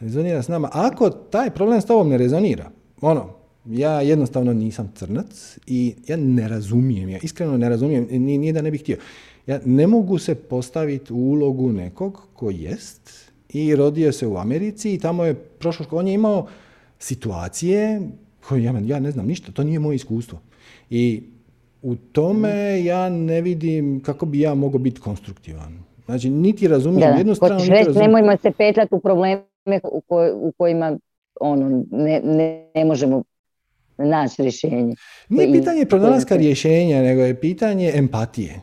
rezonira 0.00 0.42
s 0.42 0.48
nama. 0.48 0.68
Ako 0.72 1.10
taj 1.10 1.50
problem 1.50 1.80
s 1.80 1.86
tobom 1.86 2.08
ne 2.08 2.18
rezonira, 2.18 2.70
ono, 3.00 3.30
ja 3.66 4.00
jednostavno 4.00 4.52
nisam 4.52 4.92
crnac 4.94 5.58
i 5.66 5.94
ja 6.06 6.16
ne 6.16 6.48
razumijem, 6.48 7.08
ja 7.08 7.18
iskreno 7.22 7.56
ne 7.56 7.68
razumijem, 7.68 8.06
nije 8.10 8.52
da 8.52 8.62
ne 8.62 8.70
bih 8.70 8.80
htio. 8.80 8.96
Ja 9.46 9.60
ne 9.64 9.86
mogu 9.86 10.18
se 10.18 10.34
postaviti 10.34 11.12
u 11.12 11.16
ulogu 11.16 11.72
nekog 11.72 12.22
ko 12.34 12.50
jest 12.50 13.30
i 13.48 13.76
rodio 13.76 14.12
se 14.12 14.26
u 14.26 14.36
Americi 14.36 14.94
i 14.94 14.98
tamo 14.98 15.24
je 15.24 15.34
prošlo, 15.34 15.86
on 15.90 16.08
je 16.08 16.14
imao 16.14 16.46
situacije 16.98 18.00
koje 18.48 18.62
ja, 18.62 18.74
ja 18.84 19.00
ne 19.00 19.10
znam 19.10 19.26
ništa, 19.26 19.52
to 19.52 19.64
nije 19.64 19.78
moje 19.78 19.96
iskustvo. 19.96 20.38
I 20.90 21.22
u 21.82 21.96
tome 21.96 22.76
mhm. 22.76 22.86
ja 22.86 23.08
ne 23.08 23.40
vidim 23.40 24.00
kako 24.00 24.26
bi 24.26 24.40
ja 24.40 24.54
mogao 24.54 24.78
biti 24.78 25.00
konstruktivan. 25.00 25.78
Znači, 26.04 26.30
niti 26.30 26.68
razumijem 26.68 27.16
jednu 27.18 27.34
stranu, 27.34 27.60
niti 27.60 27.70
razumijem... 27.70 28.10
Nemojmo 28.10 28.36
se 28.42 28.50
petljati 28.50 28.94
u 28.94 29.00
probleme 29.00 29.42
u, 30.34 30.52
kojima 30.58 30.98
ono, 31.40 31.84
ne, 31.90 32.20
ne, 32.24 32.70
ne 32.74 32.84
možemo 32.84 33.22
naći 33.98 34.42
rješenje. 34.42 34.94
Nije 35.28 35.52
pitanje 35.52 35.86
pronalaska 35.86 36.36
rješenja, 36.36 37.02
nego 37.02 37.22
je 37.22 37.40
pitanje 37.40 37.92
empatije. 37.94 38.60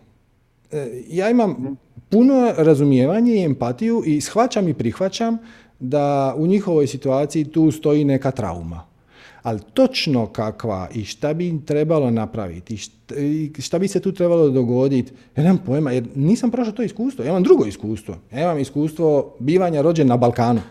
E, 0.72 1.02
ja 1.08 1.30
imam 1.30 1.50
mhm. 1.52 1.74
puno 2.10 2.54
razumijevanje 2.58 3.34
i 3.36 3.44
empatiju 3.44 4.04
i 4.06 4.22
shvaćam 4.22 4.68
i 4.68 4.74
prihvaćam 4.74 5.38
da 5.80 6.36
u 6.38 6.48
njihovoj 6.48 6.88
situaciji 6.88 7.46
tu 7.46 7.72
stoji 7.72 8.06
neka 8.06 8.32
trauma. 8.32 8.96
Ali 9.44 9.60
točno 9.74 10.26
kakva 10.26 10.88
i 10.94 11.06
šta 11.06 11.34
bi 11.34 11.48
im 11.48 11.66
trebalo 11.66 12.12
napraviti 12.12 12.78
i 13.54 13.62
šta, 13.62 13.80
bi 13.80 13.88
se 13.88 14.00
tu 14.00 14.12
trebalo 14.12 14.50
dogoditi, 14.50 15.12
ja 15.36 15.44
nemam 15.44 15.62
pojma, 15.66 15.92
jer 15.92 16.04
nisam 16.16 16.52
prošao 16.52 16.74
to 16.74 16.84
iskustvo. 16.84 17.24
Ja 17.24 17.30
imam 17.30 17.44
drugo 17.44 17.66
iskustvo. 17.66 18.16
Ja 18.34 18.42
imam 18.42 18.60
iskustvo 18.60 19.36
bivanja 19.40 19.82
rođen 19.82 20.08
na 20.08 20.18
Balkanu. 20.18 20.62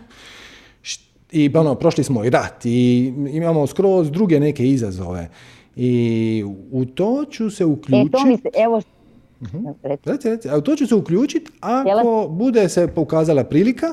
I 1.35 1.51
ono, 1.55 1.75
prošli 1.75 2.05
smo 2.05 2.25
i 2.25 2.31
rat 2.31 2.67
i 2.67 3.13
imamo 3.31 3.67
skroz 3.67 4.11
druge 4.11 4.41
neke 4.41 4.69
izazove. 4.69 5.29
I 5.77 6.45
u 6.71 6.85
to 6.85 7.25
ću 7.31 7.51
se 7.51 7.65
uključiti. 7.65 8.09
E, 8.09 8.11
to 8.11 8.63
evo, 8.63 8.77
uh 8.77 10.65
to 10.65 10.77
ću 10.77 10.87
se 10.87 10.95
uključiti 10.95 11.51
ako 11.61 12.27
bude 12.31 12.69
se 12.69 12.89
pokazala 12.89 13.45
prilika 13.45 13.87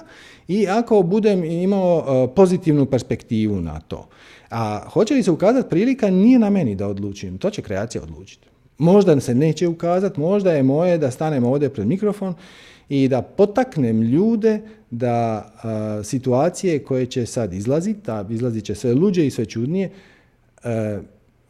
i 0.48 0.68
ako 0.68 1.02
budem 1.02 1.44
imao 1.44 1.98
uh, 1.98 2.30
pozitivnu 2.36 2.86
perspektivu 2.86 3.62
na 3.62 3.80
to. 3.80 4.08
A 4.50 4.82
hoće 4.89 5.14
li 5.14 5.24
se 5.24 5.32
ukazati 5.32 5.70
prilika, 5.70 6.10
nije 6.10 6.39
na 6.39 6.50
meni 6.50 6.76
da 6.76 6.88
odlučim. 6.88 7.38
To 7.38 7.50
će 7.50 7.62
kreacija 7.62 8.04
odlučiti. 8.04 8.48
Možda 8.78 9.20
se 9.20 9.36
neće 9.36 9.68
ukazati, 9.68 10.20
možda 10.20 10.52
je 10.52 10.64
moje 10.64 10.98
da 10.98 11.12
stanem 11.12 11.44
ovdje 11.44 11.70
pred 11.70 11.88
mikrofon 11.88 12.34
i 12.92 13.08
da 13.08 13.22
potaknem 13.22 14.02
ljude 14.02 14.62
da 14.89 15.46
uh, 15.56 16.06
situacije 16.06 16.80
koje 16.80 17.06
će 17.06 17.26
sad 17.26 17.54
izlaziti, 17.54 18.12
a 18.12 18.26
izlazit 18.30 18.66
će 18.66 18.76
sve 18.76 18.94
luđe 18.94 19.28
i 19.28 19.32
sve 19.32 19.46
čudnije, 19.46 19.89
uh, 20.64 20.70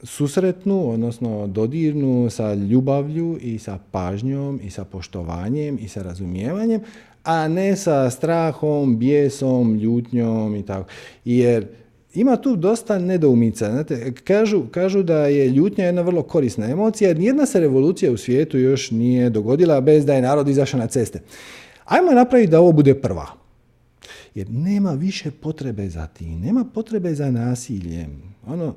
susretnu, 0.04 0.90
odnosno 0.90 1.48
dodirnu 1.48 2.30
sa 2.30 2.54
ljubavlju 2.54 3.38
i 3.42 3.60
sa 3.60 3.80
pažnjom 3.92 4.60
i 4.64 4.70
sa 4.70 4.84
poštovanjem 4.84 5.78
i 5.82 5.88
sa 5.88 6.02
razumijevanjem, 6.02 6.82
a 7.24 7.48
ne 7.48 7.76
sa 7.76 8.10
strahom, 8.10 8.98
bijesom, 9.00 9.76
ljutnjom 9.76 10.56
i 10.56 10.66
tako. 10.66 10.90
Jer 11.26 11.68
ima 12.14 12.38
tu 12.38 12.56
dosta 12.56 13.00
nedoumica. 13.00 13.72
Znate, 13.72 14.14
kažu, 14.24 14.64
kažu 14.72 15.04
da 15.04 15.26
je 15.26 15.50
ljutnja 15.50 15.86
jedna 15.86 16.02
vrlo 16.02 16.24
korisna 16.24 16.66
emocija, 16.66 17.08
jer 17.08 17.20
nijedna 17.20 17.46
se 17.46 17.60
revolucija 17.60 18.12
u 18.12 18.18
svijetu 18.18 18.58
još 18.58 18.92
nije 18.92 19.30
dogodila 19.30 19.82
bez 19.82 20.06
da 20.06 20.14
je 20.14 20.22
narod 20.22 20.48
izašao 20.48 20.80
na 20.80 20.88
ceste. 20.88 21.22
Ajmo 21.86 22.12
napraviti 22.12 22.52
da 22.52 22.60
ovo 22.60 22.72
bude 22.72 23.02
prva. 23.02 23.28
Jer 24.36 24.50
nema 24.50 24.92
više 24.92 25.32
potrebe 25.32 25.90
za 25.90 26.08
tim, 26.08 26.40
nema 26.40 26.66
potrebe 26.74 27.14
za 27.14 27.32
nasiljem. 27.32 28.22
Ono, 28.48 28.76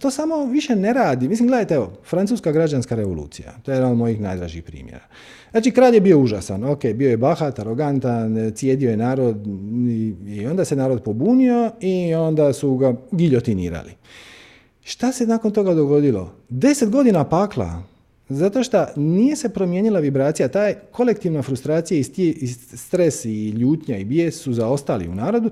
to 0.00 0.10
samo 0.10 0.44
više 0.44 0.76
ne 0.76 0.92
radi. 0.92 1.28
Mislim, 1.28 1.48
gledajte, 1.48 1.74
evo, 1.74 1.92
francuska 2.04 2.52
građanska 2.52 2.94
revolucija, 2.94 3.52
to 3.62 3.70
je 3.70 3.76
jedan 3.76 3.90
od 3.90 3.98
mojih 3.98 4.20
najdražih 4.20 4.62
primjera. 4.62 5.04
Znači, 5.50 5.70
kralj 5.70 5.94
je 5.94 6.00
bio 6.00 6.18
užasan, 6.18 6.64
ok, 6.64 6.84
bio 6.94 7.10
je 7.10 7.16
bahat, 7.16 7.58
arogantan, 7.58 8.52
cijedio 8.54 8.90
je 8.90 8.96
narod 8.96 9.46
i, 10.28 10.46
onda 10.46 10.64
se 10.64 10.76
narod 10.76 11.02
pobunio 11.02 11.70
i 11.80 12.14
onda 12.14 12.52
su 12.52 12.76
ga 12.76 12.94
giljotinirali. 13.12 13.92
Šta 14.84 15.12
se 15.12 15.26
nakon 15.26 15.50
toga 15.50 15.74
dogodilo? 15.74 16.32
Deset 16.48 16.90
godina 16.90 17.24
pakla, 17.24 17.82
zato 18.28 18.62
što 18.62 18.86
nije 18.96 19.36
se 19.36 19.48
promijenila 19.48 20.00
vibracija, 20.00 20.48
taj 20.48 20.74
kolektivna 20.90 21.42
frustracija 21.42 21.98
i 22.00 22.46
stres 22.76 23.24
i 23.24 23.48
ljutnja 23.48 23.98
i 23.98 24.04
bijes 24.04 24.40
su 24.40 24.52
zaostali 24.52 25.08
u 25.08 25.14
narodu. 25.14 25.50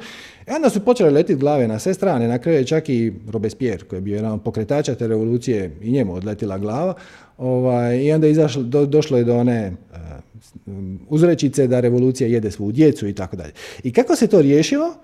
I 0.48 0.50
onda 0.50 0.70
su 0.70 0.84
počele 0.84 1.10
letiti 1.10 1.40
glave 1.40 1.68
na 1.68 1.78
sve 1.78 1.94
strane. 1.94 2.28
Na 2.28 2.38
kraju 2.38 2.58
je 2.58 2.66
čak 2.66 2.88
i 2.88 3.12
Robespierre, 3.30 3.84
koji 3.84 3.96
je 3.96 4.02
bio 4.02 4.14
jedan 4.16 4.38
pokretača 4.38 4.94
te 4.94 5.06
revolucije, 5.06 5.76
i 5.82 5.92
njemu 5.92 6.14
odletila 6.14 6.58
glava. 6.58 6.94
Ovaj, 7.38 8.04
I 8.04 8.12
onda 8.12 8.26
izašlo, 8.26 8.62
došlo 8.62 9.18
je 9.18 9.24
do 9.24 9.36
one 9.36 9.72
uh, 9.92 10.72
uzrečice 11.08 11.66
da 11.66 11.80
revolucija 11.80 12.28
jede 12.28 12.50
svu 12.50 12.72
djecu 12.72 13.08
i 13.08 13.14
tako 13.14 13.36
dalje. 13.36 13.52
I 13.82 13.92
kako 13.92 14.16
se 14.16 14.26
to 14.26 14.42
riješilo? 14.42 14.94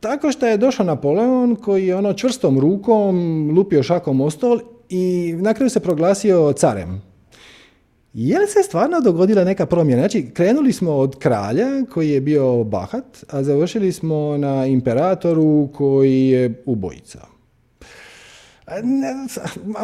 Tako 0.00 0.32
što 0.32 0.46
je 0.46 0.56
došao 0.56 0.86
Napoleon 0.86 1.56
koji 1.56 1.86
je 1.86 1.96
ono 1.96 2.12
čvrstom 2.12 2.60
rukom 2.60 3.16
lupio 3.56 3.82
šakom 3.82 4.20
o 4.20 4.30
stol 4.30 4.60
i 4.88 5.34
na 5.38 5.54
kraju 5.54 5.70
se 5.70 5.80
proglasio 5.80 6.52
carem. 6.52 7.09
Je 8.14 8.38
li 8.38 8.46
se 8.46 8.62
stvarno 8.62 9.00
dogodila 9.00 9.44
neka 9.44 9.66
promjena? 9.66 10.00
Znači, 10.00 10.30
krenuli 10.34 10.72
smo 10.72 10.92
od 10.92 11.18
kralja 11.18 11.66
koji 11.92 12.10
je 12.10 12.20
bio 12.20 12.64
bahat, 12.64 13.24
a 13.30 13.42
završili 13.42 13.92
smo 13.92 14.36
na 14.36 14.66
imperatoru 14.66 15.68
koji 15.74 16.28
je 16.28 16.62
ubojica. 16.66 17.18
Ne, 18.82 19.14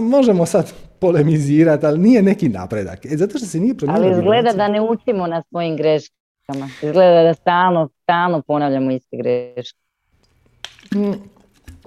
možemo 0.00 0.46
sad 0.46 0.72
polemizirati, 0.98 1.86
ali 1.86 1.98
nije 1.98 2.22
neki 2.22 2.48
napredak. 2.48 3.06
E, 3.06 3.16
zato 3.16 3.38
što 3.38 3.46
se 3.46 3.60
nije 3.60 3.74
Ali 3.88 4.10
izgleda 4.10 4.52
da 4.52 4.68
ne 4.68 4.80
učimo 4.80 5.26
na 5.26 5.42
svojim 5.50 5.76
greškama. 5.76 6.68
Izgleda 6.82 7.22
da 7.22 7.34
stalno, 7.34 7.88
stalno 8.02 8.42
ponavljamo 8.42 8.90
iste 8.90 9.16
greške. 9.16 9.78
Mm, 10.94 11.12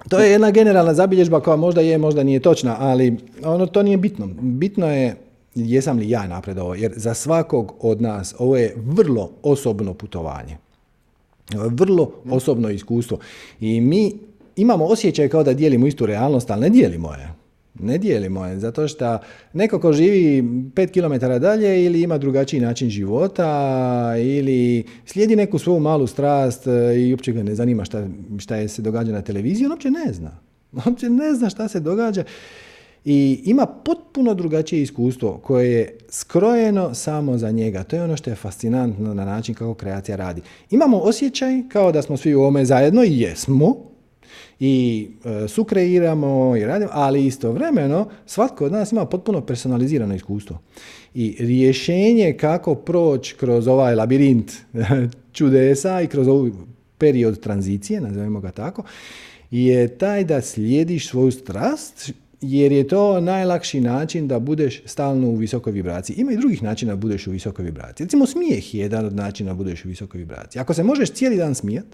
to 0.08 0.18
je 0.18 0.30
jedna 0.30 0.50
generalna 0.50 0.94
zabilježba 0.94 1.40
koja 1.40 1.56
možda 1.56 1.80
je, 1.80 1.98
možda 1.98 2.22
nije 2.22 2.40
točna, 2.40 2.76
ali 2.78 3.16
ono 3.44 3.66
to 3.66 3.82
nije 3.82 3.96
bitno. 3.96 4.28
Bitno 4.40 4.86
je 4.86 5.16
jesam 5.54 5.98
li 5.98 6.10
ja 6.10 6.26
napredovao, 6.26 6.74
jer 6.74 6.92
za 6.96 7.14
svakog 7.14 7.74
od 7.80 8.02
nas 8.02 8.34
ovo 8.38 8.56
je 8.56 8.74
vrlo 8.76 9.30
osobno 9.42 9.94
putovanje. 9.94 10.56
Vrlo 11.54 12.12
osobno 12.30 12.70
iskustvo. 12.70 13.18
I 13.60 13.80
mi 13.80 14.12
imamo 14.56 14.84
osjećaj 14.84 15.28
kao 15.28 15.42
da 15.42 15.54
dijelimo 15.54 15.86
istu 15.86 16.06
realnost, 16.06 16.50
ali 16.50 16.60
ne 16.60 16.68
dijelimo 16.68 17.12
je. 17.12 17.34
Ne 17.74 17.98
dijelimo 17.98 18.46
je, 18.46 18.58
zato 18.58 18.88
što 18.88 19.18
neko 19.52 19.80
ko 19.80 19.92
živi 19.92 20.44
pet 20.74 20.90
km 20.92 21.26
dalje 21.40 21.84
ili 21.84 22.02
ima 22.02 22.18
drugačiji 22.18 22.60
način 22.60 22.90
života 22.90 24.14
ili 24.18 24.84
slijedi 25.06 25.36
neku 25.36 25.58
svoju 25.58 25.80
malu 25.80 26.06
strast 26.06 26.66
e, 26.66 27.00
i 27.00 27.12
uopće 27.12 27.32
ga 27.32 27.42
ne 27.42 27.54
zanima 27.54 27.84
šta, 27.84 28.06
šta 28.38 28.56
je 28.56 28.68
se 28.68 28.82
događa 28.82 29.12
na 29.12 29.22
televiziji, 29.22 29.66
on 29.66 29.72
uopće 29.72 29.90
ne 29.90 30.12
zna. 30.12 30.38
On 30.72 30.82
uopće 30.86 31.10
ne 31.10 31.34
zna 31.34 31.50
šta 31.50 31.68
se 31.68 31.80
događa 31.80 32.24
i 33.04 33.42
ima 33.44 33.66
potpuno 33.66 34.34
drugačije 34.34 34.82
iskustvo 34.82 35.40
koje 35.42 35.72
je 35.72 35.98
skrojeno 36.08 36.94
samo 36.94 37.38
za 37.38 37.50
njega. 37.50 37.82
To 37.82 37.96
je 37.96 38.02
ono 38.02 38.16
što 38.16 38.30
je 38.30 38.36
fascinantno 38.36 39.14
na 39.14 39.24
način 39.24 39.54
kako 39.54 39.74
kreacija 39.74 40.16
radi. 40.16 40.42
Imamo 40.70 40.98
osjećaj 40.98 41.62
kao 41.68 41.92
da 41.92 42.02
smo 42.02 42.16
svi 42.16 42.34
u 42.34 42.40
ovome 42.40 42.64
zajedno 42.64 43.04
i 43.04 43.20
jesmo 43.20 43.76
i 44.60 45.08
e, 45.24 45.48
sukreiramo 45.48 46.56
i 46.56 46.64
radimo, 46.64 46.90
ali 46.94 47.26
istovremeno 47.26 48.08
svatko 48.26 48.64
od 48.64 48.72
nas 48.72 48.92
ima 48.92 49.04
potpuno 49.04 49.40
personalizirano 49.40 50.14
iskustvo. 50.14 50.58
I 51.14 51.36
rješenje 51.38 52.36
kako 52.40 52.74
proći 52.74 53.34
kroz 53.36 53.68
ovaj 53.68 53.94
labirint 53.94 54.52
čudesa 55.36 56.00
i 56.00 56.06
kroz 56.06 56.28
ovaj 56.28 56.50
period 56.98 57.40
tranzicije, 57.40 58.00
nazovimo 58.00 58.40
ga 58.40 58.50
tako, 58.50 58.82
je 59.50 59.98
taj 59.98 60.24
da 60.24 60.40
slijediš 60.40 61.08
svoju 61.08 61.30
strast 61.30 62.12
jer 62.40 62.72
je 62.72 62.88
to 62.88 63.20
najlakši 63.20 63.80
način 63.80 64.28
da 64.28 64.38
budeš 64.38 64.82
stalno 64.84 65.28
u 65.28 65.34
visokoj 65.34 65.72
vibraciji. 65.72 66.14
Ima 66.16 66.32
i 66.32 66.36
drugih 66.36 66.62
načina 66.62 66.92
da 66.92 66.96
budeš 66.96 67.26
u 67.26 67.30
visokoj 67.30 67.64
vibraciji. 67.64 68.04
Recimo 68.04 68.26
smijeh 68.26 68.74
je 68.74 68.80
jedan 68.80 69.06
od 69.06 69.14
načina 69.14 69.50
da 69.50 69.54
budeš 69.54 69.84
u 69.84 69.88
visokoj 69.88 70.18
vibraciji. 70.18 70.60
Ako 70.60 70.74
se 70.74 70.82
možeš 70.82 71.10
cijeli 71.10 71.36
dan 71.36 71.54
smijat, 71.54 71.86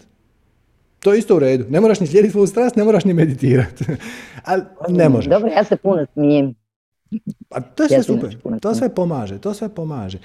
to 0.99 1.13
je 1.13 1.19
isto 1.19 1.35
u 1.35 1.39
redu. 1.39 1.65
Ne 1.69 1.81
moraš 1.81 1.99
ni 1.99 2.07
slijediti 2.07 2.31
svoju 2.31 2.47
strast, 2.47 2.75
ne 2.75 2.83
moraš 2.83 3.05
ni 3.05 3.13
meditirati. 3.13 3.85
Ali 4.43 4.61
ne 4.89 5.09
možeš. 5.09 5.29
Dobro, 5.29 5.49
ja 5.49 5.63
se 5.63 5.75
puno 5.75 6.05
smijem. 6.13 6.55
Pa 7.49 7.61
to 7.61 7.83
je 7.83 7.89
sve 7.89 8.03
super. 8.03 8.37
To 8.61 8.75
sve 8.75 8.95
pomaže. 8.95 9.39
To 9.39 9.53
sve 9.53 9.69
pomaže. 9.69 10.19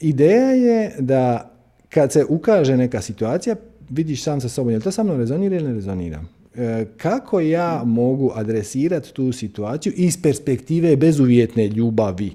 Ideja 0.00 0.50
je 0.50 0.94
da 0.98 1.52
kad 1.88 2.12
se 2.12 2.24
ukaže 2.28 2.76
neka 2.76 3.00
situacija, 3.00 3.56
vidiš 3.90 4.22
sam 4.22 4.40
sa 4.40 4.48
sobom, 4.48 4.70
je 4.70 4.76
li 4.76 4.82
to 4.82 4.90
sa 4.90 5.02
mnom 5.02 5.18
rezonira 5.18 5.56
ili 5.56 5.68
ne 5.68 5.74
rezonira? 5.74 6.20
E, 6.58 6.84
kako 6.96 7.40
ja 7.40 7.82
mogu 7.84 8.32
adresirati 8.34 9.12
tu 9.12 9.32
situaciju 9.32 9.92
iz 9.96 10.22
perspektive 10.22 10.96
bezuvjetne 10.96 11.68
ljubavi. 11.68 12.32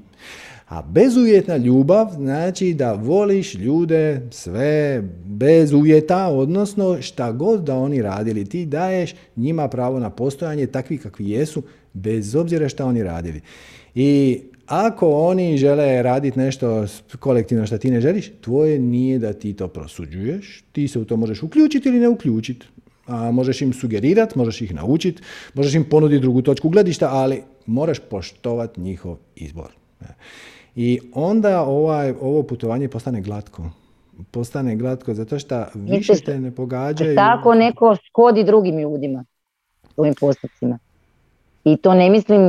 A 0.68 0.82
bezuvjetna 0.82 1.58
ljubav 1.58 2.08
znači 2.14 2.74
da 2.74 2.94
voliš 2.94 3.56
ljude 3.56 4.22
sve 4.32 5.04
bez 5.26 5.74
uvjeta, 5.74 6.28
odnosno 6.28 7.02
šta 7.02 7.32
god 7.32 7.64
da 7.64 7.76
oni 7.76 8.02
radili. 8.02 8.46
Ti 8.46 8.66
daješ 8.66 9.16
njima 9.36 9.68
pravo 9.68 10.00
na 10.00 10.10
postojanje 10.10 10.68
takvi 10.68 10.98
kakvi 10.98 11.30
jesu, 11.30 11.64
bez 11.94 12.36
obzira 12.36 12.70
šta 12.70 12.86
oni 12.86 13.04
radili. 13.04 13.42
I 13.96 14.40
ako 14.66 15.10
oni 15.10 15.58
žele 15.58 16.04
raditi 16.04 16.40
nešto 16.40 16.86
kolektivno 17.20 17.66
što 17.66 17.78
ti 17.78 17.92
ne 17.92 18.02
želiš, 18.02 18.32
tvoje 18.42 18.80
nije 18.80 19.20
da 19.20 19.34
ti 19.34 19.54
to 19.54 19.68
prosuđuješ, 19.68 20.64
ti 20.72 20.88
se 20.88 21.00
u 21.00 21.06
to 21.06 21.18
možeš 21.18 21.44
uključiti 21.44 21.90
ili 21.90 22.00
ne 22.00 22.08
uključiti. 22.08 22.66
A 23.08 23.32
možeš 23.32 23.62
im 23.62 23.74
sugerirati, 23.74 24.38
možeš 24.38 24.62
ih 24.62 24.74
naučiti, 24.74 25.22
možeš 25.54 25.76
im 25.76 25.90
ponuditi 25.90 26.22
drugu 26.22 26.42
točku 26.42 26.70
gledišta, 26.70 27.10
ali 27.12 27.44
moraš 27.66 28.00
poštovati 28.00 28.82
njihov 28.82 29.18
izbor. 29.36 29.72
I 30.76 31.00
onda 31.14 31.62
ovaj, 31.62 32.14
ovo 32.22 32.44
putovanje 32.44 32.88
postane 32.88 33.22
glatko. 33.22 33.64
Postane 34.32 34.76
glatko 34.76 35.14
zato 35.14 35.40
što 35.40 35.66
više 35.76 36.14
te 36.26 36.40
ne 36.40 36.52
pogađaju. 36.52 37.16
Tako 37.16 37.56
neko 37.56 37.96
škodi 38.04 38.44
drugim 38.44 38.80
ljudima, 38.80 39.26
svojim 39.94 40.14
postupcima. 40.20 40.80
I 41.64 41.78
to 41.78 41.94
ne 41.94 42.10
mislim, 42.10 42.42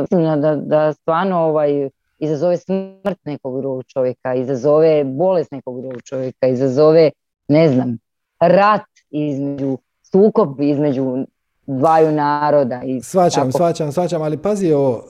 mislim 0.00 0.40
da, 0.40 0.56
da 0.56 0.92
stvarno 0.92 1.38
ovaj, 1.38 1.88
izazove 2.18 2.56
smrt 2.56 3.18
nekog 3.24 3.60
drugog 3.60 3.84
čovjeka, 3.84 4.34
izazove 4.34 5.04
bolest 5.04 5.50
nekog 5.50 5.80
drugog 5.80 6.02
čovjeka, 6.02 6.46
izazove, 6.46 7.10
ne 7.48 7.68
znam, 7.68 7.98
rat 8.40 8.89
između, 9.10 9.78
sukob 10.02 10.60
između 10.60 11.26
dvaju 11.66 12.12
naroda. 12.12 12.82
I 12.84 13.00
svačam, 13.02 13.46
tako. 13.46 13.58
svačam, 13.58 13.92
svačam, 13.92 14.22
ali 14.22 14.36
pazi 14.36 14.72
ovo, 14.72 15.04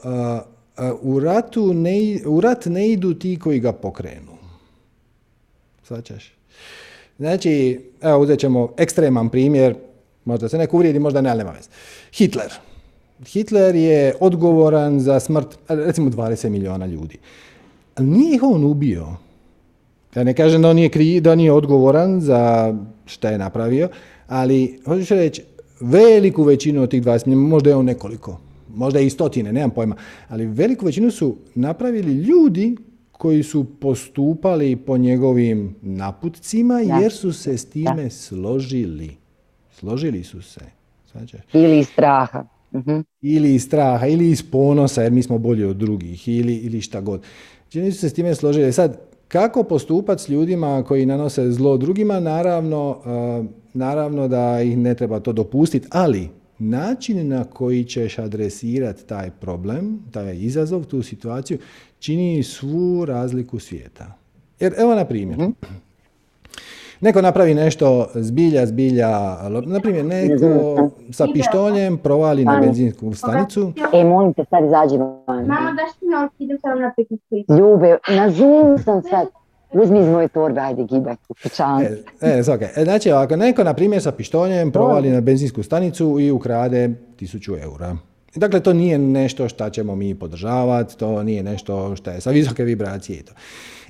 u, 1.03 1.21
ratu 1.21 1.75
ne, 1.75 2.19
u 2.27 2.41
rat 2.41 2.67
ne 2.67 2.89
idu 2.89 3.15
ti 3.15 3.39
koji 3.39 3.61
ga 3.61 3.73
pokrenu. 3.73 4.33
Svačaš? 5.83 6.33
Znači, 7.19 7.81
evo 8.03 8.21
uzet 8.21 8.41
ćemo 8.41 8.69
ekstreman 8.77 9.29
primjer, 9.29 9.75
možda 10.25 10.49
se 10.49 10.59
neko 10.59 10.77
uvrijedi, 10.77 10.99
možda 10.99 11.21
ne, 11.21 11.31
ali 11.31 11.39
nema 11.39 11.51
veze. 11.51 11.69
Hitler. 12.13 12.53
Hitler 13.27 13.75
je 13.75 14.15
odgovoran 14.21 15.01
za 15.01 15.21
smrt, 15.21 15.59
recimo 15.69 16.11
20 16.11 16.49
milijuna 16.49 16.87
ljudi. 16.87 17.19
Nije 17.99 18.35
ih 18.35 18.43
on 18.43 18.65
ubio. 18.65 19.07
Ja 20.15 20.25
ne 20.25 20.35
kažem 20.35 20.63
da 20.63 20.69
on 20.69 20.77
nije, 20.77 20.89
kri, 20.89 21.21
da 21.21 21.35
nije 21.35 21.53
odgovoran 21.53 22.21
za 22.21 22.75
šta 23.07 23.31
je 23.31 23.39
napravio, 23.39 23.89
ali 24.27 24.81
hoću 24.85 25.15
reći, 25.15 25.43
veliku 25.81 26.43
većinu 26.43 26.83
od 26.83 26.91
tih 26.91 27.03
20 27.03 27.27
milijuna, 27.27 27.49
možda 27.49 27.71
je 27.71 27.77
on 27.77 27.85
nekoliko, 27.85 28.41
možda 28.75 29.01
i 29.01 29.11
stotine, 29.11 29.53
nemam 29.53 29.71
pojma, 29.71 29.97
ali 30.29 30.47
veliku 30.47 30.87
većinu 30.87 31.11
su 31.11 31.37
napravili 31.55 32.13
ljudi 32.13 32.77
koji 33.13 33.43
su 33.43 33.65
postupali 33.81 34.77
po 34.77 34.99
njegovim 34.99 35.75
naputcima 35.83 36.81
jer 36.81 37.13
su 37.13 37.33
se 37.33 37.59
s 37.59 37.65
time 37.65 38.11
složili. 38.11 39.17
Složili 39.73 40.25
su 40.25 40.43
se. 40.43 40.61
Ili 41.53 41.79
iz 41.79 41.89
straha. 41.89 42.45
uh 42.73 43.05
Ili 43.23 43.55
iz 43.55 43.63
straha, 43.65 44.07
ili 44.07 44.31
iz 44.31 44.43
ponosa, 44.51 45.03
jer 45.03 45.13
mi 45.13 45.23
smo 45.23 45.39
bolji 45.39 45.65
od 45.65 45.77
drugih, 45.77 46.29
ili, 46.29 46.57
ili 46.57 46.81
šta 46.81 47.01
god. 47.01 47.23
Znači, 47.71 47.93
su 47.93 48.01
se 48.01 48.09
s 48.09 48.15
time 48.15 48.35
složili. 48.35 48.73
Sad, 48.73 49.10
kako 49.33 49.62
postupati 49.62 50.22
s 50.22 50.28
ljudima 50.28 50.85
koji 50.89 51.07
nanose 51.07 51.51
zlo 51.51 51.76
drugima, 51.76 52.20
naravno, 52.20 52.91
uh, 52.91 53.47
naravno 53.74 54.28
da 54.28 54.62
ih 54.62 54.78
ne 54.78 54.95
treba 54.95 55.20
to 55.20 55.33
dopustiti, 55.33 55.89
ali 55.91 56.28
način 56.59 57.28
na 57.28 57.45
koji 57.45 57.85
ćeš 57.85 58.18
adresirati 58.18 59.07
taj 59.07 59.31
problem, 59.31 59.99
taj 60.12 60.37
izazov, 60.37 60.85
tu 60.85 61.03
situaciju, 61.03 61.59
čini 61.99 62.43
svu 62.43 63.05
razliku 63.05 63.59
svijeta. 63.59 64.18
Jer 64.61 64.74
evo 64.78 64.95
na 64.95 65.05
primjer, 65.05 65.39
mhm. 65.39 65.51
Neko 67.01 67.23
napravi 67.23 67.55
nešto 67.55 68.09
zbilja, 68.15 68.67
zbilja, 68.67 69.09
na 69.67 69.81
primjer 69.81 70.05
neko 70.05 70.91
sa 71.13 71.27
pištoljem 71.35 71.99
provali 71.99 72.45
na 72.45 72.61
benzinsku 72.61 73.15
stanicu. 73.15 73.73
E, 73.93 74.05
molim 74.05 74.35
te, 74.35 74.45
sad 74.51 74.65
izađi 74.65 74.97
van. 74.99 75.47
Mama, 75.47 75.73
daš 75.73 75.99
ti 76.01 76.07
noć, 76.07 76.31
idem 76.39 76.59
samo 76.59 76.81
na 76.81 76.93
Ljube, 77.59 77.99
na 78.09 78.31
Zoom 78.31 78.79
sam 78.79 79.03
sad. 79.03 79.29
Uzmi 79.73 80.01
iz 80.01 80.09
moje 80.09 80.29
torbe, 80.29 80.61
ajde 80.61 80.85
gibaj 80.85 81.13
e, 81.13 81.17
e, 82.21 82.43
okay. 82.43 82.69
e, 82.81 82.85
znači, 82.85 83.11
ako 83.11 83.37
neko, 83.37 83.65
na 83.65 83.75
primjer, 83.75 84.03
sa 84.03 84.13
pištoljem 84.13 84.73
provali 84.73 85.11
na 85.11 85.21
benzinsku 85.21 85.63
stanicu 85.63 86.21
i 86.21 86.31
ukrade 86.31 86.91
tisuću 87.17 87.57
eura. 87.57 87.97
Dakle, 88.35 88.61
to 88.61 88.73
nije 88.73 88.99
nešto 88.99 89.49
što 89.49 89.71
ćemo 89.71 89.97
mi 89.97 90.15
podržavati, 90.15 90.99
to 90.99 91.23
nije 91.23 91.43
nešto 91.43 91.97
što 91.97 92.11
je 92.11 92.21
sa 92.21 92.31
visoke 92.31 92.65
vibracije 92.65 93.19
i 93.19 93.23
to. 93.23 93.33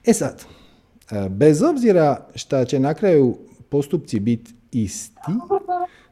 E 0.06 0.12
sad, 0.12 0.44
e, 0.44 0.59
bez 1.30 1.62
obzira 1.62 2.26
što 2.34 2.64
će 2.64 2.80
na 2.80 2.94
kraju 2.94 3.36
postupci 3.68 4.20
biti 4.20 4.52
isti, 4.72 5.20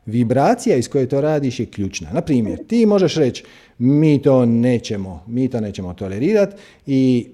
vibracija 0.06 0.76
iz 0.76 0.88
koje 0.88 1.08
to 1.08 1.20
radiš 1.20 1.60
je 1.60 1.66
ključna. 1.66 2.10
Na 2.12 2.20
primjer, 2.20 2.66
ti 2.66 2.86
možeš 2.86 3.14
reći 3.14 3.44
mi 3.78 4.22
to 4.22 4.46
nećemo, 4.46 5.24
mi 5.26 5.48
to 5.48 5.60
nećemo 5.60 5.94
tolerirati 5.94 6.56
i 6.86 7.28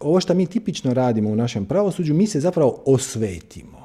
ovo 0.00 0.20
što 0.20 0.34
mi 0.34 0.46
tipično 0.46 0.94
radimo 0.94 1.30
u 1.30 1.36
našem 1.36 1.64
pravosuđu, 1.64 2.14
mi 2.14 2.26
se 2.26 2.40
zapravo 2.40 2.82
osvetimo. 2.86 3.84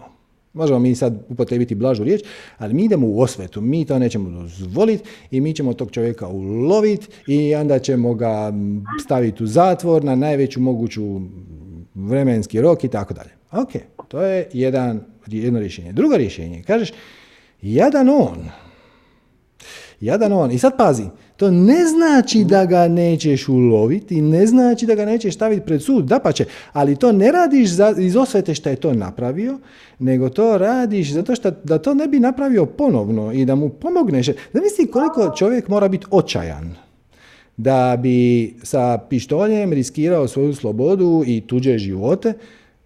Možemo 0.54 0.80
mi 0.80 0.96
sad 0.96 1.26
upotrebiti 1.30 1.76
blažu 1.76 2.04
riječ, 2.04 2.22
ali 2.58 2.74
mi 2.74 2.86
idemo 2.86 3.08
u 3.08 3.20
osvetu, 3.20 3.62
mi 3.62 3.86
to 3.86 4.00
nećemo 4.00 4.30
dozvoliti 4.30 5.04
i 5.32 5.42
mi 5.42 5.54
ćemo 5.54 5.74
tog 5.74 5.92
čovjeka 5.92 6.28
uloviti 6.28 7.08
i 7.28 7.56
onda 7.56 7.80
ćemo 7.80 8.14
ga 8.14 8.54
staviti 9.06 9.44
u 9.44 9.48
zatvor 9.48 10.04
na 10.04 10.16
najveću 10.16 10.60
moguću 10.60 11.22
vremenski 12.08 12.62
rok 12.62 12.84
i 12.84 12.88
tako 12.88 13.14
dalje. 13.14 13.30
Ok, 13.52 13.70
to 14.08 14.22
je 14.22 14.50
jedan, 14.54 15.02
jedno 15.28 15.60
rješenje. 15.60 15.94
Drugo 15.94 16.18
rješenje, 16.18 16.64
kažeš, 16.68 16.92
jadan 17.62 18.10
on, 18.10 18.50
jadan 20.02 20.34
on, 20.34 20.52
i 20.52 20.60
sad 20.60 20.78
pazi, 20.78 21.04
to 21.38 21.52
ne 21.52 21.86
znači 21.86 22.44
da 22.44 22.66
ga 22.66 22.88
nećeš 22.88 23.48
uloviti 23.48 24.22
ne 24.22 24.48
znači 24.48 24.86
da 24.86 24.96
ga 24.96 25.06
nećeš 25.06 25.36
staviti 25.36 25.66
pred 25.66 25.82
sud, 25.82 26.06
da 26.06 26.20
pa 26.20 26.32
će, 26.32 26.46
ali 26.74 26.96
to 26.96 27.12
ne 27.12 27.32
radiš 27.32 27.70
za, 27.70 27.96
iz 27.98 28.16
osvete 28.16 28.56
što 28.56 28.70
je 28.70 28.76
to 28.76 28.94
napravio, 28.94 29.60
nego 30.00 30.30
to 30.30 30.58
radiš 30.58 31.12
zato 31.12 31.36
što 31.36 31.52
da 31.52 31.78
to 31.78 31.94
ne 31.94 32.08
bi 32.08 32.20
napravio 32.20 32.66
ponovno 32.66 33.32
i 33.34 33.46
da 33.46 33.56
mu 33.56 33.70
pomogneš. 33.70 34.30
Zamisli 34.54 34.92
koliko 34.92 35.36
čovjek 35.38 35.68
mora 35.68 35.88
biti 35.88 36.06
očajan 36.12 36.76
da 37.60 37.98
bi 38.02 38.56
sa 38.64 39.00
pištoljem 39.10 39.74
riskirao 39.74 40.28
svoju 40.28 40.56
slobodu 40.56 41.24
i 41.28 41.42
tuđe 41.48 41.78
živote 41.78 42.34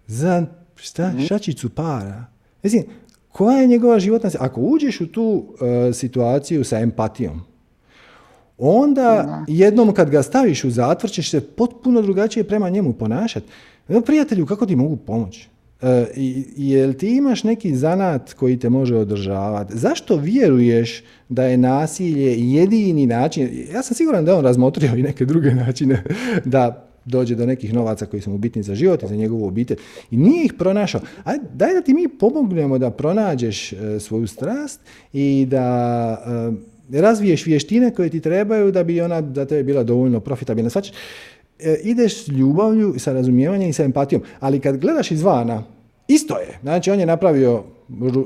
za 0.07 0.45
šta, 0.75 1.07
mhm. 1.07 1.23
šačicu 1.23 1.69
para. 1.69 2.25
Mislim, 2.63 2.83
koja 3.31 3.57
je 3.57 3.67
njegova 3.67 3.99
životna... 3.99 4.29
Ako 4.39 4.61
uđeš 4.61 5.01
u 5.01 5.07
tu 5.07 5.43
e, 5.89 5.93
situaciju 5.93 6.63
sa 6.63 6.79
empatijom, 6.79 7.41
onda 8.57 9.43
jednom 9.47 9.93
kad 9.93 10.09
ga 10.09 10.23
staviš 10.23 10.63
u 10.63 10.69
zatvor 10.69 11.11
ćeš 11.11 11.31
se 11.31 11.41
potpuno 11.41 12.01
drugačije 12.01 12.43
prema 12.43 12.69
njemu 12.69 12.93
ponašati. 12.93 13.47
Prijatelju, 14.05 14.45
kako 14.45 14.65
ti 14.65 14.75
mogu 14.75 14.95
pomoći? 14.95 15.49
E, 15.83 16.05
jel 16.57 16.93
ti 16.93 17.15
imaš 17.15 17.43
neki 17.43 17.75
zanat 17.75 18.33
koji 18.33 18.59
te 18.59 18.69
može 18.69 18.95
održavati? 18.95 19.77
Zašto 19.77 20.15
vjeruješ 20.15 21.03
da 21.29 21.43
je 21.43 21.57
nasilje 21.57 22.53
jedini 22.53 23.05
način? 23.05 23.49
Ja 23.73 23.83
sam 23.83 23.95
siguran 23.95 24.25
da 24.25 24.31
je 24.31 24.37
on 24.37 24.43
razmotrio 24.43 24.95
i 24.95 25.03
neke 25.03 25.25
druge 25.25 25.51
načine 25.51 26.03
da 26.45 26.89
dođe 27.05 27.35
do 27.35 27.45
nekih 27.45 27.73
novaca 27.73 28.05
koji 28.05 28.21
su 28.21 28.29
mu 28.29 28.37
bitni 28.37 28.63
za 28.63 28.75
život 28.75 29.03
i 29.03 29.07
za 29.07 29.15
njegovu 29.15 29.47
obitelj 29.47 29.77
i 30.11 30.17
nije 30.17 30.45
ih 30.45 30.53
pronašao. 30.53 31.01
Ajde, 31.23 31.45
daj 31.53 31.73
da 31.73 31.81
ti 31.81 31.93
mi 31.93 32.07
pomognemo 32.07 32.77
da 32.77 32.91
pronađeš 32.91 33.73
e, 33.73 33.99
svoju 33.99 34.27
strast 34.27 34.79
i 35.13 35.47
da 35.49 36.17
e, 36.91 36.99
razviješ 36.99 37.45
vještine 37.45 37.91
koje 37.91 38.09
ti 38.09 38.19
trebaju 38.19 38.71
da 38.71 38.83
bi 38.83 39.01
ona 39.01 39.33
za 39.35 39.45
tebe 39.45 39.63
bila 39.63 39.83
dovoljno 39.83 40.19
profitabilna. 40.19 40.69
Znači, 40.69 40.93
ideš 41.83 42.25
s 42.25 42.27
ljubavlju, 42.27 42.95
sa 42.97 43.13
razumijevanjem 43.13 43.69
i 43.69 43.73
sa 43.73 43.83
empatijom. 43.83 44.21
Ali 44.39 44.59
kad 44.59 44.77
gledaš 44.77 45.11
izvana, 45.11 45.63
isto 46.07 46.37
je. 46.37 46.59
Znači, 46.61 46.91
on 46.91 46.99
je 46.99 47.05
napravio 47.05 47.63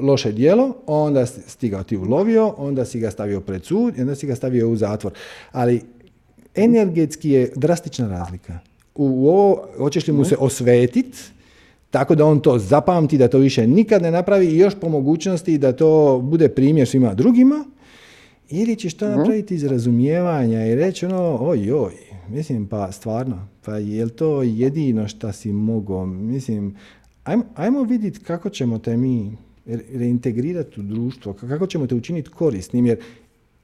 loše 0.01 0.31
dijelo, 0.31 0.75
onda 0.87 1.25
si 1.25 1.69
ga 1.69 1.83
ti 1.83 1.97
ulovio, 1.97 2.53
onda 2.57 2.85
si 2.85 2.99
ga 2.99 3.11
stavio 3.11 3.41
pred 3.41 3.65
sud 3.65 3.97
i 3.97 4.01
onda 4.01 4.15
si 4.15 4.27
ga 4.27 4.35
stavio 4.35 4.69
u 4.69 4.75
zatvor. 4.75 5.13
Ali 5.51 5.81
energetski 6.55 7.29
je 7.29 7.51
drastična 7.55 8.07
razlika. 8.07 8.59
U 8.95 9.29
ovo, 9.29 9.67
hoćeš 9.77 10.07
li 10.07 10.13
mu 10.13 10.25
se 10.25 10.35
osvetiti, 10.39 11.17
tako 11.91 12.15
da 12.15 12.25
on 12.25 12.39
to 12.39 12.59
zapamti, 12.59 13.17
da 13.17 13.27
to 13.27 13.37
više 13.37 13.67
nikad 13.67 14.01
ne 14.01 14.11
napravi 14.11 14.45
i 14.45 14.57
još 14.57 14.75
po 14.81 14.89
mogućnosti 14.89 15.57
da 15.57 15.71
to 15.71 16.19
bude 16.23 16.49
primjer 16.49 16.87
svima 16.87 17.13
drugima, 17.13 17.65
ili 18.49 18.75
ćeš 18.75 18.93
to 18.93 19.07
napraviti 19.09 19.55
iz 19.55 19.63
razumijevanja 19.63 20.65
i 20.65 20.75
reći 20.75 21.05
ono, 21.05 21.37
oj, 21.41 21.71
oj, 21.71 21.93
mislim, 22.29 22.67
pa 22.67 22.91
stvarno, 22.91 23.47
pa 23.65 23.77
je 23.77 24.05
li 24.05 24.11
to 24.11 24.43
jedino 24.43 25.07
što 25.07 25.31
si 25.31 25.53
mogao, 25.53 26.05
mislim, 26.05 26.75
ajmo, 27.23 27.43
ajmo 27.55 27.83
vidjeti 27.83 28.19
kako 28.19 28.49
ćemo 28.49 28.79
te 28.79 28.97
mi 28.97 29.37
reintegrirati 29.93 30.79
u 30.79 30.83
društvo, 30.83 31.33
kako 31.33 31.67
ćemo 31.67 31.87
te 31.87 31.95
učiniti 31.95 32.29
korisnim, 32.29 32.85
jer 32.85 32.99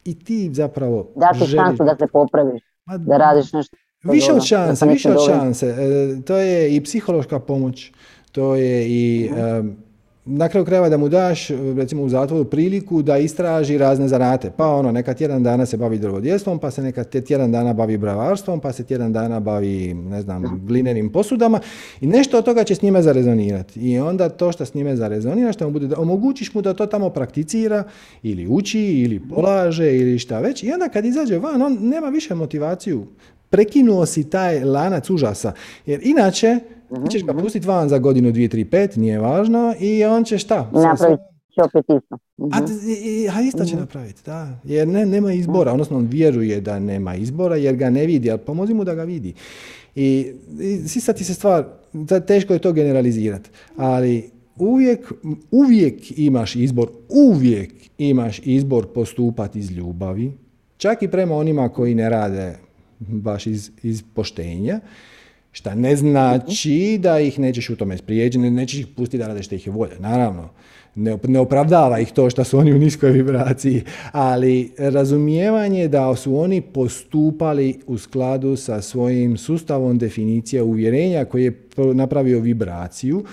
i 0.05 0.19
ti 0.19 0.53
zapravo 0.53 1.09
Dati 1.15 1.39
šansu 1.39 1.83
da 1.83 1.95
se 1.99 2.07
popraviš, 2.13 2.61
da 2.97 3.17
radiš 3.17 3.53
nešto. 3.53 3.77
Više 4.03 4.33
od 4.33 4.45
šanse, 4.45 4.85
više 4.85 5.11
od 5.11 5.25
šanse. 5.25 5.67
E, 5.67 6.21
to 6.21 6.37
je 6.37 6.75
i 6.75 6.83
psihološka 6.83 7.39
pomoć, 7.39 7.91
to 8.31 8.55
je 8.55 8.87
i 8.89 9.29
mhm 9.31 9.92
na 10.25 10.49
kraju 10.49 10.65
krajeva 10.65 10.89
da 10.89 10.97
mu 10.97 11.09
daš, 11.09 11.47
recimo 11.77 12.03
u 12.03 12.09
zatvoru, 12.09 12.45
priliku 12.45 13.01
da 13.01 13.17
istraži 13.17 13.77
razne 13.77 14.07
zanate. 14.07 14.51
Pa 14.57 14.67
ono, 14.67 14.91
neka 14.91 15.13
tjedan 15.13 15.43
dana 15.43 15.65
se 15.65 15.77
bavi 15.77 15.97
drvodjelstvom, 15.97 16.59
pa 16.59 16.71
se 16.71 16.81
neka 16.81 17.03
tjedan 17.03 17.51
dana 17.51 17.73
bavi 17.73 17.97
bravarstvom, 17.97 18.59
pa 18.59 18.71
se 18.71 18.83
tjedan 18.83 19.13
dana 19.13 19.39
bavi, 19.39 19.93
ne 19.93 20.21
znam, 20.21 20.61
glinenim 20.67 21.09
posudama 21.09 21.59
i 22.01 22.07
nešto 22.07 22.37
od 22.37 22.45
toga 22.45 22.63
će 22.63 22.75
s 22.75 22.81
njime 22.81 23.01
zarezonirati. 23.01 23.79
I 23.79 23.99
onda 23.99 24.29
to 24.29 24.51
što 24.51 24.65
s 24.65 24.73
njime 24.73 24.95
zarezonira, 24.95 25.51
što 25.51 25.65
mu 25.65 25.71
bude, 25.71 25.95
omogućiš 25.95 26.53
mu 26.53 26.61
da 26.61 26.73
to 26.73 26.85
tamo 26.85 27.09
prakticira 27.09 27.83
ili 28.23 28.47
uči 28.47 28.79
ili 28.79 29.21
polaže 29.29 29.97
ili 29.97 30.19
šta 30.19 30.39
već. 30.39 30.63
I 30.63 30.71
onda 30.71 30.89
kad 30.89 31.05
izađe 31.05 31.39
van, 31.39 31.61
on 31.61 31.77
nema 31.81 32.09
više 32.09 32.35
motivaciju. 32.35 33.05
Prekinuo 33.49 34.05
si 34.05 34.29
taj 34.29 34.63
lanac 34.63 35.09
užasa. 35.09 35.53
Jer 35.85 35.99
inače, 36.03 36.59
Ti 36.89 37.11
ćeš 37.11 37.23
ga 37.23 37.33
pustiti 37.33 37.67
van 37.67 37.89
za 37.89 37.97
godinu, 37.97 38.31
dvije, 38.31 38.49
tri, 38.49 38.65
pet, 38.65 38.95
nije 38.95 39.19
važno 39.19 39.73
i 39.79 40.03
on 40.03 40.23
će 40.23 40.37
šta? 40.37 40.69
će 41.53 41.61
opet 41.63 41.85
isto. 42.03 42.17
A, 42.37 42.61
mhm. 42.61 43.37
a 43.37 43.41
isto 43.41 43.65
će 43.65 43.73
mhm. 43.73 43.79
napraviti, 43.79 44.21
da. 44.25 44.59
Jer 44.63 44.87
ne, 44.87 45.05
nema 45.05 45.33
izbora, 45.33 45.71
odnosno 45.71 45.97
on 45.97 46.07
vjeruje 46.11 46.61
da 46.61 46.79
nema 46.79 47.15
izbora 47.15 47.55
jer 47.55 47.75
ga 47.75 47.89
ne 47.89 48.05
vidi, 48.05 48.31
ali 48.31 48.39
pomozi 48.39 48.73
mu 48.73 48.83
da 48.83 48.95
ga 48.95 49.03
vidi. 49.03 49.33
I, 49.95 50.33
i 50.61 50.77
sad 50.87 51.17
ti 51.17 51.23
se 51.23 51.33
stvar, 51.33 51.65
teško 52.27 52.53
je 52.53 52.59
to 52.59 52.71
generalizirati, 52.71 53.49
ali 53.77 54.29
uvijek, 54.57 55.13
uvijek 55.51 56.19
imaš 56.19 56.55
izbor, 56.55 56.89
uvijek 57.09 57.73
imaš 57.97 58.41
izbor 58.43 58.87
postupati 58.93 59.59
iz 59.59 59.71
ljubavi, 59.71 60.31
čak 60.77 61.03
i 61.03 61.07
prema 61.07 61.35
onima 61.35 61.69
koji 61.69 61.95
ne 61.95 62.09
rade 62.09 62.55
baš 62.99 63.47
iz, 63.47 63.71
iz 63.83 64.03
poštenja, 64.13 64.79
šta 65.53 65.75
ne 65.75 65.95
znači 65.95 66.99
da 67.01 67.19
ih 67.19 67.39
nećeš 67.39 67.69
u 67.69 67.75
tome 67.75 67.97
spriječiti, 67.97 68.49
nećeš 68.49 68.79
ih 68.79 68.87
pustiti 68.87 69.17
da 69.17 69.27
rade 69.27 69.43
što 69.43 69.55
ih 69.55 69.67
je 69.67 69.73
volja, 69.73 69.99
naravno. 69.99 70.49
Ne, 70.95 71.17
ne 71.27 71.39
opravdava 71.39 71.99
ih 71.99 72.11
to 72.11 72.29
što 72.29 72.43
su 72.43 72.57
oni 72.57 72.73
u 72.73 72.79
niskoj 72.79 73.11
vibraciji, 73.11 73.83
ali 74.11 74.71
razumijevanje 74.77 75.87
da 75.87 76.15
su 76.15 76.37
oni 76.37 76.61
postupali 76.61 77.79
u 77.87 77.97
skladu 77.97 78.55
sa 78.55 78.81
svojim 78.81 79.37
sustavom 79.37 79.97
definicija 79.97 80.63
uvjerenja 80.63 81.25
koji 81.25 81.43
je 81.43 81.61
napravio 81.93 82.39
vibraciju, 82.39 83.23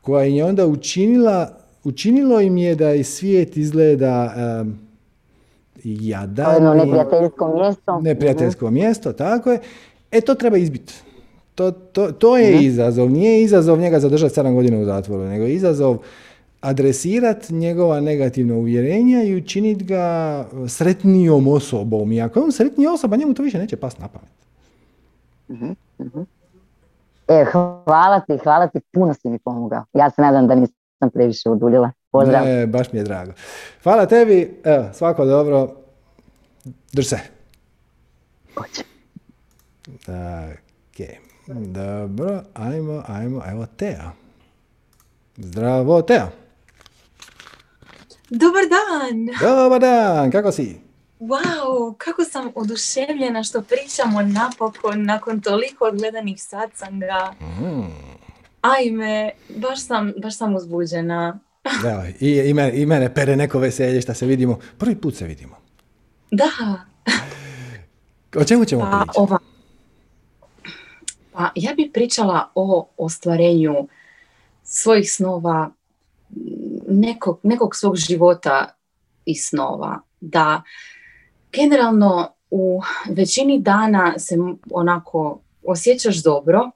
koja 0.00 0.24
je 0.24 0.44
onda 0.44 0.66
učinila, 0.66 1.58
učinilo 1.84 2.40
im 2.40 2.56
je 2.56 2.74
da 2.74 2.94
i 2.94 3.04
svijet 3.04 3.56
izgleda 3.56 4.34
um, 4.62 4.78
jadan. 5.84 6.76
Neprijateljsko 6.76 7.54
mjesto. 7.56 8.00
Neprijateljsko 8.00 8.66
uh 8.66 8.72
mjesto, 8.72 9.12
tako 9.12 9.50
je. 9.50 9.58
E, 10.10 10.20
to 10.20 10.34
treba 10.34 10.56
izbiti. 10.56 10.94
To, 11.60 11.70
to, 11.70 12.12
to 12.12 12.36
je 12.36 12.54
uh 12.54 12.62
izazov. 12.62 13.10
Nije 13.10 13.42
izazov 13.42 13.78
njega 13.78 14.00
zadržati 14.00 14.40
7 14.40 14.54
godina 14.54 14.78
u 14.78 14.84
zatvoru, 14.84 15.24
nego 15.24 15.46
izazov 15.46 15.98
adresirati 16.60 17.54
njegova 17.54 18.00
negativna 18.00 18.54
uvjerenja 18.54 19.22
i 19.22 19.36
učiniti 19.36 19.84
ga 19.84 20.46
sretnijom 20.68 21.48
osobom. 21.48 22.12
I 22.12 22.22
ako 22.22 22.38
je 22.38 22.44
on 22.44 22.52
sretnija 22.52 22.92
osoba, 22.92 23.16
njemu 23.16 23.34
to 23.34 23.42
više 23.42 23.58
neće 23.58 23.76
pas 23.76 23.98
na 23.98 24.08
pamet. 24.08 24.30
uh 25.48 26.26
E, 27.28 27.44
hvala 27.52 28.20
ti, 28.20 28.38
hvala 28.42 28.66
ti, 28.66 28.80
puno 28.92 29.14
si 29.14 29.28
mi 29.28 29.38
pomogao. 29.38 29.84
Ja 29.92 30.10
se 30.10 30.22
nadam 30.22 30.46
da 30.46 30.54
nisam 30.54 31.10
previše 31.12 31.48
uduljila. 31.50 31.90
Pozdrav. 32.10 32.44
Ne, 32.44 32.66
baš 32.66 32.92
mi 32.92 32.98
je 32.98 33.04
drago. 33.04 33.32
Hvala 33.82 34.06
tebi, 34.06 34.60
evo, 34.64 34.84
svako 34.92 35.24
dobro. 35.24 35.70
Drž 36.92 37.06
se. 37.06 37.18
Hoće. 38.54 38.82
Ok, 40.90 41.29
dobro, 41.54 42.42
ajmo, 42.54 43.04
ajmo, 43.08 43.42
evo 43.50 43.66
Teja. 43.76 44.12
Zdravo, 45.36 46.02
Teja. 46.02 46.30
Dobar 48.30 48.62
dan. 48.62 49.26
Dobar 49.40 49.80
dan, 49.80 50.30
kako 50.30 50.52
si? 50.52 50.80
Wow, 51.20 51.94
kako 51.98 52.24
sam 52.24 52.50
oduševljena 52.54 53.42
što 53.42 53.62
pričamo 53.62 54.22
napokon 54.22 55.04
nakon 55.04 55.40
toliko 55.40 55.90
gledanih 55.92 56.42
satsanga. 56.42 57.34
Mm. 57.40 58.10
Ajme, 58.60 59.30
baš 59.56 59.86
sam, 59.86 60.12
baš 60.22 60.36
sam 60.36 60.54
uzbuđena. 60.54 61.38
Da, 61.82 62.06
i, 62.20 62.30
i, 62.30 62.54
mene, 62.54 62.80
i 62.80 62.86
mene 62.86 63.14
pere 63.14 63.36
neko 63.36 63.58
veselje 63.58 64.00
što 64.00 64.14
se 64.14 64.26
vidimo. 64.26 64.58
Prvi 64.78 64.96
put 64.96 65.14
se 65.14 65.26
vidimo. 65.26 65.56
Da. 66.30 66.50
O 68.36 68.44
čemu 68.44 68.64
ćemo 68.64 68.82
pa, 68.82 68.98
pričati? 68.98 69.18
Ova. 69.20 69.38
Pa 71.40 71.50
ja 71.54 71.74
bih 71.74 71.90
pričala 71.92 72.50
o 72.54 72.88
ostvarenju 72.96 73.88
svojih 74.62 75.12
snova, 75.12 75.70
nekog, 76.88 77.40
nekog 77.42 77.76
svog 77.76 77.96
života 77.96 78.74
i 79.24 79.34
snova. 79.34 80.00
Da 80.20 80.62
generalno 81.52 82.32
u 82.50 82.82
većini 83.10 83.60
dana 83.60 84.18
se 84.18 84.36
onako 84.72 85.40
osjećaš 85.66 86.22
dobro 86.22 86.70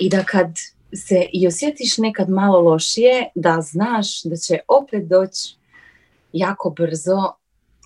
i 0.00 0.08
da 0.08 0.24
kad 0.24 0.48
se 0.94 1.26
i 1.32 1.46
osjetiš 1.46 1.98
nekad 1.98 2.30
malo 2.30 2.60
lošije, 2.60 3.28
da 3.34 3.60
znaš 3.60 4.22
da 4.22 4.36
će 4.36 4.58
opet 4.68 5.08
doći 5.08 5.56
jako 6.32 6.70
brzo 6.70 7.32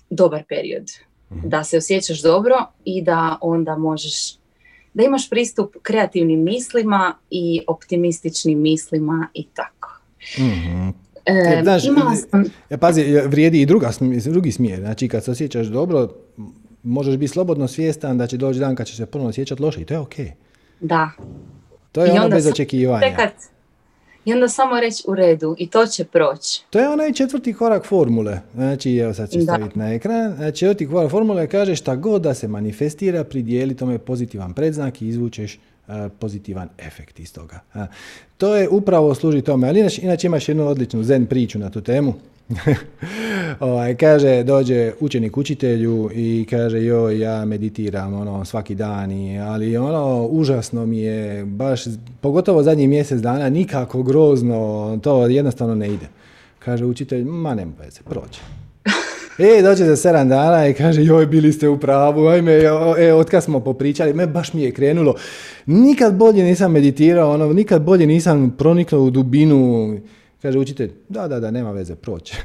dobar 0.09 0.43
period. 0.49 0.87
Mhm. 1.31 1.49
Da 1.49 1.63
se 1.63 1.77
osjećaš 1.77 2.21
dobro 2.21 2.55
i 2.85 3.01
da 3.01 3.37
onda 3.41 3.77
možeš 3.77 4.42
da 4.93 5.03
imaš 5.03 5.29
pristup 5.29 5.75
kreativnim 5.81 6.43
mislima 6.43 7.15
i 7.29 7.61
optimističnim 7.67 8.61
mislima 8.61 9.27
i 9.33 9.47
tako. 9.53 9.89
mm 10.39 11.03
E, 11.25 11.59
znaš, 11.63 11.83
sam... 12.29 12.43
E, 12.69 12.77
pazi, 12.77 13.03
vrijedi 13.25 13.61
i 13.61 13.65
druga, 13.65 13.91
drugi 14.25 14.51
smjer. 14.51 14.79
Znači, 14.79 15.07
kad 15.07 15.23
se 15.23 15.31
osjećaš 15.31 15.67
dobro, 15.67 16.09
možeš 16.83 17.17
biti 17.17 17.33
slobodno 17.33 17.67
svjestan 17.67 18.17
da 18.17 18.27
će 18.27 18.37
doći 18.37 18.59
dan 18.59 18.75
kad 18.75 18.87
će 18.87 18.95
se 18.95 19.05
ponovno 19.05 19.29
osjećati 19.29 19.61
loše 19.61 19.81
i 19.81 19.85
to 19.85 19.93
je 19.93 19.99
ok. 19.99 20.15
Da. 20.79 21.11
To 21.91 22.05
je 22.05 22.15
I 22.15 22.17
ono 22.17 22.29
bez 22.29 22.47
očekivanja. 22.47 23.29
I 24.25 24.33
onda 24.33 24.47
samo 24.47 24.79
reći 24.79 25.03
u 25.07 25.15
redu 25.15 25.55
i 25.57 25.69
to 25.69 25.85
će 25.85 26.05
proći. 26.05 26.63
To 26.69 26.79
je 26.79 26.89
onaj 26.89 27.13
četvrti 27.13 27.53
korak 27.53 27.85
formule. 27.85 28.39
Znači, 28.55 28.97
evo 28.97 29.13
sad 29.13 29.31
ću 29.31 29.41
staviti 29.41 29.79
na 29.79 29.93
ekran. 29.93 30.35
Znači, 30.35 30.57
četvrti 30.57 30.87
korak 30.87 31.11
formule 31.11 31.47
kaže 31.47 31.75
šta 31.75 31.95
god 31.95 32.21
da 32.21 32.33
se 32.33 32.47
manifestira, 32.47 33.23
pridijeli 33.23 33.75
tome 33.75 33.97
pozitivan 33.97 34.53
predznak 34.53 35.01
i 35.01 35.07
izvučeš 35.07 35.59
pozitivan 36.19 36.69
efekt 36.77 37.19
iz 37.19 37.33
toga. 37.33 37.59
To 38.37 38.55
je 38.55 38.69
upravo 38.69 39.15
služi 39.15 39.41
tome, 39.41 39.67
ali 39.67 39.79
inače, 39.79 40.01
inače 40.01 40.27
imaš 40.27 40.49
jednu 40.49 40.67
odličnu 40.67 41.03
zen 41.03 41.25
priču 41.25 41.59
na 41.59 41.69
tu 41.69 41.81
temu. 41.81 42.13
ovaj, 43.59 43.95
kaže, 43.95 44.43
dođe 44.43 44.91
učenik 44.99 45.37
učitelju 45.37 46.09
i 46.13 46.47
kaže, 46.49 46.83
joj, 46.83 47.19
ja 47.19 47.45
meditiram 47.45 48.13
ono, 48.13 48.45
svaki 48.45 48.75
dan, 48.75 49.11
i, 49.11 49.39
ali 49.39 49.77
ono, 49.77 50.27
užasno 50.27 50.85
mi 50.85 50.99
je, 50.99 51.45
baš, 51.45 51.83
pogotovo 52.21 52.63
zadnjih 52.63 52.89
mjesec 52.89 53.21
dana, 53.21 53.49
nikako 53.49 54.03
grozno, 54.03 54.99
to 55.03 55.27
jednostavno 55.27 55.75
ne 55.75 55.87
ide. 55.87 56.07
Kaže 56.59 56.85
učitelj, 56.85 57.23
ma 57.23 57.55
nema 57.55 57.71
veze, 57.79 58.01
prođe. 58.09 58.39
E, 59.37 59.61
dođe 59.61 59.85
za 59.85 59.95
sedam 59.95 60.29
dana 60.29 60.67
i 60.67 60.73
kaže, 60.73 61.03
joj, 61.03 61.25
bili 61.25 61.53
ste 61.53 61.69
u 61.69 61.79
pravu, 61.79 62.27
ajme, 62.27 62.51
e, 62.97 63.13
otkad 63.13 63.43
smo 63.43 63.59
popričali, 63.59 64.13
me 64.13 64.27
baš 64.27 64.53
mi 64.53 64.61
je 64.61 64.71
krenulo. 64.71 65.15
Nikad 65.65 66.15
bolje 66.15 66.43
nisam 66.43 66.71
meditirao, 66.71 67.31
ono, 67.31 67.53
nikad 67.53 67.81
bolje 67.81 68.07
nisam 68.07 68.55
proniknuo 68.57 69.01
u 69.01 69.09
dubinu. 69.09 69.97
Kaže 70.43 70.59
učitelj, 70.59 70.91
da, 71.09 71.27
da, 71.27 71.39
da, 71.39 71.51
nema 71.51 71.71
veze, 71.71 71.95
proće. 71.95 72.35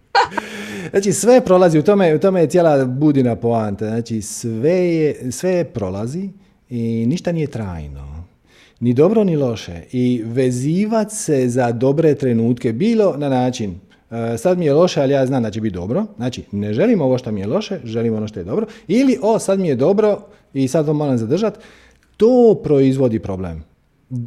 znači, 0.90 1.12
sve 1.12 1.40
prolazi, 1.40 1.78
u 1.78 1.82
tome, 1.82 2.14
u 2.14 2.18
tome 2.18 2.40
je 2.40 2.46
cijela 2.46 2.84
budina 2.84 3.36
poanta. 3.36 3.86
Znači, 3.86 4.22
sve, 4.22 4.94
je, 4.94 5.32
sve 5.32 5.64
prolazi 5.64 6.28
i 6.68 7.06
ništa 7.06 7.32
nije 7.32 7.46
trajno. 7.46 8.24
Ni 8.80 8.94
dobro, 8.94 9.24
ni 9.24 9.36
loše. 9.36 9.82
I 9.92 10.22
vezivat 10.24 11.12
se 11.12 11.48
za 11.48 11.72
dobre 11.72 12.14
trenutke, 12.14 12.72
bilo 12.72 13.16
na 13.16 13.28
način, 13.28 13.74
E, 14.10 14.38
sad 14.38 14.58
mi 14.58 14.64
je 14.64 14.74
loše, 14.74 15.02
ali 15.02 15.12
ja 15.12 15.26
znam 15.26 15.42
da 15.42 15.50
će 15.50 15.60
biti 15.60 15.74
dobro. 15.74 16.06
Znači, 16.16 16.42
ne 16.52 16.72
želim 16.74 17.00
ovo 17.00 17.18
što 17.18 17.32
mi 17.32 17.40
je 17.40 17.46
loše, 17.46 17.80
želim 17.84 18.14
ono 18.14 18.28
što 18.28 18.40
je 18.40 18.44
dobro. 18.44 18.66
Ili, 18.88 19.18
o, 19.22 19.38
sad 19.38 19.60
mi 19.60 19.68
je 19.68 19.76
dobro 19.76 20.20
i 20.54 20.68
sad 20.68 20.86
to 20.86 20.92
moram 20.92 21.18
zadržati. 21.18 21.58
To 22.16 22.60
proizvodi 22.64 23.18
problem. 23.18 23.69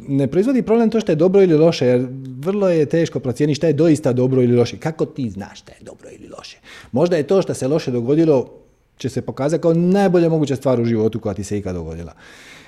Ne 0.08 0.26
proizvodi 0.26 0.62
problem 0.62 0.90
to 0.90 1.00
što 1.00 1.12
je 1.12 1.16
dobro 1.16 1.42
ili 1.42 1.54
loše, 1.54 1.86
jer 1.86 2.06
vrlo 2.38 2.68
je 2.68 2.86
teško 2.86 3.20
procijeniti 3.20 3.56
šta 3.56 3.66
je 3.66 3.72
doista 3.72 4.12
dobro 4.12 4.42
ili 4.42 4.56
loše. 4.56 4.76
Kako 4.76 5.06
ti 5.06 5.30
znaš 5.30 5.60
šta 5.60 5.72
je 5.72 5.84
dobro 5.84 6.08
ili 6.18 6.28
loše? 6.38 6.58
Možda 6.92 7.16
je 7.16 7.26
to 7.26 7.42
što 7.42 7.54
se 7.54 7.68
loše 7.68 7.90
dogodilo, 7.90 8.50
će 8.96 9.08
se 9.08 9.22
pokazati 9.22 9.62
kao 9.62 9.74
najbolja 9.74 10.28
moguća 10.28 10.56
stvar 10.56 10.80
u 10.80 10.84
životu 10.84 11.20
koja 11.20 11.34
ti 11.34 11.44
se 11.44 11.58
ikad 11.58 11.74
dogodila. 11.74 12.12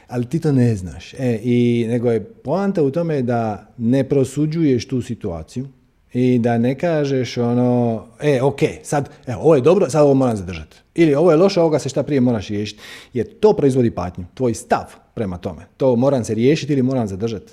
Ali 0.09 0.27
ti 0.27 0.41
to 0.41 0.53
ne 0.53 0.77
znaš. 0.77 1.15
E, 1.15 1.39
i, 1.43 1.87
nego 1.89 2.11
je 2.11 2.25
poanta 2.25 2.83
u 2.83 2.91
tome 2.91 3.23
da 3.23 3.73
ne 3.79 4.05
prosuđuješ 4.05 4.89
tu 4.89 5.03
situaciju, 5.03 5.67
i 6.13 6.39
da 6.39 6.59
ne 6.59 6.79
kažeš 6.79 7.37
ono, 7.37 8.05
e, 8.21 8.43
ok, 8.43 8.61
sad, 8.83 9.11
evo, 9.27 9.43
ovo 9.43 9.55
je 9.55 9.61
dobro, 9.61 9.91
sad 9.91 10.03
ovo 10.03 10.15
moram 10.15 10.37
zadržati. 10.37 10.77
Ili 10.95 11.15
ovo 11.15 11.31
je 11.31 11.37
loše, 11.37 11.61
ovoga 11.61 11.79
se 11.79 11.89
šta 11.89 12.03
prije 12.03 12.21
moraš 12.21 12.49
riješiti. 12.49 12.81
Jer 13.13 13.27
to 13.41 13.53
proizvodi 13.53 13.91
patnju, 13.91 14.25
tvoj 14.35 14.55
stav 14.55 15.06
prema 15.17 15.39
tome. 15.39 15.67
To 15.77 15.97
moram 15.97 16.25
se 16.25 16.35
riješiti 16.35 16.73
ili 16.73 16.83
moram 16.83 17.07
zadržati. 17.07 17.53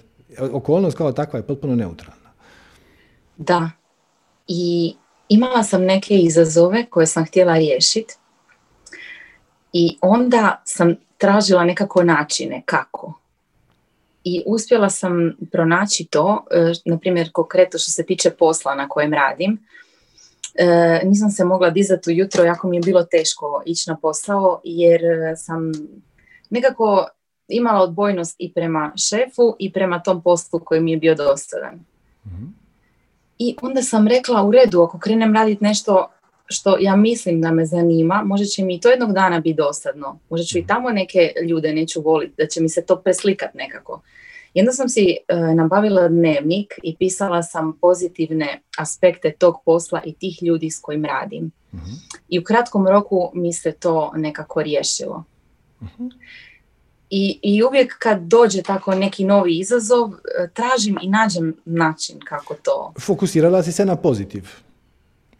Okolnost 0.54 0.98
kao 0.98 1.12
takva 1.12 1.40
je 1.40 1.48
potpuno 1.48 1.76
neutralna. 1.76 2.30
Da. 3.38 3.72
I 4.48 4.96
imala 5.30 5.64
sam 5.64 5.84
neke 5.84 6.18
izazove 6.18 6.86
koje 6.86 7.08
sam 7.08 7.26
htjela 7.26 7.58
riješiti. 7.58 8.16
I 9.74 9.98
onda 10.02 10.62
sam 10.66 10.96
tražila 11.18 11.64
nekako 11.64 12.04
načine 12.04 12.62
kako 12.66 13.14
i 14.24 14.44
uspjela 14.46 14.90
sam 14.90 15.38
pronaći 15.52 16.06
to, 16.06 16.46
e, 16.52 16.72
na 16.86 16.98
primjer 16.98 17.30
konkretno 17.32 17.80
što 17.80 17.92
se 17.92 18.06
tiče 18.06 18.30
posla 18.30 18.76
na 18.76 18.88
kojem 18.88 19.14
radim. 19.14 19.68
E, 20.56 21.02
nisam 21.04 21.30
se 21.30 21.46
mogla 21.46 21.70
dizati 21.70 22.10
ujutro, 22.10 22.44
jako 22.44 22.68
mi 22.68 22.78
je 22.78 22.82
bilo 22.82 23.04
teško 23.04 23.64
ići 23.66 23.90
na 23.90 23.98
posao 23.98 24.62
jer 24.64 25.02
sam 25.38 25.72
nekako 26.50 27.08
imala 27.56 27.82
odbojnost 27.82 28.36
i 28.40 28.54
prema 28.54 28.94
šefu 29.10 29.56
i 29.60 29.72
prema 29.72 30.00
tom 30.00 30.22
poslu 30.22 30.60
koji 30.60 30.82
mi 30.82 30.92
je 30.92 30.98
bio 30.98 31.16
dosadan. 31.16 31.80
mm 32.26 32.54
I 33.40 33.56
onda 33.62 33.82
sam 33.82 34.08
rekla 34.08 34.44
u 34.44 34.52
redu, 34.52 34.82
ako 34.82 35.00
krenem 35.00 35.34
raditi 35.36 35.64
nešto 35.64 36.08
što 36.46 36.78
ja 36.80 36.96
mislim 36.96 37.42
da 37.42 37.52
me 37.52 37.66
zanima, 37.66 38.24
možda 38.26 38.46
će 38.46 38.64
mi 38.64 38.80
to 38.80 38.90
jednog 38.90 39.14
dana 39.14 39.40
biti 39.40 39.58
dosadno. 39.58 40.20
Možda 40.30 40.46
ću 40.46 40.58
i 40.58 40.68
tamo 40.68 40.90
neke 40.90 41.32
ljude 41.50 41.74
neću 41.74 42.02
voliti, 42.02 42.34
da 42.38 42.48
će 42.48 42.62
mi 42.62 42.70
se 42.70 42.86
to 42.86 42.96
preslikat 42.96 43.54
nekako. 43.54 44.02
I 44.54 44.60
onda 44.60 44.72
sam 44.72 44.90
si 44.90 45.18
e, 45.28 45.36
nabavila 45.36 46.08
dnevnik 46.08 46.74
i 46.84 46.96
pisala 46.96 47.44
sam 47.44 47.78
pozitivne 47.82 48.62
aspekte 48.78 49.32
tog 49.32 49.56
posla 49.66 50.02
i 50.06 50.14
tih 50.14 50.44
ljudi 50.44 50.70
s 50.70 50.80
kojim 50.82 51.06
radim. 51.06 51.52
Mhm. 51.74 51.92
I 52.30 52.40
u 52.40 52.44
kratkom 52.44 52.88
roku 52.88 53.32
mi 53.34 53.54
se 53.54 53.72
to 53.72 54.12
nekako 54.16 54.64
riješilo. 54.64 55.24
Mhm. 55.82 56.08
I, 57.16 57.40
I 57.42 57.64
uvijek 57.64 57.96
kad 58.00 58.22
dođe 58.22 58.62
tako 58.62 58.96
neki 58.96 59.26
novi 59.26 59.60
izazov, 59.60 60.10
e, 60.14 60.48
tražim 60.54 60.98
i 61.02 61.08
nađem 61.08 61.56
način 61.66 62.20
kako 62.26 62.56
to... 62.64 62.94
Fokusirala 63.00 63.64
si 63.64 63.72
se 63.72 63.86
na 63.86 63.96
pozitiv. 63.96 64.50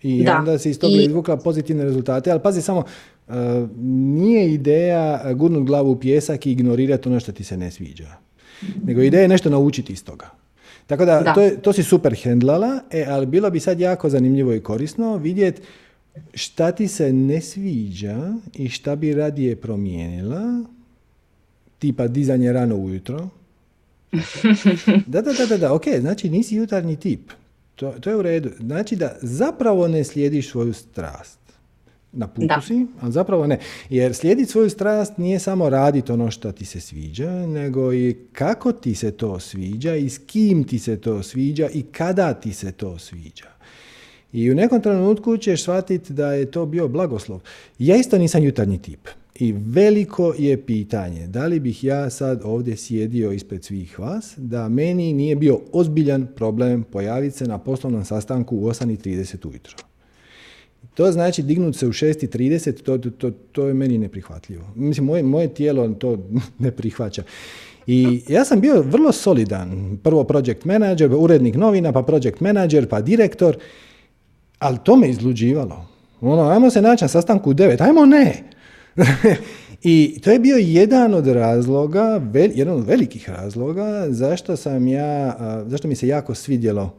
I 0.02 0.24
da. 0.24 0.38
onda 0.38 0.58
si 0.58 0.70
iz 0.70 0.80
toga 0.80 0.94
I... 0.94 1.06
izvukla 1.06 1.38
pozitivne 1.38 1.84
rezultate. 1.84 2.32
Ali 2.32 2.42
pazi 2.44 2.62
samo, 2.62 2.80
uh, 2.80 3.34
nije 4.16 4.54
ideja 4.54 5.34
gurnut 5.34 5.64
glavu 5.64 5.92
u 5.92 6.00
pjesak 6.00 6.46
i 6.46 6.52
ignorirati 6.52 7.10
ono 7.10 7.20
što 7.20 7.32
ti 7.32 7.44
se 7.44 7.58
ne 7.58 7.72
sviđa. 7.72 8.18
Nego 8.84 9.02
ideja 9.02 9.22
je 9.22 9.28
nešto 9.28 9.50
naučiti 9.50 9.94
iz 9.94 10.04
toga. 10.04 10.30
Tako 10.88 11.06
da, 11.06 11.34
To, 11.34 11.42
je, 11.42 11.62
to 11.62 11.74
si 11.74 11.84
super 11.84 12.16
hendlala, 12.24 12.80
e, 12.92 13.06
ali 13.10 13.26
bilo 13.26 13.50
bi 13.50 13.60
sad 13.60 13.80
jako 13.80 14.10
zanimljivo 14.10 14.54
i 14.54 14.60
korisno 14.60 15.18
vidjeti 15.18 15.62
šta 16.34 16.72
ti 16.72 16.88
se 16.88 17.14
ne 17.14 17.42
sviđa 17.42 18.34
i 18.54 18.70
šta 18.70 18.96
bi 18.96 19.14
radije 19.14 19.56
promijenila, 19.56 20.64
tipa 21.84 22.08
dizanje 22.08 22.54
rano 22.54 22.76
ujutro. 22.76 23.30
Da, 25.08 25.22
da, 25.22 25.34
da, 25.34 25.46
da, 25.46 25.58
da, 25.58 25.74
ok, 25.74 25.84
znači 26.00 26.30
nisi 26.30 26.56
jutarnji 26.56 26.96
tip. 26.96 27.32
To, 27.76 27.92
to 27.92 28.10
je 28.10 28.16
u 28.16 28.22
redu. 28.22 28.50
Znači 28.60 28.96
da 28.96 29.16
zapravo 29.22 29.88
ne 29.88 30.04
slijediš 30.04 30.52
svoju 30.52 30.74
strast. 30.74 31.40
Na 32.12 32.28
putu 32.28 32.62
si, 32.68 32.86
ali 33.02 33.12
zapravo 33.12 33.48
ne. 33.48 33.60
Jer 33.90 34.14
slijediti 34.14 34.52
svoju 34.52 34.70
strast 34.70 35.18
nije 35.18 35.40
samo 35.40 35.70
raditi 35.70 36.12
ono 36.12 36.32
što 36.32 36.52
ti 36.52 36.66
se 36.66 36.80
sviđa, 36.80 37.32
nego 37.48 37.94
i 37.94 38.18
kako 38.34 38.72
ti 38.72 38.96
se 38.96 39.12
to 39.12 39.40
sviđa 39.40 39.96
i 39.96 40.10
s 40.10 40.18
kim 40.18 40.64
ti 40.64 40.80
se 40.80 40.98
to 40.98 41.24
sviđa 41.24 41.70
i 41.74 41.82
kada 41.82 42.34
ti 42.34 42.54
se 42.54 42.72
to 42.72 43.00
sviđa. 43.00 43.50
I 44.34 44.52
u 44.52 44.56
nekom 44.56 44.82
trenutku 44.82 45.38
ćeš 45.38 45.64
shvatiti 45.64 46.14
da 46.14 46.34
je 46.34 46.52
to 46.52 46.66
bio 46.66 46.88
blagoslov. 46.88 47.42
Ja 47.80 47.96
isto 47.96 48.18
nisam 48.18 48.44
jutarnji 48.44 48.82
tip. 48.82 49.08
I 49.44 49.52
veliko 49.52 50.34
je 50.38 50.66
pitanje 50.66 51.28
da 51.28 51.48
li 51.48 51.60
bih 51.60 51.84
ja 51.84 52.10
sad 52.10 52.42
ovdje 52.44 52.78
sjedio 52.78 53.32
ispred 53.32 53.64
svih 53.64 54.00
vas, 54.00 54.34
da 54.38 54.70
meni 54.70 55.14
nije 55.14 55.36
bio 55.36 55.60
ozbiljan 55.72 56.28
problem 56.36 56.84
pojaviti 56.84 57.38
se 57.38 57.46
na 57.46 57.58
poslovnom 57.58 58.06
sastanku 58.06 58.58
u 58.58 58.68
8.30 58.70 59.48
ujutro. 59.48 59.76
To 60.94 61.12
znači 61.12 61.44
dignuti 61.44 61.78
se 61.78 61.88
u 61.88 61.92
6.30, 61.92 62.84
to, 62.84 62.98
to, 62.98 63.32
to 63.52 63.68
je 63.68 63.74
meni 63.74 63.98
neprihvatljivo. 63.98 64.64
Mislim, 64.76 65.06
moje, 65.06 65.24
moje 65.24 65.54
tijelo 65.54 65.90
to 65.90 66.18
ne 66.60 66.72
prihvaća. 66.72 67.24
I 67.88 68.22
ja 68.28 68.46
sam 68.46 68.62
bio 68.62 68.82
vrlo 68.82 69.12
solidan. 69.12 69.98
Prvo 70.04 70.24
project 70.24 70.66
manager, 70.66 71.12
urednik 71.18 71.56
novina, 71.56 71.92
pa 71.92 72.04
project 72.04 72.40
manager, 72.40 72.90
pa 72.90 73.02
direktor. 73.02 73.58
Ali 74.60 74.78
to 74.84 74.96
me 74.96 75.10
izluđivalo. 75.10 75.86
Ono, 76.22 76.50
ajmo 76.50 76.70
se 76.70 76.82
naći 76.82 77.04
na 77.04 77.08
sastanku 77.08 77.50
u 77.50 77.54
9, 77.54 77.82
ajmo 77.82 78.06
ne. 78.06 78.54
I 79.84 80.20
to 80.24 80.32
je 80.32 80.40
bio 80.40 80.58
jedan 80.58 81.14
od 81.14 81.28
razloga, 81.28 82.22
jedan 82.56 82.76
od 82.76 82.88
velikih 82.88 83.30
razloga 83.30 84.06
zašto 84.10 84.56
sam 84.56 84.88
ja, 84.88 85.38
zašto 85.68 85.88
mi 85.88 85.96
se 85.96 86.08
jako 86.08 86.36
svidjelo 86.36 86.96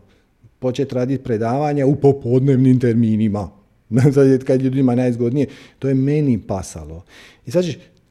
početi 0.58 0.94
raditi 0.94 1.24
predavanja 1.24 1.86
u 1.86 1.96
popodnevnim 1.96 2.80
terminima. 2.80 3.50
kad 4.46 4.62
ljudima 4.62 4.94
najzgodnije, 4.94 5.46
to 5.78 5.88
je 5.88 5.94
meni 5.94 6.38
pasalo. 6.46 7.04
I 7.46 7.50
sad 7.50 7.64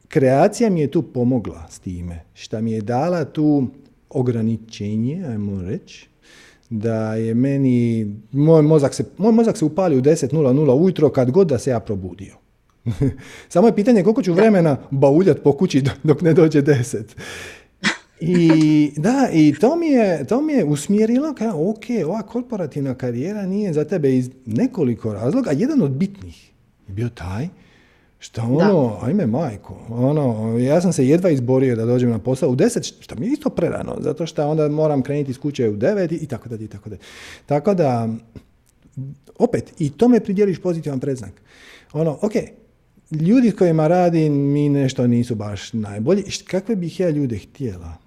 kreacija 0.08 0.70
mi 0.70 0.82
je 0.82 0.92
tu 0.92 1.02
pomogla 1.02 1.68
s 1.70 1.80
time, 1.80 2.20
šta 2.34 2.62
mi 2.62 2.72
je 2.72 2.82
dala 2.82 3.26
tu 3.26 3.68
ograničenje, 4.10 5.26
ajmo 5.30 5.62
reći, 5.62 6.08
da 6.70 7.16
je 7.16 7.34
meni, 7.34 8.08
moj 8.32 8.62
mozak 8.62 8.94
se, 8.94 9.06
moj 9.18 9.32
mozak 9.32 9.58
se 9.58 9.66
upali 9.66 9.98
u 9.98 10.02
10.00 10.02 10.84
ujutro 10.84 11.10
kad 11.10 11.32
god 11.32 11.48
da 11.48 11.60
se 11.60 11.70
ja 11.70 11.80
probudio. 11.80 12.43
Samo 13.54 13.68
je 13.68 13.76
pitanje 13.76 14.04
koliko 14.04 14.22
ću 14.22 14.34
vremena 14.34 14.78
bauljat 14.92 15.44
po 15.44 15.52
kući 15.52 15.84
dok 16.04 16.22
ne 16.22 16.34
dođe 16.34 16.62
deset. 16.62 17.16
I 18.20 18.92
da, 18.98 19.30
i 19.34 19.56
to 19.60 19.76
mi 19.76 19.88
je, 19.88 20.26
to 20.28 20.42
mi 20.42 20.54
je 20.54 20.66
usmjerilo 20.66 21.34
kao, 21.34 21.70
ok, 21.70 21.84
ova 22.06 22.22
korporativna 22.22 22.96
karijera 22.96 23.46
nije 23.46 23.74
za 23.74 23.86
tebe 23.86 24.18
iz 24.18 24.30
nekoliko 24.46 25.14
razloga, 25.14 25.50
a 25.50 25.54
jedan 25.54 25.82
od 25.82 25.92
bitnih 25.92 26.52
je 26.88 26.94
bio 26.94 27.10
taj 27.10 27.48
što 28.20 28.42
ono, 28.42 28.98
da. 29.02 29.06
ajme 29.08 29.28
majko, 29.28 29.78
ono, 29.90 30.58
ja 30.60 30.82
sam 30.82 30.94
se 30.94 31.08
jedva 31.08 31.30
izborio 31.30 31.76
da 31.76 31.86
dođem 31.86 32.10
na 32.10 32.20
posao 32.20 32.50
u 32.50 32.56
deset, 32.56 32.84
što 32.84 33.16
mi 33.16 33.26
je 33.26 33.32
isto 33.32 33.50
prerano, 33.50 33.96
zato 34.00 34.26
što 34.26 34.48
onda 34.48 34.70
moram 34.70 35.02
krenuti 35.02 35.32
iz 35.32 35.40
kuće 35.40 35.70
u 35.70 35.76
devet 35.76 36.12
i 36.12 36.28
tako 36.28 36.50
da, 36.50 36.56
i 36.56 36.68
tako 36.68 36.90
da. 36.90 36.96
Tako 37.46 37.74
da, 37.74 38.10
opet, 39.40 39.74
i 39.80 39.90
tome 39.90 40.20
pridjeliš 40.20 40.62
pozitivan 40.62 41.00
predznak. 41.00 41.42
Ono, 41.94 42.18
ok, 42.22 42.34
ljudi 43.22 43.50
s 43.50 43.56
kojima 43.56 43.88
radim 43.88 44.34
mi 44.34 44.70
nešto 44.70 45.08
nisu 45.08 45.36
baš 45.36 45.74
najbolji. 45.74 46.24
Kakve 46.48 46.76
bih 46.76 47.00
ja 47.00 47.10
ljude 47.10 47.38
htjela? 47.38 47.98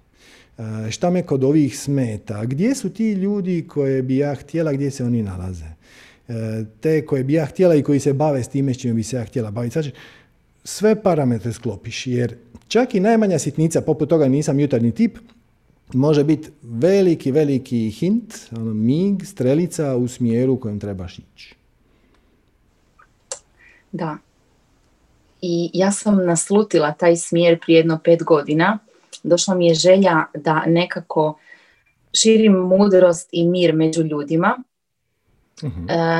E, 0.57 0.91
šta 0.91 1.09
me 1.09 1.23
kod 1.23 1.43
ovih 1.43 1.79
smeta? 1.79 2.45
Gdje 2.45 2.75
su 2.75 2.89
ti 2.89 3.11
ljudi 3.11 3.65
koje 3.67 4.01
bi 4.01 4.17
ja 4.17 4.35
htjela, 4.35 4.73
gdje 4.73 4.91
se 4.91 5.03
oni 5.03 5.23
nalaze? 5.23 5.65
E, 6.27 6.63
te 6.79 7.05
koje 7.05 7.23
bi 7.23 7.33
ja 7.33 7.45
htjela 7.45 7.75
i 7.75 7.83
koji 7.83 7.99
se 7.99 8.13
bave 8.13 8.43
s 8.43 8.47
time 8.47 8.73
s 8.73 8.77
čim 8.77 8.95
bi 8.95 9.03
se 9.03 9.15
ja 9.15 9.25
htjela 9.25 9.51
baviti. 9.51 9.73
Znači, 9.73 9.91
sve 10.63 11.03
parametre 11.03 11.53
sklopiš, 11.53 12.07
jer 12.07 12.35
čak 12.67 12.95
i 12.95 12.99
najmanja 12.99 13.39
sitnica, 13.39 13.81
poput 13.81 14.09
toga 14.09 14.27
nisam 14.27 14.59
jutarnji 14.59 14.91
tip, 14.91 15.17
može 15.93 16.23
biti 16.23 16.49
veliki, 16.61 17.31
veliki 17.31 17.89
hint, 17.89 18.33
ono, 18.51 18.73
mig, 18.73 19.25
strelica 19.25 19.95
u 19.95 20.07
smjeru 20.07 20.53
u 20.53 20.59
kojem 20.59 20.79
trebaš 20.79 21.19
ići. 21.19 21.55
Da, 23.91 24.17
i 25.47 25.69
ja 25.73 25.91
sam 25.91 26.25
naslutila 26.25 26.91
taj 26.91 27.15
smjer 27.15 27.59
prije 27.59 27.77
jedno 27.77 27.99
pet 28.03 28.23
godina. 28.23 28.79
Došla 29.23 29.55
mi 29.55 29.67
je 29.67 29.73
želja 29.73 30.25
da 30.33 30.65
nekako 30.65 31.39
širim 32.13 32.53
mudrost 32.53 33.29
i 33.31 33.47
mir 33.47 33.73
među 33.73 34.03
ljudima. 34.03 34.57
uh 35.63 35.69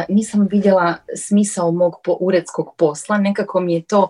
nisam 0.10 0.48
vidjela 0.52 0.96
smisao 1.16 1.72
mog 1.72 1.96
po, 2.04 2.18
uredskog 2.20 2.74
posla, 2.78 3.18
nekako 3.18 3.60
mi 3.60 3.74
je 3.74 3.82
to, 3.82 4.10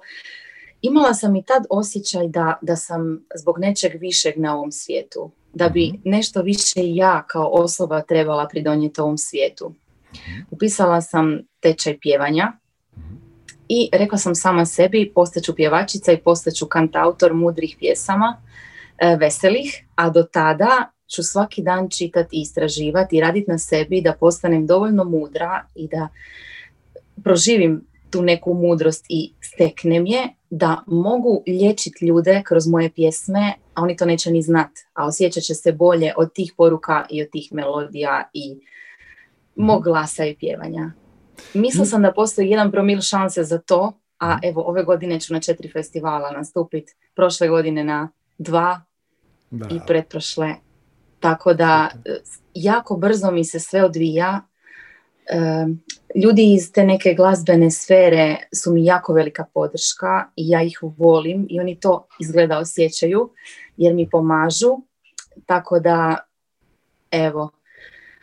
imala 0.81 1.13
sam 1.13 1.35
i 1.35 1.43
tad 1.43 1.63
osjećaj 1.69 2.27
da, 2.27 2.57
da 2.61 2.75
sam 2.75 3.25
zbog 3.35 3.59
nečeg 3.59 3.91
višeg 3.99 4.33
na 4.37 4.55
ovom 4.55 4.71
svijetu, 4.71 5.31
da 5.53 5.69
bi 5.69 5.87
mhm. 5.87 6.09
nešto 6.09 6.41
više 6.41 6.79
ja 6.95 7.23
kao 7.27 7.49
osoba 7.53 8.01
trebala 8.01 8.47
pridonijeti 8.47 9.01
ovom 9.01 9.17
svijetu. 9.17 9.73
Mhm. 10.13 10.39
Upisala 10.51 11.01
sam 11.01 11.39
tečaj 11.59 11.97
pjevanja, 11.99 12.53
i 13.69 13.89
rekla 13.93 14.17
sam 14.17 14.35
sama 14.35 14.65
sebi 14.65 15.11
postaću 15.15 15.55
pjevačica 15.55 16.11
i 16.11 16.17
postaću 16.17 16.65
kantautor 16.65 17.33
mudrih 17.33 17.75
pjesama, 17.79 18.41
e, 18.97 19.15
veselih, 19.15 19.85
a 19.95 20.09
do 20.09 20.23
tada 20.23 20.91
ću 21.07 21.23
svaki 21.23 21.61
dan 21.61 21.89
čitati 21.89 22.37
i 22.37 22.41
istraživati 22.41 23.17
i 23.17 23.21
raditi 23.21 23.51
na 23.51 23.57
sebi 23.57 24.01
da 24.01 24.13
postanem 24.13 24.67
dovoljno 24.67 25.03
mudra 25.03 25.65
i 25.75 25.87
da 25.87 26.07
proživim 27.23 27.87
tu 28.09 28.21
neku 28.21 28.53
mudrost 28.53 29.05
i 29.09 29.33
steknem 29.41 30.05
je 30.05 30.27
da 30.49 30.83
mogu 30.87 31.43
liječiti 31.47 32.05
ljude 32.05 32.41
kroz 32.45 32.67
moje 32.67 32.89
pjesme, 32.89 33.53
a 33.73 33.81
oni 33.81 33.95
to 33.95 34.05
neće 34.05 34.31
ni 34.31 34.41
znat, 34.41 34.69
a 34.93 35.05
osjećat 35.05 35.43
će 35.43 35.55
se 35.55 35.71
bolje 35.71 36.13
od 36.17 36.33
tih 36.33 36.53
poruka 36.57 37.05
i 37.09 37.21
od 37.21 37.29
tih 37.31 37.53
melodija 37.53 38.29
i 38.33 38.57
mog 39.55 39.83
glasa 39.83 40.25
i 40.25 40.35
pjevanja. 40.35 40.91
Mislila 41.53 41.85
sam 41.85 42.01
da 42.01 42.13
postoji 42.13 42.49
jedan 42.49 42.71
promil 42.71 43.01
šanse 43.01 43.43
za 43.43 43.57
to, 43.57 43.99
a 44.17 44.35
mhm. 44.35 44.39
evo 44.43 44.61
ove 44.61 44.83
godine 44.83 45.19
ću 45.19 45.33
na 45.33 45.39
četiri 45.39 45.69
festivala 45.69 46.31
nastupiti, 46.31 46.93
prošle 47.15 47.47
godine 47.47 47.83
na 47.83 48.09
dva 48.37 48.81
i 49.51 49.79
pretprošle. 49.87 50.55
Tako 51.19 51.53
da 51.53 51.89
jako 52.53 52.97
brzo 52.97 53.31
mi 53.31 53.45
se 53.45 53.59
sve 53.59 53.83
odvija. 53.83 54.41
ljudi 56.15 56.53
iz 56.53 56.71
te 56.71 56.83
neke 56.83 57.13
glazbene 57.13 57.71
sfere 57.71 58.35
su 58.55 58.73
mi 58.73 58.85
jako 58.85 59.13
velika 59.13 59.45
podrška 59.53 60.29
i 60.35 60.49
ja 60.49 60.63
ih 60.63 60.79
volim 60.81 61.47
i 61.49 61.59
oni 61.59 61.79
to 61.79 62.07
izgleda 62.19 62.59
osjećaju 62.59 63.33
jer 63.77 63.93
mi 63.93 64.09
pomažu. 64.09 64.77
Tako 65.45 65.79
da, 65.79 66.17
evo, 67.11 67.51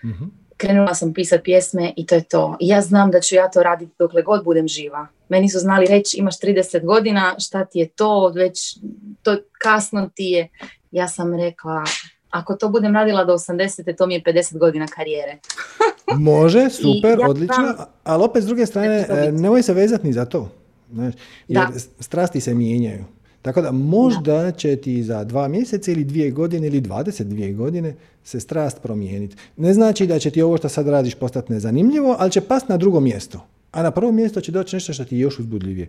mm 0.05 0.43
krenula 0.65 0.95
sam 0.95 1.15
pisati 1.15 1.43
pjesme 1.43 1.93
i 1.97 2.07
to 2.07 2.15
je 2.15 2.23
to. 2.23 2.57
I 2.61 2.69
ja 2.69 2.81
znam 2.81 3.11
da 3.11 3.21
ću 3.21 3.35
ja 3.35 3.51
to 3.51 3.62
raditi 3.62 3.93
dokle 3.99 4.23
god 4.23 4.45
budem 4.45 4.69
živa. 4.69 5.07
Meni 5.29 5.49
su 5.49 5.59
znali 5.59 5.87
reći 5.87 6.17
imaš 6.17 6.41
30 6.41 6.85
godina, 6.85 7.35
šta 7.39 7.65
ti 7.65 7.79
je 7.79 7.89
to, 7.89 8.33
već 8.35 8.79
to 9.23 9.37
kasno 9.62 10.11
ti 10.15 10.25
je. 10.25 10.49
Ja 10.91 11.09
sam 11.09 11.35
rekla, 11.35 11.85
ako 12.31 12.55
to 12.55 12.69
budem 12.69 12.95
radila 12.95 13.25
do 13.25 13.33
80. 13.33 13.97
to 13.97 14.07
mi 14.07 14.15
je 14.15 14.23
50 14.23 14.59
godina 14.59 14.87
karijere. 14.87 15.39
Može, 16.19 16.71
super, 16.71 17.19
odlično, 17.29 17.75
ali 18.05 18.25
opet 18.25 18.43
s 18.43 18.47
druge 18.47 18.67
strane, 18.67 19.07
e, 19.09 19.33
nemoj 19.33 19.62
se 19.62 19.73
vezati 19.73 20.07
ni 20.07 20.12
za 20.12 20.25
to. 20.25 20.51
Znaš, 20.93 21.15
jer 21.49 21.67
strasti 22.01 22.41
se 22.41 22.55
mijenjaju. 22.55 23.05
Tako 23.45 23.62
da 23.62 23.72
možda 23.72 24.53
će 24.53 24.76
ti 24.76 25.03
za 25.03 25.24
dva 25.24 25.49
mjeseca 25.49 25.90
ili 25.90 26.05
dvije 26.05 26.30
godine 26.30 26.66
ili 26.66 26.80
22 26.80 27.57
godine 27.57 27.95
se 28.24 28.40
strast 28.40 28.82
promijeniti. 28.82 29.36
Ne 29.57 29.74
znači 29.74 30.07
da 30.07 30.18
će 30.18 30.30
ti 30.30 30.42
ovo 30.42 30.57
što 30.57 30.68
sad 30.68 30.88
radiš 30.88 31.14
postati 31.14 31.53
nezanimljivo, 31.53 32.16
ali 32.18 32.30
će 32.30 32.40
past 32.40 32.68
na 32.68 32.76
drugo 32.76 33.01
mjesto. 33.01 33.47
A 33.72 33.82
na 33.82 33.90
prvo 33.90 34.12
mjesto 34.12 34.40
će 34.40 34.53
doći 34.53 34.76
nešto 34.76 34.92
što 34.92 35.05
ti 35.05 35.16
je 35.16 35.20
još 35.20 35.38
uzbudljivije. 35.38 35.88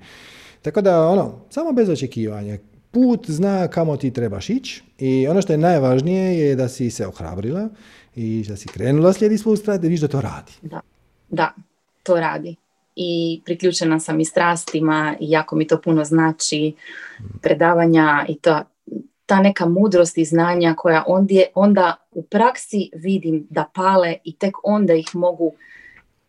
Tako 0.61 0.81
da, 0.81 1.07
ono, 1.07 1.41
samo 1.49 1.71
bez 1.71 1.89
očekivanja. 1.89 2.57
Put 2.91 3.29
zna 3.29 3.67
kamo 3.67 3.97
ti 3.97 4.11
trebaš 4.11 4.49
ići 4.49 4.83
i 4.99 5.27
ono 5.27 5.41
što 5.41 5.53
je 5.53 5.57
najvažnije 5.57 6.39
je 6.39 6.55
da 6.55 6.69
si 6.69 6.89
se 6.89 7.07
ohrabrila 7.07 7.69
i 8.15 8.45
da 8.47 8.55
si 8.55 8.67
krenula 8.67 9.13
slijedi 9.13 9.37
svu 9.37 9.55
strast 9.55 9.83
i 9.83 9.87
viš 9.87 10.01
da 10.01 10.07
to 10.07 10.21
radi. 10.21 10.51
Da, 10.61 10.81
da, 11.29 11.53
to 12.03 12.15
radi. 12.15 12.55
I 12.95 13.41
priključena 13.45 13.99
sam 13.99 14.19
i 14.19 14.25
strastima 14.25 15.15
i 15.19 15.29
jako 15.29 15.55
mi 15.55 15.67
to 15.67 15.81
puno 15.81 16.03
znači 16.03 16.73
predavanja 17.41 18.25
i 18.29 18.35
to, 18.35 18.59
ta 19.25 19.41
neka 19.41 19.65
mudrost 19.65 20.17
i 20.17 20.25
znanja 20.25 20.73
koja 20.77 21.03
ondje, 21.07 21.47
onda 21.55 21.95
u 22.11 22.23
praksi 22.23 22.89
vidim 22.93 23.47
da 23.49 23.69
pale 23.73 24.15
i 24.23 24.35
tek 24.35 24.53
onda 24.63 24.93
ih 24.93 25.09
mogu 25.13 25.53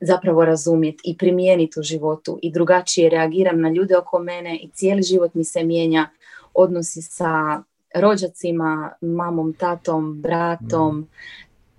zapravo 0.00 0.44
razumjeti 0.44 1.00
i 1.04 1.16
primijeniti 1.16 1.80
u 1.80 1.82
životu 1.82 2.38
i 2.42 2.52
drugačije 2.52 3.10
reagiram 3.10 3.60
na 3.60 3.70
ljude 3.70 3.96
oko 3.96 4.18
mene 4.18 4.56
i 4.56 4.70
cijeli 4.70 5.02
život 5.02 5.34
mi 5.34 5.44
se 5.44 5.64
mijenja 5.64 6.08
odnosi 6.54 7.02
sa 7.02 7.62
rođacima, 7.94 8.92
mamom, 9.00 9.52
tatom, 9.52 10.22
bratom, 10.22 11.08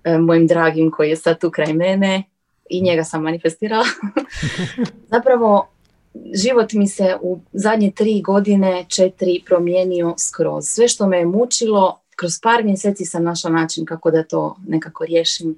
mm. 0.06 0.24
mojim 0.24 0.46
dragim 0.46 0.90
koji 0.90 1.10
je 1.10 1.16
sad 1.16 1.40
tu 1.40 1.50
kraj 1.50 1.72
mene 1.72 2.22
i 2.70 2.82
njega 2.82 3.04
sam 3.04 3.22
manifestirala. 3.22 3.84
zapravo 5.12 5.68
život 6.34 6.72
mi 6.72 6.88
se 6.88 7.16
u 7.22 7.38
zadnje 7.52 7.90
tri 7.90 8.22
godine, 8.22 8.84
četiri 8.88 9.42
promijenio 9.46 10.14
skroz. 10.18 10.64
Sve 10.64 10.88
što 10.88 11.06
me 11.06 11.18
je 11.18 11.26
mučilo, 11.26 12.00
kroz 12.16 12.40
par 12.42 12.64
mjeseci 12.64 13.04
sam 13.04 13.24
našla 13.24 13.50
način 13.50 13.86
kako 13.86 14.10
da 14.10 14.22
to 14.22 14.56
nekako 14.66 15.04
riješim 15.04 15.56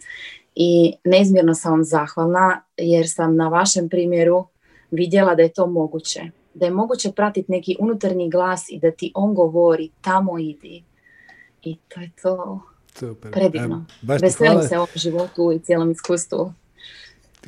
i 0.55 0.93
neizmjerno 1.05 1.55
sam 1.55 1.73
vam 1.73 1.85
zahvalna 1.85 2.63
jer 2.77 3.11
sam 3.11 3.37
na 3.37 3.49
vašem 3.49 3.89
primjeru 3.89 4.47
vidjela 4.91 5.35
da 5.35 5.43
je 5.43 5.53
to 5.53 5.67
moguće. 5.67 6.21
Da 6.55 6.67
je 6.67 6.73
moguće 6.73 7.13
pratiti 7.13 7.53
neki 7.53 7.77
unutarnji 7.81 8.31
glas 8.31 8.65
i 8.69 8.79
da 8.79 8.91
ti 8.91 9.13
on 9.15 9.35
govori 9.35 9.91
tamo 10.01 10.39
idi. 10.39 10.85
I 11.63 11.77
to 11.89 12.01
je 12.01 12.11
to 12.23 12.61
Super. 12.95 13.33
predivno. 13.33 13.85
Veselim 14.03 14.63
se 14.63 14.77
ovom 14.77 14.89
životu 14.95 15.53
i 15.53 15.59
cijelom 15.59 15.91
iskustvu. 15.91 16.53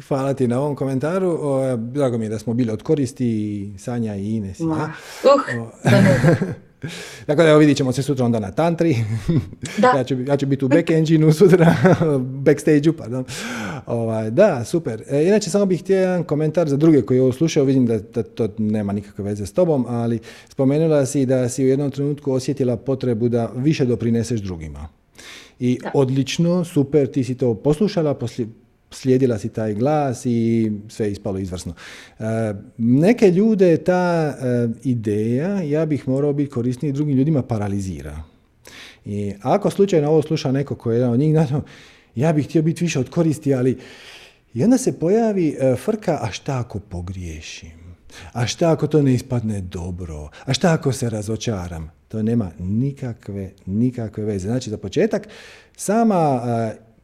Hvala 0.08 0.34
ti 0.34 0.48
na 0.48 0.60
ovom 0.60 0.76
komentaru. 0.76 1.38
drago 1.76 2.18
mi 2.18 2.24
je 2.24 2.28
da 2.28 2.38
smo 2.38 2.54
bili 2.54 2.72
od 2.72 2.82
koristi 2.82 3.72
Sanja 3.78 4.16
i 4.16 4.36
Ines. 4.36 4.60
Uh, 4.60 4.68
Dakle, 7.26 7.48
evo 7.48 7.58
vidit 7.58 7.76
ćemo 7.76 7.92
se 7.92 8.02
sutra 8.02 8.24
onda 8.24 8.38
na 8.38 8.50
tantri. 8.50 8.96
Da. 9.78 9.88
ja, 9.88 10.04
ću, 10.04 10.14
ja 10.26 10.36
ću 10.36 10.46
biti 10.46 10.64
u 10.64 10.68
back 10.68 10.90
engine 10.90 11.32
sutra, 11.32 11.74
backstage 12.44 12.92
pardon. 12.98 13.24
Ovaj, 13.86 14.30
da, 14.30 14.64
super. 14.64 15.02
E, 15.10 15.24
inače, 15.24 15.50
samo 15.50 15.66
bih 15.66 15.80
htio 15.80 15.98
jedan 15.98 16.24
komentar 16.24 16.68
za 16.68 16.76
druge 16.76 17.02
koji 17.02 17.20
ovo 17.20 17.32
slušaju. 17.32 17.66
Vidim 17.66 17.86
da, 17.86 17.98
da 17.98 18.22
to 18.22 18.48
nema 18.58 18.92
nikakve 18.92 19.24
veze 19.24 19.46
s 19.46 19.52
tobom, 19.52 19.86
ali 19.88 20.18
spomenula 20.48 21.06
si 21.06 21.26
da 21.26 21.48
si 21.48 21.64
u 21.64 21.68
jednom 21.68 21.90
trenutku 21.90 22.32
osjetila 22.32 22.76
potrebu 22.76 23.28
da 23.28 23.50
više 23.56 23.84
doprineseš 23.84 24.40
drugima. 24.40 24.88
I 25.60 25.78
odlično, 25.94 26.64
super, 26.64 27.06
ti 27.06 27.24
si 27.24 27.34
to 27.34 27.54
poslušala, 27.54 28.14
poslije, 28.14 28.48
slijedila 28.92 29.38
si 29.38 29.48
taj 29.48 29.74
glas 29.74 30.26
i 30.26 30.72
sve 30.88 31.06
je 31.06 31.12
ispalo 31.12 31.38
izvrsno. 31.38 31.74
E, 32.18 32.24
neke 32.78 33.30
ljude 33.30 33.76
ta 33.76 34.34
e, 34.40 34.68
ideja, 34.84 35.62
ja 35.62 35.86
bih 35.86 36.08
morao 36.08 36.32
biti 36.32 36.50
korisniji 36.50 36.92
drugim 36.92 37.16
ljudima, 37.16 37.42
paralizira. 37.42 38.22
I 39.04 39.32
ako 39.42 39.70
slučajno 39.70 40.08
ovo 40.08 40.22
sluša 40.22 40.52
neko 40.52 40.74
koji 40.74 40.94
je 40.94 40.98
jedan 40.98 41.12
od 41.12 41.18
njih, 41.18 41.36
ja 42.14 42.32
bih 42.32 42.46
htio 42.46 42.62
biti 42.62 42.84
više 42.84 43.00
od 43.00 43.10
koristi, 43.10 43.54
ali 43.54 43.78
i 44.54 44.64
onda 44.64 44.78
se 44.78 44.98
pojavi 44.98 45.56
e, 45.60 45.76
frka, 45.76 46.18
a 46.22 46.30
šta 46.30 46.58
ako 46.58 46.78
pogriješim? 46.78 47.82
A 48.32 48.46
šta 48.46 48.72
ako 48.72 48.86
to 48.86 49.02
ne 49.02 49.14
ispadne 49.14 49.60
dobro? 49.60 50.28
A 50.44 50.52
šta 50.52 50.72
ako 50.72 50.92
se 50.92 51.10
razočaram? 51.10 51.90
To 52.08 52.22
nema 52.22 52.50
nikakve, 52.58 53.50
nikakve 53.66 54.24
veze. 54.24 54.48
Znači, 54.48 54.70
za 54.70 54.76
početak, 54.76 55.28
sama 55.76 56.40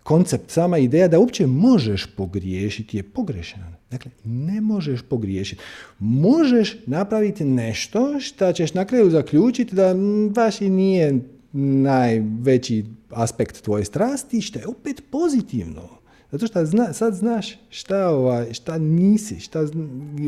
koncept, 0.08 0.50
sama 0.50 0.78
ideja 0.78 1.08
da 1.08 1.18
uopće 1.18 1.46
možeš 1.46 2.06
pogriješiti 2.16 2.96
je 2.96 3.02
pogrešan. 3.02 3.74
Dakle, 3.90 4.10
ne 4.24 4.60
možeš 4.60 5.02
pogriješiti. 5.02 5.62
Možeš 5.98 6.76
napraviti 6.86 7.44
nešto 7.44 8.20
što 8.20 8.52
ćeš 8.52 8.74
na 8.74 8.84
kraju 8.84 9.10
zaključiti 9.10 9.74
da 9.74 9.94
baš 10.30 10.60
i 10.60 10.70
nije 10.70 11.20
najveći 11.52 12.84
aspekt 13.10 13.62
tvoje 13.62 13.84
strasti, 13.84 14.40
što 14.40 14.58
je 14.58 14.66
opet 14.66 15.02
pozitivno. 15.10 15.88
Zato 16.32 16.46
što 16.46 16.66
zna, 16.66 16.92
sad 16.92 17.14
znaš 17.14 17.58
šta, 17.70 18.08
ovaj, 18.08 18.52
šta 18.52 18.78
nisi, 18.78 19.40
šta, 19.40 19.66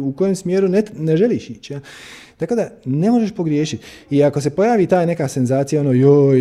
u 0.03 0.13
kojem 0.13 0.37
smjeru 0.37 0.69
ne, 0.69 0.85
ne 0.99 1.17
želiš 1.17 1.51
ići. 1.51 1.73
Ja? 1.73 1.81
Tako 2.41 2.55
da 2.55 2.69
ne 2.85 3.11
možeš 3.11 3.31
pogriješiti. 3.31 3.85
I 4.11 4.23
ako 4.25 4.41
se 4.41 4.51
pojavi 4.51 4.87
ta 4.87 5.07
neka 5.07 5.29
senzacija, 5.29 5.81
ono 5.81 5.93
joj, 5.93 6.41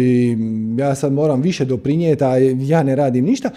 ja 0.77 0.95
sad 0.95 1.13
moram 1.13 1.41
više 1.41 1.65
doprinijeti, 1.65 2.23
a 2.23 2.37
ja 2.59 2.83
ne 2.83 2.95
radim 2.95 3.25
ništa, 3.25 3.49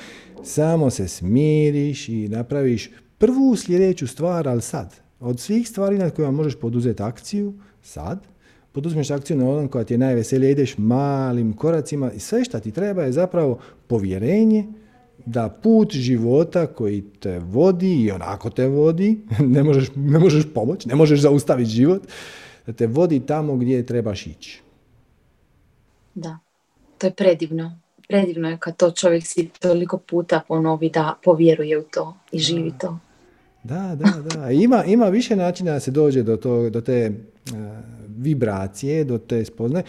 samo 0.45 0.91
se 0.91 1.09
smiriš 1.09 2.09
i 2.09 2.29
napraviš 2.29 2.91
prvu 3.19 3.57
sljedeću 3.57 4.07
stvar, 4.07 4.49
ali 4.49 4.63
sad. 4.63 4.95
Od 5.21 5.41
svih 5.41 5.69
stvari 5.69 5.99
na 5.99 6.11
kojima 6.11 6.33
možeš 6.33 6.55
poduzeti 6.55 7.03
akciju, 7.03 7.55
sad, 7.83 8.27
poduzmeš 8.73 9.11
akciju 9.11 9.37
na 9.37 9.51
onom 9.51 9.69
koja 9.69 9.85
ti 9.85 9.95
je 9.95 9.99
najveselije, 9.99 10.53
ideš 10.53 10.79
malim 10.79 11.53
koracima 11.53 12.13
i 12.13 12.19
sve 12.19 12.45
što 12.45 12.61
ti 12.61 12.71
treba 12.71 13.03
je 13.03 13.13
zapravo 13.13 13.59
povjerenje 13.87 14.67
da 15.27 15.49
put 15.49 15.93
života 15.93 16.67
koji 16.67 17.05
te 17.21 17.39
vodi 17.39 18.03
i 18.03 18.11
onako 18.11 18.51
te 18.51 18.67
vodi, 18.67 19.21
ne 19.57 19.63
možeš, 19.63 19.89
ne 19.97 20.19
možeš 20.19 20.45
pomoći, 20.55 20.89
ne 20.89 20.95
možeš 20.95 21.21
zaustaviti 21.21 21.71
život, 21.71 22.03
da 22.67 22.73
te 22.73 22.87
vodi 22.87 23.21
tamo 23.27 23.57
gdje 23.57 23.87
trebaš 23.87 24.27
ići. 24.27 24.63
Da, 26.15 26.39
to 26.99 27.07
je 27.07 27.15
predivno. 27.15 27.79
Predivno 28.09 28.51
je 28.51 28.59
kad 28.59 28.77
to 28.77 28.91
čovjek 28.91 29.27
si 29.27 29.49
toliko 29.61 29.99
puta 29.99 30.41
ponovi 30.49 30.91
da 30.91 31.15
povjeruje 31.25 31.79
u 31.79 31.83
to 31.83 32.17
i 32.33 32.39
živi 32.39 32.73
to. 32.81 32.99
Da, 33.65 33.97
da, 33.97 34.37
da. 34.37 34.51
Ima, 34.51 34.85
ima 34.85 35.09
više 35.09 35.37
načina 35.37 35.73
da 35.73 35.81
se 35.81 35.91
dođe 35.91 36.23
do, 36.23 36.37
to, 36.37 36.71
do 36.71 36.81
te 36.81 37.11
uh, 37.11 37.57
vibracije, 38.09 39.05
do 39.05 39.19
te 39.19 39.45
spoznaje. 39.45 39.85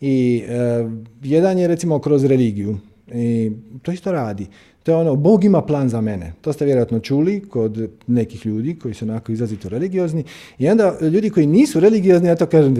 I 0.00 0.44
uh, 0.44 0.92
jedan 1.22 1.58
je 1.58 1.68
recimo 1.68 1.98
kroz 1.98 2.24
religiju. 2.24 2.78
I 3.08 3.52
to 3.82 3.92
isto 3.92 4.12
radi. 4.12 4.46
To 4.82 4.90
je 4.90 4.96
ono, 4.96 5.16
Bog 5.16 5.44
ima 5.44 5.62
plan 5.62 5.88
za 5.88 6.00
mene. 6.00 6.32
To 6.40 6.52
ste 6.52 6.64
vjerojatno 6.64 7.00
čuli 7.00 7.40
kod 7.48 7.90
nekih 8.06 8.46
ljudi 8.46 8.78
koji 8.78 8.94
su 8.94 9.04
onako 9.04 9.32
izrazito 9.32 9.68
religiozni. 9.68 10.24
I 10.58 10.68
onda 10.68 10.98
ljudi 11.00 11.30
koji 11.30 11.46
nisu 11.46 11.80
religiozni, 11.80 12.28
ja 12.28 12.36
to 12.36 12.46
kažem, 12.46 12.74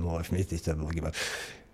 možeš 0.00 0.30
misliti 0.30 0.70
Bog 0.76 0.96
ima. 0.96 1.10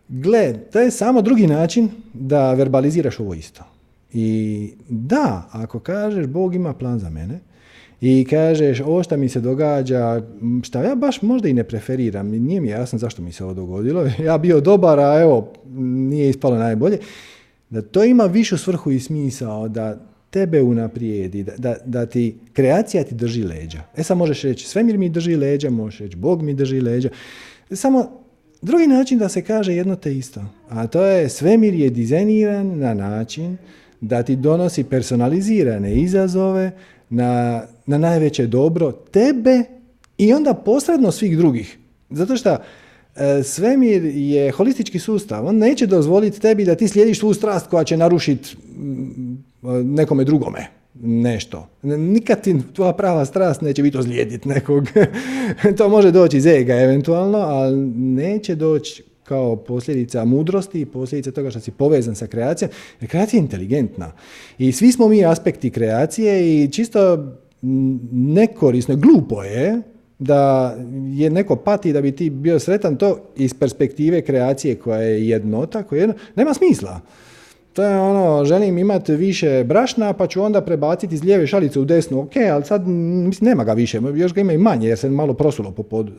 Gle, 0.09 0.55
to 0.73 0.81
je 0.81 0.91
samo 0.91 1.23
drugi 1.23 1.47
način 1.47 1.89
da 2.15 2.53
verbaliziraš 2.53 3.21
ovo 3.21 3.35
isto. 3.35 3.65
I 4.13 4.71
da, 4.89 5.49
ako 5.53 5.79
kažeš 5.79 6.27
Bog 6.27 6.55
ima 6.55 6.75
plan 6.75 6.99
za 6.99 7.11
mene, 7.11 7.41
i 8.01 8.27
kažeš 8.31 8.81
ovo 8.81 9.03
što 9.03 9.17
mi 9.17 9.29
se 9.29 9.41
događa, 9.41 10.23
šta 10.63 10.83
ja 10.83 10.95
baš 10.95 11.23
možda 11.23 11.49
i 11.49 11.53
ne 11.53 11.65
preferiram, 11.65 12.29
nije 12.29 12.61
mi 12.61 12.69
jasno 12.69 12.99
zašto 12.99 13.23
mi 13.23 13.33
se 13.33 13.45
ovo 13.45 13.55
dogodilo, 13.55 14.07
ja 14.27 14.39
bio 14.39 14.61
dobar, 14.61 15.01
a 15.01 15.21
evo, 15.21 15.53
nije 15.75 16.31
ispalo 16.31 16.57
najbolje 16.57 16.99
da 17.73 17.83
to 17.83 18.05
ima 18.05 18.25
višu 18.25 18.59
svrhu 18.59 18.91
i 18.91 19.01
smisao, 19.01 19.69
da 19.69 19.97
tebe 20.31 20.63
unaprijedi, 20.63 21.43
da, 21.43 21.53
da, 21.59 21.77
da 21.85 22.07
ti 22.07 22.35
kreacija 22.53 23.05
ti 23.05 23.15
drži 23.15 23.43
leđa. 23.43 23.83
E 23.97 24.03
sad 24.03 24.17
možeš 24.17 24.43
reći 24.43 24.69
svemir 24.69 24.99
mi 24.99 25.09
drži 25.09 25.37
leđa, 25.37 25.71
možeš 25.71 26.01
reći 26.01 26.17
Bog 26.17 26.43
mi 26.43 26.55
drži 26.55 26.81
leđa. 26.81 27.09
Samo 27.71 28.21
drugi 28.63 28.87
način 28.87 29.19
da 29.19 29.29
se 29.29 29.43
kaže 29.43 29.75
jedno 29.75 29.97
te 29.97 30.17
isto. 30.17 30.45
A 30.69 30.87
to 30.87 31.05
je 31.05 31.29
svemir 31.29 31.75
je 31.75 31.91
dizajniran 31.91 32.79
na 32.79 32.95
način 32.95 33.57
da 34.01 34.23
ti 34.23 34.37
donosi 34.37 34.85
personalizirane 34.85 35.95
izazove 35.95 36.71
na, 37.11 37.63
na 37.87 37.99
najveće 37.99 38.47
dobro 38.47 38.93
tebe 38.93 39.63
i 40.19 40.33
onda 40.33 40.55
posredno 40.55 41.13
svih 41.13 41.39
drugih. 41.39 41.79
Zato 42.11 42.37
što 42.37 42.57
svemir 43.45 44.05
je 44.05 44.51
holistički 44.51 44.99
sustav. 44.99 45.47
On 45.47 45.57
neće 45.57 45.87
dozvoliti 45.87 46.41
tebi 46.41 46.65
da 46.65 46.75
ti 46.75 46.89
slijediš 46.89 47.19
svu 47.19 47.35
strast 47.35 47.67
koja 47.67 47.85
će 47.85 47.97
narušiti 47.97 48.57
mm, 48.77 49.37
nekome 49.85 50.25
drugome 50.25 50.67
nešto. 51.01 51.69
Nikad 51.83 52.43
ti 52.43 52.57
tvoja 52.73 52.93
prava 52.93 53.25
strast 53.25 53.61
neće 53.61 53.83
biti 53.83 53.99
ozlijediti 53.99 54.49
nekog. 54.49 54.89
to 55.79 55.89
može 55.89 56.11
doći 56.11 56.37
iz 56.37 56.47
ega 56.47 56.75
eventualno, 56.75 57.39
ali 57.39 57.77
neće 57.97 58.55
doći 58.55 59.03
kao 59.25 59.57
posljedica 59.57 60.25
mudrosti 60.25 60.81
i 60.81 60.87
posljedica 60.87 61.31
toga 61.31 61.51
što 61.51 61.61
si 61.61 61.71
povezan 61.71 62.15
sa 62.15 62.27
kreacijom. 62.27 62.71
Kreacija 63.07 63.39
je 63.39 63.43
inteligentna. 63.43 64.13
I 64.59 64.73
svi 64.73 64.93
smo 64.93 65.09
mi 65.09 65.25
aspekti 65.25 65.71
kreacije 65.71 66.63
i 66.65 66.71
čisto 66.71 67.29
nekorisno, 68.13 68.97
glupo 68.97 69.43
je 69.43 69.83
da 70.19 70.75
je 71.13 71.31
neko 71.31 71.57
pati 71.57 71.93
da 71.93 72.01
bi 72.01 72.13
ti 72.13 72.31
bio 72.31 72.59
sretan 72.59 72.97
to 72.97 73.19
iz 73.37 73.55
perspektive 73.55 74.23
kreacije 74.23 74.75
koja 74.75 74.99
je 74.99 75.29
jednota, 75.29 75.83
koja 75.83 76.03
je 76.03 76.13
nema 76.37 76.55
smisla. 76.55 77.01
To 77.73 77.85
je 77.85 77.99
ono, 77.99 78.45
želim 78.45 78.79
imati 78.79 79.17
više 79.17 79.65
brašna, 79.65 80.13
pa 80.13 80.27
ću 80.27 80.43
onda 80.43 80.61
prebaciti 80.61 81.15
iz 81.15 81.25
lijeve 81.25 81.47
šalice 81.47 81.81
u 81.81 81.85
desnu, 81.85 82.21
ok, 82.21 82.37
ali 82.53 82.65
sad 82.65 82.89
mislim, 82.89 83.49
nema 83.49 83.65
ga 83.65 83.73
više, 83.73 84.01
još 84.15 84.35
ga 84.35 84.41
ima 84.41 84.53
i 84.53 84.59
manje 84.59 84.89
jer 84.89 84.99
se 84.99 85.11
malo 85.11 85.35
prosulo 85.35 85.71
po 85.71 85.83
podu. 85.83 86.13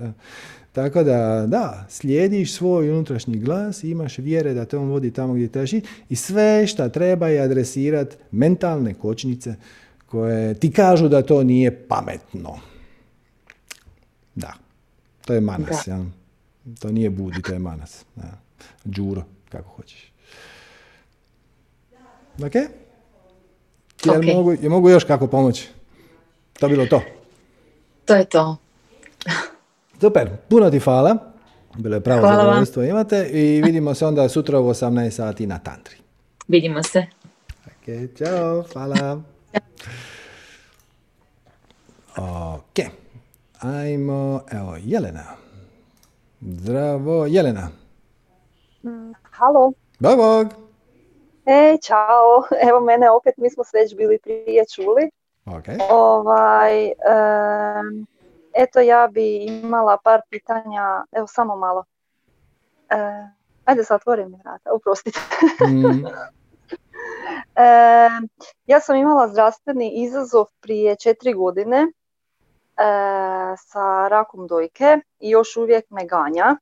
Tako 0.71 1.03
da, 1.03 1.45
da, 1.47 1.85
slijediš 1.89 2.53
svoj 2.53 2.89
unutrašnji 2.89 3.37
glas, 3.37 3.83
imaš 3.83 4.17
vjere 4.17 4.53
da 4.53 4.65
te 4.65 4.77
on 4.77 4.89
vodi 4.89 5.11
tamo 5.11 5.33
gdje 5.33 5.47
trebaš 5.47 5.71
i 6.09 6.15
sve 6.15 6.67
šta 6.67 6.89
treba 6.89 7.27
je 7.27 7.41
adresirati 7.41 8.15
mentalne 8.31 8.93
kočnice 8.93 9.55
koje 10.05 10.53
ti 10.53 10.71
kažu 10.71 11.07
da 11.07 11.21
to 11.21 11.43
nije 11.43 11.71
pametno. 11.87 12.72
To 15.25 15.33
je 15.33 15.41
manas. 15.41 15.87
Ja? 15.87 16.05
To 16.79 16.91
nije 16.91 17.09
budi, 17.09 17.41
to 17.41 17.53
je 17.53 17.59
manas. 17.59 18.05
Da. 18.15 18.31
Džuro, 18.85 19.23
kako 19.49 19.69
hoćeš. 19.69 20.11
Ok? 22.37 22.53
okay. 24.03 24.35
mogu, 24.35 24.51
je 24.51 24.69
mogu 24.69 24.89
još 24.89 25.03
kako 25.03 25.27
pomoći? 25.27 25.69
To 26.59 26.67
bilo 26.67 26.85
to. 26.85 27.01
To 28.05 28.15
je 28.15 28.25
to. 28.25 28.57
Super, 30.01 30.29
puno 30.49 30.69
ti 30.69 30.79
hvala. 30.79 31.17
Bilo 31.77 31.95
je 31.95 32.01
pravo 32.01 32.27
zadovoljstvo 32.27 32.83
imate 32.83 33.29
i 33.29 33.61
vidimo 33.61 33.93
se 33.93 34.05
onda 34.05 34.29
sutra 34.29 34.59
u 34.59 34.69
18 34.69 35.09
sati 35.09 35.47
na 35.47 35.59
Tantri. 35.59 35.95
Vidimo 36.47 36.83
se. 36.83 37.05
Ok, 37.65 38.17
čao, 38.17 38.63
hvala. 38.73 39.21
Ok, 42.17 42.79
ajmo, 43.64 44.41
evo, 44.52 44.77
Jelena. 44.84 45.23
Zdravo, 46.41 47.26
Jelena. 47.26 47.69
Mm, 48.84 49.14
halo. 49.31 49.72
Bog, 49.99 50.18
bog. 50.18 50.48
Ej, 51.45 51.77
čao. 51.77 52.44
Evo 52.69 52.80
mene 52.80 53.10
opet, 53.10 53.38
mi 53.38 53.49
smo 53.49 53.64
se 53.64 53.77
već 53.77 53.95
bili 53.95 54.19
prije 54.19 54.65
čuli. 54.76 55.10
Ok. 55.45 55.65
Ovaj, 55.91 56.85
um, 56.85 58.07
Eto, 58.53 58.80
ja 58.80 59.07
bi 59.11 59.45
imala 59.45 59.98
par 60.03 60.22
pitanja, 60.30 61.06
evo 61.11 61.27
samo 61.27 61.56
malo. 61.56 61.85
E, 62.90 62.95
ajde, 63.65 63.84
zatvorim 63.84 64.31
mi 64.31 64.38
vrata, 64.44 64.73
uprostite. 64.73 65.19
Mm. 65.68 66.06
e, 67.64 68.10
ja 68.65 68.80
sam 68.80 68.95
imala 68.95 69.27
zdravstveni 69.27 69.91
izazov 69.95 70.45
prije 70.61 70.95
četiri 70.95 71.34
godine 71.34 71.77
e, 71.77 71.91
sa 73.57 74.07
rakom 74.07 74.47
dojke 74.47 74.97
i 75.19 75.29
još 75.29 75.57
uvijek 75.57 75.89
me 75.89 76.05
ganja. 76.05 76.55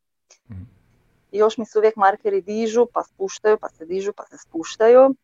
I 1.31 1.37
još 1.37 1.57
mi 1.57 1.65
se 1.65 1.79
uvijek 1.79 1.95
markeri 1.95 2.41
dižu, 2.41 2.87
pa 2.93 3.03
spuštaju, 3.03 3.57
pa 3.57 3.69
se 3.69 3.85
dižu, 3.85 4.13
pa 4.13 4.23
se 4.25 4.37
spuštaju. 4.37 5.15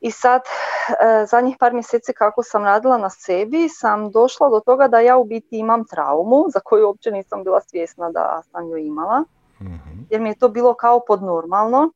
I 0.00 0.10
sad, 0.10 0.42
e, 0.42 1.26
zadnjih 1.26 1.56
par 1.60 1.72
mjeseci 1.72 2.12
kako 2.12 2.42
sam 2.42 2.64
radila 2.64 2.98
na 2.98 3.10
sebi, 3.10 3.68
sam 3.68 4.10
došla 4.10 4.48
do 4.48 4.60
toga 4.60 4.88
da 4.88 5.00
ja 5.00 5.16
u 5.16 5.24
biti 5.24 5.58
imam 5.58 5.84
traumu, 5.84 6.44
za 6.52 6.60
koju 6.60 6.86
uopće 6.86 7.10
nisam 7.10 7.44
bila 7.44 7.60
svjesna 7.60 8.10
da 8.10 8.42
sam 8.50 8.68
ju 8.68 8.76
imala, 8.76 9.24
mhm. 9.60 10.00
jer 10.10 10.20
mi 10.20 10.28
je 10.28 10.38
to 10.38 10.48
bilo 10.48 10.74
kao 10.74 11.00
podnormalno. 11.06 11.90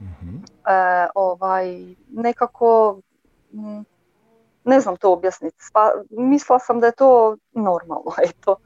mm 0.00 0.42
ovaj, 1.14 1.94
nekako, 2.10 2.98
ne 4.64 4.80
znam 4.80 4.96
to 4.96 5.12
objasniti, 5.12 5.64
pa, 5.72 5.92
mislila 6.10 6.58
sam 6.58 6.80
da 6.80 6.86
je 6.86 6.92
to 6.92 7.36
normalno, 7.52 8.12
eto. 8.28 8.56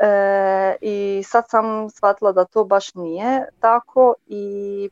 E, 0.00 0.76
I 0.80 1.22
sad 1.26 1.44
sam 1.48 1.90
shvatila 1.90 2.32
da 2.32 2.44
to 2.44 2.64
baš 2.64 2.94
nije 2.94 3.48
tako 3.60 4.14
i 4.26 4.90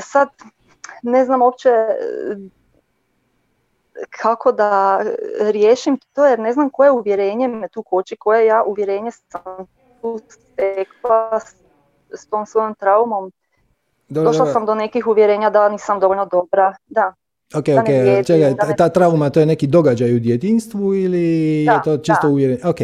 sad 0.00 0.28
ne 1.02 1.24
znam 1.24 1.42
uopće 1.42 1.68
e, 1.68 1.96
kako 4.10 4.52
da 4.52 5.00
riješim 5.40 5.98
to 6.12 6.26
jer 6.26 6.38
ne 6.38 6.52
znam 6.52 6.70
koje 6.70 6.90
uvjerenje 6.90 7.48
me 7.48 7.68
tu 7.68 7.82
koči, 7.82 8.16
koje 8.16 8.46
ja 8.46 8.62
uvjerenje 8.66 9.10
sam 9.10 9.66
tu 10.00 10.20
stekla 10.28 11.40
s 12.10 12.26
tom 12.26 12.46
svojom 12.46 12.74
traumom. 12.74 13.32
Došla 14.08 14.46
sam 14.46 14.66
do 14.66 14.74
nekih 14.74 15.06
uvjerenja 15.06 15.50
da 15.50 15.68
nisam 15.68 16.00
dovoljno 16.00 16.26
dobra, 16.26 16.74
da. 16.86 17.14
Ok, 17.54 17.64
ok, 17.80 18.26
čekaj, 18.26 18.54
ta 18.76 18.88
trauma 18.88 19.30
to 19.30 19.40
je 19.40 19.46
neki 19.46 19.66
događaj 19.66 20.14
u 20.14 20.18
djetinstvu 20.18 20.94
ili 20.94 21.64
je 21.64 21.80
to 21.84 21.96
čisto 21.96 22.28
uvjerenje? 22.28 22.60
Ok, 22.64 22.76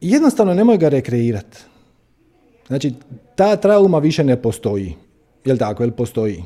jednostavno 0.00 0.54
nemoj 0.54 0.78
ga 0.78 0.88
rekreirati. 0.88 1.58
Znači, 2.66 2.94
ta 3.34 3.56
trauma 3.56 3.98
više 3.98 4.24
ne 4.24 4.42
postoji. 4.42 4.96
Jel 5.44 5.58
tako, 5.58 5.82
jel 5.82 5.92
postoji? 5.92 6.44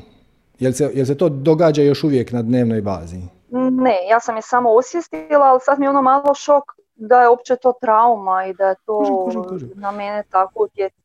Jel 0.59 0.73
se, 0.73 0.91
jel 0.93 1.05
se 1.05 1.17
to 1.17 1.29
događa 1.29 1.81
još 1.81 2.03
uvijek 2.03 2.31
na 2.31 2.41
dnevnoj 2.41 2.81
bazi? 2.81 3.21
Ne, 3.51 3.97
ja 4.09 4.19
sam 4.19 4.35
je 4.35 4.41
samo 4.41 4.69
osvijestila, 4.69 5.45
ali 5.45 5.59
sad 5.63 5.79
mi 5.79 5.85
je 5.85 5.89
ono 5.89 6.01
malo 6.01 6.33
šok 6.33 6.63
da 6.95 7.21
je 7.21 7.29
uopće 7.29 7.55
to 7.55 7.73
trauma 7.81 8.45
i 8.45 8.53
da 8.53 8.67
je 8.67 8.75
to 8.85 9.29
na 9.75 9.91
mene 9.91 10.23
tako 10.29 10.63
utjecalo. 10.63 11.01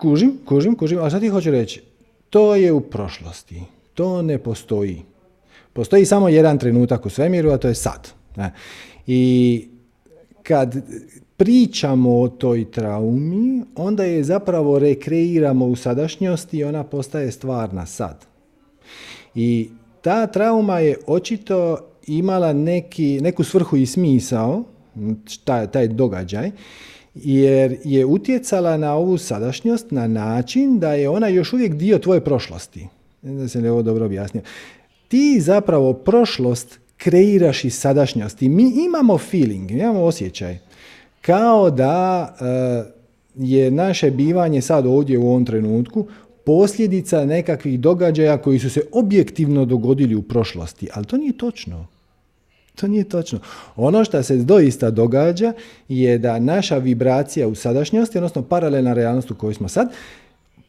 Kužim, 0.00 0.38
kužim, 0.48 0.76
kužim, 0.76 1.02
a 1.02 1.10
šta 1.10 1.20
ti 1.20 1.28
hoću 1.28 1.50
reći? 1.50 1.82
To 2.30 2.54
je 2.54 2.72
u 2.72 2.80
prošlosti, 2.80 3.62
to 3.94 4.22
ne 4.22 4.38
postoji. 4.38 5.04
Postoji 5.74 6.04
samo 6.04 6.28
jedan 6.28 6.58
trenutak 6.58 7.06
u 7.06 7.10
svemiru, 7.10 7.50
a 7.50 7.58
to 7.58 7.68
je 7.68 7.74
sad. 7.74 8.12
I 9.06 9.64
kad 10.42 10.76
pričamo 11.36 12.20
o 12.20 12.28
toj 12.28 12.70
traumi, 12.70 13.62
onda 13.76 14.04
je 14.04 14.24
zapravo 14.24 14.78
rekreiramo 14.78 15.66
u 15.66 15.76
sadašnjosti 15.76 16.58
i 16.58 16.64
ona 16.64 16.84
postaje 16.84 17.32
stvarna 17.32 17.86
sad. 17.86 18.26
I 19.34 19.68
ta 20.02 20.26
trauma 20.26 20.78
je 20.78 20.96
očito 21.06 21.78
imala 22.06 22.52
neki, 22.52 23.20
neku 23.20 23.44
svrhu 23.44 23.76
i 23.76 23.86
smisao, 23.86 24.64
taj, 25.44 25.70
taj 25.70 25.88
događaj, 25.88 26.50
jer 27.14 27.76
je 27.84 28.06
utjecala 28.06 28.76
na 28.76 28.94
ovu 28.94 29.18
sadašnjost 29.18 29.90
na 29.90 30.06
način 30.06 30.78
da 30.78 30.94
je 30.94 31.08
ona 31.08 31.28
još 31.28 31.52
uvijek 31.52 31.74
dio 31.74 31.98
tvoje 31.98 32.20
prošlosti. 32.20 32.86
Da 33.22 33.48
se 33.48 33.60
ne 33.60 33.70
ovo 33.70 33.82
dobro 33.82 34.06
objasnio. 34.06 34.42
Ti 35.14 35.40
zapravo 35.40 35.92
prošlost 35.92 36.78
kreiraš 36.96 37.64
iz 37.64 37.78
sadašnjosti. 37.78 38.48
Mi 38.48 38.72
imamo 38.86 39.18
feeling, 39.18 39.70
imamo 39.70 40.02
osjećaj. 40.02 40.58
Kao 41.20 41.70
da 41.70 42.34
eh, 42.40 42.92
je 43.36 43.70
naše 43.70 44.10
bivanje 44.10 44.60
sad 44.60 44.86
ovdje 44.86 45.18
u 45.18 45.28
ovom 45.28 45.44
trenutku 45.44 46.06
posljedica 46.44 47.24
nekakvih 47.24 47.80
događaja 47.80 48.38
koji 48.38 48.58
su 48.58 48.70
se 48.70 48.80
objektivno 48.92 49.64
dogodili 49.64 50.14
u 50.14 50.22
prošlosti, 50.22 50.88
ali 50.94 51.06
to 51.06 51.16
nije 51.16 51.32
točno. 51.32 51.86
To 52.74 52.86
nije 52.86 53.04
točno. 53.04 53.38
Ono 53.76 54.04
što 54.04 54.22
se 54.22 54.36
doista 54.36 54.90
događa 54.90 55.52
je 55.88 56.18
da 56.18 56.38
naša 56.38 56.78
vibracija 56.78 57.48
u 57.48 57.54
sadašnjosti, 57.54 58.18
odnosno 58.18 58.42
paralelna 58.42 58.94
realnost 58.94 59.30
u 59.30 59.34
kojoj 59.34 59.54
smo 59.54 59.68
sad, 59.68 59.88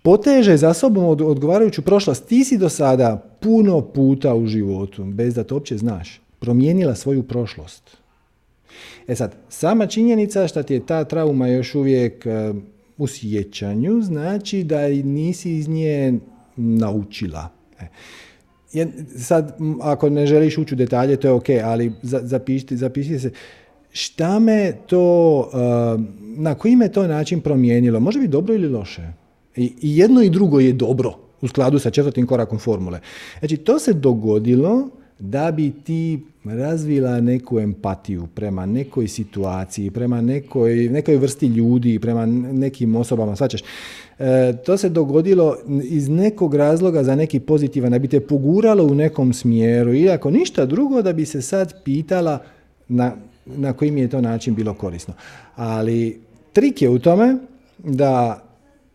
poteže 0.05 0.57
za 0.57 0.73
sobom 0.73 1.05
od, 1.05 1.21
odgovarajuću 1.21 1.81
prošlost. 1.81 2.27
Ti 2.27 2.43
si 2.43 2.57
do 2.57 2.69
sada 2.69 3.37
puno 3.41 3.81
puta 3.81 4.35
u 4.35 4.47
životu, 4.47 5.03
bez 5.03 5.33
da 5.33 5.43
to 5.43 5.55
uopće 5.55 5.77
znaš, 5.77 6.21
promijenila 6.39 6.95
svoju 6.95 7.23
prošlost. 7.23 7.97
E 9.07 9.15
sad, 9.15 9.35
sama 9.49 9.87
činjenica 9.87 10.47
što 10.47 10.63
ti 10.63 10.73
je 10.73 10.85
ta 10.85 11.03
trauma 11.03 11.47
još 11.47 11.75
uvijek 11.75 12.25
u 12.97 13.07
sjećanju 13.07 14.01
znači 14.01 14.63
da 14.63 14.87
nisi 14.87 15.51
iz 15.51 15.67
nje 15.67 16.13
naučila. 16.55 17.49
E. 18.73 18.85
Sad, 19.17 19.57
ako 19.81 20.09
ne 20.09 20.25
želiš 20.27 20.57
ući 20.57 20.73
u 20.73 20.77
detalje, 20.77 21.15
to 21.15 21.27
je 21.27 21.31
ok, 21.31 21.49
ali 21.63 21.91
zapišite, 22.01 22.75
zapišite 22.75 23.19
se 23.19 23.31
šta 23.91 24.39
me 24.39 24.73
to, 24.87 25.39
uh, 25.39 26.01
na 26.37 26.55
koji 26.55 26.75
me 26.75 26.91
to 26.91 27.07
način 27.07 27.41
promijenilo. 27.41 27.99
Može 27.99 28.19
biti 28.19 28.31
dobro 28.31 28.53
ili 28.53 28.69
loše. 28.69 29.24
I 29.55 29.73
jedno 29.81 30.21
i 30.21 30.29
drugo 30.29 30.59
je 30.59 30.73
dobro 30.73 31.13
u 31.41 31.47
skladu 31.47 31.79
sa 31.79 31.89
četvrtim 31.89 32.27
korakom 32.27 32.59
formule. 32.59 32.99
Znači, 33.39 33.57
to 33.57 33.79
se 33.79 33.93
dogodilo 33.93 34.89
da 35.19 35.51
bi 35.51 35.71
ti 35.83 36.19
razvila 36.43 37.21
neku 37.21 37.59
empatiju 37.59 38.27
prema 38.35 38.65
nekoj 38.65 39.07
situaciji, 39.07 39.91
prema 39.91 40.21
nekoj, 40.21 40.75
nekoj 40.75 41.17
vrsti 41.17 41.47
ljudi, 41.47 41.99
prema 41.99 42.25
nekim 42.25 42.95
osobama, 42.95 43.35
svačaš. 43.35 43.61
E, 44.19 44.53
to 44.65 44.77
se 44.77 44.89
dogodilo 44.89 45.57
iz 45.83 46.09
nekog 46.09 46.55
razloga 46.55 47.03
za 47.03 47.15
neki 47.15 47.39
pozitivan, 47.39 47.91
da 47.91 47.99
bi 47.99 48.07
te 48.07 48.19
poguralo 48.19 48.83
u 48.83 48.95
nekom 48.95 49.33
smjeru 49.33 49.93
i 49.93 50.09
ako 50.09 50.31
ništa 50.31 50.65
drugo 50.65 51.01
da 51.01 51.13
bi 51.13 51.25
se 51.25 51.41
sad 51.41 51.83
pitala 51.83 52.39
na, 52.87 53.15
na 53.45 53.73
koji 53.73 53.91
mi 53.91 54.01
je 54.01 54.09
to 54.09 54.21
način 54.21 54.55
bilo 54.55 54.73
korisno. 54.73 55.13
Ali 55.55 56.19
trik 56.53 56.81
je 56.81 56.89
u 56.89 56.99
tome 56.99 57.37
da 57.77 58.44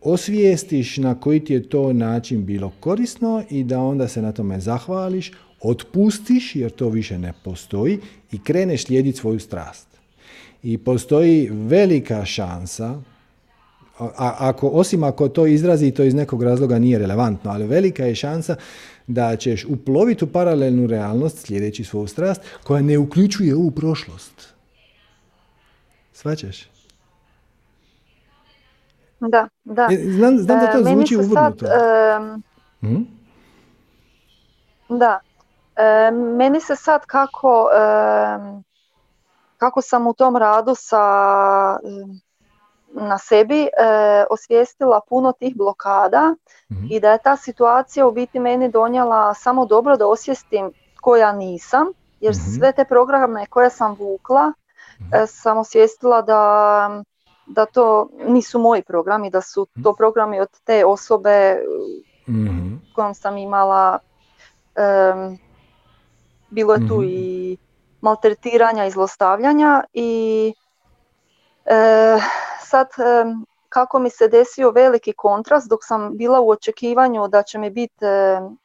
osvijestiš 0.01 0.97
na 0.97 1.19
koji 1.19 1.39
ti 1.39 1.53
je 1.53 1.69
to 1.69 1.93
način 1.93 2.45
bilo 2.45 2.71
korisno 2.79 3.43
i 3.49 3.63
da 3.63 3.79
onda 3.79 4.07
se 4.07 4.21
na 4.21 4.31
tome 4.31 4.59
zahvališ, 4.59 5.31
otpustiš 5.61 6.55
jer 6.55 6.71
to 6.71 6.89
više 6.89 7.17
ne 7.17 7.33
postoji 7.43 7.99
i 8.31 8.43
kreneš 8.43 8.85
slijediti 8.85 9.17
svoju 9.17 9.39
strast. 9.39 9.87
I 10.63 10.77
postoji 10.77 11.49
velika 11.51 12.25
šansa, 12.25 13.01
a, 13.99 14.35
ako, 14.39 14.67
osim 14.67 15.03
ako 15.03 15.29
to 15.29 15.45
izrazi 15.45 15.91
to 15.91 16.03
iz 16.03 16.13
nekog 16.13 16.43
razloga 16.43 16.79
nije 16.79 16.99
relevantno, 16.99 17.51
ali 17.51 17.67
velika 17.67 18.05
je 18.05 18.15
šansa 18.15 18.55
da 19.07 19.35
ćeš 19.35 19.65
uploviti 19.65 20.25
u 20.25 20.27
paralelnu 20.27 20.87
realnost 20.87 21.37
sljedeći 21.45 21.83
svoju 21.83 22.07
strast 22.07 22.41
koja 22.63 22.81
ne 22.81 22.97
uključuje 22.97 23.55
ovu 23.55 23.71
prošlost. 23.71 24.53
Svaćaš? 26.13 26.71
Da, 29.29 29.47
da. 29.63 29.87
E, 29.91 29.97
znam, 29.97 30.37
znam 30.37 30.59
da 30.59 30.71
to 30.71 30.77
e, 30.77 30.83
zvuči 30.83 31.17
uvrnuto. 31.17 31.65
Hm? 32.81 33.01
Da. 34.89 35.19
E, 35.75 36.11
meni 36.11 36.61
se 36.61 36.75
sad 36.75 37.05
kako, 37.05 37.67
kako 39.57 39.81
sam 39.81 40.07
u 40.07 40.13
tom 40.13 40.35
radu 40.35 40.75
sa, 40.75 40.99
na 42.93 43.17
sebi 43.17 43.67
osvijestila 44.29 45.01
puno 45.09 45.31
tih 45.31 45.57
blokada 45.57 46.35
mhm. 46.71 46.85
i 46.89 46.99
da 46.99 47.11
je 47.11 47.17
ta 47.23 47.37
situacija 47.37 48.07
u 48.07 48.11
biti 48.11 48.39
meni 48.39 48.69
donijela 48.69 49.33
samo 49.33 49.65
dobro 49.65 49.97
da 49.97 50.07
osvijestim 50.07 50.71
koja 51.01 51.31
nisam, 51.31 51.87
jer 52.19 52.35
mhm. 52.35 52.57
sve 52.57 52.71
te 52.71 52.85
programe 52.85 53.45
koje 53.45 53.69
sam 53.69 53.95
vukla 53.99 54.53
mhm. 54.99 55.25
sam 55.27 55.57
osvijestila 55.57 56.21
da 56.21 57.03
da 57.51 57.65
to 57.65 58.09
nisu 58.27 58.59
moji 58.59 58.81
programi, 58.83 59.29
da 59.29 59.41
su 59.41 59.67
to 59.83 59.93
programi 59.93 60.39
od 60.39 60.49
te 60.63 60.85
osobe 60.85 61.57
mm 62.27 62.71
kojom 62.95 63.13
sam 63.13 63.37
imala, 63.37 63.99
bilo 66.49 66.73
je 66.73 66.87
tu 66.87 66.95
mhm. 66.95 67.03
i 67.09 67.57
maltretiranja 68.01 68.85
i 68.85 68.91
zlostavljanja 68.91 69.83
i 69.93 70.53
e, 71.65 72.17
sad 72.59 72.87
kako 73.69 73.99
mi 73.99 74.09
se 74.09 74.27
desio 74.27 74.71
veliki 74.71 75.13
kontrast 75.13 75.69
dok 75.69 75.79
sam 75.83 76.17
bila 76.17 76.39
u 76.39 76.49
očekivanju 76.49 77.27
da 77.27 77.43
će 77.43 77.57
mi 77.57 77.69
biti 77.69 78.05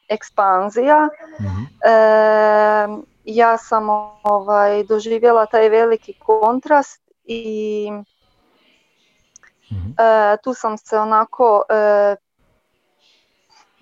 ekspanzija, 0.08 1.08
mm 1.40 3.06
ja 3.26 3.58
sam 3.58 3.86
ovaj, 4.22 4.84
doživjela 4.84 5.46
taj 5.46 5.68
veliki 5.68 6.14
kontrast 6.18 7.02
i 7.24 7.90
Mhm. 9.70 9.90
E, 9.98 10.36
tu 10.42 10.54
sam 10.54 10.78
se 10.78 10.98
onako, 10.98 11.62
e, 11.68 12.16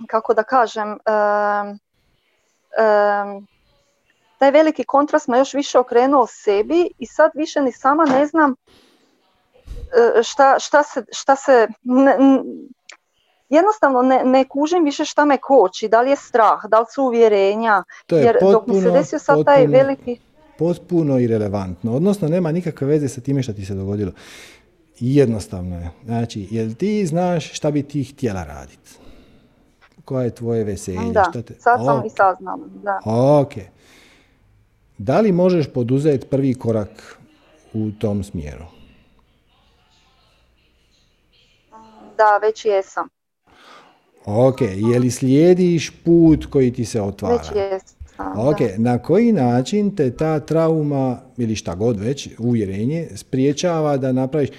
kako 0.06 0.35
da 0.35 0.43
kažem, 0.43 0.93
e, 0.93 0.98
taj 4.39 4.51
veliki 4.51 4.85
kontrast 4.85 5.28
me 5.28 5.39
još 5.39 5.55
više 5.55 5.78
okrenuo 5.78 6.27
sebi 6.27 6.90
i 6.98 7.06
sad 7.06 7.31
više 7.35 7.62
ni 7.62 7.73
sama 7.73 8.05
ne 8.05 8.27
znam 8.27 8.55
šta, 10.23 10.59
šta 10.59 10.82
se, 10.82 11.05
šta 11.12 11.36
se 11.36 11.69
jednostavno 13.48 14.02
ne, 14.02 14.24
ne 14.24 14.44
kužim 14.48 14.85
više 14.85 15.05
šta 15.05 15.24
me 15.24 15.39
koči, 15.39 15.89
da 15.89 16.01
li 16.01 16.11
je 16.11 16.16
strah, 16.16 16.59
da 16.69 16.81
li 16.81 16.86
su 16.94 17.02
uvjerenja, 17.02 17.82
jer 18.11 18.36
potpuno, 18.40 18.52
dok 18.52 18.66
mi 18.66 18.81
se 18.81 18.90
desio 18.90 19.19
sad 19.19 19.44
taj 19.44 19.66
veliki... 19.66 20.19
Potpuno 20.59 21.19
irelevantno, 21.19 21.97
odnosno 21.97 22.28
nema 22.28 22.52
nikakve 22.52 22.86
veze 22.86 23.09
sa 23.09 23.20
time 23.20 23.43
što 23.43 23.52
ti 23.52 23.66
se 23.66 23.74
dogodilo. 23.74 24.12
Jednostavno 25.01 25.77
je. 25.77 25.91
Znači, 26.05 26.49
jel 26.51 26.75
ti 26.75 27.07
znaš 27.07 27.53
šta 27.53 27.71
bi 27.71 27.83
ti 27.83 28.05
htjela 28.05 28.45
raditi? 28.45 28.91
Koje 30.05 30.25
je 30.25 30.35
tvoje 30.35 30.65
veselje? 30.65 31.12
Da, 31.12 31.27
šta 31.31 31.43
te... 31.43 31.55
sad 31.59 31.81
sam 31.85 32.07
i 32.07 32.11
saznala. 32.11 32.66
Da. 32.83 33.01
Ok. 33.41 33.53
Da 34.99 35.21
li 35.21 35.33
možeš 35.33 35.66
poduzeti 35.75 36.27
prvi 36.27 36.55
korak 36.55 37.19
u 37.73 37.91
tom 37.91 38.25
smjeru? 38.25 38.65
Da, 42.16 42.39
već 42.43 42.65
jesam. 42.65 43.09
Ok, 44.27 44.61
je 44.61 44.99
li 44.99 45.11
slijediš 45.11 45.93
put 46.05 46.47
koji 46.47 46.73
ti 46.73 46.85
se 46.85 47.03
otvara? 47.03 47.37
Već 47.37 47.51
jesam. 47.57 47.95
Ok, 48.37 48.57
na 48.79 48.99
koji 48.99 49.33
način 49.33 49.97
te 49.97 50.16
ta 50.16 50.41
trauma 50.41 51.21
ili 51.37 51.57
šta 51.57 51.75
god 51.75 52.01
već, 52.01 52.29
uvjerenje, 52.39 53.09
spriječava 53.15 53.97
da 53.97 54.12
napraviš 54.12 54.51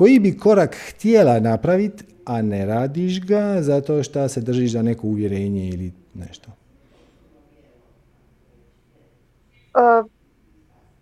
koji 0.00 0.18
bi 0.18 0.38
korak 0.38 0.76
htjela 0.88 1.40
napraviti, 1.40 2.04
a 2.24 2.42
ne 2.42 2.66
radiš 2.66 3.26
ga 3.26 3.56
zato 3.60 4.02
što 4.02 4.28
se 4.28 4.40
držiš 4.40 4.72
za 4.72 4.82
neko 4.82 5.06
uvjerenje 5.06 5.68
ili 5.68 5.92
nešto? 6.14 6.48
Uh, 9.74 10.10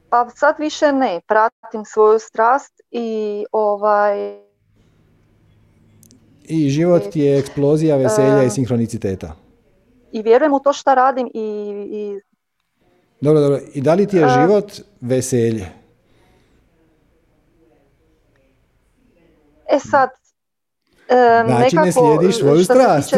pa 0.08 0.28
sad 0.36 0.54
više 0.58 0.92
ne, 0.92 1.20
pratim 1.26 1.84
svoju 1.84 2.18
strast 2.18 2.80
i 2.90 3.44
ovaj... 3.52 4.38
I 6.44 6.70
život 6.70 7.02
ti 7.12 7.20
je 7.20 7.38
eksplozija 7.38 7.96
veselja 7.96 8.42
i 8.42 8.46
e, 8.46 8.50
sinhroniciteta. 8.50 9.36
I 10.12 10.22
vjerujem 10.22 10.52
u 10.52 10.60
to 10.60 10.72
što 10.72 10.94
radim 10.94 11.30
i, 11.34 11.40
i... 11.90 12.20
Dobro, 13.20 13.40
dobro. 13.40 13.58
I 13.74 13.80
da 13.80 13.94
li 13.94 14.06
ti 14.06 14.16
je 14.16 14.24
e, 14.24 14.28
život 14.28 14.72
veselje? 15.00 15.77
E 19.68 19.78
sad, 19.78 20.10
znači 21.46 21.76
nekako, 21.76 21.86
ne 21.86 21.92
slijediš 21.92 22.38
svoju 22.38 22.64
strast. 22.64 23.10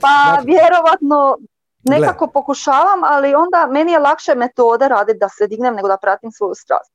pa 0.00 0.42
vjerovatno 0.44 1.38
nekako 1.82 2.26
pokušavam, 2.26 3.04
ali 3.04 3.34
onda 3.34 3.68
meni 3.70 3.92
je 3.92 3.98
lakše 3.98 4.34
metode 4.34 4.88
raditi 4.88 5.18
da 5.18 5.28
se 5.28 5.46
dignem 5.46 5.74
nego 5.74 5.88
da 5.88 5.96
pratim 5.96 6.32
svoju 6.32 6.54
strast. 6.54 6.92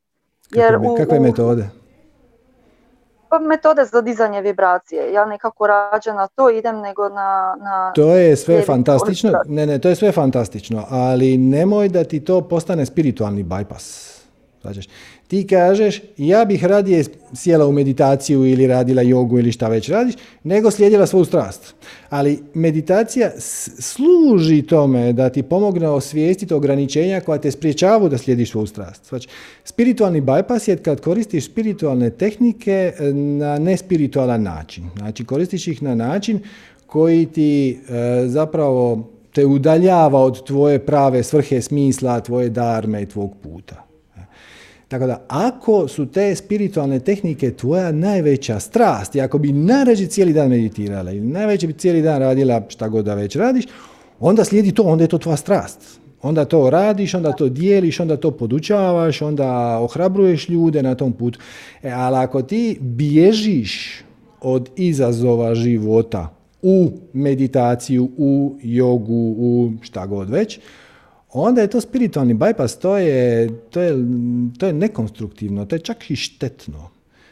Jer 0.51 0.73
kakve, 0.73 0.97
kakve 0.97 1.19
metode? 1.19 1.69
Pa 3.29 3.39
metode 3.39 3.85
za 3.85 4.01
dizanje 4.01 4.41
vibracije. 4.41 5.13
Ja 5.13 5.25
nekako 5.25 5.67
rađe 5.67 6.13
na 6.13 6.27
to 6.27 6.49
idem 6.49 6.79
nego 6.79 7.09
na... 7.09 7.57
na 7.59 7.91
to 7.95 8.15
je 8.15 8.35
sve 8.35 8.61
fantastično. 8.61 9.31
Ne, 9.45 9.65
ne, 9.65 9.79
to 9.79 9.89
je 9.89 9.95
sve 9.95 10.11
fantastično, 10.11 10.85
ali 10.89 11.37
nemoj 11.37 11.89
da 11.89 12.03
ti 12.03 12.25
to 12.25 12.41
postane 12.41 12.85
spiritualni 12.85 13.43
bypass. 13.43 14.17
Znači, 14.61 14.89
ti 15.27 15.47
kažeš, 15.47 16.01
ja 16.17 16.45
bih 16.45 16.65
radije 16.65 17.03
sjela 17.33 17.67
u 17.67 17.71
meditaciju 17.71 18.45
ili 18.45 18.67
radila 18.67 19.01
jogu 19.01 19.39
ili 19.39 19.51
šta 19.51 19.67
već 19.67 19.89
radiš, 19.89 20.15
nego 20.43 20.71
slijedila 20.71 21.07
svoju 21.07 21.25
strast. 21.25 21.75
Ali 22.09 22.39
meditacija 22.53 23.31
služi 23.79 24.61
tome 24.61 25.13
da 25.13 25.29
ti 25.29 25.43
pomogne 25.43 25.89
osvijestiti 25.89 26.53
ograničenja 26.53 27.19
koja 27.21 27.37
te 27.37 27.51
spriječavaju 27.51 28.09
da 28.09 28.17
slijediš 28.17 28.51
svoju 28.51 28.67
strast. 28.67 29.09
Znači, 29.09 29.27
spiritualni 29.63 30.21
bypass 30.21 30.69
je 30.69 30.77
kad 30.77 31.01
koristiš 31.01 31.45
spiritualne 31.45 32.09
tehnike 32.09 32.93
e, 32.99 33.13
na 33.13 33.59
nespiritualan 33.59 34.43
način. 34.43 34.83
Znači, 34.97 35.25
koristiš 35.25 35.67
ih 35.67 35.83
na 35.83 35.95
način 35.95 36.39
koji 36.85 37.25
ti 37.25 37.79
e, 37.89 38.27
zapravo 38.27 39.07
te 39.33 39.45
udaljava 39.45 40.19
od 40.19 40.45
tvoje 40.45 40.79
prave 40.79 41.23
svrhe, 41.23 41.61
smisla, 41.61 42.19
tvoje 42.19 42.49
darme 42.49 43.01
i 43.01 43.05
tvog 43.05 43.35
puta. 43.43 43.86
Tako 44.87 45.07
da, 45.07 45.25
ako 45.27 45.87
su 45.87 46.05
te 46.05 46.35
spiritualne 46.35 46.99
tehnike 46.99 47.51
tvoja 47.51 47.91
najveća 47.91 48.59
strast 48.59 49.15
i 49.15 49.21
ako 49.21 49.37
bi 49.37 49.51
najrađe 49.51 50.07
cijeli 50.07 50.33
dan 50.33 50.49
meditirala 50.49 51.11
ili 51.11 51.27
najveće 51.27 51.67
bi 51.67 51.73
cijeli 51.73 52.01
dan 52.01 52.19
radila 52.19 52.61
šta 52.67 52.87
god 52.87 53.05
da 53.05 53.13
već 53.13 53.35
radiš, 53.35 53.65
onda 54.19 54.43
slijedi 54.43 54.71
to, 54.71 54.83
onda 54.83 55.03
je 55.03 55.07
to 55.07 55.17
tvoja 55.17 55.37
strast. 55.37 55.99
Onda 56.21 56.45
to 56.45 56.69
radiš, 56.69 57.13
onda 57.13 57.31
to 57.31 57.49
dijeliš, 57.49 57.99
onda 57.99 58.17
to 58.17 58.31
podučavaš, 58.31 59.21
onda 59.21 59.79
ohrabruješ 59.79 60.49
ljude 60.49 60.83
na 60.83 60.95
tom 60.95 61.13
putu. 61.13 61.39
E, 61.83 61.91
ali 61.91 62.17
ako 62.17 62.41
ti 62.41 62.77
bježiš 62.81 64.03
od 64.41 64.69
izazova 64.75 65.55
života 65.55 66.35
u 66.61 66.91
meditaciju, 67.13 68.09
u 68.17 68.57
jogu, 68.61 69.35
u 69.37 69.71
šta 69.81 70.05
god 70.05 70.29
već, 70.29 70.59
onda 71.41 71.61
je 71.61 71.67
to 71.67 71.81
spiritualni 71.81 72.33
bypass, 72.33 72.79
to 72.79 72.97
je, 72.97 73.49
to 73.69 73.81
je, 73.81 73.95
to 74.59 74.65
je 74.65 74.73
nekonstruktivno, 74.73 75.65
to 75.65 75.75
je 75.75 75.79
čak 75.79 76.11
i 76.11 76.15
štetno. 76.15 76.89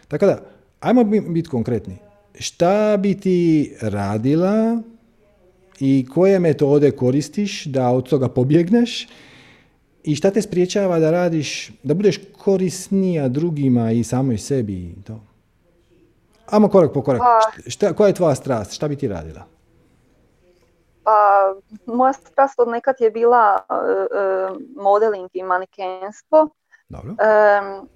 Tako 0.08 0.26
da, 0.26 0.42
ajmo 0.80 1.04
biti 1.04 1.50
konkretni. 1.50 1.98
Šta 2.40 2.98
bi 2.98 3.14
ti 3.20 3.74
radila 3.82 4.82
i 5.80 6.06
koje 6.14 6.40
metode 6.40 6.92
koristiš 6.92 7.66
da 7.66 7.90
od 7.90 8.10
toga 8.10 8.30
pobjegneš 8.30 9.08
i 10.04 10.16
šta 10.16 10.32
te 10.32 10.42
spriječava 10.42 11.00
da 11.00 11.12
radiš, 11.12 11.72
da 11.84 11.94
budeš 11.94 12.20
korisnija 12.38 13.28
drugima 13.28 13.92
i 13.92 14.04
samoj 14.04 14.38
sebi 14.38 14.74
i 14.74 14.96
to? 15.04 15.24
Ajmo 16.46 16.68
korak 16.68 16.94
po 16.94 17.02
korak. 17.02 17.22
Pa- 17.22 17.70
šta, 17.70 17.94
koja 17.94 18.08
je 18.08 18.14
tvoja 18.14 18.36
strast? 18.36 18.74
Šta 18.74 18.88
bi 18.88 18.96
ti 18.96 19.08
radila? 19.08 19.55
Pa 21.06 21.54
moja 21.86 22.14
strast 22.14 22.60
od 22.60 22.68
nekad 22.68 22.96
je 23.00 23.12
bila 23.12 23.60
uh, 23.70 24.58
modeling 24.76 25.30
i 25.34 25.44
manikenstvo, 25.44 26.50
Dobro. 26.90 27.16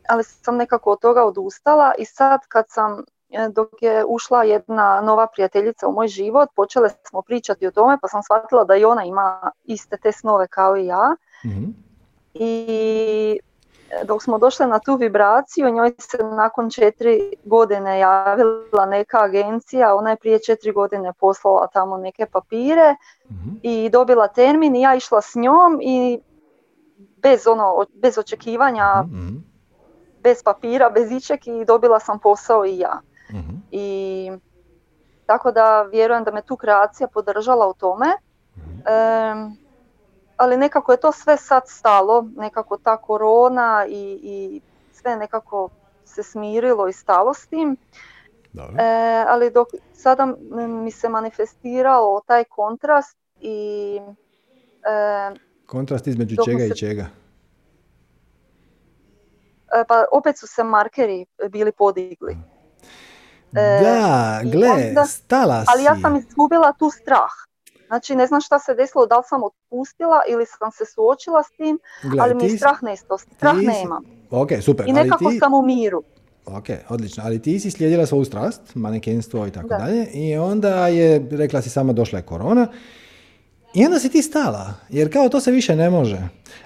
ali 0.09 0.23
sam 0.23 0.55
nekako 0.55 0.91
od 0.91 1.01
toga 1.01 1.23
odustala 1.23 1.93
i 1.97 2.05
sad 2.05 2.39
kad 2.47 2.65
sam 2.67 3.03
dok 3.51 3.69
je 3.81 4.05
ušla 4.07 4.43
jedna 4.43 5.01
nova 5.01 5.27
prijateljica 5.27 5.87
u 5.87 5.91
moj 5.91 6.07
život, 6.07 6.49
počele 6.55 6.89
smo 7.09 7.21
pričati 7.21 7.67
o 7.67 7.71
tome 7.71 7.97
pa 8.01 8.07
sam 8.07 8.23
shvatila 8.23 8.63
da 8.63 8.75
i 8.75 8.85
ona 8.85 9.03
ima 9.03 9.51
iste 9.63 9.97
te 9.97 10.11
snove 10.11 10.47
kao 10.47 10.77
i 10.77 10.85
ja. 10.85 11.15
Mhm. 11.45 11.65
I 12.33 13.39
dok 14.03 14.23
smo 14.23 14.37
došli 14.37 14.67
na 14.67 14.79
tu 14.79 14.95
vibraciju, 14.95 15.69
njoj 15.69 15.93
se 15.97 16.17
nakon 16.17 16.69
četiri 16.69 17.33
godine 17.43 17.99
javila 17.99 18.85
neka 18.87 19.17
agencija, 19.21 19.95
ona 19.95 20.09
je 20.09 20.15
prije 20.15 20.39
četiri 20.39 20.71
godine 20.71 21.13
poslala 21.13 21.67
tamo 21.67 21.97
neke 21.97 22.25
papire 22.25 22.95
mhm. 23.31 23.49
i 23.61 23.89
dobila 23.89 24.27
termin 24.27 24.75
i 24.75 24.81
ja 24.81 24.95
išla 24.95 25.21
s 25.21 25.35
njom 25.35 25.79
i 25.81 26.19
bez, 27.17 27.47
ono, 27.47 27.85
bez 27.93 28.17
očekivanja, 28.17 29.03
mhm. 29.03 29.35
bez 30.23 30.43
papira, 30.43 30.89
bez 30.89 31.11
ičeg 31.11 31.47
i 31.47 31.65
dobila 31.65 31.99
sam 31.99 32.19
posao 32.19 32.65
i 32.65 32.77
ja. 32.77 33.01
Mhm. 33.29 33.55
I 33.71 34.31
tako 35.25 35.51
da 35.51 35.81
vjerujem 35.81 36.23
da 36.23 36.31
me 36.31 36.41
tu 36.41 36.55
kreacija 36.55 37.07
podržala 37.07 37.67
u 37.67 37.73
tome. 37.73 38.07
E, 38.85 39.33
ali 40.39 40.57
nekako 40.57 40.91
je 40.91 40.99
to 40.99 41.11
sve 41.11 41.37
sad 41.37 41.63
stalo, 41.65 42.25
nekako 42.35 42.77
ta 42.77 42.97
korona 42.97 43.85
i, 43.89 44.19
i 44.23 44.61
sve 44.93 45.15
nekako 45.15 45.69
se 46.05 46.23
smirilo 46.23 46.87
i 46.87 46.93
stalo 46.93 47.33
s 47.33 47.47
tim. 47.47 47.77
E, 48.77 49.25
ali 49.27 49.51
dok 49.51 49.67
sada 49.93 50.25
mi 50.83 50.91
se 50.91 51.09
manifestirao 51.09 52.21
taj 52.25 52.43
kontrast 52.43 53.17
i... 53.39 53.99
E, 54.83 55.35
kontrast 55.65 56.07
između 56.07 56.35
čega 56.45 56.65
i 56.65 56.75
čega? 56.75 57.05
E, 59.81 59.83
pa 59.87 60.05
opet 60.11 60.37
su 60.37 60.47
se 60.47 60.63
markeri 60.63 61.25
bili 61.49 61.71
podigli. 61.71 62.37
E, 63.53 63.79
da, 63.83 64.41
gle, 64.43 65.05
stala 65.05 65.61
si. 65.61 65.67
Ali 65.73 65.83
ja 65.83 65.95
sam 66.01 66.15
izgubila 66.15 66.73
tu 66.79 66.89
strah. 66.89 67.48
Znači 67.89 68.15
ne 68.15 68.27
znam 68.27 68.41
šta 68.41 68.59
se 68.59 68.73
desilo, 68.73 69.05
da 69.05 69.17
li 69.17 69.23
sam 69.29 69.41
otpustila 69.43 70.21
ili 70.29 70.45
sam 70.45 70.71
se 70.71 70.85
suočila 70.85 71.43
s 71.43 71.51
tim, 71.57 71.79
ali 72.21 72.35
mi 72.35 72.43
je 72.43 72.57
strah 72.57 72.83
nestao, 72.83 73.17
strah 73.17 73.59
ti... 73.59 73.65
nemam. 73.65 74.03
Ok, 74.31 74.49
super. 74.61 74.89
I 74.89 74.93
nekako 74.93 75.25
ali 75.25 75.35
ti... 75.35 75.39
sam 75.39 75.53
u 75.53 75.61
miru. 75.61 76.03
Ok, 76.45 76.65
odlično. 76.89 77.23
Ali 77.25 77.41
ti 77.41 77.59
si 77.59 77.71
slijedila 77.71 78.05
svoju 78.05 78.25
strast, 78.25 78.61
manekenstvo 78.75 79.47
i 79.47 79.51
tako 79.51 79.67
dalje, 79.67 80.07
i 80.13 80.37
onda 80.37 80.87
je, 80.87 81.27
rekla 81.31 81.61
si 81.61 81.69
sama, 81.69 81.93
došla 81.93 82.19
je 82.19 82.25
korona, 82.25 82.67
i 83.73 83.85
onda 83.85 83.99
si 83.99 84.09
ti 84.09 84.21
stala, 84.21 84.73
jer 84.89 85.13
kao 85.13 85.29
to 85.29 85.39
se 85.39 85.51
više 85.51 85.75
ne 85.75 85.89
može. 85.89 86.17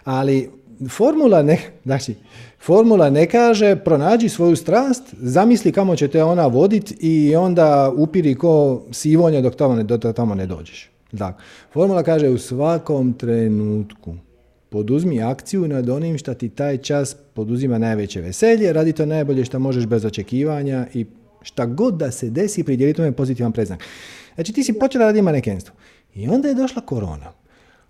Ali 0.04 0.52
formula 0.90 1.42
ne, 1.42 1.60
znači, 1.86 2.16
formula 2.60 3.10
ne 3.10 3.30
kaže 3.30 3.76
pronađi 3.76 4.30
svoju 4.30 4.56
strast, 4.56 5.04
zamisli 5.12 5.72
kamo 5.72 5.96
će 5.96 6.08
te 6.08 6.24
ona 6.24 6.48
voditi 6.48 6.98
i 7.00 7.36
onda 7.36 7.92
upiri 7.98 8.36
ko 8.36 8.82
sivonje 8.92 9.42
dok 9.42 9.56
tamo 9.56 9.76
ne, 9.76 9.84
dok 9.84 10.16
tamo 10.16 10.36
ne 10.36 10.46
dođeš. 10.46 10.93
Da. 11.14 11.38
Formula 11.74 12.04
kaže 12.04 12.30
u 12.30 12.38
svakom 12.38 13.14
trenutku 13.14 14.16
poduzmi 14.70 15.24
akciju 15.24 15.68
nad 15.68 15.90
onim 15.90 16.18
što 16.18 16.34
ti 16.34 16.50
taj 16.50 16.78
čas 16.78 17.16
poduzima 17.34 17.78
najveće 17.78 18.22
veselje, 18.22 18.74
radi 18.74 18.94
to 18.94 19.06
najbolje 19.06 19.46
što 19.46 19.60
možeš 19.60 19.86
bez 19.86 20.06
očekivanja 20.06 20.88
i 20.94 21.06
šta 21.42 21.66
god 21.66 21.98
da 21.98 22.12
se 22.12 22.30
desi, 22.30 22.64
pridjeli 22.64 22.94
tome 22.94 23.12
pozitivan 23.12 23.52
preznak. 23.52 23.84
Znači 24.36 24.54
ti 24.54 24.64
si 24.64 24.80
počela 24.80 25.06
raditi 25.06 25.22
manekenstvo 25.22 25.76
i 26.16 26.28
onda 26.28 26.48
je 26.48 26.54
došla 26.54 26.82
korona. 26.82 27.32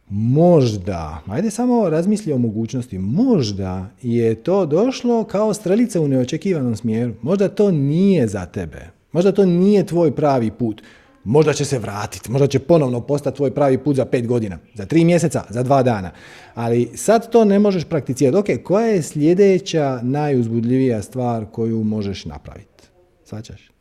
Možda, 0.09 1.21
ajde 1.27 1.51
samo 1.51 1.89
razmisli 1.89 2.33
o 2.33 2.37
mogućnosti, 2.37 2.97
možda 2.99 3.89
je 4.01 4.35
to 4.35 4.65
došlo 4.65 5.23
kao 5.23 5.53
strelica 5.53 6.01
u 6.01 6.07
neočekivanom 6.07 6.75
smjeru. 6.75 7.13
Možda 7.21 7.49
to 7.49 7.71
nije 7.71 8.27
za 8.27 8.45
tebe. 8.45 8.89
Možda 9.11 9.31
to 9.31 9.45
nije 9.45 9.85
tvoj 9.85 10.15
pravi 10.15 10.51
put. 10.51 10.81
Možda 11.23 11.53
će 11.53 11.65
se 11.65 11.79
vratiti, 11.79 12.31
možda 12.31 12.47
će 12.47 12.59
ponovno 12.59 13.01
postati 13.01 13.37
tvoj 13.37 13.53
pravi 13.53 13.77
put 13.77 13.95
za 13.95 14.05
pet 14.05 14.27
godina, 14.27 14.57
za 14.73 14.85
tri 14.85 15.05
mjeseca, 15.05 15.43
za 15.49 15.63
dva 15.63 15.83
dana. 15.83 16.11
Ali 16.53 16.91
sad 16.95 17.31
to 17.31 17.45
ne 17.45 17.59
možeš 17.59 17.83
prakticirati. 17.83 18.37
Ok, 18.37 18.63
koja 18.63 18.87
je 18.87 19.01
sljedeća 19.01 19.99
najuzbudljivija 20.03 21.01
stvar 21.01 21.45
koju 21.51 21.83
možeš 21.83 22.25
napraviti? 22.25 22.83
Svačaš? 23.23 23.71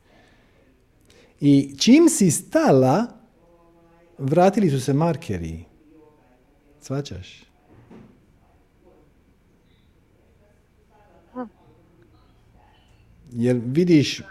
I 1.40 1.74
čim 1.78 2.09
si 2.09 2.31
stala, 2.31 3.06
vratili 4.19 4.70
su 4.70 4.81
se 4.81 4.93
markeri. 4.93 5.64
Svačaš? 6.81 7.44
Jer 13.32 13.60
vidiš 13.64 14.23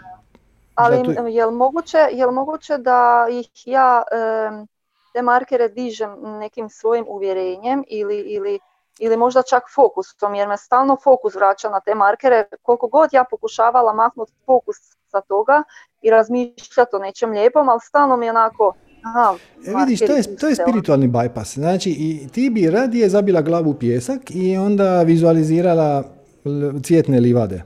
ali 0.74 0.96
je 1.34 1.46
li 1.46 1.54
moguće, 1.54 1.98
je 2.12 2.26
moguće 2.26 2.78
da 2.78 3.26
ih 3.30 3.48
ja 3.64 4.02
te 5.12 5.22
markere 5.22 5.68
dižem 5.68 6.10
nekim 6.38 6.68
svojim 6.68 7.04
uvjerenjem 7.08 7.84
ili, 7.88 8.18
ili, 8.18 8.58
ili 8.98 9.16
možda 9.16 9.42
čak 9.42 9.62
fokusom, 9.74 10.34
jer 10.34 10.48
me 10.48 10.56
stalno 10.56 10.96
fokus 11.04 11.34
vraća 11.34 11.68
na 11.68 11.80
te 11.80 11.94
markere. 11.94 12.44
Koliko 12.62 12.88
god 12.88 13.08
ja 13.12 13.24
pokušavala 13.30 13.92
maknuti 13.92 14.32
fokus 14.46 14.76
sa 15.06 15.20
toga 15.20 15.62
i 16.02 16.10
razmišljati 16.10 16.96
o 16.96 16.98
nečem 16.98 17.30
lijepom, 17.30 17.68
ali 17.68 17.80
stalno 17.80 18.16
mi 18.16 18.26
je 18.26 18.30
onako, 18.30 18.72
Aha, 19.02 19.36
e, 19.66 19.72
vidiš, 19.78 20.00
to 20.00 20.12
je, 20.12 20.36
to 20.36 20.48
je 20.48 20.54
spiritualni 20.54 21.08
bypass. 21.08 21.54
Znači, 21.54 21.90
i 21.90 22.28
ti 22.32 22.50
bi 22.50 22.70
radije 22.70 23.08
zabila 23.08 23.42
glavu 23.42 23.70
u 23.70 23.74
pjesak 23.74 24.20
i 24.30 24.56
onda 24.56 25.02
vizualizirala 25.02 26.04
cvjetne 26.84 27.20
livade. 27.20 27.62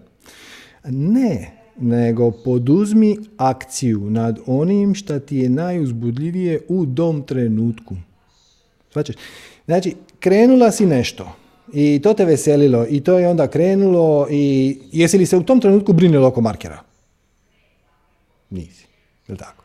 Ne, 0.84 1.55
nego 1.78 2.31
poduzmi 2.31 3.16
akciju 3.36 4.11
nad 4.11 4.39
onim 4.47 4.94
što 4.94 5.19
ti 5.19 5.36
je 5.36 5.48
najuzbudljivije 5.48 6.61
u 6.69 6.86
dom 6.86 7.23
trenutku. 7.23 7.94
Svačeš? 8.93 9.16
Znači, 9.66 9.94
krenula 10.20 10.70
si 10.70 10.86
nešto 10.86 11.36
i 11.73 12.01
to 12.03 12.15
te 12.15 12.24
veselilo 12.24 12.86
i 12.90 13.01
to 13.01 13.19
je 13.19 13.28
onda 13.28 13.48
krenulo 13.48 14.27
i 14.31 14.78
jesi 14.93 15.19
li 15.19 15.27
se 15.27 15.36
u 15.36 15.43
tom 15.43 15.61
trenutku 15.61 15.93
brinilo 15.93 16.28
oko 16.28 16.40
markera? 16.40 16.82
Nisi, 18.51 18.86
je 19.28 19.36
tako? 19.36 19.65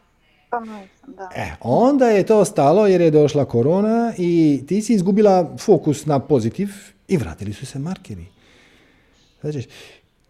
Pa 0.49 0.59
da. 1.07 1.29
E, 1.35 1.51
onda 1.61 2.05
je 2.05 2.25
to 2.25 2.45
stalo 2.45 2.87
jer 2.87 3.01
je 3.01 3.11
došla 3.11 3.45
korona 3.45 4.13
i 4.17 4.63
ti 4.67 4.81
si 4.81 4.93
izgubila 4.93 5.57
fokus 5.59 6.05
na 6.05 6.19
pozitiv 6.19 6.69
i 7.07 7.17
vratili 7.17 7.53
su 7.53 7.65
se 7.65 7.79
markeri. 7.79 8.25
Znači, 9.41 9.67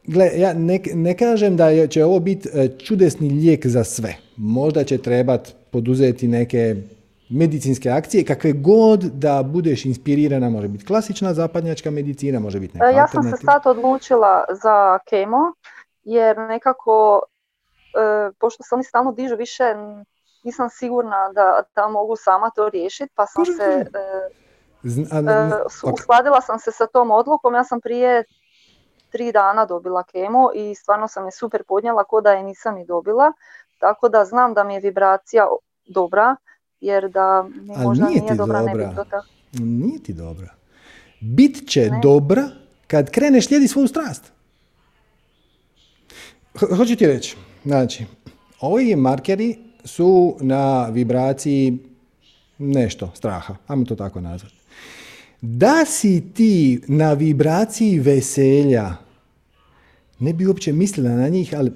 Gle, 0.03 0.29
ja 0.35 0.53
ne, 0.53 0.79
ne 0.93 1.17
kažem 1.17 1.57
da 1.57 1.87
će 1.87 2.05
ovo 2.05 2.19
biti 2.19 2.49
e, 2.53 2.67
čudesni 2.77 3.29
lijek 3.29 3.67
za 3.67 3.83
sve. 3.83 4.15
Možda 4.37 4.83
će 4.83 4.97
trebati 4.97 5.53
poduzeti 5.71 6.27
neke 6.27 6.75
medicinske 7.29 7.89
akcije, 7.89 8.25
kakve 8.25 8.51
god 8.51 8.99
da 8.99 9.43
budeš 9.43 9.85
inspirirana, 9.85 10.49
može 10.49 10.67
biti 10.67 10.85
klasična 10.85 11.33
zapadnjačka 11.33 11.91
medicina, 11.91 12.39
može 12.39 12.59
biti 12.59 12.77
neka 12.77 12.91
e, 12.91 12.93
Ja 12.93 13.07
sam 13.07 13.23
se 13.23 13.37
sad 13.45 13.61
odlučila 13.65 14.45
za 14.63 14.99
kemo, 15.09 15.53
jer 16.03 16.37
nekako, 16.37 17.21
e, 17.95 18.31
pošto 18.39 18.63
se 18.63 18.75
oni 18.75 18.83
stalno 18.83 19.11
dižu 19.11 19.35
više, 19.35 19.63
nisam 20.43 20.69
sigurna 20.69 21.31
da, 21.35 21.63
da 21.75 21.87
mogu 21.87 22.15
sama 22.15 22.49
to 22.55 22.69
riješiti, 22.69 23.11
pa 23.15 23.25
sam 23.25 23.45
se... 23.45 23.85
uskladila 25.93 26.41
sam 26.41 26.59
se 26.59 26.71
sa 26.71 26.87
tom 26.87 27.11
odlukom, 27.11 27.53
ja 27.53 27.63
sam 27.63 27.81
prije 27.81 28.23
tri 29.11 29.31
dana 29.31 29.65
dobila 29.65 30.03
kemo 30.03 30.49
i 30.55 30.75
stvarno 30.75 31.07
sam 31.07 31.25
je 31.25 31.31
super 31.31 31.63
podnijela 31.67 32.03
ko 32.03 32.21
da 32.21 32.31
je 32.31 32.43
nisam 32.43 32.77
i 32.77 32.85
dobila. 32.85 33.33
Tako 33.79 34.09
da 34.09 34.25
znam 34.25 34.53
da 34.53 34.63
mi 34.63 34.73
je 34.73 34.79
vibracija 34.79 35.47
dobra, 35.85 36.35
jer 36.81 37.09
da 37.09 37.45
mi 37.61 37.77
možda 37.83 38.05
nije, 38.05 38.21
nije 38.21 38.35
dobra, 38.35 38.59
dobra. 38.59 38.73
ne 38.73 38.87
bi 38.87 38.95
to 38.95 39.03
tako. 39.03 39.27
Nije 39.53 40.03
ti 40.03 40.13
dobra. 40.13 40.49
Bit 41.19 41.69
će 41.69 41.89
dobra 42.03 42.49
kad 42.87 43.11
kreneš 43.11 43.47
slijedi 43.47 43.67
svoju 43.67 43.87
strast. 43.87 44.31
hoću 46.77 46.95
ti 46.95 47.07
reći, 47.07 47.37
znači, 47.63 48.05
ovi 48.61 48.95
markeri 48.95 49.57
su 49.85 50.37
na 50.41 50.85
vibraciji 50.85 51.77
nešto, 52.57 53.11
straha, 53.15 53.55
ajmo 53.67 53.85
to 53.85 53.95
tako 53.95 54.21
nazvati. 54.21 54.60
Da 55.41 55.85
si 55.85 56.23
ti 56.33 56.81
na 56.87 57.13
vibraciji 57.13 57.99
veselja, 57.99 58.93
ne 60.19 60.33
bi 60.33 60.47
uopće 60.47 60.73
mislila 60.73 61.09
na 61.09 61.29
njih, 61.29 61.53
ali 61.57 61.71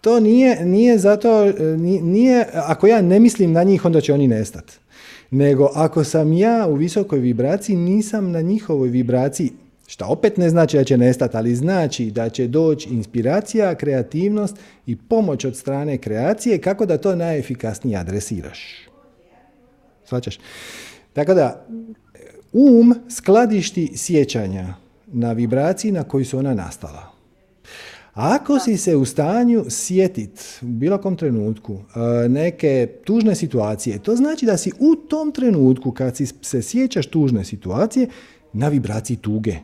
to 0.00 0.20
nije, 0.20 0.66
nije 0.66 0.98
zato, 0.98 1.44
e, 1.44 1.76
nije, 2.02 2.46
ako 2.52 2.86
ja 2.86 3.02
ne 3.02 3.20
mislim 3.20 3.52
na 3.52 3.62
njih, 3.62 3.84
onda 3.84 4.00
će 4.00 4.12
oni 4.12 4.28
nestati. 4.28 4.78
Nego 5.30 5.70
ako 5.74 6.04
sam 6.04 6.32
ja 6.32 6.66
u 6.68 6.74
visokoj 6.74 7.18
vibraciji, 7.18 7.76
nisam 7.76 8.30
na 8.30 8.40
njihovoj 8.40 8.88
vibraciji, 8.88 9.50
što 9.86 10.06
opet 10.06 10.36
ne 10.36 10.50
znači 10.50 10.76
da 10.76 10.84
će 10.84 10.96
nestati, 10.96 11.36
ali 11.36 11.54
znači 11.54 12.10
da 12.10 12.28
će 12.28 12.46
doći 12.46 12.88
inspiracija, 12.88 13.74
kreativnost 13.74 14.56
i 14.86 14.96
pomoć 14.96 15.44
od 15.44 15.56
strane 15.56 15.98
kreacije 15.98 16.58
kako 16.58 16.86
da 16.86 16.98
to 16.98 17.16
najefikasnije 17.16 17.98
adresiraš. 17.98 18.88
Svačaš? 20.04 20.38
Tako 21.12 21.34
da, 21.34 21.66
um 22.52 22.94
skladišti 23.08 23.92
sjećanja 23.96 24.74
na 25.06 25.32
vibraciji 25.32 25.92
na 25.92 26.04
koji 26.04 26.24
su 26.24 26.38
ona 26.38 26.54
nastala. 26.54 27.12
Ako 28.14 28.58
si 28.58 28.76
se 28.76 28.96
u 28.96 29.04
stanju 29.04 29.64
sjetiti 29.68 30.42
u 30.62 30.66
bilo 30.66 30.98
kom 30.98 31.16
trenutku 31.16 31.72
e, 31.74 32.28
neke 32.28 32.88
tužne 33.04 33.34
situacije, 33.34 33.98
to 33.98 34.16
znači 34.16 34.46
da 34.46 34.56
si 34.56 34.72
u 34.78 34.94
tom 34.94 35.32
trenutku 35.32 35.92
kad 35.92 36.16
si 36.16 36.26
se 36.26 36.62
sjećaš 36.62 37.06
tužne 37.06 37.44
situacije 37.44 38.08
na 38.52 38.68
vibraciji 38.68 39.16
tuge. 39.16 39.56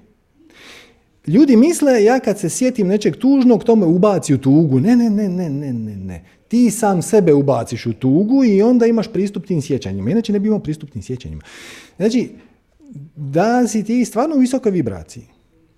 Ljudi 1.27 1.57
misle 1.57 2.05
ja 2.05 2.21
kad 2.21 2.39
se 2.39 2.49
sjetim 2.49 2.87
nečeg 2.87 3.17
tužnog 3.17 3.65
to 3.65 3.77
me 3.77 3.87
ubaci 3.87 4.35
u 4.35 4.39
tugu. 4.39 4.81
Ne, 4.81 4.97
ne, 4.97 5.11
ne, 5.11 5.29
ne, 5.29 5.51
ne, 5.51 5.73
ne, 5.73 5.97
ne. 5.97 6.25
Ti 6.49 6.71
sam 6.71 7.03
sebe 7.03 7.35
ubaciš 7.35 7.87
u 7.87 7.93
tugu 7.93 8.45
i 8.45 8.63
onda 8.63 8.87
imaš 8.87 9.13
pristup 9.13 9.47
tim 9.47 9.63
sjećanjima. 9.63 10.11
Inače 10.11 10.33
ne 10.33 10.39
bi 10.39 10.47
imao 10.47 10.61
pristup 10.61 10.91
tim 10.91 11.03
sjećanjima. 11.03 11.43
Znači, 11.97 12.29
da 13.17 13.67
si 13.67 13.85
ti 13.85 14.05
stvarno 14.05 14.37
u 14.37 14.39
visokoj 14.39 14.73
vibraciji, 14.73 15.25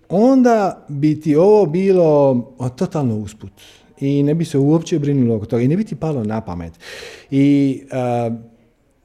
onda 0.09 0.87
bi 0.89 1.21
ti 1.21 1.37
ovo 1.37 1.67
bilo 1.67 2.35
totalno 2.77 3.17
usput 3.19 3.53
i 4.01 4.23
ne 4.23 4.35
bi 4.35 4.45
se 4.45 4.59
uopće 4.59 4.99
brinulo 4.99 5.37
oko 5.37 5.47
toga 5.47 5.63
i 5.63 5.69
ne 5.69 5.77
bi 5.77 5.85
ti 5.85 5.95
palo 5.95 6.25
na 6.25 6.41
pamet. 6.41 6.73
I 7.31 7.83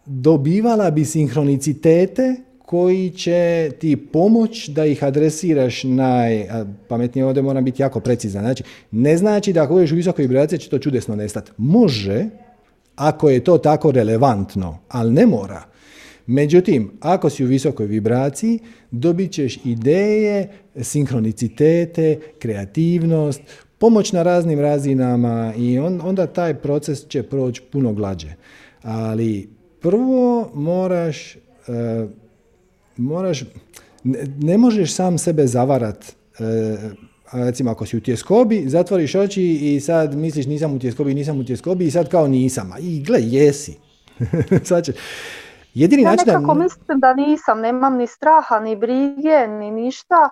dobivala 0.06 0.91
bi 0.91 1.06
sinhronicitete 1.06 2.36
koji 2.60 3.10
će 3.10 3.72
ti 3.80 3.98
pomoć 3.98 4.69
da 4.69 4.86
ih 4.86 5.03
adresiraš 5.03 5.84
najpametnije, 5.84 7.26
ovdje 7.26 7.44
moram 7.44 7.65
biti 7.65 7.82
jako 7.82 7.99
precizan. 7.99 8.44
Znači, 8.44 8.64
ne 8.91 9.18
znači 9.18 9.53
da 9.53 9.64
ako 9.64 9.73
budeš 9.73 9.91
u 9.91 9.95
visokoj 9.95 10.23
vibraciji 10.23 10.60
će 10.60 10.69
to 10.69 10.80
čudesno 10.80 11.15
nestati. 11.15 11.52
Može, 11.57 12.26
ako 12.95 13.30
je 13.30 13.44
to 13.44 13.57
tako 13.57 13.91
relevantno, 13.91 14.77
ali 14.90 15.11
ne 15.11 15.26
mora. 15.26 15.64
Međutim, 16.27 16.91
ako 16.99 17.30
si 17.30 17.43
u 17.43 17.47
visokoj 17.47 17.85
vibraciji, 17.85 18.60
dobit 18.91 19.31
ćeš 19.31 19.60
ideje, 19.65 20.49
sinkronicitete, 20.81 22.19
kreativnost, 22.39 23.41
pomoć 23.77 24.11
na 24.11 24.23
raznim 24.23 24.60
razinama 24.60 25.53
i 25.57 25.80
onda 25.80 26.27
taj 26.27 26.53
proces 26.53 27.07
će 27.07 27.23
proći 27.23 27.61
puno 27.72 27.93
glađe. 27.93 28.34
Ali 28.81 29.49
prvo 29.81 30.52
moraš, 30.53 31.35
e, 31.35 31.38
moraš 32.97 33.43
ne, 34.39 34.57
možeš 34.57 34.93
sam 34.93 35.18
sebe 35.18 35.47
zavarat 35.47 36.06
e, 36.06 36.77
recimo 37.31 37.72
ako 37.72 37.85
si 37.85 37.97
u 37.97 38.02
tjeskobi, 38.02 38.69
zatvoriš 38.69 39.15
oči 39.15 39.43
i 39.43 39.80
sad 39.80 40.15
misliš 40.15 40.45
nisam 40.45 40.73
u 40.73 40.80
tjeskobi, 40.80 41.14
nisam 41.14 41.39
u 41.39 41.45
tjeskobi 41.45 41.85
i 41.85 41.91
sad 41.91 42.10
kao 42.10 42.27
nisam. 42.27 42.72
I 42.80 43.03
gle, 43.03 43.19
jesi. 43.22 43.73
sad 44.64 44.85
će, 44.85 44.93
Jedini 45.76 46.03
ja 46.03 46.11
način 46.11 46.27
nekako 46.27 46.53
mislim 46.53 46.99
da 46.99 47.14
nisam, 47.14 47.60
nemam 47.60 47.97
ni 47.97 48.07
straha, 48.07 48.60
ni 48.60 48.76
brige, 48.76 49.47
ni 49.47 49.72
ništa, 49.72 50.30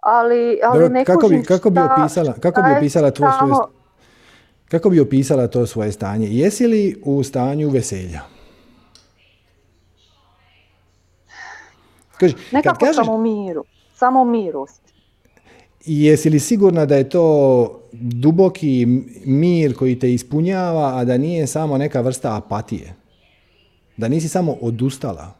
ali, 0.00 0.58
ali 0.64 0.88
ne 0.88 1.04
kako 1.04 1.28
bi, 1.28 1.42
kako 1.42 1.70
bi 1.70 1.80
opisala, 1.80 2.32
kako 2.32 2.62
bi 2.62 2.68
opisala 2.76 3.10
to 3.10 3.32
svoje 3.38 3.54
kako 4.70 4.90
bi 4.90 5.00
opisala 5.00 5.46
to 5.46 5.66
svoje 5.66 5.92
stanje? 5.92 6.28
Jesi 6.30 6.66
li 6.66 7.02
u 7.04 7.22
stanju 7.22 7.68
veselja? 7.68 8.20
Kaži, 12.16 12.34
Nekako 12.52 12.78
kad 12.78 12.88
kažeš, 12.88 13.06
sam 13.06 13.14
u 13.14 13.18
miru. 13.18 13.64
Samo 13.94 14.24
miru. 14.24 14.66
Jesi 15.84 16.30
li 16.30 16.40
sigurna 16.40 16.86
da 16.86 16.96
je 16.96 17.08
to 17.08 17.80
duboki 17.92 18.86
mir 19.24 19.76
koji 19.76 19.98
te 19.98 20.12
ispunjava, 20.12 20.98
a 20.98 21.04
da 21.04 21.16
nije 21.16 21.46
samo 21.46 21.78
neka 21.78 22.00
vrsta 22.00 22.36
apatije? 22.36 23.01
Da 23.96 24.08
nisi 24.08 24.28
samo 24.28 24.56
odustala. 24.60 25.32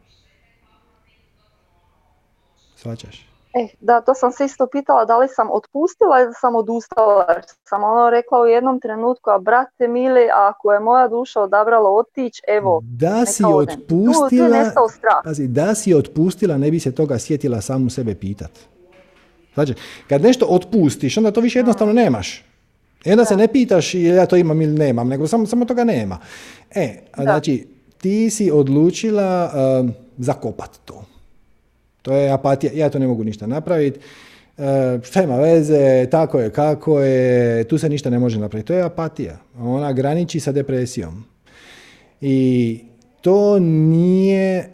Svačaš? 2.77 3.33
E, 3.55 3.69
da, 3.81 4.01
to 4.01 4.15
sam 4.15 4.33
se 4.33 4.45
isto 4.45 4.67
pitala, 4.67 5.05
da 5.05 5.19
li 5.19 5.29
sam 5.29 5.49
otpustila 5.51 6.21
ili 6.21 6.33
sam 6.41 6.55
odustala. 6.55 7.27
Sam 7.65 7.85
ono 7.85 8.11
rekla 8.11 8.41
u 8.41 8.47
jednom 8.47 8.81
trenutku, 8.81 9.31
a 9.31 9.39
brate 9.39 9.89
mili, 9.89 10.29
ako 10.35 10.73
je 10.73 10.81
moja 10.81 11.09
duša 11.09 11.41
odabrala 11.41 11.91
otići, 11.91 12.43
evo, 12.49 12.81
da 12.85 13.27
si 13.27 13.45
otpustila, 13.45 14.71
tu, 14.71 15.47
da 15.49 15.75
si 15.75 15.95
otpustila, 15.95 16.59
ne 16.59 16.71
bi 16.71 16.81
se 16.81 16.95
toga 16.95 17.19
sjetila 17.19 17.61
samu 17.61 17.91
sebe 17.91 18.15
pitat. 18.15 18.51
Znači, 19.55 19.75
kad 20.09 20.23
nešto 20.23 20.47
otpustiš, 20.47 21.17
onda 21.17 21.31
to 21.31 21.41
više 21.41 21.59
jednostavno 21.59 21.93
nemaš. 21.93 22.45
I 23.05 23.11
onda 23.11 23.25
se 23.25 23.37
ne 23.37 23.49
pitaš 23.49 23.95
ili 23.95 24.17
ja 24.17 24.27
to 24.27 24.37
imam 24.37 24.63
ili 24.63 24.79
nemam, 24.79 25.09
nego 25.09 25.27
samo, 25.27 25.47
samo 25.47 25.65
toga 25.65 25.85
nema. 25.85 26.19
E, 26.71 27.03
znači, 27.17 27.72
ti 28.03 28.31
si 28.31 28.51
odlučila 28.51 29.53
uh, 29.55 29.91
zakopati 30.19 30.79
to. 30.85 31.05
To 32.03 32.15
je 32.15 32.31
apatija, 32.31 32.73
ja 32.75 32.91
to 32.91 32.99
ne 32.99 33.07
mogu 33.07 33.25
ništa 33.25 33.47
napraviti. 33.47 34.01
Uh, 34.59 34.65
šta 35.03 35.23
ima 35.23 35.37
veze, 35.37 36.07
tako 36.11 36.41
je, 36.41 36.51
kako 36.51 37.01
je, 37.01 37.65
tu 37.65 37.79
se 37.79 37.89
ništa 37.89 38.11
ne 38.11 38.19
može 38.19 38.39
napraviti. 38.39 38.67
To 38.67 38.75
je 38.75 38.83
apatija. 38.83 39.39
Ona 39.59 39.93
graniči 39.93 40.41
sa 40.41 40.53
depresijom. 40.53 41.25
I 42.21 42.79
to 43.21 43.59
nije, 43.59 44.71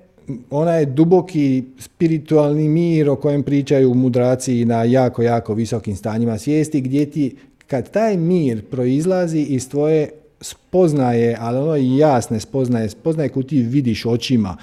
ona 0.50 0.72
je 0.72 0.86
duboki 0.86 1.64
spiritualni 1.78 2.68
mir 2.68 3.10
o 3.10 3.16
kojem 3.16 3.42
pričaju 3.42 3.94
mudraci 3.94 4.64
na 4.64 4.84
jako, 4.84 5.22
jako 5.22 5.54
visokim 5.54 5.96
stanjima 5.96 6.38
svijesti, 6.38 6.80
gdje 6.80 7.10
ti, 7.10 7.36
kad 7.66 7.90
taj 7.90 8.16
mir 8.16 8.64
proizlazi 8.70 9.40
iz 9.40 9.68
tvoje 9.68 10.08
spoznaje, 10.40 11.36
ali 11.40 11.58
ono 11.58 11.76
jasne 11.76 12.40
spoznaje, 12.40 12.88
spoznaje 12.88 13.28
koju 13.28 13.42
ti 13.42 13.62
vidiš 13.62 14.06
očima, 14.06 14.56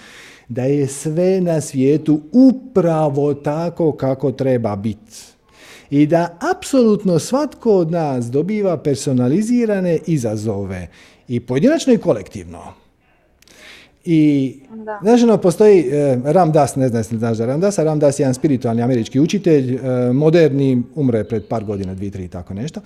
da 0.48 0.64
je 0.64 0.88
sve 0.88 1.42
na 1.42 1.62
svijetu 1.62 2.22
upravo 2.32 3.34
tako 3.34 3.92
kako 3.92 4.32
treba 4.32 4.76
biti. 4.76 5.14
I 5.90 6.08
da 6.08 6.38
apsolutno 6.56 7.20
svatko 7.20 7.78
od 7.78 7.92
nas 7.92 8.26
dobiva 8.26 8.78
personalizirane 8.78 10.00
izazove 10.08 10.88
i 11.28 11.40
pojedinačno 11.40 11.94
i 11.94 11.98
kolektivno. 11.98 12.60
I 14.06 14.54
da. 14.86 15.00
znaš, 15.02 15.24
ono, 15.24 15.38
postoji 15.38 15.80
eh, 15.80 16.20
Ram 16.24 16.52
Dass, 16.52 16.76
ne 16.76 16.90
znam 16.90 17.04
se 17.04 17.18
znaš 17.18 17.38
za 17.38 17.46
Ram 17.46 17.60
Dass, 17.60 17.78
Ram 17.78 18.00
Dass 18.00 18.20
je 18.20 18.24
jedan 18.24 18.34
spiritualni 18.34 18.82
američki 18.82 19.20
učitelj, 19.20 19.76
eh, 19.76 20.14
moderni, 20.14 20.84
umre 20.96 21.24
pred 21.24 21.48
par 21.48 21.64
godina, 21.64 21.94
dvije, 21.94 22.12
tri, 22.12 22.28
tako 22.28 22.54
nešto. 22.54 22.82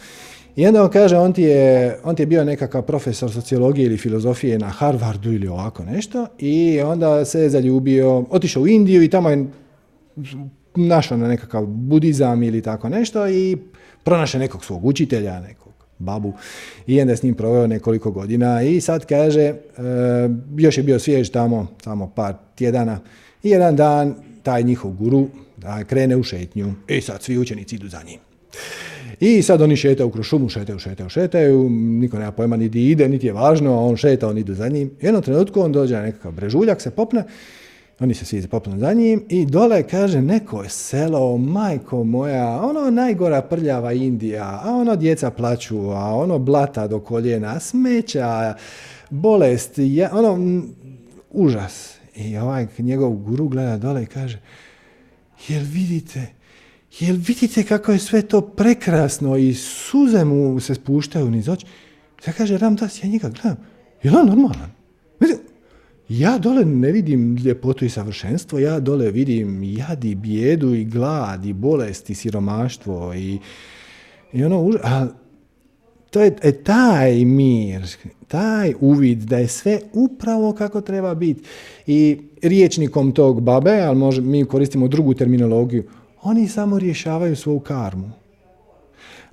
I 0.60 0.68
onda 0.68 0.84
on 0.84 0.90
kaže, 0.90 1.18
on 1.18 1.34
ti, 1.34 1.41
je, 1.41 1.98
on 2.03 2.15
ti 2.15 2.22
je 2.22 2.26
bio 2.26 2.44
nekakav 2.44 2.81
profesor 2.81 3.31
sociologije 3.31 3.86
ili 3.86 3.98
filozofije 3.98 4.60
na 4.60 4.69
Harvardu 4.69 5.34
ili 5.34 5.48
ovako 5.48 5.84
nešto 5.84 6.27
i 6.40 6.81
onda 6.81 7.26
se 7.26 7.41
je 7.41 7.49
zaljubio, 7.49 8.26
otišao 8.30 8.64
u 8.64 8.68
Indiju 8.68 9.03
i 9.03 9.10
tamo 9.10 9.30
je 9.30 9.45
našao 10.76 11.18
na 11.18 11.27
nekakav 11.27 11.65
budizam 11.65 12.44
ili 12.44 12.61
tako 12.61 12.90
nešto 12.90 13.27
i 13.27 13.57
pronašao 14.03 14.40
nekog 14.40 14.65
svog 14.65 14.86
učitelja, 14.86 15.40
nekog 15.40 15.73
babu 15.99 16.34
i 16.88 17.02
onda 17.02 17.14
je 17.14 17.18
s 17.18 17.23
njim 17.23 17.36
proveo 17.36 17.68
nekoliko 17.68 18.11
godina 18.11 18.61
i 18.61 18.81
sad 18.81 19.06
kaže, 19.06 19.41
e, 19.41 19.56
još 20.57 20.77
je 20.77 20.84
bio 20.84 20.99
svjež 20.99 21.30
tamo, 21.30 21.68
samo 21.84 22.11
par 22.15 22.34
tjedana 22.56 22.99
i 23.44 23.49
jedan 23.49 23.76
dan 23.76 24.15
taj 24.44 24.64
njihov 24.64 24.91
guru 24.91 25.27
da, 25.57 25.84
krene 25.84 26.15
u 26.15 26.23
šetnju 26.23 26.73
i 26.88 27.02
sad 27.02 27.23
svi 27.23 27.38
učenici 27.38 27.76
idu 27.76 27.88
za 27.88 28.03
njim. 28.03 28.19
I 29.20 29.41
sad 29.41 29.62
oni 29.62 29.76
šetaju 29.76 30.10
kroz 30.10 30.26
šumu, 30.26 30.50
šetaju, 30.50 30.80
šetaju, 30.80 31.10
šetaju, 31.10 31.70
niko 31.70 32.18
nema 32.20 32.32
pojma 32.32 32.58
niti 32.58 32.91
ide, 32.91 33.10
niti 33.10 33.28
je 33.28 33.34
važno, 33.34 33.86
on 33.86 33.98
šeta, 33.98 34.28
on 34.28 34.38
ide 34.38 34.54
za 34.54 34.68
njim. 34.68 34.91
Jednom 35.02 35.24
trenutku 35.24 35.62
on 35.62 35.72
dođe 35.72 35.96
na 35.96 36.02
nekakav 36.02 36.32
brežuljak, 36.32 36.82
se 36.82 36.91
popne, 36.91 37.24
oni 38.00 38.14
se 38.14 38.26
svi 38.26 38.48
popnu 38.48 38.80
za 38.80 38.94
njim 38.94 39.24
i 39.30 39.46
dole 39.46 39.84
kaže 39.84 40.22
neko 40.22 40.64
je 40.64 40.70
selo, 40.70 41.38
majko 41.38 42.04
moja, 42.04 42.62
ono 42.62 42.91
najgora 42.91 43.41
prljava 43.41 43.94
Indija, 43.94 44.62
a 44.64 44.72
ono 44.72 44.96
djeca 44.96 45.32
plaću, 45.32 45.90
a 45.90 46.16
ono 46.16 46.40
blata 46.40 46.88
do 46.88 47.00
koljena, 47.00 47.60
smeća, 47.60 48.56
bolest, 49.10 49.74
ja, 49.78 50.10
ono 50.14 50.62
užas. 51.32 51.96
I 52.16 52.38
ovaj 52.38 52.68
njegov 52.78 53.12
guru 53.12 53.48
gleda 53.48 53.78
dole 53.78 54.04
i 54.04 54.06
kaže, 54.06 54.40
jel 55.48 55.64
vidite, 55.74 56.28
Jel 56.99 57.16
vidite 57.28 57.64
kako 57.64 57.91
je 57.91 57.99
sve 57.99 58.22
to 58.22 58.41
prekrasno 58.41 59.38
i 59.38 59.53
suze 59.53 60.26
mu 60.26 60.60
se 60.60 60.76
spuštaju 60.76 61.32
niz 61.32 61.49
oči? 61.49 61.66
Sad 62.22 62.36
kaže 62.36 62.57
Ramdas, 62.57 63.03
ja 63.03 63.10
njega 63.10 63.30
gledam. 63.30 63.57
Je 64.03 64.11
on 64.18 64.28
normalan? 64.28 64.80
Ja 66.10 66.38
dole 66.38 66.66
ne 66.66 66.91
vidim 66.91 67.36
ljepotu 67.36 67.86
i 67.86 67.90
savršenstvo, 67.90 68.60
ja 68.60 68.80
dole 68.80 69.11
vidim 69.11 69.64
jad 69.64 70.06
i 70.06 70.16
bijedu 70.16 70.74
i 70.74 70.86
glad 70.86 71.45
i 71.45 71.53
bolest 71.53 72.10
i 72.10 72.16
siromaštvo 72.16 73.14
i, 73.14 73.40
i 74.34 74.44
ono, 74.44 74.72
a 74.84 75.07
to 76.10 76.22
je 76.22 76.36
e, 76.41 76.52
taj 76.52 77.26
mir, 77.26 77.95
taj 78.28 78.74
uvid 78.80 79.18
da 79.18 79.38
je 79.38 79.48
sve 79.48 79.80
upravo 79.94 80.53
kako 80.53 80.82
treba 80.82 81.16
biti. 81.16 81.44
I 81.88 82.18
riječnikom 82.41 83.11
tog 83.11 83.41
babe, 83.41 83.82
ali 83.82 83.98
može, 83.98 84.22
mi 84.22 84.45
koristimo 84.45 84.88
drugu 84.88 85.14
terminologiju, 85.14 85.84
oni 86.24 86.48
samo 86.48 86.80
rješavaju 86.80 87.36
svoju 87.36 87.60
karmu. 87.60 88.12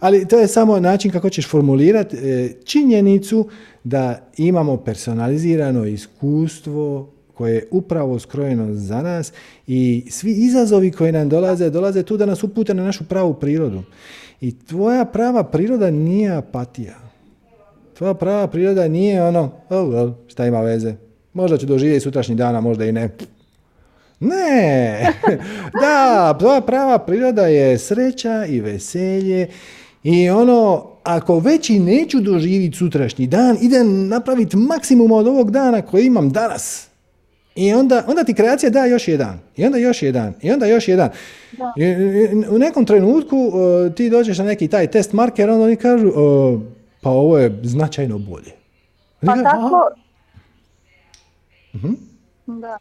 Ali 0.00 0.28
to 0.28 0.38
je 0.38 0.46
samo 0.46 0.80
način 0.80 1.10
kako 1.10 1.30
ćeš 1.30 1.48
formulirati 1.48 2.16
e, 2.16 2.52
činjenicu 2.64 3.48
da 3.84 4.20
imamo 4.36 4.76
personalizirano 4.76 5.84
iskustvo 5.84 7.12
koje 7.34 7.54
je 7.54 7.68
upravo 7.70 8.18
skrojeno 8.18 8.74
za 8.74 9.02
nas 9.02 9.32
i 9.66 10.06
svi 10.10 10.32
izazovi 10.32 10.90
koji 10.90 11.12
nam 11.12 11.28
dolaze, 11.28 11.70
dolaze 11.70 12.02
tu 12.02 12.16
da 12.16 12.26
nas 12.26 12.42
upute 12.42 12.74
na 12.74 12.84
našu 12.84 13.04
pravu 13.04 13.34
prirodu. 13.34 13.82
I 14.40 14.58
tvoja 14.58 15.04
prava 15.04 15.44
priroda 15.44 15.90
nije 15.90 16.30
apatija. 16.30 16.94
Tvoja 17.94 18.14
prava 18.14 18.46
priroda 18.46 18.88
nije 18.88 19.24
ono, 19.24 19.50
oh, 19.70 19.88
well, 19.88 20.12
šta 20.26 20.46
ima 20.46 20.60
veze. 20.60 20.94
Možda 21.34 21.58
ću 21.58 21.66
doživjeti 21.66 22.00
sutrašnji 22.00 22.34
dana, 22.34 22.60
možda 22.60 22.84
i 22.84 22.92
ne. 22.92 23.10
Ne, 24.20 25.12
da, 25.82 26.36
tvoja 26.38 26.60
prava 26.60 26.98
priroda 26.98 27.46
je 27.46 27.78
sreća 27.78 28.44
i 28.44 28.60
veselje 28.60 29.48
i 30.02 30.30
ono, 30.30 30.86
ako 31.04 31.38
već 31.38 31.70
i 31.70 31.78
neću 31.78 32.20
doživjeti 32.20 32.76
sutrašnji 32.76 33.26
dan, 33.26 33.56
idem 33.60 34.08
napraviti 34.08 34.56
maksimum 34.56 35.12
od 35.12 35.26
ovog 35.26 35.50
dana 35.50 35.82
koji 35.82 36.06
imam 36.06 36.30
danas. 36.30 36.88
I 37.54 37.72
onda, 37.72 38.04
onda 38.08 38.24
ti 38.24 38.34
kreacija 38.34 38.70
da 38.70 38.84
još 38.84 39.08
jedan, 39.08 39.38
i 39.56 39.64
onda 39.64 39.78
još 39.78 40.02
jedan, 40.02 40.34
i 40.42 40.52
onda 40.52 40.66
još 40.66 40.88
jedan. 40.88 41.10
u 42.50 42.58
nekom 42.58 42.84
trenutku 42.84 43.36
uh, 43.36 43.94
ti 43.94 44.10
dođeš 44.10 44.38
na 44.38 44.44
neki 44.44 44.68
taj 44.68 44.86
test 44.86 45.12
marker, 45.12 45.50
onda 45.50 45.64
oni 45.64 45.76
kažu, 45.76 46.08
uh, 46.08 46.60
pa 47.02 47.10
ovo 47.10 47.38
je 47.38 47.60
značajno 47.62 48.18
bolje. 48.18 48.52
Pa 49.20 49.42
tako... 49.42 49.90
uh 51.74 51.80
Da. 52.46 52.78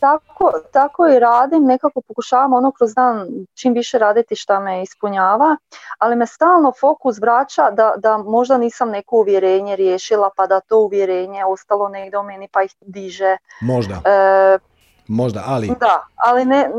Tako, 0.00 0.52
tako 0.72 1.06
i 1.06 1.18
radim, 1.18 1.64
nekako 1.64 2.00
pokušavam 2.00 2.52
ono 2.52 2.72
kroz 2.72 2.94
dan 2.94 3.28
čim 3.54 3.74
više 3.74 3.98
raditi 3.98 4.36
šta 4.36 4.60
me 4.60 4.82
ispunjava, 4.82 5.56
ali 5.98 6.16
me 6.16 6.26
stalno 6.26 6.72
fokus 6.80 7.18
vraća 7.18 7.70
da, 7.70 7.94
da 7.96 8.18
možda 8.18 8.58
nisam 8.58 8.90
neko 8.90 9.16
uvjerenje 9.16 9.76
riješila 9.76 10.30
pa 10.36 10.46
da 10.46 10.60
to 10.60 10.78
uvjerenje 10.78 11.44
ostalo 11.44 11.88
negdje 11.88 12.18
u 12.18 12.22
meni 12.22 12.48
pa 12.52 12.62
ih 12.62 12.74
diže. 12.80 13.36
Možda. 13.60 13.94
E, 14.04 14.58
Možda, 15.08 15.42
ali... 15.46 15.66
Da, 15.80 16.06
ali 16.16 16.44
ne, 16.44 16.70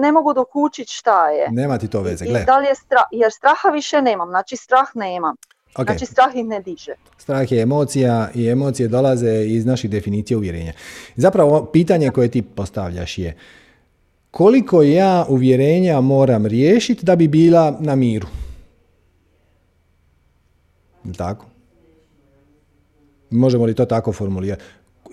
ne 0.00 0.12
mogu 0.12 0.32
dokučiti 0.32 0.92
šta 0.92 1.28
je. 1.28 1.48
Nema 1.50 1.78
ti 1.78 1.90
to 1.90 2.00
veze, 2.00 2.24
gle. 2.24 2.44
da 2.46 2.58
li 2.58 2.66
je 2.66 2.74
strah, 2.74 3.04
jer 3.10 3.32
straha 3.32 3.68
više 3.68 4.02
nemam, 4.02 4.28
znači 4.28 4.56
strah 4.56 4.88
nemam. 4.94 5.34
Okay. 5.74 5.84
Znači 5.84 6.06
strah 6.06 6.36
ih 6.36 6.44
ne 6.44 6.60
diže. 6.60 6.92
Strah 7.18 7.52
je 7.52 7.62
emocija 7.62 8.30
i 8.34 8.48
emocije 8.48 8.88
dolaze 8.88 9.44
iz 9.46 9.66
naših 9.66 9.90
definicija 9.90 10.38
uvjerenja. 10.38 10.72
Zapravo 11.16 11.64
pitanje 11.72 12.10
koje 12.10 12.28
ti 12.28 12.42
postavljaš 12.42 13.18
je 13.18 13.36
koliko 14.36 14.82
ja 14.82 15.26
uvjerenja 15.28 16.00
moram 16.00 16.46
riješiti 16.46 17.06
da 17.06 17.16
bi 17.16 17.28
bila 17.28 17.76
na 17.80 17.94
miru? 17.94 18.26
Tako? 21.16 21.46
Možemo 23.30 23.64
li 23.64 23.74
to 23.74 23.84
tako 23.84 24.12
formulirati? 24.12 24.62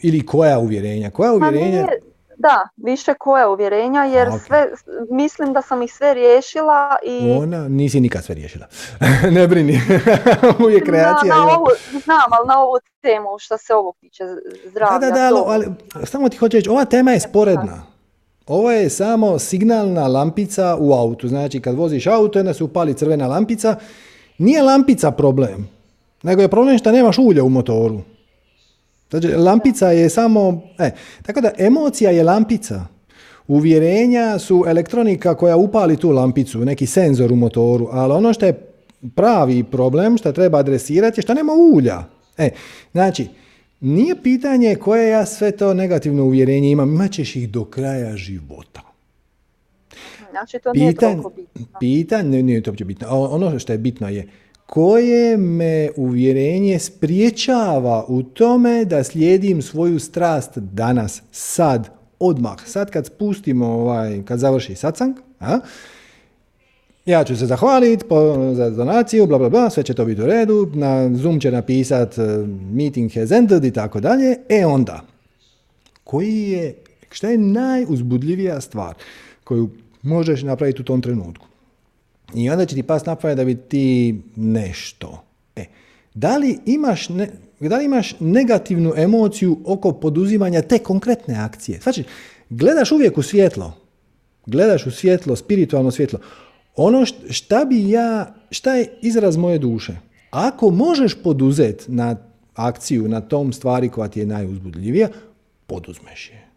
Ili 0.02 0.26
koja 0.26 0.60
uvjerenja? 0.60 1.10
Koja 1.10 1.34
uvjerenja? 1.34 1.88
Da, 2.38 2.68
više 2.78 3.14
koje 3.20 3.48
uvjerenja 3.48 4.04
jer 4.04 4.28
sve, 4.48 4.68
mislim 5.12 5.54
da 5.54 5.62
sam 5.62 5.82
ih 5.82 5.94
sve 5.94 6.14
riješila 6.14 6.96
i... 7.04 7.32
Ona, 7.32 7.68
nisi 7.68 8.00
nikad 8.00 8.24
sve 8.24 8.36
riješila. 8.36 8.68
ne 9.36 9.48
brini, 9.48 9.80
uvijek 10.66 10.84
kreacija. 10.86 11.36
Na, 11.36 11.46
na 11.46 11.58
ovu, 11.58 11.68
znam, 12.04 12.30
ali 12.32 12.48
na 12.48 12.60
ovu 12.60 12.74
temu 13.02 13.30
što 13.40 13.58
se 13.58 13.74
ovo 13.74 13.94
tiče 14.00 14.24
zdravlja. 14.70 15.00
Da, 15.00 15.12
da, 15.12 15.32
da, 15.32 15.44
ali, 15.48 15.68
samo 16.04 16.30
ti 16.30 16.38
hoću 16.38 16.58
reći, 16.58 16.70
ova 16.70 16.86
tema 16.86 17.12
je 17.12 17.20
sporedna. 17.20 17.94
Ovo 18.48 18.72
je 18.72 18.90
samo 18.90 19.40
signalna 19.40 20.08
lampica 20.08 20.78
u 20.80 20.94
autu. 20.94 21.28
Znači, 21.28 21.62
kad 21.62 21.76
voziš 21.76 22.08
auto, 22.08 22.40
onda 22.40 22.54
se 22.54 22.64
upali 22.64 22.94
crvena 22.94 23.28
lampica. 23.28 23.76
Nije 24.38 24.62
lampica 24.62 25.12
problem, 25.12 25.70
nego 26.24 26.42
je 26.42 26.48
problem 26.48 26.78
što 26.78 26.92
nemaš 26.92 27.18
ulja 27.18 27.44
u 27.44 27.50
motoru. 27.50 28.02
Znači, 29.20 29.36
lampica 29.36 29.92
je 29.92 30.10
samo... 30.10 30.62
E, 30.80 30.92
tako 31.26 31.42
da 31.42 31.52
emocija 31.58 32.12
je 32.12 32.24
lampica. 32.24 32.86
Uvjerenja 33.48 34.40
su 34.40 34.64
elektronika 34.68 35.36
koja 35.36 35.58
upali 35.58 35.98
tu 35.98 36.10
lampicu, 36.10 36.66
neki 36.66 36.86
senzor 36.86 37.32
u 37.32 37.36
motoru, 37.36 37.88
ali 37.92 38.14
ono 38.14 38.34
što 38.34 38.46
je 38.46 38.54
pravi 39.16 39.64
problem, 39.64 40.18
što 40.18 40.32
treba 40.32 40.58
adresirati 40.58 41.20
je 41.20 41.22
što 41.22 41.34
nema 41.34 41.54
ulja. 41.74 42.04
E, 42.38 42.50
znači, 42.92 43.28
nije 43.80 44.16
pitanje 44.24 44.76
koje 44.76 45.10
ja 45.10 45.26
sve 45.26 45.52
to 45.52 45.74
negativno 45.74 46.24
uvjerenje 46.24 46.72
imam, 46.72 46.94
imat 46.94 47.12
ćeš 47.12 47.36
ih 47.36 47.50
do 47.50 47.66
kraja 47.66 48.18
života. 48.18 48.82
Znači, 50.32 50.60
to 50.64 50.74
nije 50.74 50.92
bitno. 50.92 51.32
Pitanje, 51.80 52.44
nije 52.44 52.62
to 52.62 52.72
bitno. 52.72 53.08
Ono 53.10 53.60
što 53.60 53.72
je 53.72 53.78
bitno 53.78 54.10
je, 54.10 54.28
koje 54.74 55.38
me 55.38 55.90
uvjerenje 55.96 56.80
spriječava 56.80 58.06
u 58.08 58.24
tome 58.24 58.86
da 58.86 59.04
slijedim 59.04 59.62
svoju 59.62 60.00
strast 60.00 60.58
danas, 60.58 61.22
sad, 61.32 61.90
odmah. 62.20 62.56
Sad 62.66 62.92
kad 62.92 63.06
spustimo, 63.06 63.66
ovaj, 63.66 64.24
kad 64.26 64.40
završi 64.40 64.76
satsang, 64.76 65.16
a, 65.40 65.60
ja 67.06 67.24
ću 67.24 67.36
se 67.36 67.46
zahvaliti 67.46 68.06
za 68.54 68.70
donaciju, 68.70 69.28
bla, 69.28 69.38
bla, 69.38 69.50
bla, 69.50 69.70
sve 69.70 69.84
će 69.84 69.94
to 69.94 70.06
biti 70.06 70.22
u 70.22 70.26
redu, 70.26 70.72
na 70.74 71.16
Zoom 71.16 71.40
će 71.40 71.52
napisat 71.52 72.18
e, 72.18 72.22
meeting 72.72 73.14
has 73.14 73.32
ended 73.32 73.66
i 73.66 73.72
tako 73.72 74.00
dalje. 74.00 74.38
E 74.50 74.66
onda, 74.66 75.02
koji 76.04 76.42
je, 76.42 76.76
šta 77.12 77.30
je 77.30 77.38
najuzbudljivija 77.38 78.62
stvar 78.62 78.94
koju 79.44 79.70
možeš 80.02 80.44
napraviti 80.44 80.82
u 80.82 80.86
tom 80.86 81.02
trenutku? 81.02 81.53
I 82.36 82.50
onda 82.50 82.66
će 82.66 82.76
ti 82.76 82.84
pas 82.84 83.06
na 83.06 83.16
da 83.16 83.46
bi 83.46 83.56
ti 83.56 84.22
nešto. 84.36 85.24
E, 85.56 85.66
da 86.14 86.38
li 86.38 86.60
imaš, 86.66 87.10
ne, 87.10 87.30
da 87.60 87.78
li 87.78 87.86
imaš 87.86 88.20
negativnu 88.20 88.94
emociju 88.98 89.60
oko 89.66 89.92
poduzimanja 89.92 90.62
te 90.62 90.80
konkretne 90.80 91.36
akcije? 91.36 91.80
Znači, 91.84 92.04
gledaš 92.50 92.92
uvijek 92.92 93.18
u 93.18 93.22
svjetlo. 93.22 93.74
Gledaš 94.46 94.86
u 94.86 94.92
svjetlo, 94.92 95.36
spiritualno 95.36 95.92
svjetlo. 95.92 96.20
Ono 96.76 97.06
šta 97.30 97.66
bi 97.66 97.90
ja, 97.90 98.36
šta 98.52 98.74
je 98.76 98.88
izraz 99.02 99.38
moje 99.38 99.58
duše? 99.58 99.94
Ako 100.32 100.70
možeš 100.70 101.16
poduzeti 101.24 101.92
na 101.92 102.16
akciju, 102.56 103.08
na 103.08 103.22
tom 103.22 103.54
stvari 103.54 103.90
koja 103.90 104.08
ti 104.08 104.20
je 104.20 104.26
najuzbudljivija, 104.26 105.10
poduzmeš 105.68 106.30
je. 106.30 106.53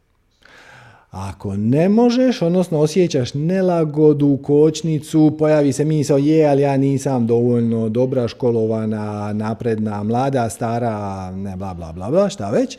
Ako 1.16 1.56
ne 1.56 1.88
možeš, 1.88 2.42
odnosno 2.42 2.78
osjećaš 2.78 3.34
nelagodu, 3.34 4.38
kočnicu, 4.42 5.36
pojavi 5.38 5.72
se 5.72 5.84
misao 5.84 6.18
je, 6.18 6.46
ali 6.46 6.62
ja 6.62 6.76
nisam 6.76 7.26
dovoljno 7.26 7.88
dobra, 7.88 8.28
školovana, 8.28 9.32
napredna, 9.32 10.02
mlada, 10.02 10.50
stara, 10.50 11.30
ne 11.30 11.56
bla 11.56 11.74
bla 11.74 11.92
bla 11.92 12.10
bla, 12.10 12.28
šta 12.28 12.50
već, 12.50 12.78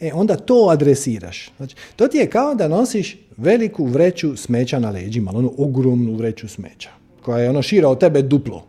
e, 0.00 0.10
onda 0.14 0.36
to 0.36 0.68
adresiraš. 0.70 1.50
Znači, 1.56 1.76
to 1.96 2.08
ti 2.08 2.18
je 2.18 2.30
kao 2.30 2.54
da 2.54 2.68
nosiš 2.68 3.18
veliku 3.36 3.84
vreću 3.84 4.36
smeća 4.36 4.78
na 4.78 4.90
leđima, 4.90 5.30
onu 5.34 5.52
ogromnu 5.58 6.14
vreću 6.14 6.48
smeća, 6.48 6.90
koja 7.22 7.38
je 7.38 7.50
ono 7.50 7.62
šira 7.62 7.88
od 7.88 8.00
tebe 8.00 8.22
duplo. 8.22 8.64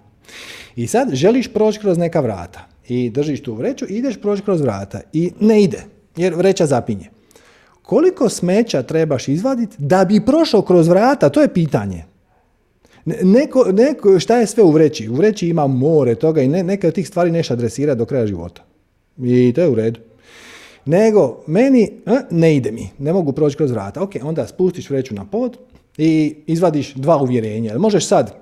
I 0.76 0.88
sad 0.88 1.10
želiš 1.14 1.48
proći 1.53 1.80
kroz 1.80 1.98
neka 1.98 2.19
vrata 2.19 2.68
i 2.88 3.10
držiš 3.10 3.44
tu 3.44 3.53
vreću 3.53 3.85
i 3.89 3.98
ideš 3.98 4.18
proći 4.22 4.41
kroz 4.41 4.61
vrata 4.61 5.02
i 5.14 5.31
ne 5.39 5.64
ide, 5.64 5.84
jer 6.15 6.35
vreća 6.35 6.65
zapinje. 6.65 7.16
Koliko 7.88 8.30
smeća 8.30 8.84
trebaš 8.84 9.27
izvaditi 9.27 9.76
da 9.77 10.05
bi 10.05 10.26
prošao 10.26 10.61
kroz 10.61 10.88
vrata? 10.88 11.30
To 11.30 11.41
je 11.41 11.53
pitanje. 11.53 12.03
Neko, 13.05 13.72
neko, 13.72 14.19
šta 14.19 14.38
je 14.38 14.47
sve 14.47 14.64
u 14.64 14.72
vreći? 14.72 15.09
U 15.09 15.15
vreći 15.15 15.47
ima 15.47 15.68
more 15.68 16.15
toga 16.15 16.41
i 16.41 16.47
ne, 16.47 16.64
neke 16.64 16.88
od 16.88 16.93
tih 16.93 17.07
stvari 17.07 17.31
neš 17.31 17.51
adresira 17.51 17.95
do 17.95 18.05
kraja 18.05 18.27
života. 18.27 18.64
I 19.23 19.53
to 19.55 19.61
je 19.61 19.69
u 19.69 19.76
redu. 19.76 19.99
Nego, 20.85 21.43
meni 21.47 21.91
ne 22.31 22.55
ide 22.55 22.72
mi, 22.72 22.89
ne 22.97 23.14
mogu 23.14 23.31
proći 23.31 23.57
kroz 23.57 23.72
vrata. 23.72 24.03
Ok, 24.03 24.11
onda 24.22 24.47
spustiš 24.47 24.89
vreću 24.89 25.15
na 25.15 25.26
pod 25.26 25.57
i 25.97 26.35
izvadiš 26.47 26.93
dva 26.93 27.18
uvjerenja. 27.22 27.77
Možeš 27.77 28.07
sad, 28.07 28.35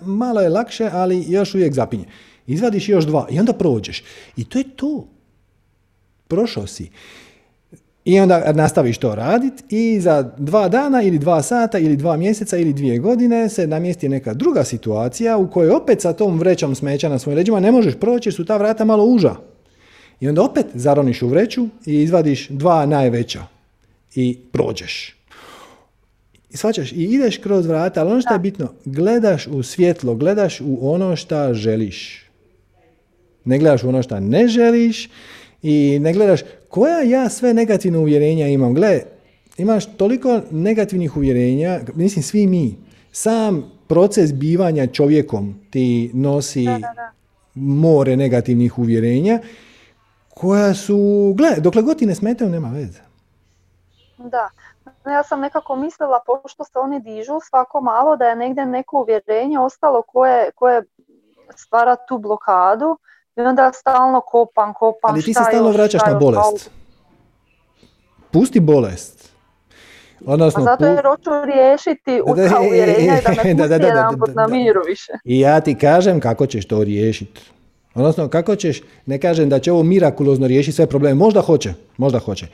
malo 0.00 0.40
je 0.40 0.48
lakše, 0.48 0.90
ali 0.92 1.24
još 1.28 1.54
uvijek 1.54 1.74
zapinje. 1.74 2.04
Izvadiš 2.46 2.88
još 2.88 3.04
dva 3.04 3.26
i 3.30 3.40
onda 3.40 3.52
prođeš. 3.52 4.04
I 4.36 4.44
to 4.44 4.58
je 4.58 4.64
to. 4.76 5.08
Prošao 6.28 6.66
si. 6.66 6.90
I 8.08 8.20
onda 8.20 8.52
nastaviš 8.52 8.98
to 8.98 9.14
raditi 9.14 9.64
i 9.68 10.00
za 10.00 10.30
dva 10.38 10.68
dana 10.68 11.02
ili 11.02 11.18
dva 11.18 11.42
sata 11.42 11.78
ili 11.78 11.96
dva 11.96 12.16
mjeseca 12.16 12.56
ili 12.56 12.72
dvije 12.72 12.98
godine 12.98 13.48
se 13.48 13.66
namjesti 13.66 14.08
neka 14.08 14.34
druga 14.34 14.64
situacija 14.64 15.36
u 15.36 15.50
kojoj 15.50 15.70
opet 15.70 16.00
sa 16.00 16.12
tom 16.12 16.38
vrećom 16.38 16.74
smeća 16.74 17.08
na 17.08 17.18
svojim 17.18 17.36
leđima 17.36 17.60
ne 17.60 17.72
možeš 17.72 17.94
proći 18.00 18.28
jer 18.28 18.34
su 18.34 18.44
ta 18.44 18.56
vrata 18.56 18.84
malo 18.84 19.04
uža. 19.04 19.34
I 20.20 20.28
onda 20.28 20.42
opet 20.42 20.66
zaroniš 20.74 21.22
u 21.22 21.28
vreću 21.28 21.68
i 21.86 22.02
izvadiš 22.02 22.48
dva 22.48 22.86
najveća 22.86 23.42
i 24.14 24.38
prođeš. 24.52 25.16
I 26.50 26.56
svačaš 26.56 26.92
i 26.92 27.04
ideš 27.04 27.38
kroz 27.38 27.66
vrata, 27.66 28.00
ali 28.00 28.10
ono 28.10 28.20
što 28.20 28.32
je 28.32 28.38
bitno, 28.38 28.72
gledaš 28.84 29.46
u 29.46 29.62
svjetlo, 29.62 30.14
gledaš 30.14 30.60
u 30.60 30.78
ono 30.92 31.16
što 31.16 31.54
želiš. 31.54 32.24
Ne 33.44 33.58
gledaš 33.58 33.82
u 33.82 33.88
ono 33.88 34.02
što 34.02 34.20
ne 34.20 34.48
želiš 34.48 35.08
i 35.62 35.98
ne 36.00 36.12
gledaš 36.12 36.40
koja 36.68 37.00
ja 37.00 37.28
sve 37.28 37.54
negativne 37.54 37.98
uvjerenja 37.98 38.46
imam. 38.46 38.74
Gle, 38.74 39.00
imaš 39.56 39.96
toliko 39.96 40.40
negativnih 40.50 41.16
uvjerenja, 41.16 41.80
mislim 41.94 42.22
svi 42.22 42.46
mi, 42.46 42.76
sam 43.12 43.72
proces 43.88 44.34
bivanja 44.34 44.86
čovjekom 44.86 45.54
ti 45.70 46.10
nosi 46.14 46.66
more 47.54 48.16
negativnih 48.16 48.78
uvjerenja 48.78 49.40
koja 50.34 50.74
su, 50.74 51.34
gle, 51.36 51.50
dokle 51.58 51.82
god 51.82 51.98
ti 51.98 52.06
ne 52.06 52.14
smetaju, 52.14 52.50
nema 52.50 52.68
veze. 52.68 53.00
Da, 54.18 54.50
ja 55.06 55.22
sam 55.22 55.40
nekako 55.40 55.76
mislila, 55.76 56.20
pošto 56.26 56.64
se 56.64 56.78
oni 56.78 57.00
dižu 57.00 57.40
svako 57.48 57.80
malo, 57.80 58.16
da 58.16 58.24
je 58.24 58.36
negdje 58.36 58.66
neko 58.66 59.00
uvjerenje 59.00 59.58
ostalo 59.58 60.02
koje, 60.02 60.50
koje 60.54 60.82
stvara 61.56 61.96
tu 62.08 62.18
blokadu 62.18 62.98
i 63.38 63.40
onda 63.40 63.72
stalno 63.74 64.20
kopam, 64.20 64.74
kopam. 64.74 65.10
Ali 65.10 65.22
ti 65.22 65.34
se 65.34 65.40
stalno 65.48 65.70
vraćaš 65.70 66.00
na 66.06 66.14
bolest. 66.14 66.70
Pusti 68.30 68.60
bolest. 68.60 69.28
Odnosno, 70.26 70.64
pa 70.64 70.70
zato 70.70 70.86
jer 70.86 71.04
hoću 71.06 71.30
riješiti 71.44 72.20
kao 72.50 72.62
uvjerenja 72.62 73.18
i 73.18 73.22
da 73.22 73.30
me 73.30 73.68
pusti 73.68 73.86
jedan 73.86 74.18
put 74.18 74.34
na 74.34 74.46
miru 74.46 74.80
više. 74.86 75.12
I 75.24 75.40
ja 75.40 75.60
ti 75.60 75.78
kažem 75.78 76.20
kako 76.20 76.46
ćeš 76.46 76.68
to 76.68 76.84
riješiti. 76.84 77.40
Odnosno, 77.94 78.28
kako 78.28 78.56
ćeš, 78.56 78.82
ne 79.06 79.20
kažem 79.20 79.48
da 79.48 79.58
će 79.58 79.72
ovo 79.72 79.82
mirakulozno 79.82 80.46
riješiti 80.46 80.76
sve 80.76 80.86
probleme, 80.86 81.14
možda 81.14 81.40
hoće, 81.40 81.74
možda 81.96 82.18
hoće. 82.18 82.46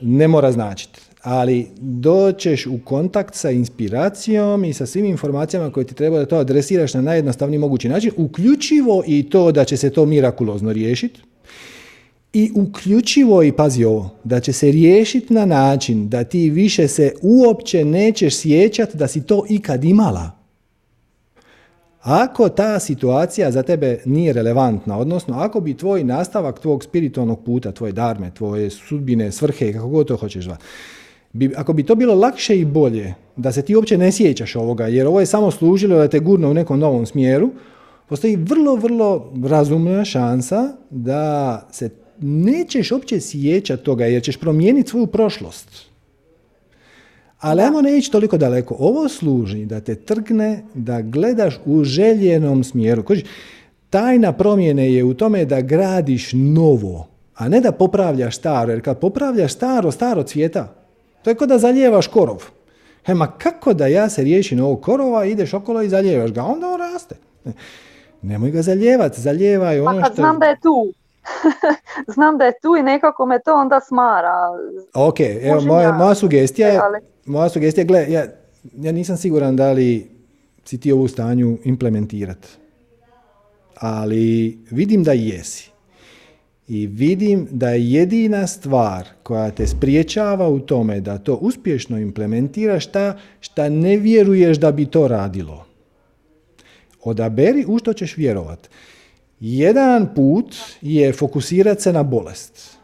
Ne 0.00 0.28
mora 0.28 0.52
značiti 0.52 1.07
ali 1.30 1.66
doćeš 1.80 2.66
u 2.66 2.78
kontakt 2.84 3.34
sa 3.34 3.50
inspiracijom 3.50 4.64
i 4.64 4.72
sa 4.72 4.86
svim 4.86 5.04
informacijama 5.04 5.70
koje 5.70 5.86
ti 5.86 5.94
treba 5.94 6.18
da 6.18 6.26
to 6.26 6.36
adresiraš 6.36 6.94
na 6.94 7.02
najjednostavniji 7.02 7.58
mogući 7.58 7.88
način, 7.88 8.10
uključivo 8.16 9.02
i 9.06 9.30
to 9.30 9.52
da 9.52 9.64
će 9.64 9.76
se 9.76 9.90
to 9.90 10.06
mirakulozno 10.06 10.72
riješiti, 10.72 11.20
i 12.32 12.50
uključivo 12.54 13.42
i 13.42 13.52
pazi 13.52 13.84
ovo, 13.84 14.10
da 14.24 14.40
će 14.40 14.52
se 14.52 14.70
riješiti 14.70 15.34
na 15.34 15.46
način 15.46 16.08
da 16.08 16.24
ti 16.24 16.50
više 16.50 16.88
se 16.88 17.12
uopće 17.22 17.84
nećeš 17.84 18.36
sjećati 18.36 18.96
da 18.96 19.08
si 19.08 19.22
to 19.22 19.44
ikad 19.48 19.84
imala. 19.84 20.30
Ako 22.00 22.48
ta 22.48 22.78
situacija 22.78 23.50
za 23.50 23.62
tebe 23.62 23.98
nije 24.04 24.32
relevantna, 24.32 24.98
odnosno 24.98 25.38
ako 25.38 25.60
bi 25.60 25.76
tvoj 25.76 26.04
nastavak 26.04 26.60
tvog 26.60 26.84
spiritualnog 26.84 27.44
puta, 27.44 27.72
tvoje 27.72 27.92
darme, 27.92 28.30
tvoje 28.34 28.70
sudbine, 28.70 29.32
svrhe, 29.32 29.72
kako 29.72 29.88
god 29.88 30.06
to 30.06 30.16
hoćeš 30.16 30.44
zvati, 30.44 30.64
bi, 31.32 31.52
ako 31.56 31.72
bi 31.72 31.82
to 31.82 31.94
bilo 31.94 32.14
lakše 32.14 32.58
i 32.58 32.64
bolje, 32.64 33.14
da 33.36 33.52
se 33.52 33.62
ti 33.62 33.76
uopće 33.76 33.98
ne 33.98 34.12
sjećaš 34.12 34.56
ovoga, 34.56 34.86
jer 34.86 35.06
ovo 35.06 35.20
je 35.20 35.26
samo 35.26 35.50
služilo 35.50 35.98
da 35.98 36.08
te 36.08 36.18
gurne 36.18 36.46
u 36.46 36.54
nekom 36.54 36.78
novom 36.78 37.06
smjeru, 37.06 37.50
postoji 38.08 38.36
vrlo, 38.36 38.76
vrlo 38.76 39.32
razumna 39.44 40.04
šansa 40.04 40.72
da 40.90 41.68
se 41.72 41.90
nećeš 42.20 42.92
uopće 42.92 43.20
sjećati 43.20 43.84
toga, 43.84 44.06
jer 44.06 44.22
ćeš 44.22 44.36
promijeniti 44.36 44.90
svoju 44.90 45.06
prošlost. 45.06 45.88
Ali 47.38 47.62
ajmo 47.62 47.82
ne 47.82 47.98
ići 47.98 48.12
toliko 48.12 48.38
daleko. 48.38 48.76
Ovo 48.78 49.08
služi 49.08 49.64
da 49.64 49.80
te 49.80 49.94
trgne 49.94 50.64
da 50.74 51.02
gledaš 51.02 51.60
u 51.64 51.84
željenom 51.84 52.64
smjeru. 52.64 53.02
Koži, 53.02 53.24
tajna 53.90 54.32
promjene 54.32 54.92
je 54.92 55.04
u 55.04 55.14
tome 55.14 55.44
da 55.44 55.60
gradiš 55.60 56.30
novo, 56.32 57.08
a 57.34 57.48
ne 57.48 57.60
da 57.60 57.72
popravljaš 57.72 58.36
staro. 58.36 58.72
Jer 58.72 58.82
kad 58.82 58.98
popravljaš 58.98 59.52
staro, 59.52 59.90
staro 59.90 60.22
cvjeta. 60.22 60.77
To 61.28 61.32
je 61.32 61.36
kao 61.36 61.46
da 61.46 61.58
zaljevaš 61.58 62.06
korov. 62.06 62.44
E, 63.06 63.14
ma 63.14 63.26
kako 63.26 63.74
da 63.74 63.86
ja 63.86 64.08
se 64.08 64.22
riješim 64.22 64.60
ovog 64.60 64.80
korova, 64.82 65.24
ideš 65.24 65.54
okolo 65.54 65.82
i 65.82 65.88
zaljevaš 65.88 66.32
ga, 66.32 66.42
onda 66.42 66.68
on 66.68 66.80
raste. 66.80 67.16
Nemoj 68.22 68.50
ga 68.50 68.62
zaljevati, 68.62 69.20
zaljevaj 69.20 69.80
ono 69.80 70.00
pa 70.00 70.14
znam 70.14 70.38
da 70.38 70.46
je 70.46 70.60
tu. 70.60 70.92
znam 72.14 72.38
da 72.38 72.44
je 72.44 72.52
tu 72.62 72.76
i 72.76 72.82
nekako 72.82 73.26
me 73.26 73.38
to 73.44 73.54
onda 73.54 73.80
smara. 73.80 74.34
Ok, 74.94 75.20
evo, 75.20 75.60
moja, 75.60 75.92
moja 75.92 76.14
sugestija 76.14 76.68
je, 76.68 76.80
moja 77.24 77.48
sugestija, 77.48 77.84
gle, 77.84 78.06
ja, 78.08 78.26
ja 78.74 78.92
nisam 78.92 79.16
siguran 79.16 79.56
da 79.56 79.72
li 79.72 80.10
si 80.64 80.80
ti 80.80 80.92
ovu 80.92 81.08
stanju 81.08 81.58
implementirati. 81.64 82.48
Ali 83.74 84.58
vidim 84.70 85.04
da 85.04 85.12
jesi 85.12 85.70
i 86.68 86.86
vidim 86.86 87.48
da 87.50 87.70
je 87.70 87.90
jedina 87.92 88.46
stvar 88.46 89.08
koja 89.22 89.50
te 89.50 89.66
spriječava 89.66 90.48
u 90.48 90.60
tome 90.60 91.00
da 91.00 91.18
to 91.18 91.34
uspješno 91.34 91.98
implementiraš 91.98 92.86
ta 92.86 93.18
šta 93.40 93.68
ne 93.68 93.96
vjeruješ 93.96 94.58
da 94.58 94.72
bi 94.72 94.86
to 94.86 95.08
radilo. 95.08 95.66
Odaberi 97.02 97.64
u 97.68 97.78
što 97.78 97.92
ćeš 97.92 98.16
vjerovat. 98.16 98.70
Jedan 99.40 100.14
put 100.14 100.56
je 100.82 101.12
fokusirati 101.12 101.82
se 101.82 101.92
na 101.92 102.02
bolest. 102.02 102.78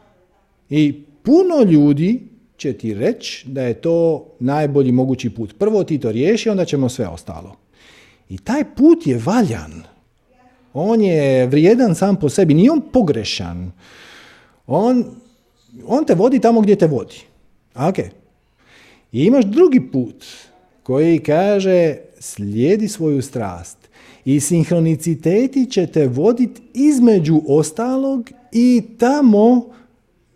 I 0.71 1.03
puno 1.23 1.71
ljudi 1.71 2.23
će 2.57 2.73
ti 2.73 2.95
reći 2.95 3.49
da 3.49 3.63
je 3.63 3.75
to 3.75 4.27
najbolji 4.41 4.93
mogući 4.93 5.31
put. 5.31 5.59
Prvo 5.59 5.85
ti 5.85 5.99
to 5.99 6.13
riješi, 6.13 6.51
onda 6.51 6.65
ćemo 6.65 6.89
sve 6.89 7.09
ostalo. 7.09 7.57
I 8.29 8.39
taj 8.39 8.65
put 8.75 9.07
je 9.07 9.21
valjan. 9.25 9.94
On 10.75 11.01
je 11.01 11.47
vrijedan 11.47 11.95
sam 11.95 12.17
po 12.17 12.29
sebi, 12.29 12.55
nije 12.55 12.71
on 12.71 12.83
pogrešan. 12.93 13.73
On, 14.67 15.05
on 15.87 16.05
te 16.05 16.15
vodi 16.15 16.41
tamo 16.41 16.61
gdje 16.61 16.77
te 16.77 16.87
vodi. 16.87 17.17
Ok. 17.75 17.99
I 19.13 19.25
imaš 19.25 19.45
drugi 19.45 19.81
put 19.93 20.25
koji 20.83 21.19
kaže 21.19 21.97
slijedi 22.19 22.89
svoju 22.89 23.23
strast. 23.23 23.79
I 24.25 24.41
sinhroniciteti 24.41 25.71
će 25.71 25.87
te 25.87 26.07
voditi 26.07 26.63
između 26.75 27.41
ostalog 27.49 28.31
i 28.53 28.83
tamo 28.99 29.67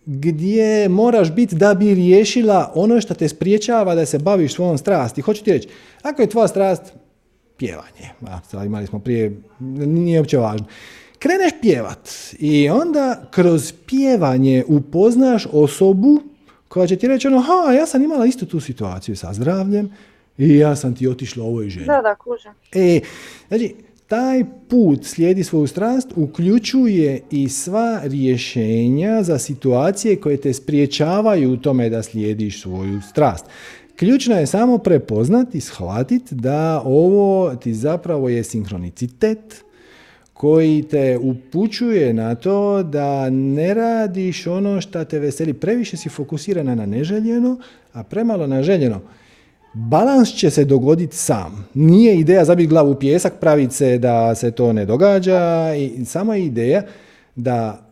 gdje 0.06 0.88
moraš 0.88 1.34
biti 1.34 1.56
da 1.56 1.74
bi 1.74 1.94
riješila 1.94 2.72
ono 2.74 3.00
što 3.00 3.14
te 3.14 3.28
spriječava 3.28 3.94
da 3.94 4.06
se 4.06 4.18
baviš 4.18 4.54
svojom 4.54 4.78
strasti. 4.78 5.20
Hoću 5.20 5.44
ti 5.44 5.52
reći, 5.52 5.68
ako 6.02 6.22
je 6.22 6.28
tvoja 6.28 6.48
strast 6.48 6.82
pjevanje. 7.58 8.10
A, 8.52 8.64
imali 8.64 8.86
smo 8.86 8.98
prije, 8.98 9.40
nije 9.60 10.20
uopće 10.20 10.38
važno. 10.38 10.66
Kreneš 11.18 11.52
pjevat 11.60 12.10
i 12.38 12.68
onda 12.70 13.22
kroz 13.30 13.72
pjevanje 13.86 14.64
upoznaš 14.68 15.46
osobu 15.52 16.20
koja 16.68 16.86
će 16.86 16.96
ti 16.96 17.08
reći 17.08 17.28
ono, 17.28 17.40
ha, 17.40 17.72
ja 17.72 17.86
sam 17.86 18.02
imala 18.02 18.26
istu 18.26 18.46
tu 18.46 18.60
situaciju 18.60 19.16
sa 19.16 19.32
zdravljem 19.32 19.92
i 20.38 20.56
ja 20.56 20.76
sam 20.76 20.94
ti 20.94 21.08
otišla 21.08 21.44
ovoj 21.44 21.68
ženi. 21.68 21.86
Da, 21.86 22.02
da, 22.02 22.14
kužem. 22.14 22.52
E, 22.72 23.00
znači, 23.48 23.74
taj 24.08 24.44
put 24.68 25.04
slijedi 25.04 25.44
svoju 25.44 25.66
strast 25.66 26.08
uključuje 26.16 27.20
i 27.30 27.48
sva 27.48 28.00
rješenja 28.04 29.22
za 29.22 29.38
situacije 29.38 30.16
koje 30.16 30.36
te 30.36 30.52
spriječavaju 30.52 31.52
u 31.52 31.56
tome 31.56 31.90
da 31.90 32.02
slijediš 32.02 32.62
svoju 32.62 33.00
strast. 33.10 33.44
Ključno 33.98 34.34
je 34.36 34.46
samo 34.46 34.78
prepoznati 34.78 35.58
i 35.58 35.60
shvatiti 35.60 36.34
da 36.34 36.82
ovo 36.84 37.56
ti 37.56 37.74
zapravo 37.74 38.28
je 38.28 38.44
sinkronicitet 38.44 39.64
koji 40.32 40.82
te 40.82 41.18
upućuje 41.18 42.12
na 42.12 42.34
to 42.34 42.82
da 42.82 43.30
ne 43.30 43.74
radiš 43.74 44.46
ono 44.46 44.80
što 44.80 45.04
te 45.04 45.18
veseli. 45.18 45.52
Previše 45.52 45.96
si 45.96 46.08
fokusirana 46.08 46.74
na 46.74 46.86
neželjeno, 46.86 47.58
a 47.92 48.02
premalo 48.02 48.46
na 48.46 48.62
željeno. 48.62 49.00
Balans 49.74 50.28
će 50.34 50.50
se 50.50 50.64
dogoditi 50.64 51.16
sam. 51.16 51.68
Nije 51.74 52.18
ideja 52.18 52.44
zabiti 52.44 52.68
glavu 52.68 52.90
u 52.90 52.98
pjesak, 52.98 53.32
praviti 53.40 53.74
se 53.74 53.98
da 53.98 54.34
se 54.34 54.50
to 54.50 54.72
ne 54.72 54.86
događa. 54.86 55.74
I 55.74 56.04
samo 56.04 56.34
je 56.34 56.44
ideja 56.44 56.82
da 57.36 57.84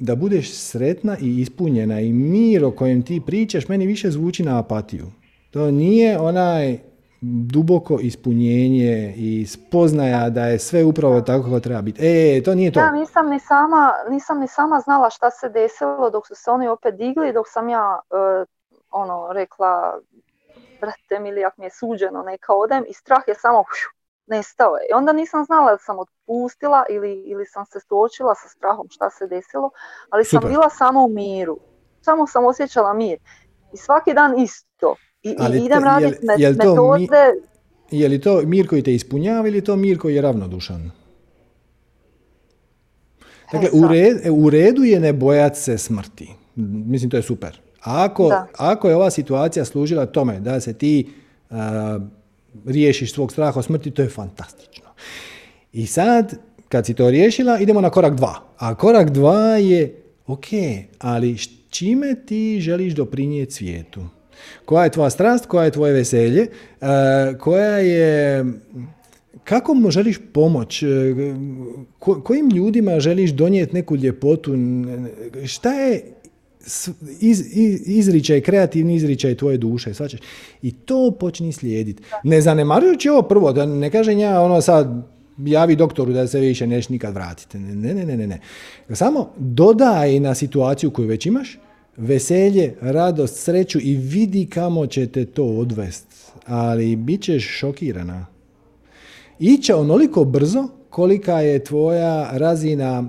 da 0.00 0.14
budeš 0.16 0.50
sretna 0.50 1.16
i 1.22 1.40
ispunjena 1.40 2.00
i 2.00 2.12
mir 2.12 2.64
o 2.64 2.70
kojem 2.70 3.02
ti 3.02 3.20
pričaš 3.26 3.68
meni 3.68 3.86
više 3.86 4.10
zvuči 4.10 4.42
na 4.42 4.58
apatiju. 4.58 5.06
To 5.50 5.70
nije 5.70 6.18
onaj 6.18 6.78
duboko 7.22 7.98
ispunjenje 8.00 9.14
i 9.16 9.46
spoznaja 9.46 10.30
da 10.30 10.46
je 10.46 10.58
sve 10.58 10.84
upravo 10.84 11.20
tako 11.20 11.42
kako 11.42 11.60
treba 11.60 11.82
biti. 11.82 12.00
E, 12.02 12.42
to 12.42 12.54
nije 12.54 12.72
to. 12.72 12.80
Ja 12.80 12.92
nisam 12.92 13.28
ni 13.28 13.40
sama, 13.40 13.92
nisam 14.10 14.40
ni 14.40 14.48
sama 14.48 14.80
znala 14.80 15.10
šta 15.10 15.30
se 15.30 15.48
desilo 15.48 16.10
dok 16.10 16.26
su 16.26 16.34
se 16.34 16.50
oni 16.50 16.68
opet 16.68 16.94
digli, 16.94 17.32
dok 17.32 17.46
sam 17.48 17.68
ja 17.68 18.00
uh, 18.10 18.46
ono 18.90 19.32
rekla 19.32 19.98
brate 20.80 21.18
mili, 21.20 21.44
ako 21.44 21.60
mi 21.60 21.66
je 21.66 21.70
suđeno, 21.70 22.22
neka 22.22 22.54
odem 22.54 22.84
i 22.88 22.92
strah 22.92 23.22
je 23.26 23.34
samo 23.34 23.64
nestao 24.26 24.76
je. 24.76 24.86
I 24.90 24.94
onda 24.94 25.12
nisam 25.12 25.44
znala 25.44 25.72
da 25.72 25.78
sam 25.78 25.98
otpustila 25.98 26.84
ili, 26.90 27.12
ili 27.12 27.46
sam 27.46 27.66
se 27.66 27.80
suočila 27.80 28.34
sa 28.34 28.48
strahom 28.48 28.86
šta 28.90 29.10
se 29.10 29.26
desilo, 29.26 29.70
ali 30.10 30.24
sam 30.24 30.40
bila 30.48 30.70
samo 30.70 31.04
u 31.04 31.08
miru. 31.08 31.58
Samo 32.00 32.26
sam 32.26 32.44
osjećala 32.44 32.92
mir. 32.92 33.18
I 33.72 33.76
svaki 33.76 34.14
dan 34.14 34.38
isto. 34.38 34.94
I, 35.22 35.34
Ali 35.38 35.64
idem 35.64 35.84
raditi 35.84 36.26
je, 36.38 36.48
metode... 36.48 37.16
je 37.90 38.08
li 38.08 38.20
to 38.20 38.42
mir 38.46 38.68
koji 38.68 38.82
te 38.82 38.94
ispunjava 38.94 39.48
ili 39.48 39.58
je 39.58 39.64
to 39.64 39.76
mir 39.76 39.98
koji 39.98 40.14
je 40.14 40.22
ravnodušan? 40.22 40.90
Dakle, 43.52 43.68
u, 43.72 43.84
u 44.44 44.50
redu 44.50 44.84
je 44.84 45.00
ne 45.00 45.12
bojati 45.12 45.60
se 45.60 45.78
smrti. 45.78 46.28
Mislim, 46.56 47.10
to 47.10 47.16
je 47.16 47.22
super. 47.22 47.60
Ako, 47.80 48.32
ako 48.56 48.88
je 48.88 48.96
ova 48.96 49.10
situacija 49.10 49.64
služila 49.64 50.06
tome 50.06 50.40
da 50.40 50.60
se 50.60 50.72
ti 50.72 51.08
uh, 51.50 51.56
riješiš 52.66 53.12
svog 53.12 53.32
straha 53.32 53.58
o 53.58 53.62
smrti, 53.62 53.90
to 53.90 54.02
je 54.02 54.08
fantastično. 54.08 54.86
I 55.72 55.86
sad, 55.86 56.34
kad 56.68 56.86
si 56.86 56.94
to 56.94 57.10
riješila, 57.10 57.58
idemo 57.58 57.80
na 57.80 57.90
korak 57.90 58.14
dva. 58.14 58.34
A 58.58 58.74
korak 58.74 59.10
dva 59.10 59.56
je, 59.56 60.02
ok, 60.26 60.46
ali 60.98 61.36
čime 61.70 62.14
ti 62.26 62.58
želiš 62.60 62.94
doprinijeti 62.94 63.52
svijetu? 63.52 64.00
Koja 64.64 64.84
je 64.84 64.90
tvoja 64.90 65.10
strast, 65.10 65.46
koja 65.46 65.64
je 65.64 65.70
tvoje 65.70 65.92
veselje, 65.92 66.42
e, 66.42 66.86
koja 67.38 67.78
je 67.78 68.44
kako 69.44 69.74
mu 69.74 69.90
želiš 69.90 70.18
pomoć, 70.32 70.82
e, 70.82 70.86
kojim 71.98 72.50
ljudima 72.50 73.00
želiš 73.00 73.30
donijeti 73.30 73.74
neku 73.74 73.96
ljepotu, 73.96 74.54
šta 75.46 75.72
je 75.72 76.02
iz, 77.20 77.42
izričaj, 77.86 78.40
kreativni 78.40 78.94
izričaj 78.94 79.34
tvoje 79.34 79.58
duše, 79.58 79.94
svačeš. 79.94 80.20
I 80.62 80.72
to 80.72 81.16
počni 81.20 81.52
slijediti. 81.52 82.02
Ne 82.24 82.40
zanemarujući 82.40 83.08
ovo 83.08 83.22
prvo, 83.22 83.52
da 83.52 83.66
ne 83.66 83.90
kažem 83.90 84.18
ja 84.18 84.40
ono 84.40 84.60
sad 84.60 85.02
javi 85.38 85.76
doktoru 85.76 86.12
da 86.12 86.26
se 86.26 86.40
više 86.40 86.66
neš 86.66 86.88
nikad 86.88 87.14
vratiti. 87.14 87.58
Ne, 87.58 87.94
ne, 87.94 88.06
ne, 88.06 88.16
ne, 88.16 88.26
ne. 88.26 88.40
Samo 88.94 89.32
dodaj 89.36 90.20
na 90.20 90.34
situaciju 90.34 90.90
koju 90.90 91.08
već 91.08 91.26
imaš, 91.26 91.58
veselje, 92.00 92.74
radost, 92.80 93.36
sreću 93.36 93.78
i 93.82 93.96
vidi 93.96 94.46
kamo 94.46 94.86
će 94.86 95.06
te 95.06 95.24
to 95.24 95.44
odvest. 95.44 96.06
Ali 96.46 96.96
bit 96.96 97.22
ćeš 97.22 97.48
šokirana. 97.58 98.26
Iće 99.38 99.74
onoliko 99.74 100.24
brzo 100.24 100.68
kolika 100.90 101.40
je 101.40 101.64
tvoja 101.64 102.30
razina 102.32 103.04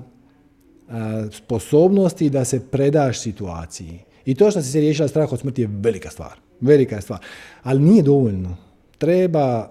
sposobnosti 1.32 2.30
da 2.30 2.46
se 2.46 2.60
predaš 2.60 3.20
situaciji. 3.20 4.00
I 4.26 4.36
to 4.36 4.52
što 4.52 4.62
si 4.62 4.72
se 4.72 4.80
riješila 4.80 5.08
strah 5.08 5.34
od 5.34 5.40
smrti 5.40 5.62
je 5.62 5.70
velika 5.72 6.10
stvar. 6.10 6.34
Velika 6.62 6.96
je 6.96 7.02
stvar. 7.02 7.20
Ali 7.64 7.82
nije 7.82 8.04
dovoljno. 8.04 8.58
Treba 8.98 9.70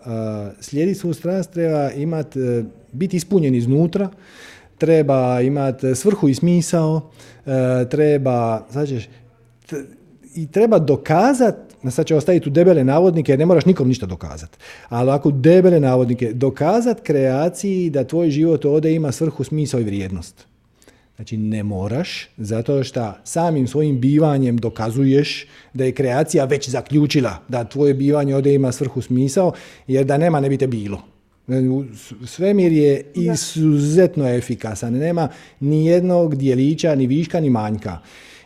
slijediti 0.61 0.99
svu 0.99 1.15
strast, 1.15 1.53
treba 1.53 1.91
imati, 1.91 2.39
biti 2.93 3.17
ispunjen 3.17 3.55
iznutra, 3.55 4.11
treba 4.81 5.41
imati 5.41 5.95
svrhu 5.95 6.29
i 6.29 6.35
smisao, 6.35 7.11
treba, 7.91 8.67
znači, 8.71 9.09
i 10.35 10.47
treba 10.47 10.79
dokazati 10.79 11.71
sad 11.91 12.07
će 12.07 12.17
ostaviti 12.17 12.49
u 12.49 12.53
debele 12.53 12.85
navodnike 12.85 13.37
ne 13.37 13.47
moraš 13.47 13.65
nikom 13.65 13.89
ništa 13.89 14.07
dokazati. 14.07 14.59
Ali 14.89 15.11
ako 15.11 15.31
debele 15.31 15.81
navodnike, 15.81 16.33
dokazat 16.33 17.01
kreaciji 17.01 17.91
da 17.91 18.05
tvoj 18.05 18.31
život 18.31 18.65
ovdje 18.65 18.95
ima 18.95 19.13
svrhu, 19.13 19.45
smisao 19.45 19.81
i 19.81 19.85
vrijednost. 19.85 20.47
Znači 21.17 21.37
ne 21.37 21.63
moraš, 21.63 22.29
zato 22.37 22.85
što 22.85 23.13
samim 23.25 23.67
svojim 23.67 24.01
bivanjem 24.01 24.57
dokazuješ 24.57 25.47
da 25.75 25.85
je 25.85 25.93
kreacija 25.93 26.45
već 26.45 26.69
zaključila 26.71 27.39
da 27.49 27.65
tvoje 27.65 27.95
bivanje 27.95 28.37
ovdje 28.37 28.55
ima 28.55 28.73
svrhu 28.73 29.03
smisao, 29.03 29.53
jer 29.87 30.07
da 30.07 30.19
nema 30.19 30.41
ne 30.41 30.49
bi 30.49 30.59
te 30.59 30.67
bilo. 30.67 31.03
Svemir 32.27 32.73
je 32.73 33.05
izuzetno 33.15 34.29
efikasan, 34.29 34.93
nema 34.93 35.29
ni 35.61 35.87
jednog 35.87 36.37
dijelića, 36.37 36.95
ni 36.95 37.07
viška, 37.07 37.41
ni 37.41 37.51
manjka. 37.51 37.99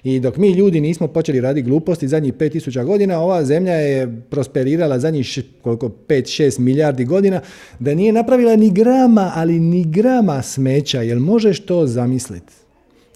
I 0.05 0.21
dok 0.21 0.37
mi 0.37 0.51
ljudi 0.51 0.81
nismo 0.81 1.09
počeli 1.09 1.41
raditi 1.41 1.69
gluposti 1.69 2.09
zadnjih 2.09 2.35
5000 2.35 2.85
godina, 2.85 3.21
ova 3.21 3.45
zemlja 3.45 3.73
je 3.73 4.23
prosperirala 4.31 4.99
zadnjih 4.99 5.39
koliko 5.63 5.89
5-6 6.09 6.59
milijardi 6.59 7.05
godina, 7.05 7.41
da 7.79 7.95
nije 7.95 8.13
napravila 8.13 8.57
ni 8.57 8.71
grama, 8.71 9.33
ali 9.35 9.61
ni 9.61 9.85
grama 9.85 10.43
smeća. 10.43 11.03
Jel 11.03 11.19
možeš 11.19 11.61
to 11.61 11.87
zamisliti? 11.87 12.64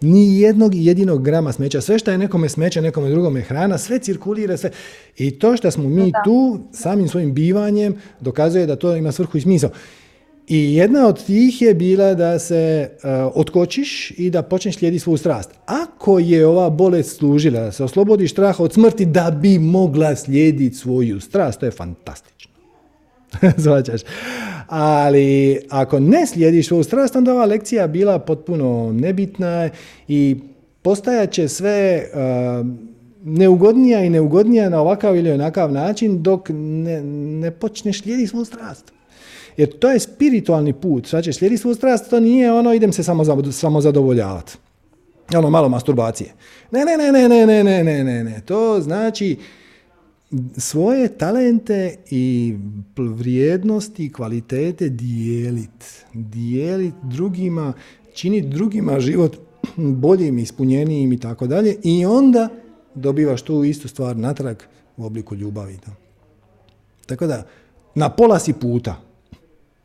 Ni 0.00 0.40
jednog 0.40 0.74
jedinog 0.74 1.24
grama 1.24 1.52
smeća. 1.52 1.80
Sve 1.80 1.98
što 1.98 2.10
je 2.10 2.18
nekome 2.18 2.48
smeća, 2.48 2.80
nekome 2.80 3.10
drugome 3.10 3.40
hrana, 3.40 3.78
sve 3.78 3.98
cirkulira, 3.98 4.56
sve. 4.56 4.70
I 5.16 5.30
to 5.30 5.56
što 5.56 5.70
smo 5.70 5.88
mi 5.88 6.12
tu 6.24 6.60
samim 6.72 7.08
svojim 7.08 7.34
bivanjem 7.34 7.96
dokazuje 8.20 8.66
da 8.66 8.76
to 8.76 8.96
ima 8.96 9.12
svrhu 9.12 9.38
i 9.38 9.40
smisao. 9.40 9.70
I 10.48 10.74
jedna 10.74 11.06
od 11.06 11.24
tih 11.24 11.62
je 11.62 11.74
bila 11.74 12.14
da 12.14 12.38
se 12.38 12.90
uh, 12.90 13.10
otkočiš 13.34 14.10
i 14.16 14.30
da 14.30 14.42
počneš 14.42 14.76
slijediti 14.76 15.02
svoju 15.02 15.16
strast. 15.16 15.50
Ako 15.66 16.18
je 16.18 16.46
ova 16.46 16.70
bolest 16.70 17.16
služila 17.16 17.60
da 17.60 17.72
se 17.72 17.84
oslobodiš 17.84 18.30
straha 18.30 18.62
od 18.62 18.72
smrti 18.72 19.04
da 19.04 19.30
bi 19.30 19.58
mogla 19.58 20.16
slijediti 20.16 20.76
svoju 20.76 21.20
strast, 21.20 21.60
to 21.60 21.66
je 21.66 21.72
fantastično. 21.72 22.57
Zvačaš. 23.56 24.00
Ali 24.66 25.58
ako 25.70 26.00
ne 26.00 26.26
slijediš 26.26 26.68
svoju 26.68 26.84
strast, 26.84 27.16
onda 27.16 27.32
ova 27.32 27.44
lekcija 27.44 27.86
bila 27.86 28.18
potpuno 28.18 28.92
nebitna 28.92 29.68
i 30.08 30.36
postajat 30.82 31.30
će 31.30 31.48
sve 31.48 32.08
uh, 32.12 32.66
neugodnija 33.24 34.04
i 34.04 34.10
neugodnija 34.10 34.68
na 34.68 34.80
ovakav 34.80 35.16
ili 35.16 35.30
onakav 35.30 35.72
način 35.72 36.22
dok 36.22 36.48
ne, 36.52 37.02
ne 37.40 37.50
počneš 37.50 38.02
slijediti 38.02 38.28
svoju 38.28 38.44
strast. 38.44 38.92
Jer 39.56 39.78
to 39.78 39.90
je 39.90 39.98
spiritualni 39.98 40.72
put. 40.72 41.08
Znači, 41.08 41.32
slijedi 41.32 41.56
svu 41.56 41.74
strast, 41.74 42.10
to 42.10 42.20
nije 42.20 42.52
ono 42.52 42.74
idem 42.74 42.92
se 42.92 43.02
samo, 43.02 43.52
samo 43.52 43.80
zadovoljavati. 43.80 44.56
Ono 45.36 45.50
malo 45.50 45.68
masturbacije. 45.68 46.32
Ne, 46.70 46.84
ne, 46.84 46.96
ne, 46.96 47.12
ne, 47.12 47.28
ne, 47.28 47.46
ne, 47.64 47.84
ne, 47.84 48.04
ne, 48.04 48.24
ne. 48.24 48.40
To 48.46 48.80
znači 48.80 49.36
svoje 50.56 51.18
talente 51.18 51.96
i 52.10 52.56
vrijednosti 52.96 54.04
i 54.04 54.12
kvalitete 54.12 54.88
dijelit. 54.88 56.04
Dijelit 56.12 56.94
drugima, 57.02 57.72
činiti 58.14 58.48
drugima 58.48 59.00
život 59.00 59.36
boljim, 59.76 60.38
ispunjenijim 60.38 61.12
i 61.12 61.20
tako 61.20 61.46
dalje. 61.46 61.76
I 61.82 62.06
onda 62.06 62.48
dobivaš 62.94 63.42
tu 63.42 63.64
istu 63.64 63.88
stvar 63.88 64.16
natrag 64.16 64.56
u 64.96 65.06
obliku 65.06 65.34
ljubavi. 65.34 65.78
Tako 67.06 67.26
da, 67.26 67.42
na 67.94 68.10
pola 68.10 68.38
si 68.38 68.52
puta. 68.52 68.94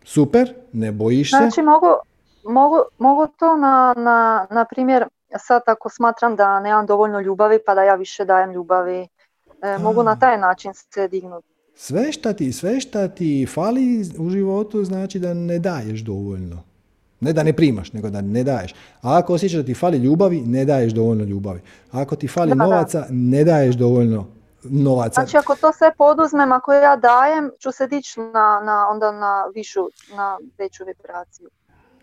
Super, 0.03 0.53
ne 0.73 0.91
bojiš 0.91 1.31
se. 1.31 1.37
Znači 1.37 1.61
mogu, 1.61 1.87
mogu, 2.43 2.77
mogu 2.97 3.27
to 3.39 3.57
na, 3.57 3.93
na, 3.97 4.47
na 4.51 4.65
primjer, 4.65 5.05
sad 5.39 5.61
ako 5.65 5.89
smatram 5.89 6.35
da 6.35 6.59
nemam 6.59 6.85
dovoljno 6.85 7.19
ljubavi 7.19 7.59
pa 7.65 7.75
da 7.75 7.83
ja 7.83 7.95
više 7.95 8.25
dajem 8.25 8.51
ljubavi, 8.51 9.07
e, 9.63 9.77
mogu 9.77 10.03
na 10.03 10.19
taj 10.19 10.37
način 10.37 10.71
se 10.73 11.07
dignuti. 11.07 11.47
Sve 11.75 12.11
šta 12.11 12.33
ti, 12.33 12.51
sve 12.51 12.79
šta 12.79 13.07
ti 13.07 13.47
fali 13.53 14.05
u 14.17 14.29
životu 14.29 14.83
znači 14.83 15.19
da 15.19 15.33
ne 15.33 15.59
daješ 15.59 15.99
dovoljno. 15.99 16.63
Ne 17.19 17.33
da 17.33 17.43
ne 17.43 17.53
primaš, 17.53 17.93
nego 17.93 18.09
da 18.09 18.21
ne 18.21 18.43
daješ. 18.43 18.73
A 19.01 19.17
ako 19.17 19.33
osjećaš 19.33 19.57
da 19.57 19.65
ti 19.65 19.73
fali 19.73 19.97
ljubavi, 19.97 20.41
ne 20.41 20.65
daješ 20.65 20.93
dovoljno 20.93 21.23
ljubavi. 21.23 21.61
A 21.91 22.01
ako 22.01 22.15
ti 22.15 22.27
fali 22.27 22.55
novaca, 22.55 23.05
ne 23.09 23.43
daješ 23.43 23.75
dovoljno 23.75 24.27
novaca. 24.63 25.21
Znači 25.21 25.37
ako 25.37 25.55
to 25.55 25.73
sve 25.73 25.91
poduzmem, 25.97 26.51
ako 26.51 26.73
ja 26.73 26.95
dajem, 26.95 27.51
ću 27.59 27.71
se 27.71 27.87
dići 27.87 28.19
na, 28.19 28.61
na, 28.65 28.87
onda 28.91 29.11
na 29.11 29.45
višu, 29.55 29.89
na 30.15 30.37
veću 30.57 30.83
vibraciju. 30.85 31.49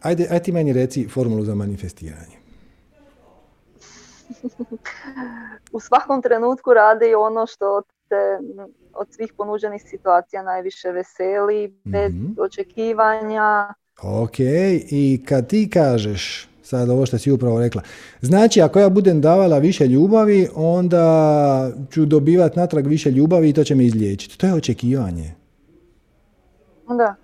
Ajde, 0.03 0.27
ajde 0.31 0.45
ti 0.45 0.53
meni 0.53 0.73
reci 0.73 1.09
formulu 1.09 1.45
za 1.45 1.55
manifestiranje. 1.55 2.40
U 5.73 5.81
svakom 5.81 6.23
trenutku 6.23 6.74
radi 6.74 7.15
ono 7.15 7.47
što 7.47 7.82
te 8.09 8.39
od 8.94 9.07
svih 9.11 9.32
ponuđenih 9.36 9.82
situacija 9.86 10.43
najviše 10.43 10.90
veseli, 10.90 11.74
bez 11.85 12.12
mm 12.15 12.35
očekivanja. 12.39 13.74
Ok, 14.02 14.39
i 14.90 15.24
kad 15.28 15.47
ti 15.47 15.70
kažeš 15.73 16.51
sad 16.62 16.90
ovo 16.90 17.07
što 17.07 17.19
si 17.19 17.32
upravo 17.32 17.61
rekla. 17.61 17.82
Znači, 18.20 18.61
ako 18.61 18.78
ja 18.78 18.89
budem 18.89 19.20
davala 19.20 19.59
više 19.59 19.86
ljubavi, 19.86 20.48
onda 20.55 21.70
ću 21.90 22.05
dobivati 22.05 22.59
natrag 22.59 22.86
više 22.86 23.11
ljubavi 23.11 23.48
i 23.48 23.52
to 23.52 23.65
će 23.65 23.74
me 23.74 23.85
izliječiti. 23.85 24.39
To 24.39 24.47
je 24.47 24.55
očekivanje. 24.55 25.35
Da. 26.89 27.15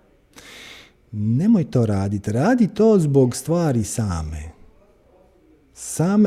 Nemoj 1.13 1.71
to 1.71 1.87
raditi. 1.87 2.33
Radi 2.33 2.69
to 2.75 2.99
zbog 2.99 3.37
stvari 3.37 3.85
same. 3.85 4.43
Sam, 5.75 6.25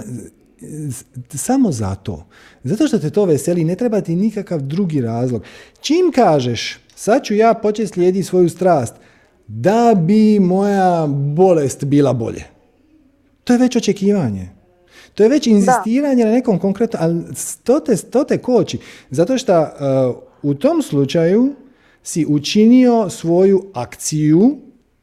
samo 1.30 1.72
zato. 1.72 2.26
Zato 2.64 2.88
što 2.88 2.99
te 2.99 3.10
to 3.10 3.26
veseli, 3.26 3.64
ne 3.64 3.76
treba 3.76 4.02
ti 4.02 4.15
nikakav 4.15 4.61
drugi 4.61 5.02
razlog. 5.02 5.44
Čim 5.81 6.11
kažeš, 6.15 6.80
sad 6.95 7.23
ću 7.23 7.36
ja 7.36 7.53
početi 7.53 7.88
slijediti 7.88 8.27
svoju 8.27 8.49
strast, 8.49 8.94
da 9.48 9.94
bi 9.98 10.40
moja 10.40 11.07
bolest 11.36 11.84
bila 11.84 12.14
bolje. 12.14 12.44
To 13.44 13.53
je 13.53 13.60
već 13.60 13.76
očekivanje. 13.76 14.49
To 15.15 15.23
je 15.23 15.30
već 15.30 15.48
inzistiranje 15.48 16.26
na 16.26 16.31
nekom 16.31 16.60
konkretnom, 16.60 17.03
ali 17.03 17.23
to 17.64 17.80
te, 17.80 17.98
to 17.98 18.23
te 18.23 18.38
koči. 18.38 18.77
Zato 19.10 19.38
što 19.38 19.61
uh, 19.61 19.68
u 20.52 20.53
tom 20.53 20.81
slučaju 20.81 21.56
si 22.03 22.26
učinio 22.30 23.10
svoju 23.10 23.65
akciju 23.73 24.57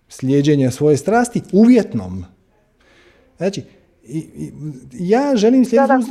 slijeđenja 0.08 0.70
svoje 0.70 0.96
strasti 0.96 1.42
uvjetnom. 1.52 2.24
Znači, 3.36 3.62
ja 4.92 5.36
želim 5.36 5.64
slijediti 5.64 6.10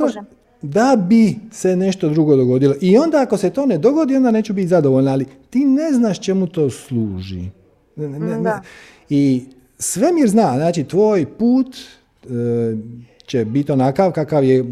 da, 0.62 0.92
da 0.92 0.96
bi 0.96 1.36
se 1.52 1.76
nešto 1.76 2.08
drugo 2.08 2.36
dogodilo. 2.36 2.74
I 2.80 2.98
onda 2.98 3.22
ako 3.22 3.36
se 3.36 3.50
to 3.50 3.66
ne 3.66 3.78
dogodi, 3.78 4.16
onda 4.16 4.30
neću 4.30 4.52
biti 4.52 4.68
zadovoljna, 4.68 5.12
ali 5.12 5.26
ti 5.50 5.64
ne 5.64 5.92
znaš 5.92 6.20
čemu 6.20 6.46
to 6.46 6.70
služi. 6.70 7.42
Ne, 7.96 8.08
ne, 8.08 8.40
ne. 8.40 8.52
I 9.08 9.44
svemir 9.78 10.28
zna, 10.28 10.52
znači 10.56 10.84
tvoj 10.84 11.26
put 11.38 11.76
će 13.26 13.44
biti 13.44 13.72
onakav 13.72 14.12
kakav 14.12 14.44
je 14.44 14.64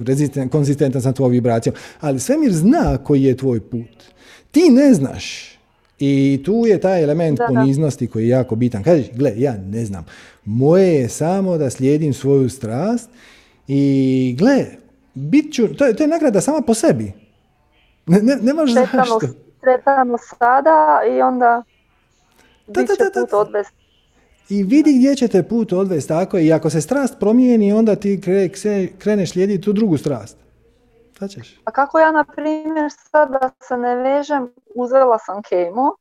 konzistentan 0.50 1.02
sa 1.02 1.12
tvojom 1.12 1.32
vibracijom. 1.32 1.76
Ali 2.00 2.20
svemir 2.20 2.52
zna 2.52 2.98
koji 2.98 3.22
je 3.22 3.36
tvoj 3.36 3.60
put. 3.60 4.04
Ti 4.50 4.70
ne 4.70 4.94
znaš. 4.94 5.54
I 5.98 6.42
tu 6.44 6.64
je 6.66 6.80
taj 6.80 7.02
element 7.02 7.38
da, 7.38 7.46
poniznosti 7.46 8.06
koji 8.06 8.22
je 8.22 8.28
jako 8.28 8.56
bitan. 8.56 8.82
Kažeš, 8.82 9.06
gle, 9.14 9.32
ja 9.36 9.56
ne 9.56 9.84
znam. 9.84 10.04
Moje 10.44 10.94
je 10.94 11.08
samo 11.08 11.58
da 11.58 11.70
slijedim 11.70 12.14
svoju 12.14 12.48
strast 12.48 13.10
i 13.68 14.36
gle, 14.38 14.66
bit 15.14 15.54
ću, 15.54 15.74
to 15.74 15.86
je, 15.86 15.96
to 15.96 16.02
je 16.02 16.08
nagrada 16.08 16.40
sama 16.40 16.60
po 16.60 16.74
sebi. 16.74 17.12
Ne, 18.06 18.22
ne, 18.22 18.36
nemaš 18.36 18.72
zašto. 18.72 19.20
Sretamo 19.60 20.18
sada 20.18 21.00
i 21.16 21.22
onda 21.22 21.62
da, 22.66 22.80
bit 22.80 22.90
će 22.90 23.20
put 23.20 23.32
odvesti 23.32 23.84
i 24.48 24.62
vidi 24.62 24.92
gdje 24.98 25.14
će 25.14 25.28
te 25.28 25.42
put 25.42 25.72
odvesti 25.72 26.08
tako 26.08 26.38
i 26.38 26.52
ako 26.52 26.70
se 26.70 26.80
strast 26.80 27.14
promijeni 27.20 27.72
onda 27.72 27.96
ti 27.96 28.20
kre, 28.24 28.48
kreneš 28.98 29.32
slijediti 29.32 29.64
tu 29.64 29.72
drugu 29.72 29.96
strast. 29.96 30.36
Šta 31.12 31.28
ćeš? 31.28 31.60
A 31.64 31.70
kako 31.70 31.98
ja 31.98 32.12
na 32.12 32.24
primjer 32.24 32.90
sad 33.10 33.30
da 33.30 33.50
se 33.68 33.76
ne 33.76 33.96
vežem, 33.96 34.52
uzela 34.74 35.18
sam 35.18 35.42
kemo, 35.42 35.96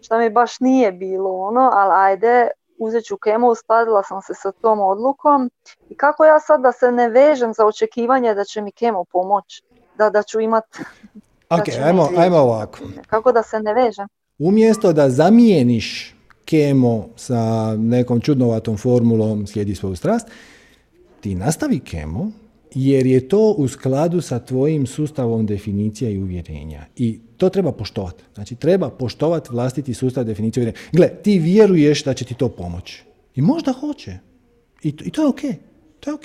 što 0.00 0.18
mi 0.18 0.30
baš 0.30 0.60
nije 0.60 0.92
bilo 0.92 1.30
ono, 1.30 1.70
ali 1.72 1.92
ajde, 1.94 2.48
uzet 2.80 3.04
ću 3.04 3.16
kemo, 3.16 3.48
uskladila 3.48 4.02
sam 4.02 4.22
se 4.22 4.34
sa 4.34 4.52
tom 4.52 4.80
odlukom 4.80 5.50
i 5.88 5.94
kako 5.94 6.24
ja 6.24 6.40
sad 6.40 6.60
da 6.60 6.72
se 6.72 6.92
ne 6.92 7.08
vežem 7.08 7.52
za 7.54 7.66
očekivanje 7.66 8.34
da 8.34 8.44
će 8.44 8.62
mi 8.62 8.72
kemo 8.72 9.04
pomoć, 9.04 9.62
da, 9.98 10.10
da 10.10 10.22
ću 10.22 10.40
imat... 10.40 10.64
Ok, 11.50 11.68
ajmo, 11.84 12.08
ajmo 12.16 12.36
ovako. 12.36 12.78
Kako 13.06 13.32
da 13.32 13.42
se 13.42 13.60
ne 13.60 13.74
vežem? 13.74 14.08
Umjesto 14.38 14.92
da 14.92 15.10
zamijeniš 15.10 16.16
kemo 16.44 17.08
sa 17.16 17.74
nekom 17.76 18.20
čudnovatom 18.20 18.76
formulom 18.76 19.46
slijedi 19.46 19.74
svoju 19.74 19.96
strast, 19.96 20.28
ti 21.20 21.34
nastavi 21.34 21.80
kemo 21.80 22.30
jer 22.74 23.06
je 23.06 23.28
to 23.28 23.54
u 23.58 23.68
skladu 23.68 24.20
sa 24.20 24.38
tvojim 24.38 24.86
sustavom 24.86 25.46
definicija 25.46 26.10
i 26.10 26.22
uvjerenja. 26.22 26.86
I 26.96 27.20
to 27.40 27.48
treba 27.48 27.72
poštovati. 27.72 28.24
Znači, 28.34 28.54
treba 28.54 28.90
poštovati 28.90 29.48
vlastiti 29.52 29.94
sustav 29.94 30.24
definicije 30.24 30.62
uvjerenja. 30.62 30.88
Gle, 30.92 31.08
ti 31.22 31.38
vjeruješ 31.38 32.04
da 32.04 32.14
će 32.14 32.24
ti 32.24 32.34
to 32.34 32.48
pomoći. 32.48 33.02
I 33.34 33.42
možda 33.42 33.72
hoće. 33.72 34.18
I, 34.82 34.88
I 34.88 35.10
to 35.10 35.22
je 35.22 35.28
ok. 35.28 35.40
To 36.00 36.10
je 36.10 36.14
ok. 36.14 36.24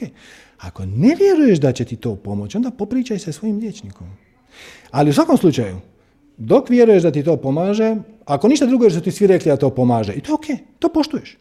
Ako 0.58 0.86
ne 0.86 1.16
vjeruješ 1.20 1.60
da 1.60 1.72
će 1.72 1.86
ti 1.86 1.96
to 1.96 2.16
pomoći, 2.16 2.58
onda 2.58 2.72
popričaj 2.72 3.20
se 3.20 3.32
svojim 3.32 3.58
liječnikom. 3.58 4.08
Ali 4.92 5.10
u 5.10 5.14
svakom 5.14 5.38
slučaju, 5.38 5.78
dok 6.38 6.70
vjeruješ 6.70 7.04
da 7.04 7.12
ti 7.12 7.24
to 7.24 7.38
pomaže, 7.38 7.96
ako 8.26 8.48
ništa 8.48 8.66
drugo 8.66 8.86
jer 8.86 8.94
su 8.94 9.02
ti 9.02 9.12
svi 9.12 9.28
rekli 9.28 9.52
da 9.52 9.58
to 9.58 9.70
pomaže, 9.70 10.14
i 10.14 10.22
to 10.22 10.32
je 10.32 10.36
ok, 10.36 10.46
to 10.80 10.90
poštuješ. 10.90 11.38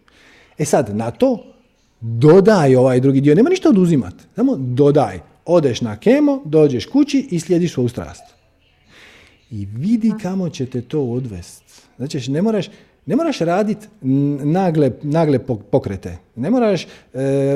E 0.58 0.64
sad, 0.64 0.96
na 0.96 1.10
to 1.10 1.54
dodaj 2.00 2.76
ovaj 2.76 3.00
drugi 3.00 3.20
dio, 3.20 3.34
nema 3.34 3.50
ništa 3.50 3.68
oduzimat, 3.68 4.14
samo 4.36 4.56
dodaj. 4.56 5.20
Odeš 5.46 5.80
na 5.80 5.96
kemo, 5.96 6.42
dođeš 6.44 6.86
kući 6.86 7.28
i 7.30 7.40
slijediš 7.40 7.72
svoju 7.72 7.88
strast. 7.88 8.33
I 9.50 9.66
vidi 9.66 10.12
kamo 10.22 10.48
će 10.48 10.66
te 10.66 10.80
to 10.80 11.02
odvest. 11.02 11.62
Znači, 11.96 12.30
ne 12.30 12.42
moraš, 12.42 12.70
ne 13.06 13.16
moraš 13.16 13.38
raditi 13.38 13.86
nagle, 14.44 14.90
nagle 15.02 15.38
pokrete, 15.70 16.18
ne 16.36 16.50
moraš 16.50 16.84
e, 16.84 16.86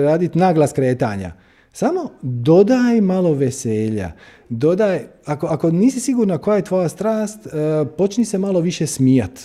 raditi 0.01 0.39
nagla 0.39 0.67
skretanja. 0.67 1.33
Samo 1.73 2.11
dodaj 2.23 3.01
malo 3.01 3.33
veselja. 3.33 4.13
Dodaj, 4.49 5.07
ako, 5.25 5.47
ako 5.47 5.71
nisi 5.71 6.01
sigurna 6.01 6.39
koja 6.39 6.57
je 6.57 6.65
tvoja 6.65 6.89
strast, 6.89 7.47
e, 7.47 7.51
počni 7.97 8.25
se 8.25 8.39
malo 8.39 8.61
više 8.61 8.87
smijat. 8.87 9.41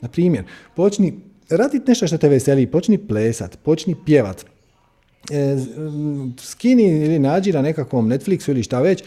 Na 0.00 0.08
primjer, 0.08 0.44
počni 0.76 1.20
raditi 1.50 1.84
nešto 1.88 2.06
što 2.06 2.18
te 2.18 2.28
veseli, 2.28 2.66
počni 2.66 2.98
plesat, 2.98 3.58
počni 3.62 3.96
pjevat. 4.06 4.44
E, 5.30 5.56
skini 6.40 6.82
ili 6.82 7.18
nađi 7.18 7.52
na 7.52 7.62
nekakvom 7.62 8.08
Netflixu 8.08 8.50
ili 8.50 8.62
šta 8.62 8.80
već, 8.80 9.04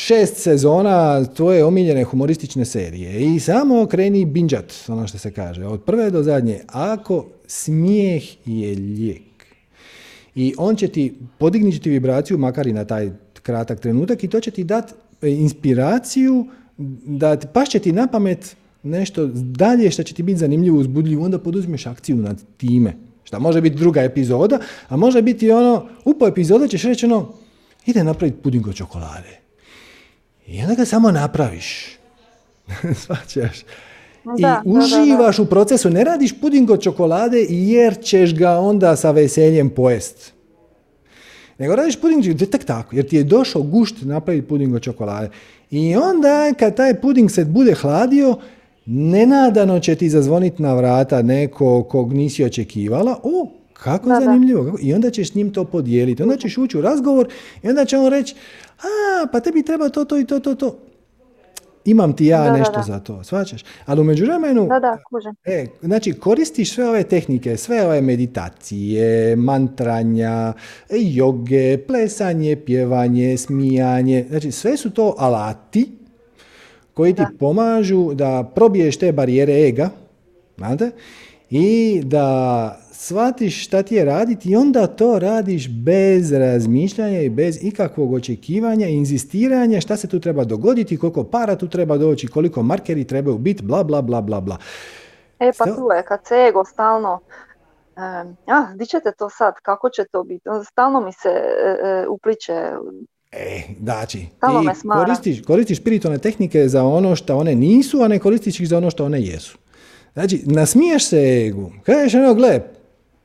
šest 0.00 0.36
sezona 0.36 1.24
tvoje 1.24 1.64
omiljene 1.64 2.04
humoristične 2.04 2.64
serije 2.64 3.34
i 3.34 3.40
samo 3.40 3.86
kreni 3.86 4.24
binđat, 4.24 4.72
ono 4.88 5.06
što 5.06 5.18
se 5.18 5.30
kaže, 5.30 5.66
od 5.66 5.82
prve 5.82 6.10
do 6.10 6.22
zadnje. 6.22 6.60
Ako 6.66 7.26
smijeh 7.46 8.22
je 8.46 8.76
lijek 8.76 9.22
i 10.34 10.54
on 10.58 10.76
će 10.76 10.88
ti, 10.88 11.14
podigniti 11.38 11.80
ti 11.80 11.90
vibraciju 11.90 12.38
makar 12.38 12.66
i 12.66 12.72
na 12.72 12.84
taj 12.84 13.10
kratak 13.42 13.80
trenutak 13.80 14.24
i 14.24 14.28
to 14.28 14.40
će 14.40 14.50
ti 14.50 14.64
dati 14.64 14.92
inspiraciju 15.22 16.46
da 17.04 17.36
paš 17.52 17.68
će 17.68 17.78
ti 17.78 17.92
na 17.92 18.06
pamet 18.06 18.56
nešto 18.82 19.26
dalje 19.34 19.90
što 19.90 20.02
će 20.02 20.14
ti 20.14 20.22
biti 20.22 20.38
zanimljivo, 20.38 20.78
uzbudljivo, 20.78 21.24
onda 21.24 21.38
poduzmeš 21.38 21.86
akciju 21.86 22.16
nad 22.16 22.42
time. 22.56 22.96
Šta 23.24 23.38
može 23.38 23.60
biti 23.60 23.76
druga 23.76 24.02
epizoda, 24.02 24.58
a 24.88 24.96
može 24.96 25.22
biti 25.22 25.50
ono, 25.50 25.86
u 26.04 26.14
po 26.14 26.26
epizoda 26.26 26.68
ćeš 26.68 26.82
reći 26.82 27.06
ono, 27.06 27.32
ide 27.86 28.04
napraviti 28.04 28.38
puding 28.42 28.68
od 28.68 28.74
čokolade. 28.74 29.39
I 30.50 30.62
onda 30.62 30.74
ga 30.74 30.84
samo 30.84 31.10
napraviš. 31.10 31.98
Svaćaš. 33.04 33.60
I 34.24 34.44
uživaš 34.64 35.38
u 35.38 35.46
procesu, 35.46 35.90
ne 35.90 36.04
radiš 36.04 36.40
puding 36.40 36.70
od 36.70 36.82
čokolade 36.82 37.46
jer 37.48 38.02
ćeš 38.02 38.34
ga 38.34 38.50
onda 38.50 38.96
sa 38.96 39.10
veseljem 39.10 39.70
pojest. 39.70 40.32
Nego 41.58 41.76
radiš 41.76 42.00
puding 42.00 42.38
tek 42.50 42.64
tako, 42.64 42.96
jer 42.96 43.08
ti 43.08 43.16
je 43.16 43.24
došao 43.24 43.62
gušt 43.62 43.96
napraviti 44.02 44.48
puding 44.48 44.74
od 44.74 44.82
čokolade. 44.82 45.30
I 45.70 45.96
onda 45.96 46.52
kad 46.58 46.76
taj 46.76 47.00
puding 47.00 47.30
se 47.30 47.44
bude 47.44 47.74
hladio, 47.74 48.36
nenadano 48.86 49.80
će 49.80 49.94
ti 49.94 50.08
zazvoniti 50.08 50.62
na 50.62 50.74
vrata 50.74 51.22
neko 51.22 51.82
kog 51.82 52.12
nisi 52.12 52.44
očekivala, 52.44 53.20
o, 53.22 53.48
kako 53.84 54.08
da, 54.08 54.20
zanimljivo. 54.20 54.78
I 54.80 54.94
onda 54.94 55.10
ćeš 55.10 55.30
s 55.30 55.34
njim 55.34 55.52
to 55.52 55.64
podijeliti. 55.64 56.22
Onda 56.22 56.36
ćeš 56.36 56.58
ući 56.58 56.78
u 56.78 56.80
razgovor 56.80 57.28
i 57.62 57.68
onda 57.68 57.84
će 57.84 57.98
on 57.98 58.10
reći, 58.10 58.34
a, 58.78 59.26
pa 59.32 59.40
tebi 59.40 59.62
treba 59.62 59.88
to, 59.88 60.04
to 60.04 60.18
i 60.18 60.24
to, 60.24 60.40
to, 60.40 60.54
to. 60.54 60.78
Imam 61.84 62.16
ti 62.16 62.26
ja 62.26 62.52
nešto 62.52 62.82
za 62.86 62.98
to, 62.98 63.24
svačaš? 63.24 63.64
Ali 63.86 64.00
u 64.00 64.04
međuvremenu, 64.04 64.66
da, 64.68 64.80
da, 64.80 64.98
e, 65.44 65.66
znači 65.82 66.12
koristiš 66.12 66.74
sve 66.74 66.88
ove 66.88 67.02
tehnike, 67.02 67.56
sve 67.56 67.86
ove 67.86 68.00
meditacije, 68.00 69.36
mantranja, 69.36 70.52
joge, 70.90 71.78
plesanje, 71.86 72.56
pjevanje, 72.56 73.36
smijanje, 73.36 74.26
znači 74.28 74.50
sve 74.50 74.76
su 74.76 74.90
to 74.90 75.14
alati 75.18 75.90
koji 76.94 77.14
ti 77.14 77.22
pomažu 77.38 78.14
da 78.14 78.50
probiješ 78.54 78.96
te 78.96 79.12
barijere 79.12 79.68
ega, 79.68 79.90
znate, 80.56 80.90
i 81.50 82.00
da 82.04 82.79
shvatiš 83.02 83.64
šta 83.64 83.82
ti 83.82 83.94
je 83.94 84.04
raditi 84.04 84.50
i 84.50 84.56
onda 84.56 84.86
to 84.86 85.18
radiš 85.18 85.68
bez 85.68 86.32
razmišljanja 86.32 87.20
i 87.20 87.28
bez 87.28 87.64
ikakvog 87.64 88.12
očekivanja 88.12 88.88
i 88.88 88.94
inzistiranja 88.94 89.80
šta 89.80 89.96
se 89.96 90.08
tu 90.08 90.20
treba 90.20 90.44
dogoditi, 90.44 90.96
koliko 90.96 91.24
para 91.24 91.56
tu 91.56 91.68
treba 91.68 91.98
doći, 91.98 92.28
koliko 92.28 92.62
markeri 92.62 93.04
trebaju 93.04 93.38
biti, 93.38 93.62
bla, 93.62 93.84
bla, 93.84 94.02
bla, 94.02 94.20
bla, 94.20 94.40
bla. 94.40 94.56
E 95.38 95.50
pa 95.58 95.64
tu 95.64 95.88
je, 95.96 96.02
kad 96.08 96.20
se 96.26 96.34
ego 96.48 96.64
stalno, 96.64 97.20
a, 97.96 98.74
di 98.74 98.86
ćete 98.86 99.12
to 99.18 99.30
sad, 99.30 99.54
kako 99.62 99.90
će 99.90 100.04
to 100.12 100.24
biti, 100.24 100.44
stalno 100.70 101.00
mi 101.00 101.12
se 101.12 101.28
e, 101.28 101.88
e, 101.88 102.06
upliče 102.08 102.72
E, 103.32 103.62
znači, 103.80 104.18
ti 104.18 104.88
koristiš, 104.88 105.42
koristiš 105.46 105.78
spiritualne 105.78 106.18
tehnike 106.18 106.68
za 106.68 106.84
ono 106.84 107.16
što 107.16 107.36
one 107.36 107.54
nisu, 107.54 108.02
a 108.02 108.08
ne 108.08 108.18
koristiš 108.18 108.60
ih 108.60 108.68
za 108.68 108.76
ono 108.76 108.90
što 108.90 109.04
one 109.04 109.20
jesu. 109.20 109.58
Znači, 110.12 110.42
nasmiješ 110.46 111.08
se 111.08 111.46
egu. 111.46 111.70
Kažeš 111.84 112.14
ono, 112.14 112.34
gle, 112.34 112.60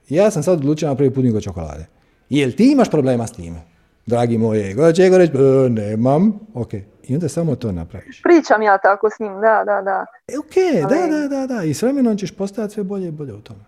ja 0.09 0.31
sam 0.31 0.43
sad 0.43 0.53
odlučio 0.53 0.87
na 0.87 0.95
prvi 0.95 1.13
puding 1.13 1.35
od 1.35 1.43
čokolade. 1.43 1.85
Jel 2.29 2.51
ti 2.51 2.71
imaš 2.71 2.91
problema 2.91 3.27
s 3.27 3.31
time? 3.31 3.61
Dragi 4.05 4.37
moj 4.37 4.71
ego, 4.71 4.91
će 4.91 5.09
reći, 5.09 5.33
nemam, 5.69 6.39
ok. 6.53 6.73
I 7.03 7.13
onda 7.13 7.29
samo 7.29 7.55
to 7.55 7.71
napraviš. 7.71 8.21
Pričam 8.21 8.61
ja 8.61 8.77
tako 8.77 9.09
s 9.09 9.19
njim, 9.19 9.33
da, 9.41 9.63
da, 9.65 9.81
da. 9.81 10.05
E, 10.27 10.37
ok, 10.37 10.89
da, 10.89 11.07
da, 11.07 11.27
da, 11.27 11.47
da. 11.47 11.63
I 11.63 11.73
s 11.73 11.81
vremenom 11.81 12.17
ćeš 12.17 12.35
postajati 12.35 12.73
sve 12.73 12.83
bolje 12.83 13.07
i 13.07 13.11
bolje 13.11 13.33
u 13.33 13.41
tome. 13.41 13.59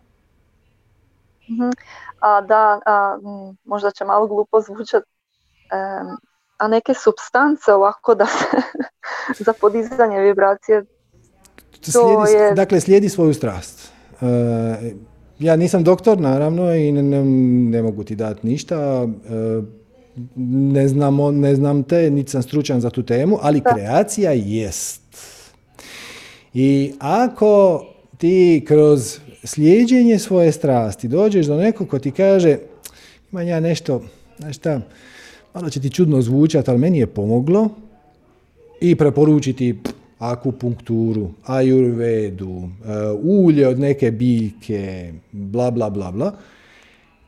uh 1.50 1.74
A 2.20 2.42
da, 2.42 2.80
a, 2.86 3.18
možda 3.66 3.92
će 3.92 4.06
malo 4.06 4.28
glupo 4.28 4.62
zvučati, 4.62 5.06
a 6.58 6.68
neke 6.68 6.94
substance 6.94 7.74
ovako 7.74 8.16
da 8.16 8.28
za 9.46 9.54
podizanje 9.62 10.20
vibracije 10.20 10.84
slijedi, 11.82 12.32
je... 12.32 12.54
Dakle, 12.54 12.80
slijedi 12.80 13.10
svoju 13.10 13.34
strast. 13.34 13.92
E, 14.22 14.92
ja 15.40 15.56
nisam 15.56 15.84
doktor, 15.84 16.20
naravno, 16.20 16.76
i 16.76 16.92
ne, 16.92 17.24
ne, 17.72 17.82
mogu 17.82 18.04
ti 18.04 18.16
dati 18.16 18.48
ništa. 18.48 19.08
E, 19.30 19.62
ne, 20.36 20.88
znam, 20.88 21.40
ne 21.40 21.56
znam 21.56 21.84
te, 21.84 22.12
niti 22.12 22.32
sam 22.32 22.42
stručan 22.42 22.82
za 22.82 22.90
tu 22.90 23.04
temu, 23.04 23.38
ali 23.42 23.62
kreacija 23.76 24.32
jest. 24.32 25.02
I 26.54 26.94
ako 27.00 27.86
ti 28.18 28.64
kroz 28.68 29.20
slijeđenje 29.44 30.20
svoje 30.20 30.52
strasti 30.52 31.08
dođeš 31.08 31.46
do 31.46 31.58
nekog 31.58 31.88
ko 31.88 32.00
ti 32.00 32.12
kaže 32.12 32.58
imam 33.32 33.48
ja 33.48 33.60
nešto, 33.60 34.02
znaš 34.40 34.56
šta, 34.56 34.82
malo 35.54 35.70
će 35.70 35.82
ti 35.82 35.90
čudno 35.90 36.22
zvučati, 36.22 36.70
ali 36.70 36.80
meni 36.80 37.00
je 37.00 37.08
pomoglo 37.08 37.70
i 38.82 38.96
preporučiti 38.96 39.80
akupunkturu, 40.20 41.30
ajurvedu, 41.46 42.50
uh, 42.50 42.70
ulje 43.24 43.68
od 43.68 43.80
neke 43.80 44.12
biljke, 44.12 45.14
bla, 45.32 45.72
bla, 45.72 45.90
bla, 45.90 46.12
bla. 46.12 46.36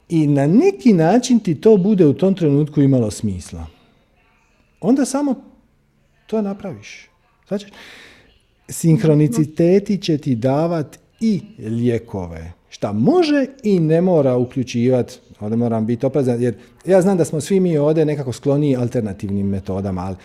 I 0.09 0.27
na 0.27 0.47
neki 0.47 0.93
način 0.93 1.39
ti 1.39 1.55
to 1.55 1.77
bude 1.77 2.05
u 2.05 2.13
tom 2.13 2.35
trenutku 2.35 2.81
imalo 2.81 3.11
smisla. 3.11 3.67
Onda 4.81 5.05
samo 5.05 5.35
to 6.27 6.41
napraviš. 6.41 7.09
Znači, 7.47 7.65
sinhroniciteti 8.69 9.97
će 9.97 10.17
ti 10.17 10.35
davati 10.35 10.97
i 11.19 11.41
lijekove. 11.59 12.51
Šta 12.69 12.91
može 12.93 13.45
i 13.63 13.79
ne 13.79 14.01
mora 14.01 14.37
uključivati 14.37 15.19
Ovdje 15.39 15.57
moram 15.57 15.85
biti 15.85 16.05
oprezan, 16.05 16.41
jer 16.41 16.55
ja 16.85 17.01
znam 17.01 17.17
da 17.17 17.25
smo 17.25 17.41
svi 17.41 17.59
mi 17.59 17.77
ovdje 17.77 18.05
nekako 18.05 18.33
skloni 18.33 18.77
alternativnim 18.77 19.47
metodama, 19.47 20.01
ali 20.01 20.15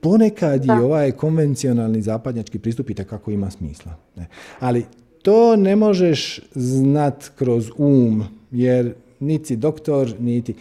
ponekad 0.00 0.64
i 0.64 0.70
ovaj 0.70 1.12
konvencionalni 1.12 2.02
zapadnjački 2.02 2.58
pristup 2.58 2.90
i 2.90 2.94
kako 2.94 3.30
ima 3.30 3.50
smisla. 3.50 3.92
Ne. 4.16 4.26
Ali 4.58 4.84
to 5.22 5.56
ne 5.56 5.76
možeš 5.76 6.40
znat 6.54 7.30
kroz 7.36 7.70
um, 7.76 8.24
jer 8.50 8.94
niti 9.20 9.56
doktor, 9.56 10.14
niti... 10.18 10.54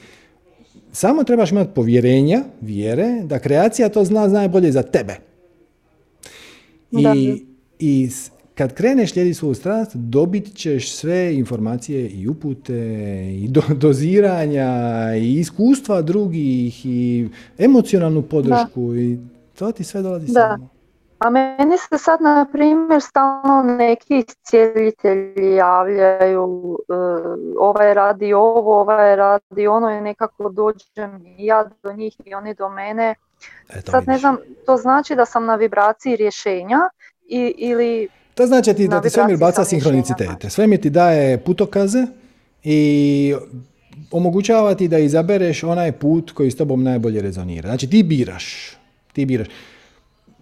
Samo 0.91 1.23
trebaš 1.23 1.51
imati 1.51 1.71
povjerenja, 1.75 2.43
vjere, 2.61 3.21
da 3.23 3.39
kreacija 3.39 3.89
to 3.89 4.03
zna 4.03 4.27
najbolje 4.27 4.71
za 4.71 4.83
tebe. 4.83 5.15
I, 6.91 7.45
I 7.79 8.09
kad 8.59 8.73
kreneš 8.73 9.13
slijedi 9.13 9.33
svoju 9.33 9.53
strast, 9.53 9.95
dobit 9.95 10.55
ćeš 10.55 10.95
sve 10.95 11.35
informacije 11.35 12.09
i 12.09 12.27
upute, 12.27 12.73
i 13.31 13.47
do, 13.49 13.61
doziranja, 13.85 14.69
i 15.17 15.39
iskustva 15.39 16.01
drugih, 16.01 16.85
i 16.85 17.29
emocionalnu 17.57 18.21
podršku, 18.21 18.95
i 18.95 19.19
to 19.59 19.71
ti 19.71 19.83
sve 19.83 20.01
dolazi 20.01 20.33
da. 20.33 20.41
samo. 20.41 20.69
A 21.19 21.29
meni 21.29 21.77
se 21.77 21.97
sad, 21.97 22.21
na 22.21 22.45
primjer, 22.51 23.01
stalno 23.01 23.63
neki 23.63 24.23
cijelitelji 24.43 25.55
javljaju, 25.55 26.43
uh, 26.43 26.77
ovaj 27.59 27.93
radi 27.93 28.33
ovo, 28.33 28.79
ovaj 28.81 29.15
radi 29.15 29.67
ono 29.67 29.89
i 29.89 30.01
nekako 30.01 30.49
dođem 30.49 31.25
i 31.25 31.45
ja 31.45 31.69
do 31.83 31.93
njih 31.93 32.15
i 32.25 32.33
oni 32.33 32.53
do 32.53 32.69
mene. 32.69 33.15
Eto, 33.69 33.91
sad 33.91 34.07
ne 34.07 34.17
znam, 34.17 34.37
to 34.65 34.77
znači 34.77 35.15
da 35.15 35.25
sam 35.25 35.45
na 35.45 35.55
vibraciji 35.55 36.15
rješenja 36.15 36.79
i, 37.27 37.53
ili... 37.57 38.09
To 38.39 38.47
znači 38.47 38.73
ti, 38.73 38.87
da 38.87 39.01
ti 39.01 39.09
svemir 39.09 39.37
baca 39.37 39.65
sinhronicitete. 39.65 40.49
Svemir 40.49 40.81
ti 40.81 40.89
daje 40.89 41.37
putokaze 41.37 42.05
i 42.63 43.33
omogućava 44.11 44.75
ti 44.75 44.87
da 44.87 44.99
izabereš 44.99 45.63
onaj 45.63 45.91
put 45.91 46.31
koji 46.31 46.51
s 46.51 46.55
tobom 46.55 46.83
najbolje 46.83 47.21
rezonira. 47.21 47.69
Znači 47.69 47.89
ti 47.89 48.03
biraš. 48.03 48.77
Ti 49.13 49.25
biraš 49.25 49.47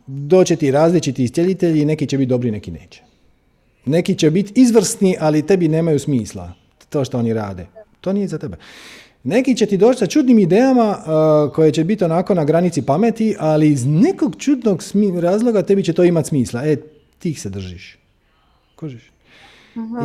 doće 0.07 0.55
ti 0.55 0.71
različiti 0.71 1.23
istjelitelji, 1.23 1.85
neki 1.85 2.07
će 2.07 2.17
biti 2.17 2.29
dobri, 2.29 2.51
neki 2.51 2.71
neće. 2.71 3.01
Neki 3.85 4.15
će 4.15 4.31
biti 4.31 4.61
izvrsni, 4.61 5.15
ali 5.19 5.47
tebi 5.47 5.67
nemaju 5.67 5.99
smisla, 5.99 6.53
to 6.89 7.05
što 7.05 7.17
oni 7.17 7.33
rade. 7.33 7.65
To 8.01 8.13
nije 8.13 8.27
za 8.27 8.37
tebe. 8.37 8.57
Neki 9.23 9.55
će 9.55 9.65
ti 9.65 9.77
doći 9.77 9.99
sa 9.99 10.05
čudnim 10.05 10.39
idejama 10.39 10.97
koje 11.55 11.71
će 11.71 11.83
biti 11.83 12.03
onako 12.03 12.33
na 12.33 12.45
granici 12.45 12.81
pameti, 12.81 13.35
ali 13.39 13.69
iz 13.69 13.85
nekog 13.85 14.35
čudnog 14.37 14.83
razloga 15.19 15.61
tebi 15.61 15.83
će 15.83 15.93
to 15.93 16.03
imati 16.03 16.27
smisla. 16.27 16.65
E, 16.65 16.77
ti 17.19 17.33
se 17.33 17.49
držiš. 17.49 17.97
Kožiš? 18.75 19.11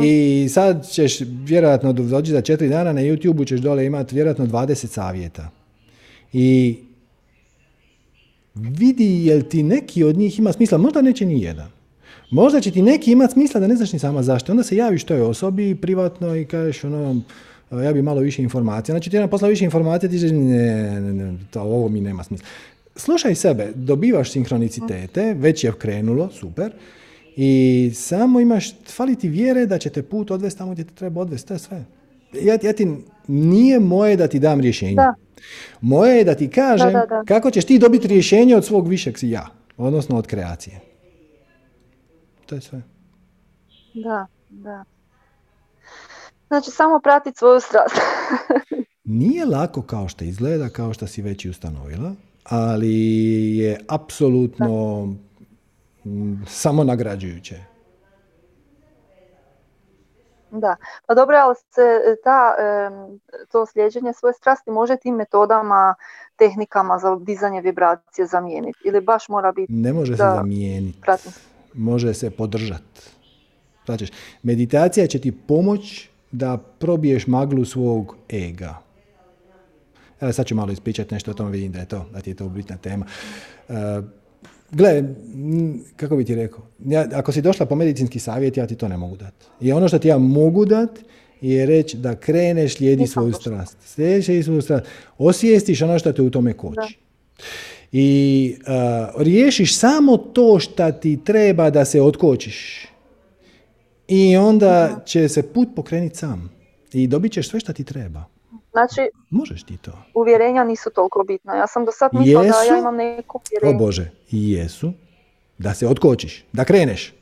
I 0.03 0.47
sad 0.49 0.89
ćeš 0.89 1.19
vjerojatno 1.21 1.93
doći 1.93 2.31
za 2.31 2.41
četiri 2.41 2.69
dana 2.69 2.93
na 2.93 3.01
YouTube 3.01 3.47
ćeš 3.47 3.59
dole 3.59 3.85
imati 3.85 4.15
vjerojatno 4.15 4.45
20 4.45 4.87
savjeta. 4.87 5.49
I 6.33 6.77
vidi 8.55 9.25
jel 9.25 9.41
ti 9.41 9.63
neki 9.63 10.03
od 10.03 10.17
njih 10.17 10.39
ima 10.39 10.51
smisla, 10.53 10.77
možda 10.77 11.01
neće 11.01 11.25
ni 11.25 11.41
jedan. 11.41 11.67
Možda 12.31 12.61
će 12.61 12.71
ti 12.71 12.81
neki 12.81 13.11
imati 13.11 13.33
smisla 13.33 13.59
da 13.59 13.67
ne 13.67 13.75
znaš 13.75 13.93
ni 13.93 13.99
sama 13.99 14.23
zašto. 14.23 14.51
Onda 14.51 14.63
se 14.63 14.75
javiš 14.75 15.03
toj 15.03 15.21
osobi 15.21 15.75
privatno 15.75 16.35
i 16.35 16.45
kažeš 16.45 16.83
ono, 16.83 17.21
ja 17.71 17.93
bi 17.93 18.01
malo 18.01 18.21
više 18.21 18.41
informacija. 18.41 18.93
Znači 18.93 19.09
ti 19.09 19.15
jedan 19.15 19.29
posla 19.29 19.47
više 19.47 19.65
informacija, 19.65 20.09
ti 20.09 20.31
ne, 20.31 21.01
ne, 21.01 21.13
ne, 21.13 21.37
to, 21.51 21.61
ovo 21.61 21.89
mi 21.89 22.01
nema 22.01 22.23
smisla. 22.23 22.47
Slušaj 22.95 23.35
sebe, 23.35 23.71
dobivaš 23.75 24.31
sinhronicitete, 24.31 25.33
već 25.33 25.63
je 25.63 25.73
krenulo, 25.79 26.29
super, 26.29 26.71
i 27.35 27.91
samo 27.95 28.39
imaš, 28.39 28.75
fali 28.87 29.15
ti 29.15 29.29
vjere 29.29 29.65
da 29.65 29.77
će 29.77 29.89
te 29.89 30.03
put 30.03 30.31
odvesti 30.31 30.57
tamo 30.57 30.71
gdje 30.71 30.83
te 30.83 30.93
treba 30.93 31.21
odvesti, 31.21 31.47
to 31.47 31.53
je 31.53 31.59
sve. 31.59 31.85
Ja, 32.33 32.57
ja 32.61 32.73
ti, 32.73 32.97
nije 33.27 33.79
moje 33.79 34.17
da 34.17 34.27
ti 34.27 34.39
dam 34.39 34.59
rješenje. 34.59 34.95
Da. 34.95 35.13
Moje 35.81 36.17
je 36.17 36.23
da 36.23 36.35
ti 36.35 36.49
kažem 36.49 36.93
kako 37.27 37.51
ćeš 37.51 37.65
ti 37.65 37.79
dobiti 37.79 38.07
rješenje 38.07 38.55
od 38.55 38.65
svog 38.65 38.87
višeg 38.87 39.17
si 39.17 39.29
ja, 39.29 39.47
odnosno 39.77 40.17
od 40.17 40.27
kreacije. 40.27 40.79
To 42.45 42.55
je 42.55 42.61
sve. 42.61 42.81
Da, 43.93 44.27
da. 44.49 44.83
Znači 46.47 46.71
samo 46.71 46.99
pratiti 47.03 47.37
svoju 47.37 47.59
strast. 47.59 47.95
Nije 49.03 49.45
lako 49.45 49.81
kao 49.81 50.07
što 50.07 50.25
izgleda, 50.25 50.69
kao 50.69 50.93
što 50.93 51.07
si 51.07 51.21
već 51.21 51.45
i 51.45 51.49
ustanovila, 51.49 52.15
ali 52.43 52.95
je 53.57 53.79
apsolutno 53.87 55.07
samo 56.47 56.83
nagrađujuće. 56.83 57.55
Da, 60.51 60.75
pa 61.05 61.13
dobro, 61.13 61.37
ali 61.37 61.55
se 61.55 61.81
e, 61.81 62.15
ta, 62.23 62.55
to 63.51 63.65
slijeđenje 63.65 64.13
svoje 64.13 64.33
strasti 64.33 64.71
može 64.71 64.97
tim 64.97 65.15
metodama, 65.15 65.95
tehnikama 66.35 66.99
za 66.99 67.15
dizanje 67.15 67.61
vibracije 67.61 68.25
zamijeniti 68.25 68.79
ili 68.85 69.01
baš 69.01 69.29
mora 69.29 69.51
biti... 69.51 69.73
Ne 69.73 69.93
može 69.93 70.13
se 70.13 70.23
zamijeniti, 70.23 70.99
može 71.73 72.13
se 72.13 72.29
podržati. 72.29 73.01
Znači, 73.85 74.11
meditacija 74.43 75.07
će 75.07 75.21
ti 75.21 75.31
pomoć 75.47 76.09
da 76.31 76.57
probiješ 76.79 77.27
maglu 77.27 77.65
svog 77.65 78.15
ega. 78.29 78.77
Evo 80.21 80.33
sad 80.33 80.45
ću 80.45 80.55
malo 80.55 80.71
ispričati 80.71 81.13
nešto 81.13 81.31
o 81.31 81.33
tom, 81.33 81.51
vidim 81.51 81.71
da 81.71 81.79
je 81.79 81.85
to, 81.85 82.05
da 82.11 82.21
ti 82.21 82.29
je 82.29 82.35
to 82.35 82.49
bitna 82.49 82.77
tema. 82.77 83.05
E, 83.69 83.73
Gle, 84.73 85.03
kako 85.95 86.15
bi 86.15 86.25
ti 86.25 86.35
rekao, 86.35 86.67
ja, 86.85 87.07
ako 87.13 87.31
si 87.31 87.41
došla 87.41 87.65
po 87.65 87.75
medicinski 87.75 88.19
savjet, 88.19 88.57
ja 88.57 88.67
ti 88.67 88.75
to 88.75 88.87
ne 88.87 88.97
mogu 88.97 89.15
dati. 89.15 89.45
I 89.61 89.71
ono 89.71 89.87
što 89.87 89.99
ti 89.99 90.07
ja 90.07 90.17
mogu 90.17 90.65
dati 90.65 91.01
je 91.41 91.65
reći 91.65 91.97
da 91.97 92.15
kreneš, 92.15 92.75
slijedi 92.75 93.07
svoju 93.07 93.33
strast. 93.33 93.77
Slijedi 93.85 94.43
svoju 94.43 94.61
strast. 94.61 94.85
Osvijestiš 95.17 95.81
ono 95.81 95.99
što 95.99 96.13
te 96.13 96.21
u 96.21 96.29
tome 96.29 96.53
koči. 96.53 96.97
I 97.91 98.55
uh, 98.59 99.21
riješiš 99.21 99.77
samo 99.77 100.17
to 100.17 100.59
što 100.59 100.91
ti 100.91 101.19
treba 101.25 101.69
da 101.69 101.85
se 101.85 102.01
otkočiš. 102.01 102.87
I 104.07 104.37
onda 104.37 105.01
će 105.05 105.29
se 105.29 105.43
put 105.53 105.67
pokrenuti 105.75 106.17
sam. 106.17 106.51
I 106.93 107.07
dobit 107.07 107.31
ćeš 107.31 107.49
sve 107.49 107.59
što 107.59 107.73
ti 107.73 107.83
treba. 107.83 108.32
Znači, 108.73 109.01
Možeš 109.29 109.63
ti 109.63 109.77
to. 109.77 109.91
Uvjerenja 110.13 110.63
nisu 110.63 110.89
toliko 110.95 111.23
bitna. 111.27 111.55
Ja 111.55 111.67
sam 111.67 111.85
do 111.85 111.91
sad 111.91 112.11
mislila 112.13 112.43
da 112.43 112.73
ja 112.73 112.79
imam 112.79 112.95
neko 112.95 113.39
uvjerenje. 113.39 113.75
O 113.75 113.85
Bože, 113.85 114.09
jesu. 114.31 114.93
Da 115.57 115.73
se 115.73 115.87
otkočiš, 115.87 116.45
da 116.53 116.65
kreneš. 116.65 117.13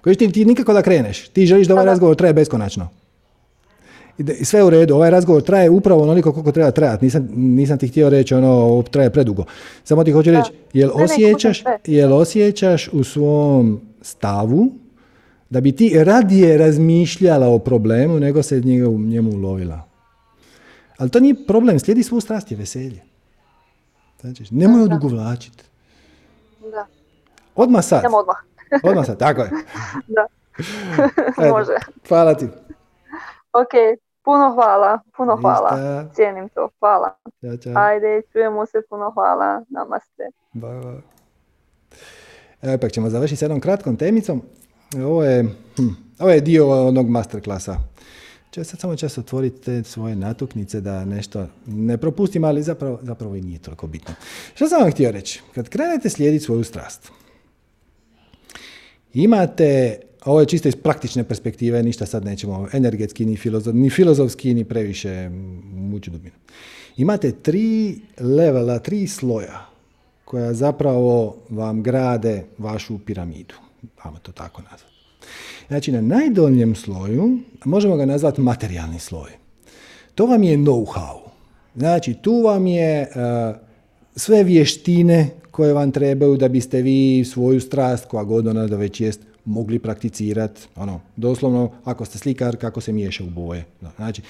Kojiš 0.00 0.18
ti, 0.18 0.32
ti 0.32 0.44
nikako 0.44 0.72
da 0.72 0.82
kreneš. 0.82 1.28
Ti 1.28 1.46
želiš 1.46 1.66
da 1.66 1.74
ovaj 1.74 1.86
razgovor 1.86 2.16
traje 2.16 2.34
beskonačno. 2.34 2.88
I 4.18 4.44
sve 4.44 4.64
u 4.64 4.70
redu, 4.70 4.94
ovaj 4.94 5.10
razgovor 5.10 5.42
traje 5.42 5.70
upravo 5.70 6.02
onoliko 6.02 6.32
koliko 6.32 6.52
treba 6.52 6.70
trajati. 6.70 7.04
Nisam, 7.04 7.28
nisam 7.36 7.78
ti 7.78 7.88
htio 7.88 8.10
reći 8.10 8.34
ono, 8.34 8.82
traje 8.90 9.10
predugo. 9.10 9.44
Samo 9.84 10.04
ti 10.04 10.12
hoću 10.12 10.30
reći, 10.30 10.50
jel 10.72 10.90
osjećaš, 10.94 11.64
jel 11.84 12.12
osjećaš 12.12 12.88
u 12.92 13.04
svom 13.04 13.80
stavu 14.02 14.68
da 15.50 15.60
bi 15.60 15.72
ti 15.72 16.04
radije 16.04 16.58
razmišljala 16.58 17.48
o 17.48 17.58
problemu 17.58 18.20
nego 18.20 18.42
se 18.42 18.60
njemu, 18.60 18.98
njemu 18.98 19.30
ulovila? 19.30 19.95
Ali 20.98 21.10
to 21.10 21.20
nije 21.20 21.46
problem, 21.46 21.78
slijedi 21.78 22.02
svu 22.02 22.20
strast 22.20 22.50
je 22.50 22.56
veselje. 22.56 23.02
Znači, 24.20 24.44
nemoj 24.50 24.82
odugovlačiti. 24.82 25.64
Da. 26.60 26.86
Odmah 27.54 27.84
sad. 27.84 28.02
Nemo 28.02 28.16
odmah. 28.16 28.36
odmah 28.90 29.06
sad, 29.06 29.18
tako 29.18 29.40
je. 29.40 29.50
Da. 30.08 30.26
Može. 31.52 31.72
Hvala 32.08 32.34
ti. 32.34 32.48
Ok, 33.52 33.98
puno 34.24 34.54
hvala, 34.54 35.00
puno 35.16 35.36
hvala. 35.36 36.04
Cijenim 36.14 36.48
to, 36.48 36.68
hvala. 36.78 37.16
Ćao, 37.40 37.56
čao. 37.56 37.72
Ajde, 37.76 38.22
čujemo 38.32 38.66
se, 38.66 38.82
puno 38.90 39.10
hvala. 39.10 39.62
Namaste. 39.68 40.22
Bye, 40.54 40.82
bye. 40.82 41.00
Evo 42.62 42.74
ipak 42.74 42.92
ćemo 42.92 43.10
završiti 43.10 43.38
s 43.38 43.42
jednom 43.42 43.60
kratkom 43.60 43.96
temicom. 43.96 44.42
Ovo 45.04 45.24
je, 45.24 45.42
hm, 45.76 45.88
ovo 46.18 46.30
je 46.30 46.40
dio 46.40 46.88
onog 46.88 47.08
masterklasa 47.08 47.76
će 48.56 48.64
sad 48.64 48.80
samo 48.80 48.96
čas 48.96 49.18
otvoriti 49.18 49.60
te 49.60 49.82
svoje 49.84 50.16
natuknice 50.16 50.80
da 50.80 51.04
nešto 51.04 51.46
ne 51.66 51.98
propustim, 51.98 52.44
ali 52.44 52.62
zapravo, 52.62 52.98
zapravo 53.02 53.36
i 53.36 53.42
nije 53.42 53.58
toliko 53.58 53.86
bitno. 53.86 54.14
Što 54.54 54.68
sam 54.68 54.80
vam 54.80 54.90
htio 54.90 55.10
reći? 55.10 55.40
Kad 55.54 55.68
krenete 55.68 56.10
slijediti 56.10 56.44
svoju 56.44 56.64
strast, 56.64 57.10
imate, 59.14 59.98
ovo 60.24 60.40
je 60.40 60.46
čisto 60.46 60.68
iz 60.68 60.76
praktične 60.76 61.24
perspektive, 61.24 61.82
ništa 61.82 62.06
sad 62.06 62.24
nećemo 62.24 62.68
energetski, 62.72 63.26
ni, 63.26 63.36
filozof, 63.36 63.74
ni 63.74 63.90
filozofski, 63.90 64.54
ni 64.54 64.64
previše 64.64 65.28
mući 65.74 66.10
dubinu. 66.10 66.36
Imate 66.96 67.32
tri 67.32 68.00
levela, 68.20 68.78
tri 68.78 69.06
sloja 69.06 69.66
koja 70.24 70.54
zapravo 70.54 71.36
vam 71.48 71.82
grade 71.82 72.44
vašu 72.58 72.98
piramidu. 72.98 73.54
Vamo 74.04 74.18
to 74.18 74.32
tako 74.32 74.62
nazvati. 74.62 74.95
Znači 75.68 75.92
na 75.92 76.00
najdoljem 76.00 76.74
sloju, 76.74 77.38
možemo 77.64 77.96
ga 77.96 78.06
nazvati 78.06 78.40
materijalni 78.40 78.98
sloj. 78.98 79.30
To 80.14 80.26
vam 80.26 80.42
je 80.42 80.56
know-how. 80.56 81.18
Znači 81.76 82.14
tu 82.14 82.42
vam 82.42 82.66
je 82.66 83.08
uh, 83.08 83.56
sve 84.16 84.44
vještine 84.44 85.30
koje 85.50 85.72
vam 85.72 85.90
trebaju 85.90 86.36
da 86.36 86.48
biste 86.48 86.82
vi 86.82 87.24
svoju 87.24 87.60
strast, 87.60 88.06
koja 88.06 88.24
god 88.24 88.46
ona 88.46 88.66
da 88.66 88.76
već 88.76 89.00
jest, 89.00 89.20
mogli 89.44 89.78
prakticirati. 89.78 90.60
Ono, 90.76 91.00
doslovno, 91.16 91.70
ako 91.84 92.04
ste 92.04 92.18
slikar, 92.18 92.56
kako 92.56 92.80
se 92.80 92.92
miješa 92.92 93.24
u 93.24 93.30
boje. 93.30 93.64
Znači, 93.96 94.22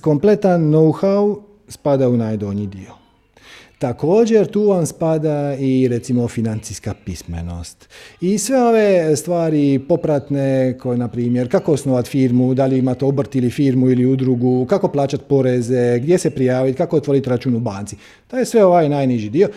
kompletan 0.00 0.60
know-how 0.60 1.40
spada 1.68 2.08
u 2.08 2.16
najdonji 2.16 2.66
dio. 2.66 3.07
Također 3.78 4.46
tu 4.46 4.62
vam 4.62 4.86
spada 4.86 5.54
i 5.54 5.88
recimo 5.88 6.28
financijska 6.28 6.94
pismenost. 7.04 7.88
I 8.20 8.38
sve 8.38 8.62
ove 8.62 9.16
stvari 9.16 9.80
popratne 9.88 10.78
koje 10.78 10.98
na 10.98 11.08
primjer 11.08 11.50
kako 11.50 11.72
osnovati 11.72 12.10
firmu, 12.10 12.54
da 12.54 12.66
li 12.66 12.78
imate 12.78 13.04
obrt 13.04 13.34
ili 13.34 13.50
firmu 13.50 13.90
ili 13.90 14.06
udrugu, 14.06 14.66
kako 14.66 14.88
plaćati 14.88 15.24
poreze, 15.28 15.98
gdje 15.98 16.18
se 16.18 16.30
prijaviti, 16.30 16.78
kako 16.78 16.96
otvoriti 16.96 17.30
račun 17.30 17.54
u 17.54 17.60
banci. 17.60 17.96
To 18.28 18.38
je 18.38 18.44
sve 18.44 18.64
ovaj 18.64 18.88
najniži 18.88 19.30
dio. 19.30 19.48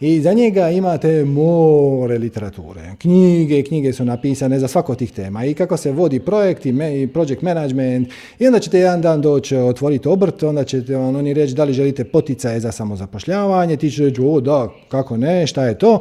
I 0.00 0.20
za 0.20 0.32
njega 0.32 0.70
imate 0.70 1.24
more 1.24 2.18
literature. 2.18 2.94
Knjige, 2.98 3.62
knjige 3.62 3.92
su 3.92 4.04
napisane 4.04 4.58
za 4.58 4.68
svako 4.68 4.94
tih 4.94 5.12
tema. 5.12 5.44
I 5.44 5.54
kako 5.54 5.76
se 5.76 5.92
vodi 5.92 6.20
projekt 6.20 6.66
i 6.66 7.08
project 7.12 7.42
management. 7.42 8.08
I 8.38 8.46
onda 8.46 8.58
ćete 8.58 8.78
jedan 8.78 9.00
dan 9.02 9.20
doći 9.20 9.56
otvoriti 9.56 10.08
obrt, 10.08 10.42
onda 10.42 10.64
ćete 10.64 10.96
vam 10.96 11.16
oni 11.16 11.34
reći 11.34 11.54
da 11.54 11.64
li 11.64 11.72
želite 11.72 12.04
poticaje 12.04 12.60
za 12.60 12.72
samozapošljavanje. 12.72 13.76
Ti 13.76 13.90
će 13.90 14.04
reći, 14.04 14.20
o 14.24 14.40
da, 14.40 14.68
kako 14.88 15.16
ne, 15.16 15.46
šta 15.46 15.64
je 15.64 15.78
to? 15.78 16.00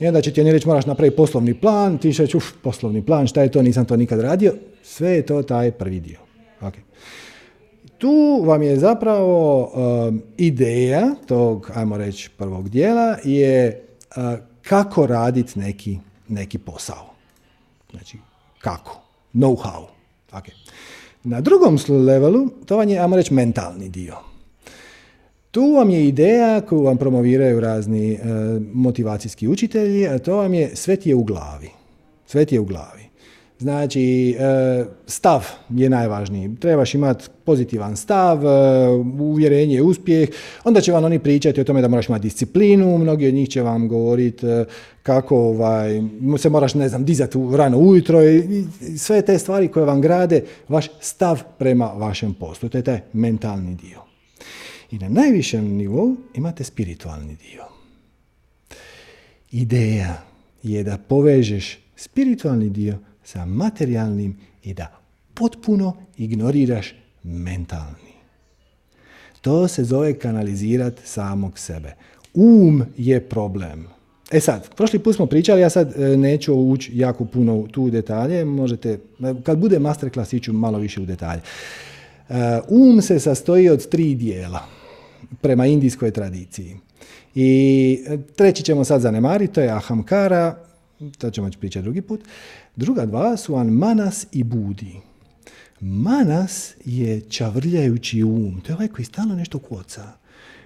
I 0.00 0.06
onda 0.06 0.20
će 0.20 0.32
ti 0.32 0.40
oni 0.40 0.52
reći 0.52 0.68
moraš 0.68 0.86
napraviti 0.86 1.16
poslovni 1.16 1.54
plan, 1.54 1.98
ti 1.98 2.12
će 2.12 2.22
reći, 2.22 2.36
uf, 2.36 2.44
poslovni 2.62 3.02
plan, 3.02 3.26
šta 3.26 3.42
je 3.42 3.50
to, 3.50 3.62
nisam 3.62 3.84
to 3.84 3.96
nikad 3.96 4.20
radio. 4.20 4.54
Sve 4.82 5.10
je 5.10 5.22
to 5.22 5.42
taj 5.42 5.70
prvi 5.70 6.00
dio. 6.00 6.18
Okay. 6.60 6.80
Tu 8.02 8.42
vam 8.44 8.62
je 8.62 8.78
zapravo 8.78 9.64
um, 9.64 10.22
ideja 10.36 11.14
tog, 11.26 11.70
ajmo 11.74 11.96
reći, 11.96 12.30
prvog 12.38 12.68
dijela 12.68 13.16
je 13.24 13.84
uh, 14.16 14.22
kako 14.62 15.06
raditi 15.06 15.58
neki, 15.58 15.98
neki 16.28 16.58
posao. 16.58 17.14
Znači, 17.90 18.18
kako? 18.58 19.00
Know-how. 19.34 19.84
Okay. 20.32 20.52
Na 21.24 21.40
drugom 21.40 21.78
levelu, 22.06 22.48
to 22.66 22.76
vam 22.76 22.88
je, 22.88 22.98
ajmo 22.98 23.16
reći, 23.16 23.34
mentalni 23.34 23.88
dio. 23.88 24.16
Tu 25.50 25.72
vam 25.72 25.90
je 25.90 26.08
ideja 26.08 26.60
koju 26.60 26.82
vam 26.82 26.96
promoviraju 26.96 27.60
razni 27.60 28.12
uh, 28.12 28.18
motivacijski 28.72 29.48
učitelji, 29.48 30.08
a 30.08 30.18
to 30.18 30.36
vam 30.36 30.54
je 30.54 30.76
sve 30.76 30.96
ti 30.96 31.08
je 31.08 31.14
u 31.14 31.24
glavi. 31.24 31.70
Sve 32.26 32.44
ti 32.44 32.54
je 32.54 32.60
u 32.60 32.64
glavi. 32.64 33.01
Znači, 33.62 34.30
e, 34.30 34.84
stav 35.06 35.46
je 35.70 35.90
najvažniji. 35.90 36.56
Trebaš 36.60 36.94
imati 36.94 37.24
pozitivan 37.44 37.96
stav, 37.96 38.46
e, 38.46 38.48
uvjerenje, 39.20 39.82
uspjeh. 39.82 40.28
Onda 40.64 40.80
će 40.80 40.92
vam 40.92 41.04
oni 41.04 41.18
pričati 41.18 41.60
o 41.60 41.64
tome 41.64 41.80
da 41.82 41.88
moraš 41.88 42.08
imati 42.08 42.22
disciplinu. 42.22 42.98
Mnogi 42.98 43.28
od 43.28 43.34
njih 43.34 43.48
će 43.48 43.62
vam 43.62 43.88
govoriti 43.88 44.46
e, 44.46 44.64
kako 45.02 45.36
ovaj, 45.36 46.02
se 46.38 46.48
moraš, 46.48 46.74
ne 46.74 46.88
znam, 46.88 47.04
dizati 47.04 47.38
rano 47.52 47.78
ujutro. 47.78 48.24
I 48.24 48.64
sve 48.98 49.22
te 49.22 49.38
stvari 49.38 49.68
koje 49.68 49.86
vam 49.86 50.00
grade 50.00 50.42
vaš 50.68 50.88
stav 51.00 51.42
prema 51.58 51.86
vašem 51.86 52.34
poslu. 52.34 52.68
To 52.68 52.78
je 52.78 52.84
taj 52.84 53.00
mentalni 53.12 53.74
dio. 53.74 54.00
I 54.90 54.98
na 54.98 55.08
najvišem 55.08 55.64
nivou 55.64 56.16
imate 56.34 56.64
spiritualni 56.64 57.36
dio. 57.36 57.64
Ideja 59.52 60.22
je 60.62 60.82
da 60.82 60.98
povežeš 61.08 61.78
spiritualni 61.96 62.70
dio 62.70 62.98
sa 63.24 63.44
materijalnim 63.44 64.36
i 64.62 64.74
da 64.74 64.98
potpuno 65.34 65.96
ignoriraš 66.16 66.94
mentalni. 67.22 68.12
To 69.40 69.68
se 69.68 69.84
zove 69.84 70.18
kanalizirat 70.18 70.94
samog 71.04 71.58
sebe. 71.58 71.94
Um 72.34 72.84
je 72.96 73.20
problem. 73.20 73.86
E 74.32 74.40
sad, 74.40 74.74
prošli 74.74 74.98
put 74.98 75.16
smo 75.16 75.26
pričali, 75.26 75.60
ja 75.60 75.70
sad 75.70 75.92
e, 75.96 76.16
neću 76.16 76.54
ući 76.54 76.90
jako 76.94 77.24
puno 77.24 77.56
u 77.56 77.68
tu 77.68 77.90
detalje, 77.90 78.44
možete, 78.44 78.98
kad 79.42 79.58
bude 79.58 79.78
masterclass 79.78 80.32
iću 80.32 80.52
malo 80.52 80.78
više 80.78 81.00
u 81.00 81.06
detalje. 81.06 81.40
E, 82.28 82.60
um 82.68 83.02
se 83.02 83.20
sastoji 83.20 83.68
od 83.68 83.88
tri 83.88 84.14
dijela 84.14 84.66
prema 85.40 85.66
indijskoj 85.66 86.10
tradiciji. 86.10 86.76
I 87.34 87.98
treći 88.36 88.62
ćemo 88.62 88.84
sad 88.84 89.00
zanemariti, 89.00 89.54
to 89.54 89.60
je 89.60 89.70
ahamkara, 89.70 90.56
to 91.18 91.30
ćemo 91.30 91.50
pričati 91.60 91.82
drugi 91.82 92.00
put. 92.00 92.20
Druga 92.76 93.06
dva 93.06 93.36
su 93.36 93.54
an 93.54 93.68
manas 93.68 94.26
i 94.32 94.42
budi. 94.44 95.00
Manas 95.80 96.74
je 96.84 97.20
čavrljajući 97.20 98.22
um. 98.22 98.60
To 98.60 98.72
je 98.72 98.74
ovaj 98.74 98.88
koji 98.88 99.04
stalno 99.04 99.34
nešto 99.34 99.58
koca. 99.58 100.02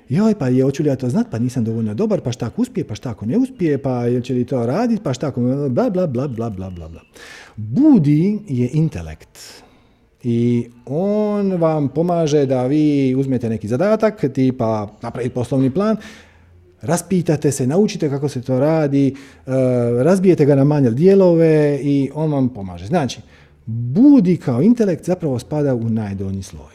Joj, 0.08 0.34
pa 0.34 0.48
je, 0.48 0.62
hoću 0.62 0.82
li 0.82 0.88
ja 0.88 0.96
to 0.96 1.10
znat, 1.10 1.26
pa 1.30 1.38
nisam 1.38 1.64
dovoljno 1.64 1.94
dobar, 1.94 2.20
pa 2.20 2.32
šta 2.32 2.46
ako 2.46 2.62
uspije, 2.62 2.86
pa 2.86 2.94
šta 2.94 3.10
ako 3.10 3.26
ne 3.26 3.38
uspije, 3.38 3.82
pa 3.82 4.02
će 4.22 4.34
li 4.34 4.44
to 4.44 4.66
raditi, 4.66 5.02
pa 5.02 5.14
šta 5.14 5.26
ako... 5.26 5.40
Bla, 5.70 5.90
bla, 5.90 6.06
bla, 6.06 6.28
bla, 6.28 6.50
bla, 6.50 6.70
bla, 6.70 6.88
bla. 6.88 7.00
Budi 7.56 8.38
je 8.48 8.70
intelekt. 8.72 9.38
I 10.22 10.68
on 10.86 11.52
vam 11.52 11.88
pomaže 11.88 12.46
da 12.46 12.66
vi 12.66 13.14
uzmete 13.14 13.48
neki 13.48 13.68
zadatak, 13.68 14.24
tipa 14.34 14.88
napraviti 15.02 15.34
poslovni 15.34 15.70
plan, 15.70 15.96
raspitate 16.86 17.52
se, 17.52 17.66
naučite 17.66 18.08
kako 18.08 18.28
se 18.28 18.42
to 18.42 18.60
radi, 18.60 19.08
e, 19.08 19.14
razbijete 20.02 20.44
ga 20.44 20.54
na 20.54 20.64
manje 20.64 20.90
dijelove 20.90 21.80
i 21.82 22.10
on 22.14 22.32
vam 22.32 22.48
pomaže. 22.48 22.86
Znači, 22.86 23.20
budi 23.66 24.36
kao 24.36 24.62
intelekt 24.62 25.04
zapravo 25.04 25.38
spada 25.38 25.74
u 25.74 25.88
najdonji 25.88 26.42
sloj, 26.42 26.74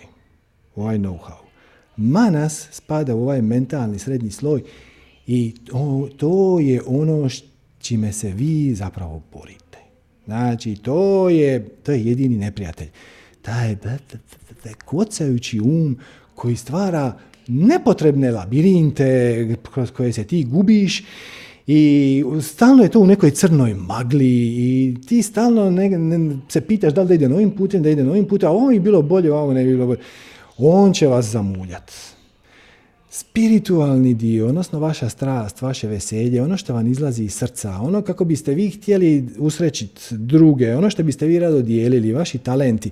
u 0.76 0.82
ovaj 0.82 0.98
know-how. 0.98 1.42
Manas 1.98 2.68
spada 2.72 3.16
u 3.16 3.22
ovaj 3.22 3.42
mentalni 3.42 4.00
srednji 4.00 4.32
sloj 4.32 4.64
i 5.28 5.56
to, 5.66 6.10
to 6.18 6.60
je 6.60 6.82
ono 6.88 7.30
čime 7.80 8.14
se 8.14 8.30
vi 8.30 8.74
zapravo 8.76 9.22
borite. 9.34 9.78
Znači, 10.26 10.76
to 10.76 11.30
je, 11.30 11.70
to 11.70 11.92
je 11.92 12.06
jedini 12.06 12.38
neprijatelj. 12.38 12.90
Taj, 13.42 13.76
taj 14.64 14.74
kocajući 14.86 15.60
um 15.60 15.98
koji 16.36 16.56
stvara 16.56 17.18
nepotrebne 17.48 18.32
labirinte 18.32 19.48
kroz 19.74 19.92
koje 19.92 20.14
se 20.14 20.24
ti 20.24 20.44
gubiš 20.44 21.04
i 21.68 22.24
stalno 22.42 22.84
je 22.84 22.90
to 22.90 23.00
u 23.00 23.08
nekoj 23.08 23.32
crnoj 23.32 23.74
magli 23.74 24.28
i 24.58 24.96
ti 25.08 25.22
stalno 25.22 25.70
ne, 25.70 25.90
se 26.50 26.62
pitaš 26.62 26.94
da 26.94 27.02
li 27.02 27.08
da 27.08 27.14
ide 27.14 27.30
novim 27.30 27.52
putem, 27.52 27.84
da 27.84 27.90
ide 27.90 28.04
novim 28.04 28.26
putem, 28.26 28.50
a 28.50 28.52
ovo 28.52 28.70
bi 28.70 28.80
bilo 28.80 29.02
bolje, 29.02 29.34
ovo 29.34 29.54
ne 29.54 29.64
bi 29.64 29.70
bilo 29.70 29.86
bolje. 29.86 30.00
On 30.58 30.94
će 30.94 31.08
vas 31.08 31.26
zamuljat. 31.26 31.92
Spiritualni 33.10 34.14
dio, 34.14 34.48
odnosno 34.48 34.80
vaša 34.80 35.10
strast, 35.10 35.62
vaše 35.62 35.88
veselje, 35.88 36.42
ono 36.42 36.58
što 36.58 36.74
vam 36.74 36.88
izlazi 36.88 37.24
iz 37.24 37.34
srca, 37.34 37.80
ono 37.82 38.02
kako 38.02 38.26
biste 38.26 38.54
vi 38.54 38.70
htjeli 38.70 39.28
usrećiti 39.38 40.02
druge, 40.12 40.76
ono 40.76 40.90
što 40.90 41.04
biste 41.04 41.26
vi 41.26 41.40
rado 41.40 41.62
dijelili, 41.62 42.14
vaši 42.14 42.38
talenti, 42.38 42.92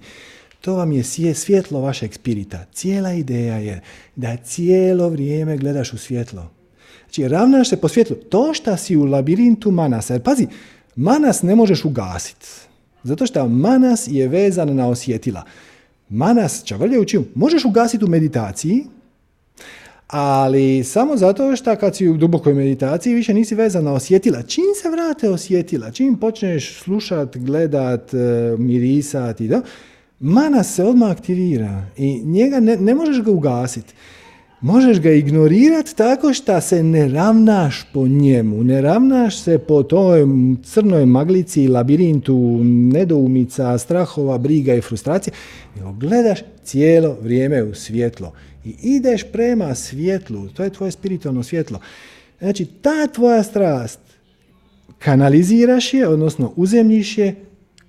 to 0.61 0.75
vam 0.75 0.91
je 0.91 1.03
svjetlo 1.33 1.81
vašeg 1.81 2.13
spirita. 2.13 2.65
Cijela 2.73 3.13
ideja 3.13 3.57
je 3.57 3.81
da 4.15 4.37
cijelo 4.37 5.09
vrijeme 5.09 5.57
gledaš 5.57 5.93
u 5.93 5.97
svjetlo. 5.97 6.49
Znači, 7.03 7.27
ravnaš 7.27 7.69
se 7.69 7.77
po 7.77 7.87
svjetlu. 7.87 8.15
To 8.15 8.53
što 8.53 8.77
si 8.77 8.97
u 8.97 9.03
labirintu 9.03 9.71
manasa. 9.71 10.13
Jer 10.13 10.21
pazi, 10.23 10.47
manas 10.95 11.41
ne 11.41 11.55
možeš 11.55 11.85
ugasiti. 11.85 12.47
Zato 13.03 13.25
što 13.25 13.47
manas 13.47 14.07
je 14.07 14.27
vezan 14.27 14.75
na 14.75 14.87
osjetila. 14.87 15.43
Manas, 16.09 16.63
čavrljajući, 16.63 17.19
možeš 17.35 17.65
ugasiti 17.65 18.05
u 18.05 18.07
meditaciji, 18.07 18.85
ali 20.07 20.83
samo 20.83 21.17
zato 21.17 21.55
što 21.55 21.75
kad 21.75 21.95
si 21.95 22.07
u 22.07 22.17
dubokoj 22.17 22.53
meditaciji 22.53 23.13
više 23.13 23.33
nisi 23.33 23.55
vezan 23.55 23.83
na 23.83 23.93
osjetila. 23.93 24.41
Čim 24.41 24.63
se 24.81 24.89
vrate 24.89 25.29
osjetila, 25.29 25.91
čim 25.91 26.17
počneš 26.19 26.79
slušat, 26.79 27.37
gledat, 27.37 28.13
eh, 28.13 28.17
mirisat 28.57 29.41
i 29.41 29.47
da, 29.47 29.61
mana 30.19 30.63
se 30.63 30.83
odmah 30.83 31.11
aktivira 31.11 31.83
i 31.97 32.21
njega 32.25 32.59
ne, 32.59 32.77
ne 32.77 32.95
možeš 32.95 33.21
ga 33.21 33.31
ugasiti. 33.31 33.93
Možeš 34.61 34.99
ga 34.99 35.11
ignorirati 35.11 35.95
tako 35.95 36.33
što 36.33 36.61
se 36.61 36.83
ne 36.83 37.07
ravnaš 37.07 37.85
po 37.93 38.07
njemu, 38.07 38.63
ne 38.63 38.81
ravnaš 38.81 39.41
se 39.41 39.59
po 39.59 39.83
toj 39.83 40.21
crnoj 40.63 41.05
maglici, 41.05 41.67
labirintu, 41.67 42.59
nedoumica, 42.63 43.77
strahova, 43.77 44.37
briga 44.37 44.73
i 44.73 44.81
frustracije, 44.81 45.33
nego 45.75 45.91
gledaš 45.91 46.39
cijelo 46.63 47.17
vrijeme 47.21 47.63
u 47.63 47.73
svjetlo 47.73 48.33
i 48.65 48.75
ideš 48.81 49.23
prema 49.31 49.75
svjetlu, 49.75 50.47
to 50.47 50.63
je 50.63 50.69
tvoje 50.69 50.91
spiritualno 50.91 51.43
svjetlo. 51.43 51.79
Znači, 52.39 52.65
ta 52.65 53.07
tvoja 53.07 53.43
strast 53.43 53.99
kanaliziraš 54.99 55.93
je, 55.93 56.07
odnosno 56.07 56.53
uzemljiš 56.55 57.17
je 57.17 57.35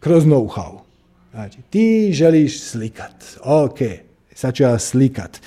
kroz 0.01 0.24
know-how. 0.24 0.80
Znači, 1.31 1.59
ti 1.70 2.11
želiš 2.12 2.61
slikat. 2.61 3.24
Ok, 3.44 3.78
sad 4.35 4.55
ću 4.55 4.62
ja 4.62 4.78
slikat. 4.78 5.40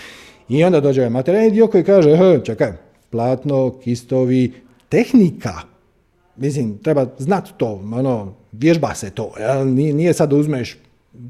I 0.49 0.64
onda 0.64 0.80
dođe 0.80 1.01
ovaj 1.01 1.10
materijalni 1.10 1.51
dio 1.51 1.68
koji 1.68 1.84
kaže, 1.84 2.41
čekaj, 2.45 2.72
platno, 3.10 3.80
kistovi, 3.84 4.53
tehnika. 4.89 5.53
Mislim, 6.35 6.77
treba 6.77 7.05
znati 7.18 7.51
to, 7.57 7.84
ono, 7.93 8.34
vježba 8.51 8.95
se 8.95 9.10
to. 9.10 9.34
Jel? 9.39 9.68
Nije 9.73 10.14
sad 10.14 10.30
da 10.30 10.35
uzmeš 10.35 10.77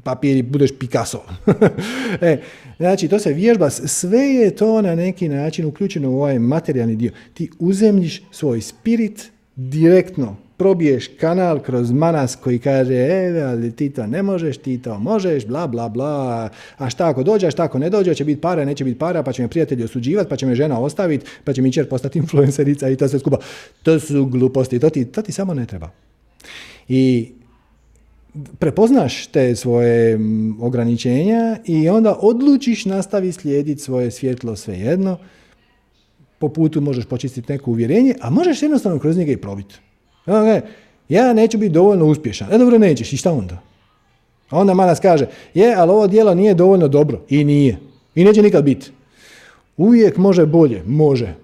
papir 0.04 0.36
i 0.36 0.42
budeš 0.42 0.70
Picasso. 0.78 1.22
e, 2.20 2.38
znači, 2.76 3.08
to 3.08 3.18
se 3.18 3.32
vježba, 3.32 3.70
sve 3.70 4.20
je 4.20 4.56
to 4.56 4.82
na 4.82 4.94
neki 4.94 5.28
način 5.28 5.66
uključeno 5.66 6.10
u 6.10 6.16
ovaj 6.16 6.38
materijalni 6.38 6.96
dio. 6.96 7.12
Ti 7.34 7.50
uzemljiš 7.58 8.22
svoj 8.30 8.60
spirit 8.60 9.30
direktno 9.56 10.36
probiješ 10.56 11.08
kanal 11.20 11.58
kroz 11.58 11.92
manas 11.92 12.36
koji 12.36 12.58
kaže 12.58 12.94
e, 12.94 13.42
ali 13.42 13.72
ti 13.76 13.90
to 13.90 14.06
ne 14.06 14.22
možeš, 14.22 14.56
ti 14.56 14.82
to 14.82 14.98
možeš, 14.98 15.46
bla, 15.46 15.66
bla, 15.66 15.88
bla, 15.88 16.48
a 16.78 16.90
šta 16.90 17.08
ako 17.08 17.22
dođe, 17.22 17.46
a 17.46 17.50
šta 17.50 17.64
ako 17.64 17.78
ne 17.78 17.90
dođe, 17.90 18.14
će 18.14 18.24
biti 18.24 18.40
para, 18.40 18.64
neće 18.64 18.84
biti 18.84 18.98
para, 18.98 19.22
pa 19.22 19.32
će 19.32 19.42
me 19.42 19.48
prijatelji 19.48 19.84
osuđivati, 19.84 20.28
pa 20.28 20.36
će 20.36 20.46
me 20.46 20.54
žena 20.54 20.80
ostaviti, 20.80 21.26
pa 21.44 21.52
će 21.52 21.62
mi 21.62 21.72
čer 21.72 21.88
postati 21.88 22.18
influencerica 22.24 22.88
i 22.88 22.96
to 22.96 23.08
sve 23.08 23.18
skupa. 23.18 23.38
To 23.82 24.00
su 24.00 24.26
gluposti, 24.26 24.78
to 24.78 24.90
ti, 24.90 25.04
to 25.04 25.22
ti 25.22 25.32
samo 25.32 25.54
ne 25.54 25.66
treba. 25.66 25.90
I 26.88 27.32
prepoznaš 28.58 29.26
te 29.26 29.56
svoje 29.56 30.18
ograničenja 30.60 31.56
i 31.64 31.88
onda 31.88 32.18
odlučiš 32.20 32.84
nastavi 32.84 33.32
slijediti 33.32 33.82
svoje 33.82 34.10
svjetlo 34.10 34.56
svejedno, 34.56 35.18
po 36.38 36.48
putu 36.48 36.80
možeš 36.80 37.04
počistiti 37.04 37.52
neko 37.52 37.70
uvjerenje, 37.70 38.14
a 38.20 38.30
možeš 38.30 38.62
jednostavno 38.62 38.98
kroz 38.98 39.16
njega 39.16 39.32
i 39.32 39.36
probiti. 39.36 39.74
Ja 41.08 41.32
neću 41.32 41.58
biti 41.58 41.72
dovoljno 41.72 42.06
uspješan. 42.06 42.52
E 42.52 42.58
dobro, 42.58 42.78
nećeš. 42.78 43.12
I 43.12 43.16
šta 43.16 43.32
onda? 43.32 43.58
A 44.50 44.58
onda 44.58 44.74
Manas 44.74 45.00
kaže, 45.00 45.26
je, 45.54 45.74
ali 45.74 45.90
ovo 45.90 46.06
djelo 46.06 46.34
nije 46.34 46.54
dovoljno 46.54 46.88
dobro. 46.88 47.20
I 47.28 47.44
nije. 47.44 47.78
I 48.14 48.24
neće 48.24 48.42
nikad 48.42 48.64
biti. 48.64 48.90
Uvijek 49.76 50.16
može 50.16 50.46
bolje. 50.46 50.82
Može. 50.86 51.34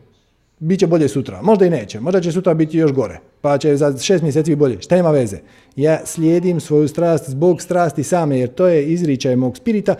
Biće 0.59 0.87
bolje 0.87 1.09
sutra. 1.09 1.43
Možda 1.43 1.67
i 1.67 1.71
neće. 1.71 2.01
Možda 2.01 2.21
će 2.21 2.33
sutra 2.33 2.55
biti 2.55 2.79
još 2.79 2.93
gore. 2.93 3.19
Pa 3.41 3.59
će 3.59 3.77
za 3.77 3.99
šest 3.99 4.23
mjeseci 4.23 4.55
bolje. 4.55 4.81
Šta 4.81 4.97
ima 4.97 5.11
veze? 5.11 5.39
Ja 5.77 6.01
slijedim 6.05 6.61
svoju 6.61 6.89
strast 6.89 7.31
zbog 7.31 7.63
strasti 7.63 8.03
same, 8.03 8.39
jer 8.39 8.49
to 8.49 8.67
je 8.67 8.87
izričaj 8.87 9.37
mog 9.37 9.57
spirita. 9.57 9.95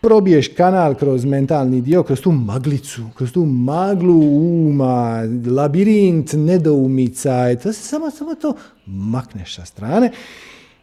Probiješ 0.00 0.48
kanal 0.48 0.94
kroz 0.94 1.24
mentalni 1.24 1.80
dio, 1.80 2.02
kroz 2.02 2.20
tu 2.20 2.32
maglicu, 2.32 3.02
kroz 3.16 3.32
tu 3.32 3.44
maglu 3.44 4.20
uma, 4.68 5.22
labirint 5.46 6.32
nedoumica. 6.32 7.56
To 7.62 7.72
se 7.72 7.82
samo, 7.82 8.10
samo 8.10 8.34
to 8.34 8.54
makneš 8.86 9.56
sa 9.56 9.64
strane 9.64 10.10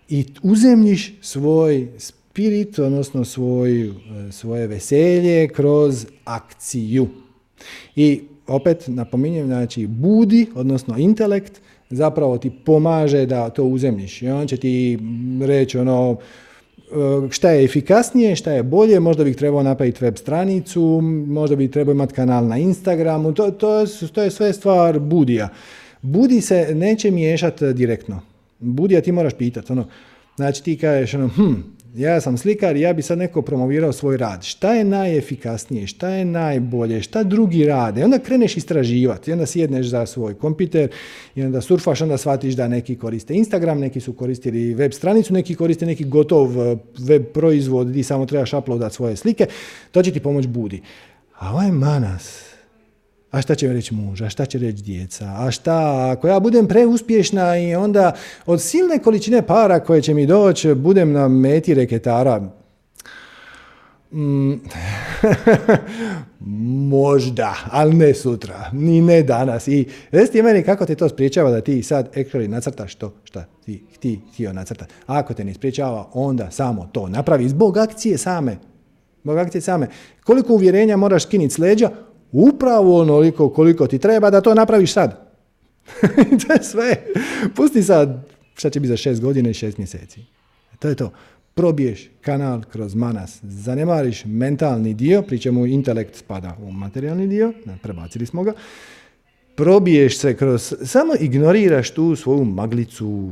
i 0.09 0.25
uzemljiš 0.43 1.13
svoj 1.21 1.87
spirit, 1.97 2.79
odnosno 2.79 3.25
svoj, 3.25 3.93
svoje 4.31 4.67
veselje 4.67 5.47
kroz 5.47 6.05
akciju. 6.25 7.07
I 7.95 8.21
opet 8.47 8.83
napominjem, 8.87 9.47
znači 9.47 9.87
budi, 9.87 10.47
odnosno 10.55 10.97
intelekt, 10.97 11.61
zapravo 11.89 12.37
ti 12.37 12.49
pomaže 12.65 13.25
da 13.25 13.49
to 13.49 13.63
uzemljiš. 13.63 14.21
I 14.21 14.29
on 14.29 14.47
će 14.47 14.57
ti 14.57 14.99
reći 15.41 15.77
ono, 15.77 16.17
e, 16.21 16.46
šta 17.29 17.49
je 17.51 17.63
efikasnije, 17.63 18.35
šta 18.35 18.51
je 18.51 18.63
bolje, 18.63 18.99
možda 18.99 19.23
bih 19.23 19.35
trebao 19.35 19.63
napraviti 19.63 20.03
web 20.05 20.15
stranicu, 20.17 21.01
možda 21.27 21.55
bih 21.55 21.69
trebao 21.69 21.91
imati 21.91 22.13
kanal 22.13 22.47
na 22.47 22.57
Instagramu, 22.57 23.33
to, 23.33 23.51
to, 23.51 23.85
to 24.13 24.21
je 24.21 24.31
sve 24.31 24.53
stvar 24.53 24.99
budija. 24.99 25.49
Budi 26.01 26.41
se 26.41 26.75
neće 26.75 27.11
miješati 27.11 27.73
direktno. 27.73 28.21
Budija 28.59 29.01
ti 29.01 29.11
moraš 29.11 29.33
pitati, 29.33 29.71
ono, 29.71 29.85
znači 30.35 30.63
ti 30.63 30.77
kažeš, 30.77 31.13
ono, 31.13 31.27
hm, 31.27 31.53
ja 31.97 32.21
sam 32.21 32.37
slikar 32.37 32.75
i 32.75 32.81
ja 32.81 32.93
bi 32.93 33.01
sad 33.01 33.17
neko 33.17 33.41
promovirao 33.41 33.93
svoj 33.93 34.17
rad. 34.17 34.43
Šta 34.43 34.73
je 34.73 34.83
najefikasnije, 34.83 35.87
šta 35.87 36.09
je 36.09 36.25
najbolje, 36.25 37.01
šta 37.01 37.23
drugi 37.23 37.65
rade? 37.65 38.01
I 38.01 38.03
onda 38.03 38.19
kreneš 38.19 38.57
istraživati, 38.57 39.31
onda 39.31 39.45
sjedneš 39.45 39.87
za 39.87 40.05
svoj 40.05 40.33
kompjuter 40.33 40.89
i 41.35 41.43
onda 41.43 41.61
surfaš, 41.61 42.01
onda 42.01 42.17
shvatiš 42.17 42.53
da 42.53 42.67
neki 42.67 42.95
koriste 42.95 43.33
Instagram, 43.33 43.79
neki 43.79 43.99
su 43.99 44.13
koristili 44.13 44.73
web 44.73 44.91
stranicu, 44.91 45.33
neki 45.33 45.55
koriste 45.55 45.85
neki 45.85 46.05
gotov 46.05 46.67
eh, 46.67 46.77
web 46.99 47.25
proizvod 47.33 47.87
gdje 47.87 48.03
samo 48.03 48.25
trebaš 48.25 48.53
uploadati 48.53 48.95
svoje 48.95 49.15
slike, 49.15 49.45
to 49.91 50.03
će 50.03 50.11
ti 50.11 50.19
pomoći 50.19 50.47
budi. 50.47 50.81
A 51.39 51.51
ovaj 51.53 51.71
manas, 51.71 52.46
a 53.31 53.41
šta 53.41 53.55
će 53.55 53.73
reći 53.73 53.93
muž, 53.93 54.21
a 54.21 54.29
šta 54.29 54.45
će 54.45 54.57
reći 54.57 54.83
djeca, 54.83 55.25
a 55.37 55.51
šta 55.51 56.09
ako 56.11 56.27
ja 56.27 56.39
budem 56.39 56.67
preuspješna 56.67 57.57
i 57.57 57.75
onda 57.75 58.11
od 58.45 58.61
silne 58.61 58.99
količine 58.99 59.41
para 59.41 59.79
koje 59.79 60.01
će 60.01 60.13
mi 60.13 60.25
doći 60.25 60.73
budem 60.73 61.11
na 61.11 61.27
meti 61.27 61.73
reketara. 61.73 62.49
Mm. 64.11 64.53
Možda, 66.89 67.55
ali 67.71 67.95
ne 67.95 68.13
sutra, 68.13 68.69
ni 68.73 69.01
ne 69.01 69.23
danas. 69.23 69.67
I 69.67 69.85
recite 70.11 70.43
meni 70.43 70.63
kako 70.63 70.85
te 70.85 70.95
to 70.95 71.09
spriječava 71.09 71.51
da 71.51 71.61
ti 71.61 71.83
sad 71.83 72.09
ekstrali 72.13 72.47
nacrtaš 72.47 72.95
to 72.95 73.13
šta 73.23 73.45
ti 73.65 73.83
ti 73.99 74.19
htio 74.33 74.53
nacrtati. 74.53 74.93
Ako 75.05 75.33
te 75.33 75.43
ne 75.43 75.53
spriječava, 75.53 76.09
onda 76.13 76.51
samo 76.51 76.89
to 76.91 77.07
napravi 77.09 77.49
zbog 77.49 77.77
akcije 77.77 78.17
same. 78.17 78.57
Zbog 79.23 79.37
akcije 79.37 79.61
same. 79.61 79.87
Koliko 80.23 80.53
uvjerenja 80.53 80.97
moraš 80.97 81.23
skiniti 81.23 81.53
s 81.53 81.57
leđa? 81.57 81.89
Upravo 82.31 83.01
onoliko 83.01 83.49
koliko 83.49 83.87
ti 83.87 83.99
treba 83.99 84.29
da 84.29 84.41
to 84.41 84.53
napraviš 84.53 84.93
sad. 84.93 85.27
to 86.47 86.53
je 86.53 86.63
sve. 86.63 86.95
Pusti 87.55 87.83
sad 87.83 88.27
šta 88.55 88.69
će 88.69 88.79
biti 88.79 88.89
za 88.89 88.97
šest 88.97 89.21
godina 89.21 89.49
i 89.49 89.53
šest 89.53 89.77
mjeseci. 89.77 90.21
To 90.79 90.89
je 90.89 90.95
to. 90.95 91.11
Probiješ 91.53 92.09
kanal 92.21 92.61
kroz 92.71 92.95
manas, 92.95 93.39
zanemariš 93.43 94.25
mentalni 94.25 94.93
dio, 94.93 95.21
pri 95.21 95.39
čemu 95.39 95.65
intelekt 95.65 96.15
spada 96.15 96.57
u 96.61 96.71
materijalni 96.71 97.27
dio, 97.27 97.53
prebacili 97.81 98.25
smo 98.25 98.43
ga, 98.43 98.53
probiješ 99.55 100.17
se 100.17 100.35
kroz, 100.37 100.73
samo 100.83 101.13
ignoriraš 101.19 101.91
tu 101.91 102.15
svoju 102.15 102.45
maglicu, 102.45 103.31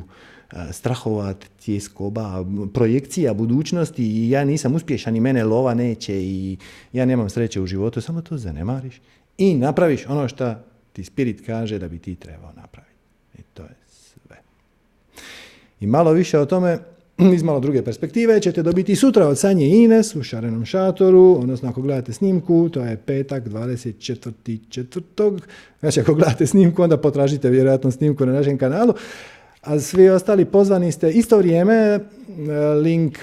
strahova, 0.71 1.33
tjeskoba, 1.65 2.45
projekcija 2.73 3.33
budućnosti 3.33 4.03
i 4.03 4.29
ja 4.29 4.43
nisam 4.43 4.75
uspješan 4.75 5.15
i 5.15 5.19
mene 5.19 5.43
lova 5.43 5.73
neće 5.73 6.23
i 6.23 6.57
ja 6.93 7.05
nemam 7.05 7.29
sreće 7.29 7.61
u 7.61 7.67
životu, 7.67 8.01
samo 8.01 8.21
to 8.21 8.37
zanemariš 8.37 9.01
i 9.37 9.55
napraviš 9.55 10.05
ono 10.07 10.27
što 10.27 10.55
ti 10.93 11.03
spirit 11.03 11.45
kaže 11.45 11.79
da 11.79 11.87
bi 11.87 11.99
ti 11.99 12.15
trebao 12.15 12.51
napraviti. 12.55 12.95
I 13.37 13.41
to 13.53 13.63
je 13.63 13.75
sve. 13.87 14.37
I 15.79 15.87
malo 15.87 16.11
više 16.11 16.39
o 16.39 16.45
tome 16.45 16.79
iz 17.35 17.43
malo 17.43 17.59
druge 17.59 17.83
perspektive 17.83 18.41
ćete 18.41 18.63
dobiti 18.63 18.95
sutra 18.95 19.27
od 19.27 19.39
Sanje 19.39 19.67
Ines 19.67 20.15
u 20.15 20.23
šarenom 20.23 20.65
šatoru, 20.65 21.37
odnosno 21.39 21.69
ako 21.69 21.81
gledate 21.81 22.13
snimku, 22.13 22.69
to 22.69 22.81
je 22.81 22.97
petak 22.97 23.43
24. 23.43 25.39
Znači 25.79 25.99
ako 25.99 26.13
gledate 26.13 26.47
snimku, 26.47 26.83
onda 26.83 26.97
potražite 26.97 27.49
vjerojatno 27.49 27.91
snimku 27.91 28.25
na 28.25 28.33
našem 28.33 28.57
kanalu 28.57 28.93
a 29.65 29.79
svi 29.79 30.09
ostali 30.09 30.45
pozvani 30.45 30.91
ste 30.91 31.11
isto 31.11 31.37
vrijeme, 31.37 31.73
e, 31.75 31.99
link 32.81 33.19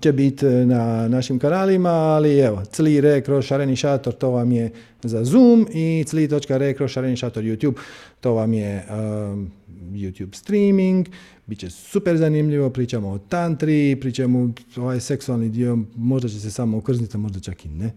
će 0.00 0.12
biti 0.12 0.44
na 0.46 1.08
našim 1.08 1.38
kanalima, 1.38 1.90
ali 1.90 2.38
evo, 2.38 2.62
cli.re 2.64 3.20
kroz 3.20 3.44
šareni 3.44 3.76
šator, 3.76 4.14
to 4.14 4.30
vam 4.30 4.52
je 4.52 4.70
za 5.02 5.24
Zoom 5.24 5.66
i 5.72 6.04
cli.re 6.06 6.74
kroz 6.74 6.90
šareni 6.90 7.16
šator 7.16 7.44
YouTube, 7.44 7.74
to 8.20 8.32
vam 8.32 8.52
je 8.52 8.84
um, 8.90 9.50
YouTube 9.92 10.34
streaming, 10.34 11.08
bit 11.46 11.58
će 11.58 11.70
super 11.70 12.16
zanimljivo, 12.16 12.70
pričamo 12.70 13.08
o 13.08 13.18
tantri, 13.18 13.98
pričamo 14.00 14.50
ovaj 14.76 15.00
seksualni 15.00 15.48
dio, 15.48 15.78
možda 15.96 16.28
će 16.28 16.40
se 16.40 16.50
samo 16.50 16.78
ukrzniti, 16.78 17.16
a 17.16 17.20
možda 17.20 17.40
čak 17.40 17.64
i 17.64 17.68
ne, 17.68 17.90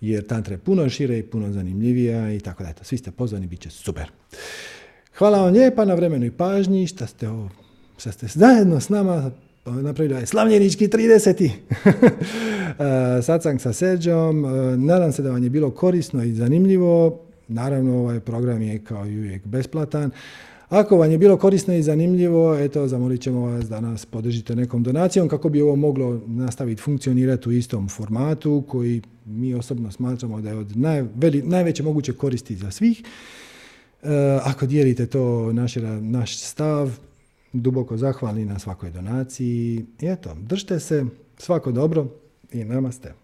jer 0.00 0.26
tantra 0.26 0.54
je 0.54 0.58
puno 0.58 0.88
šire 0.88 1.18
i 1.18 1.22
puno 1.22 1.52
zanimljivija 1.52 2.32
i 2.32 2.40
tako 2.40 2.62
da, 2.62 2.72
svi 2.82 2.98
ste 2.98 3.10
pozvani, 3.10 3.46
bit 3.46 3.60
će 3.60 3.70
super. 3.70 4.10
Hvala 5.18 5.42
vam 5.42 5.52
lijepa 5.52 5.84
na 5.84 5.94
vremenu 5.94 6.26
i 6.26 6.30
pažnji, 6.30 6.86
što 6.86 7.06
ste, 7.06 7.28
ovo, 7.28 7.48
što 7.98 8.12
ste 8.12 8.26
zajedno 8.26 8.80
s 8.80 8.88
nama 8.88 9.30
napravili 9.64 10.14
ovaj 10.14 10.26
slavljenički 10.26 10.88
30. 10.88 11.50
sam 13.42 13.58
sa 13.58 13.72
Serđom. 13.72 14.46
Nadam 14.76 15.12
se 15.12 15.22
da 15.22 15.30
vam 15.30 15.44
je 15.44 15.50
bilo 15.50 15.70
korisno 15.70 16.24
i 16.24 16.32
zanimljivo. 16.32 17.20
Naravno, 17.48 17.98
ovaj 17.98 18.20
program 18.20 18.62
je 18.62 18.78
kao 18.84 19.06
i 19.06 19.18
uvijek 19.18 19.46
besplatan. 19.46 20.10
Ako 20.68 20.96
vam 20.96 21.10
je 21.10 21.18
bilo 21.18 21.36
korisno 21.36 21.74
i 21.74 21.82
zanimljivo, 21.82 22.58
eto, 22.58 22.88
zamolit 22.88 23.20
ćemo 23.20 23.40
vas 23.40 23.68
da 23.68 23.80
nas 23.80 24.06
podržite 24.06 24.56
nekom 24.56 24.82
donacijom 24.82 25.28
kako 25.28 25.48
bi 25.48 25.62
ovo 25.62 25.76
moglo 25.76 26.20
nastaviti 26.26 26.82
funkcionirati 26.82 27.48
u 27.48 27.52
istom 27.52 27.88
formatu 27.88 28.64
koji 28.68 29.02
mi 29.26 29.54
osobno 29.54 29.92
smatramo 29.92 30.40
da 30.40 30.50
je 30.50 30.56
od 30.56 30.76
najveće 31.44 31.82
moguće 31.82 32.12
koristi 32.12 32.56
za 32.56 32.70
svih. 32.70 33.02
E, 34.02 34.38
ako 34.42 34.66
dijelite 34.66 35.06
to 35.06 35.52
naš, 35.52 35.74
naš 36.00 36.38
stav, 36.38 36.98
duboko 37.52 37.96
zahvalni 37.96 38.44
na 38.44 38.58
svakoj 38.58 38.90
donaciji. 38.90 39.86
I 40.00 40.06
eto, 40.06 40.36
držite 40.40 40.80
se, 40.80 41.04
svako 41.38 41.72
dobro 41.72 42.06
i 42.52 42.64
namaste. 42.64 43.14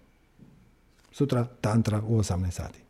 Sutra 1.13 1.45
tantra 1.61 2.03
u 2.09 2.19
18 2.19 2.51
sati. 2.51 2.82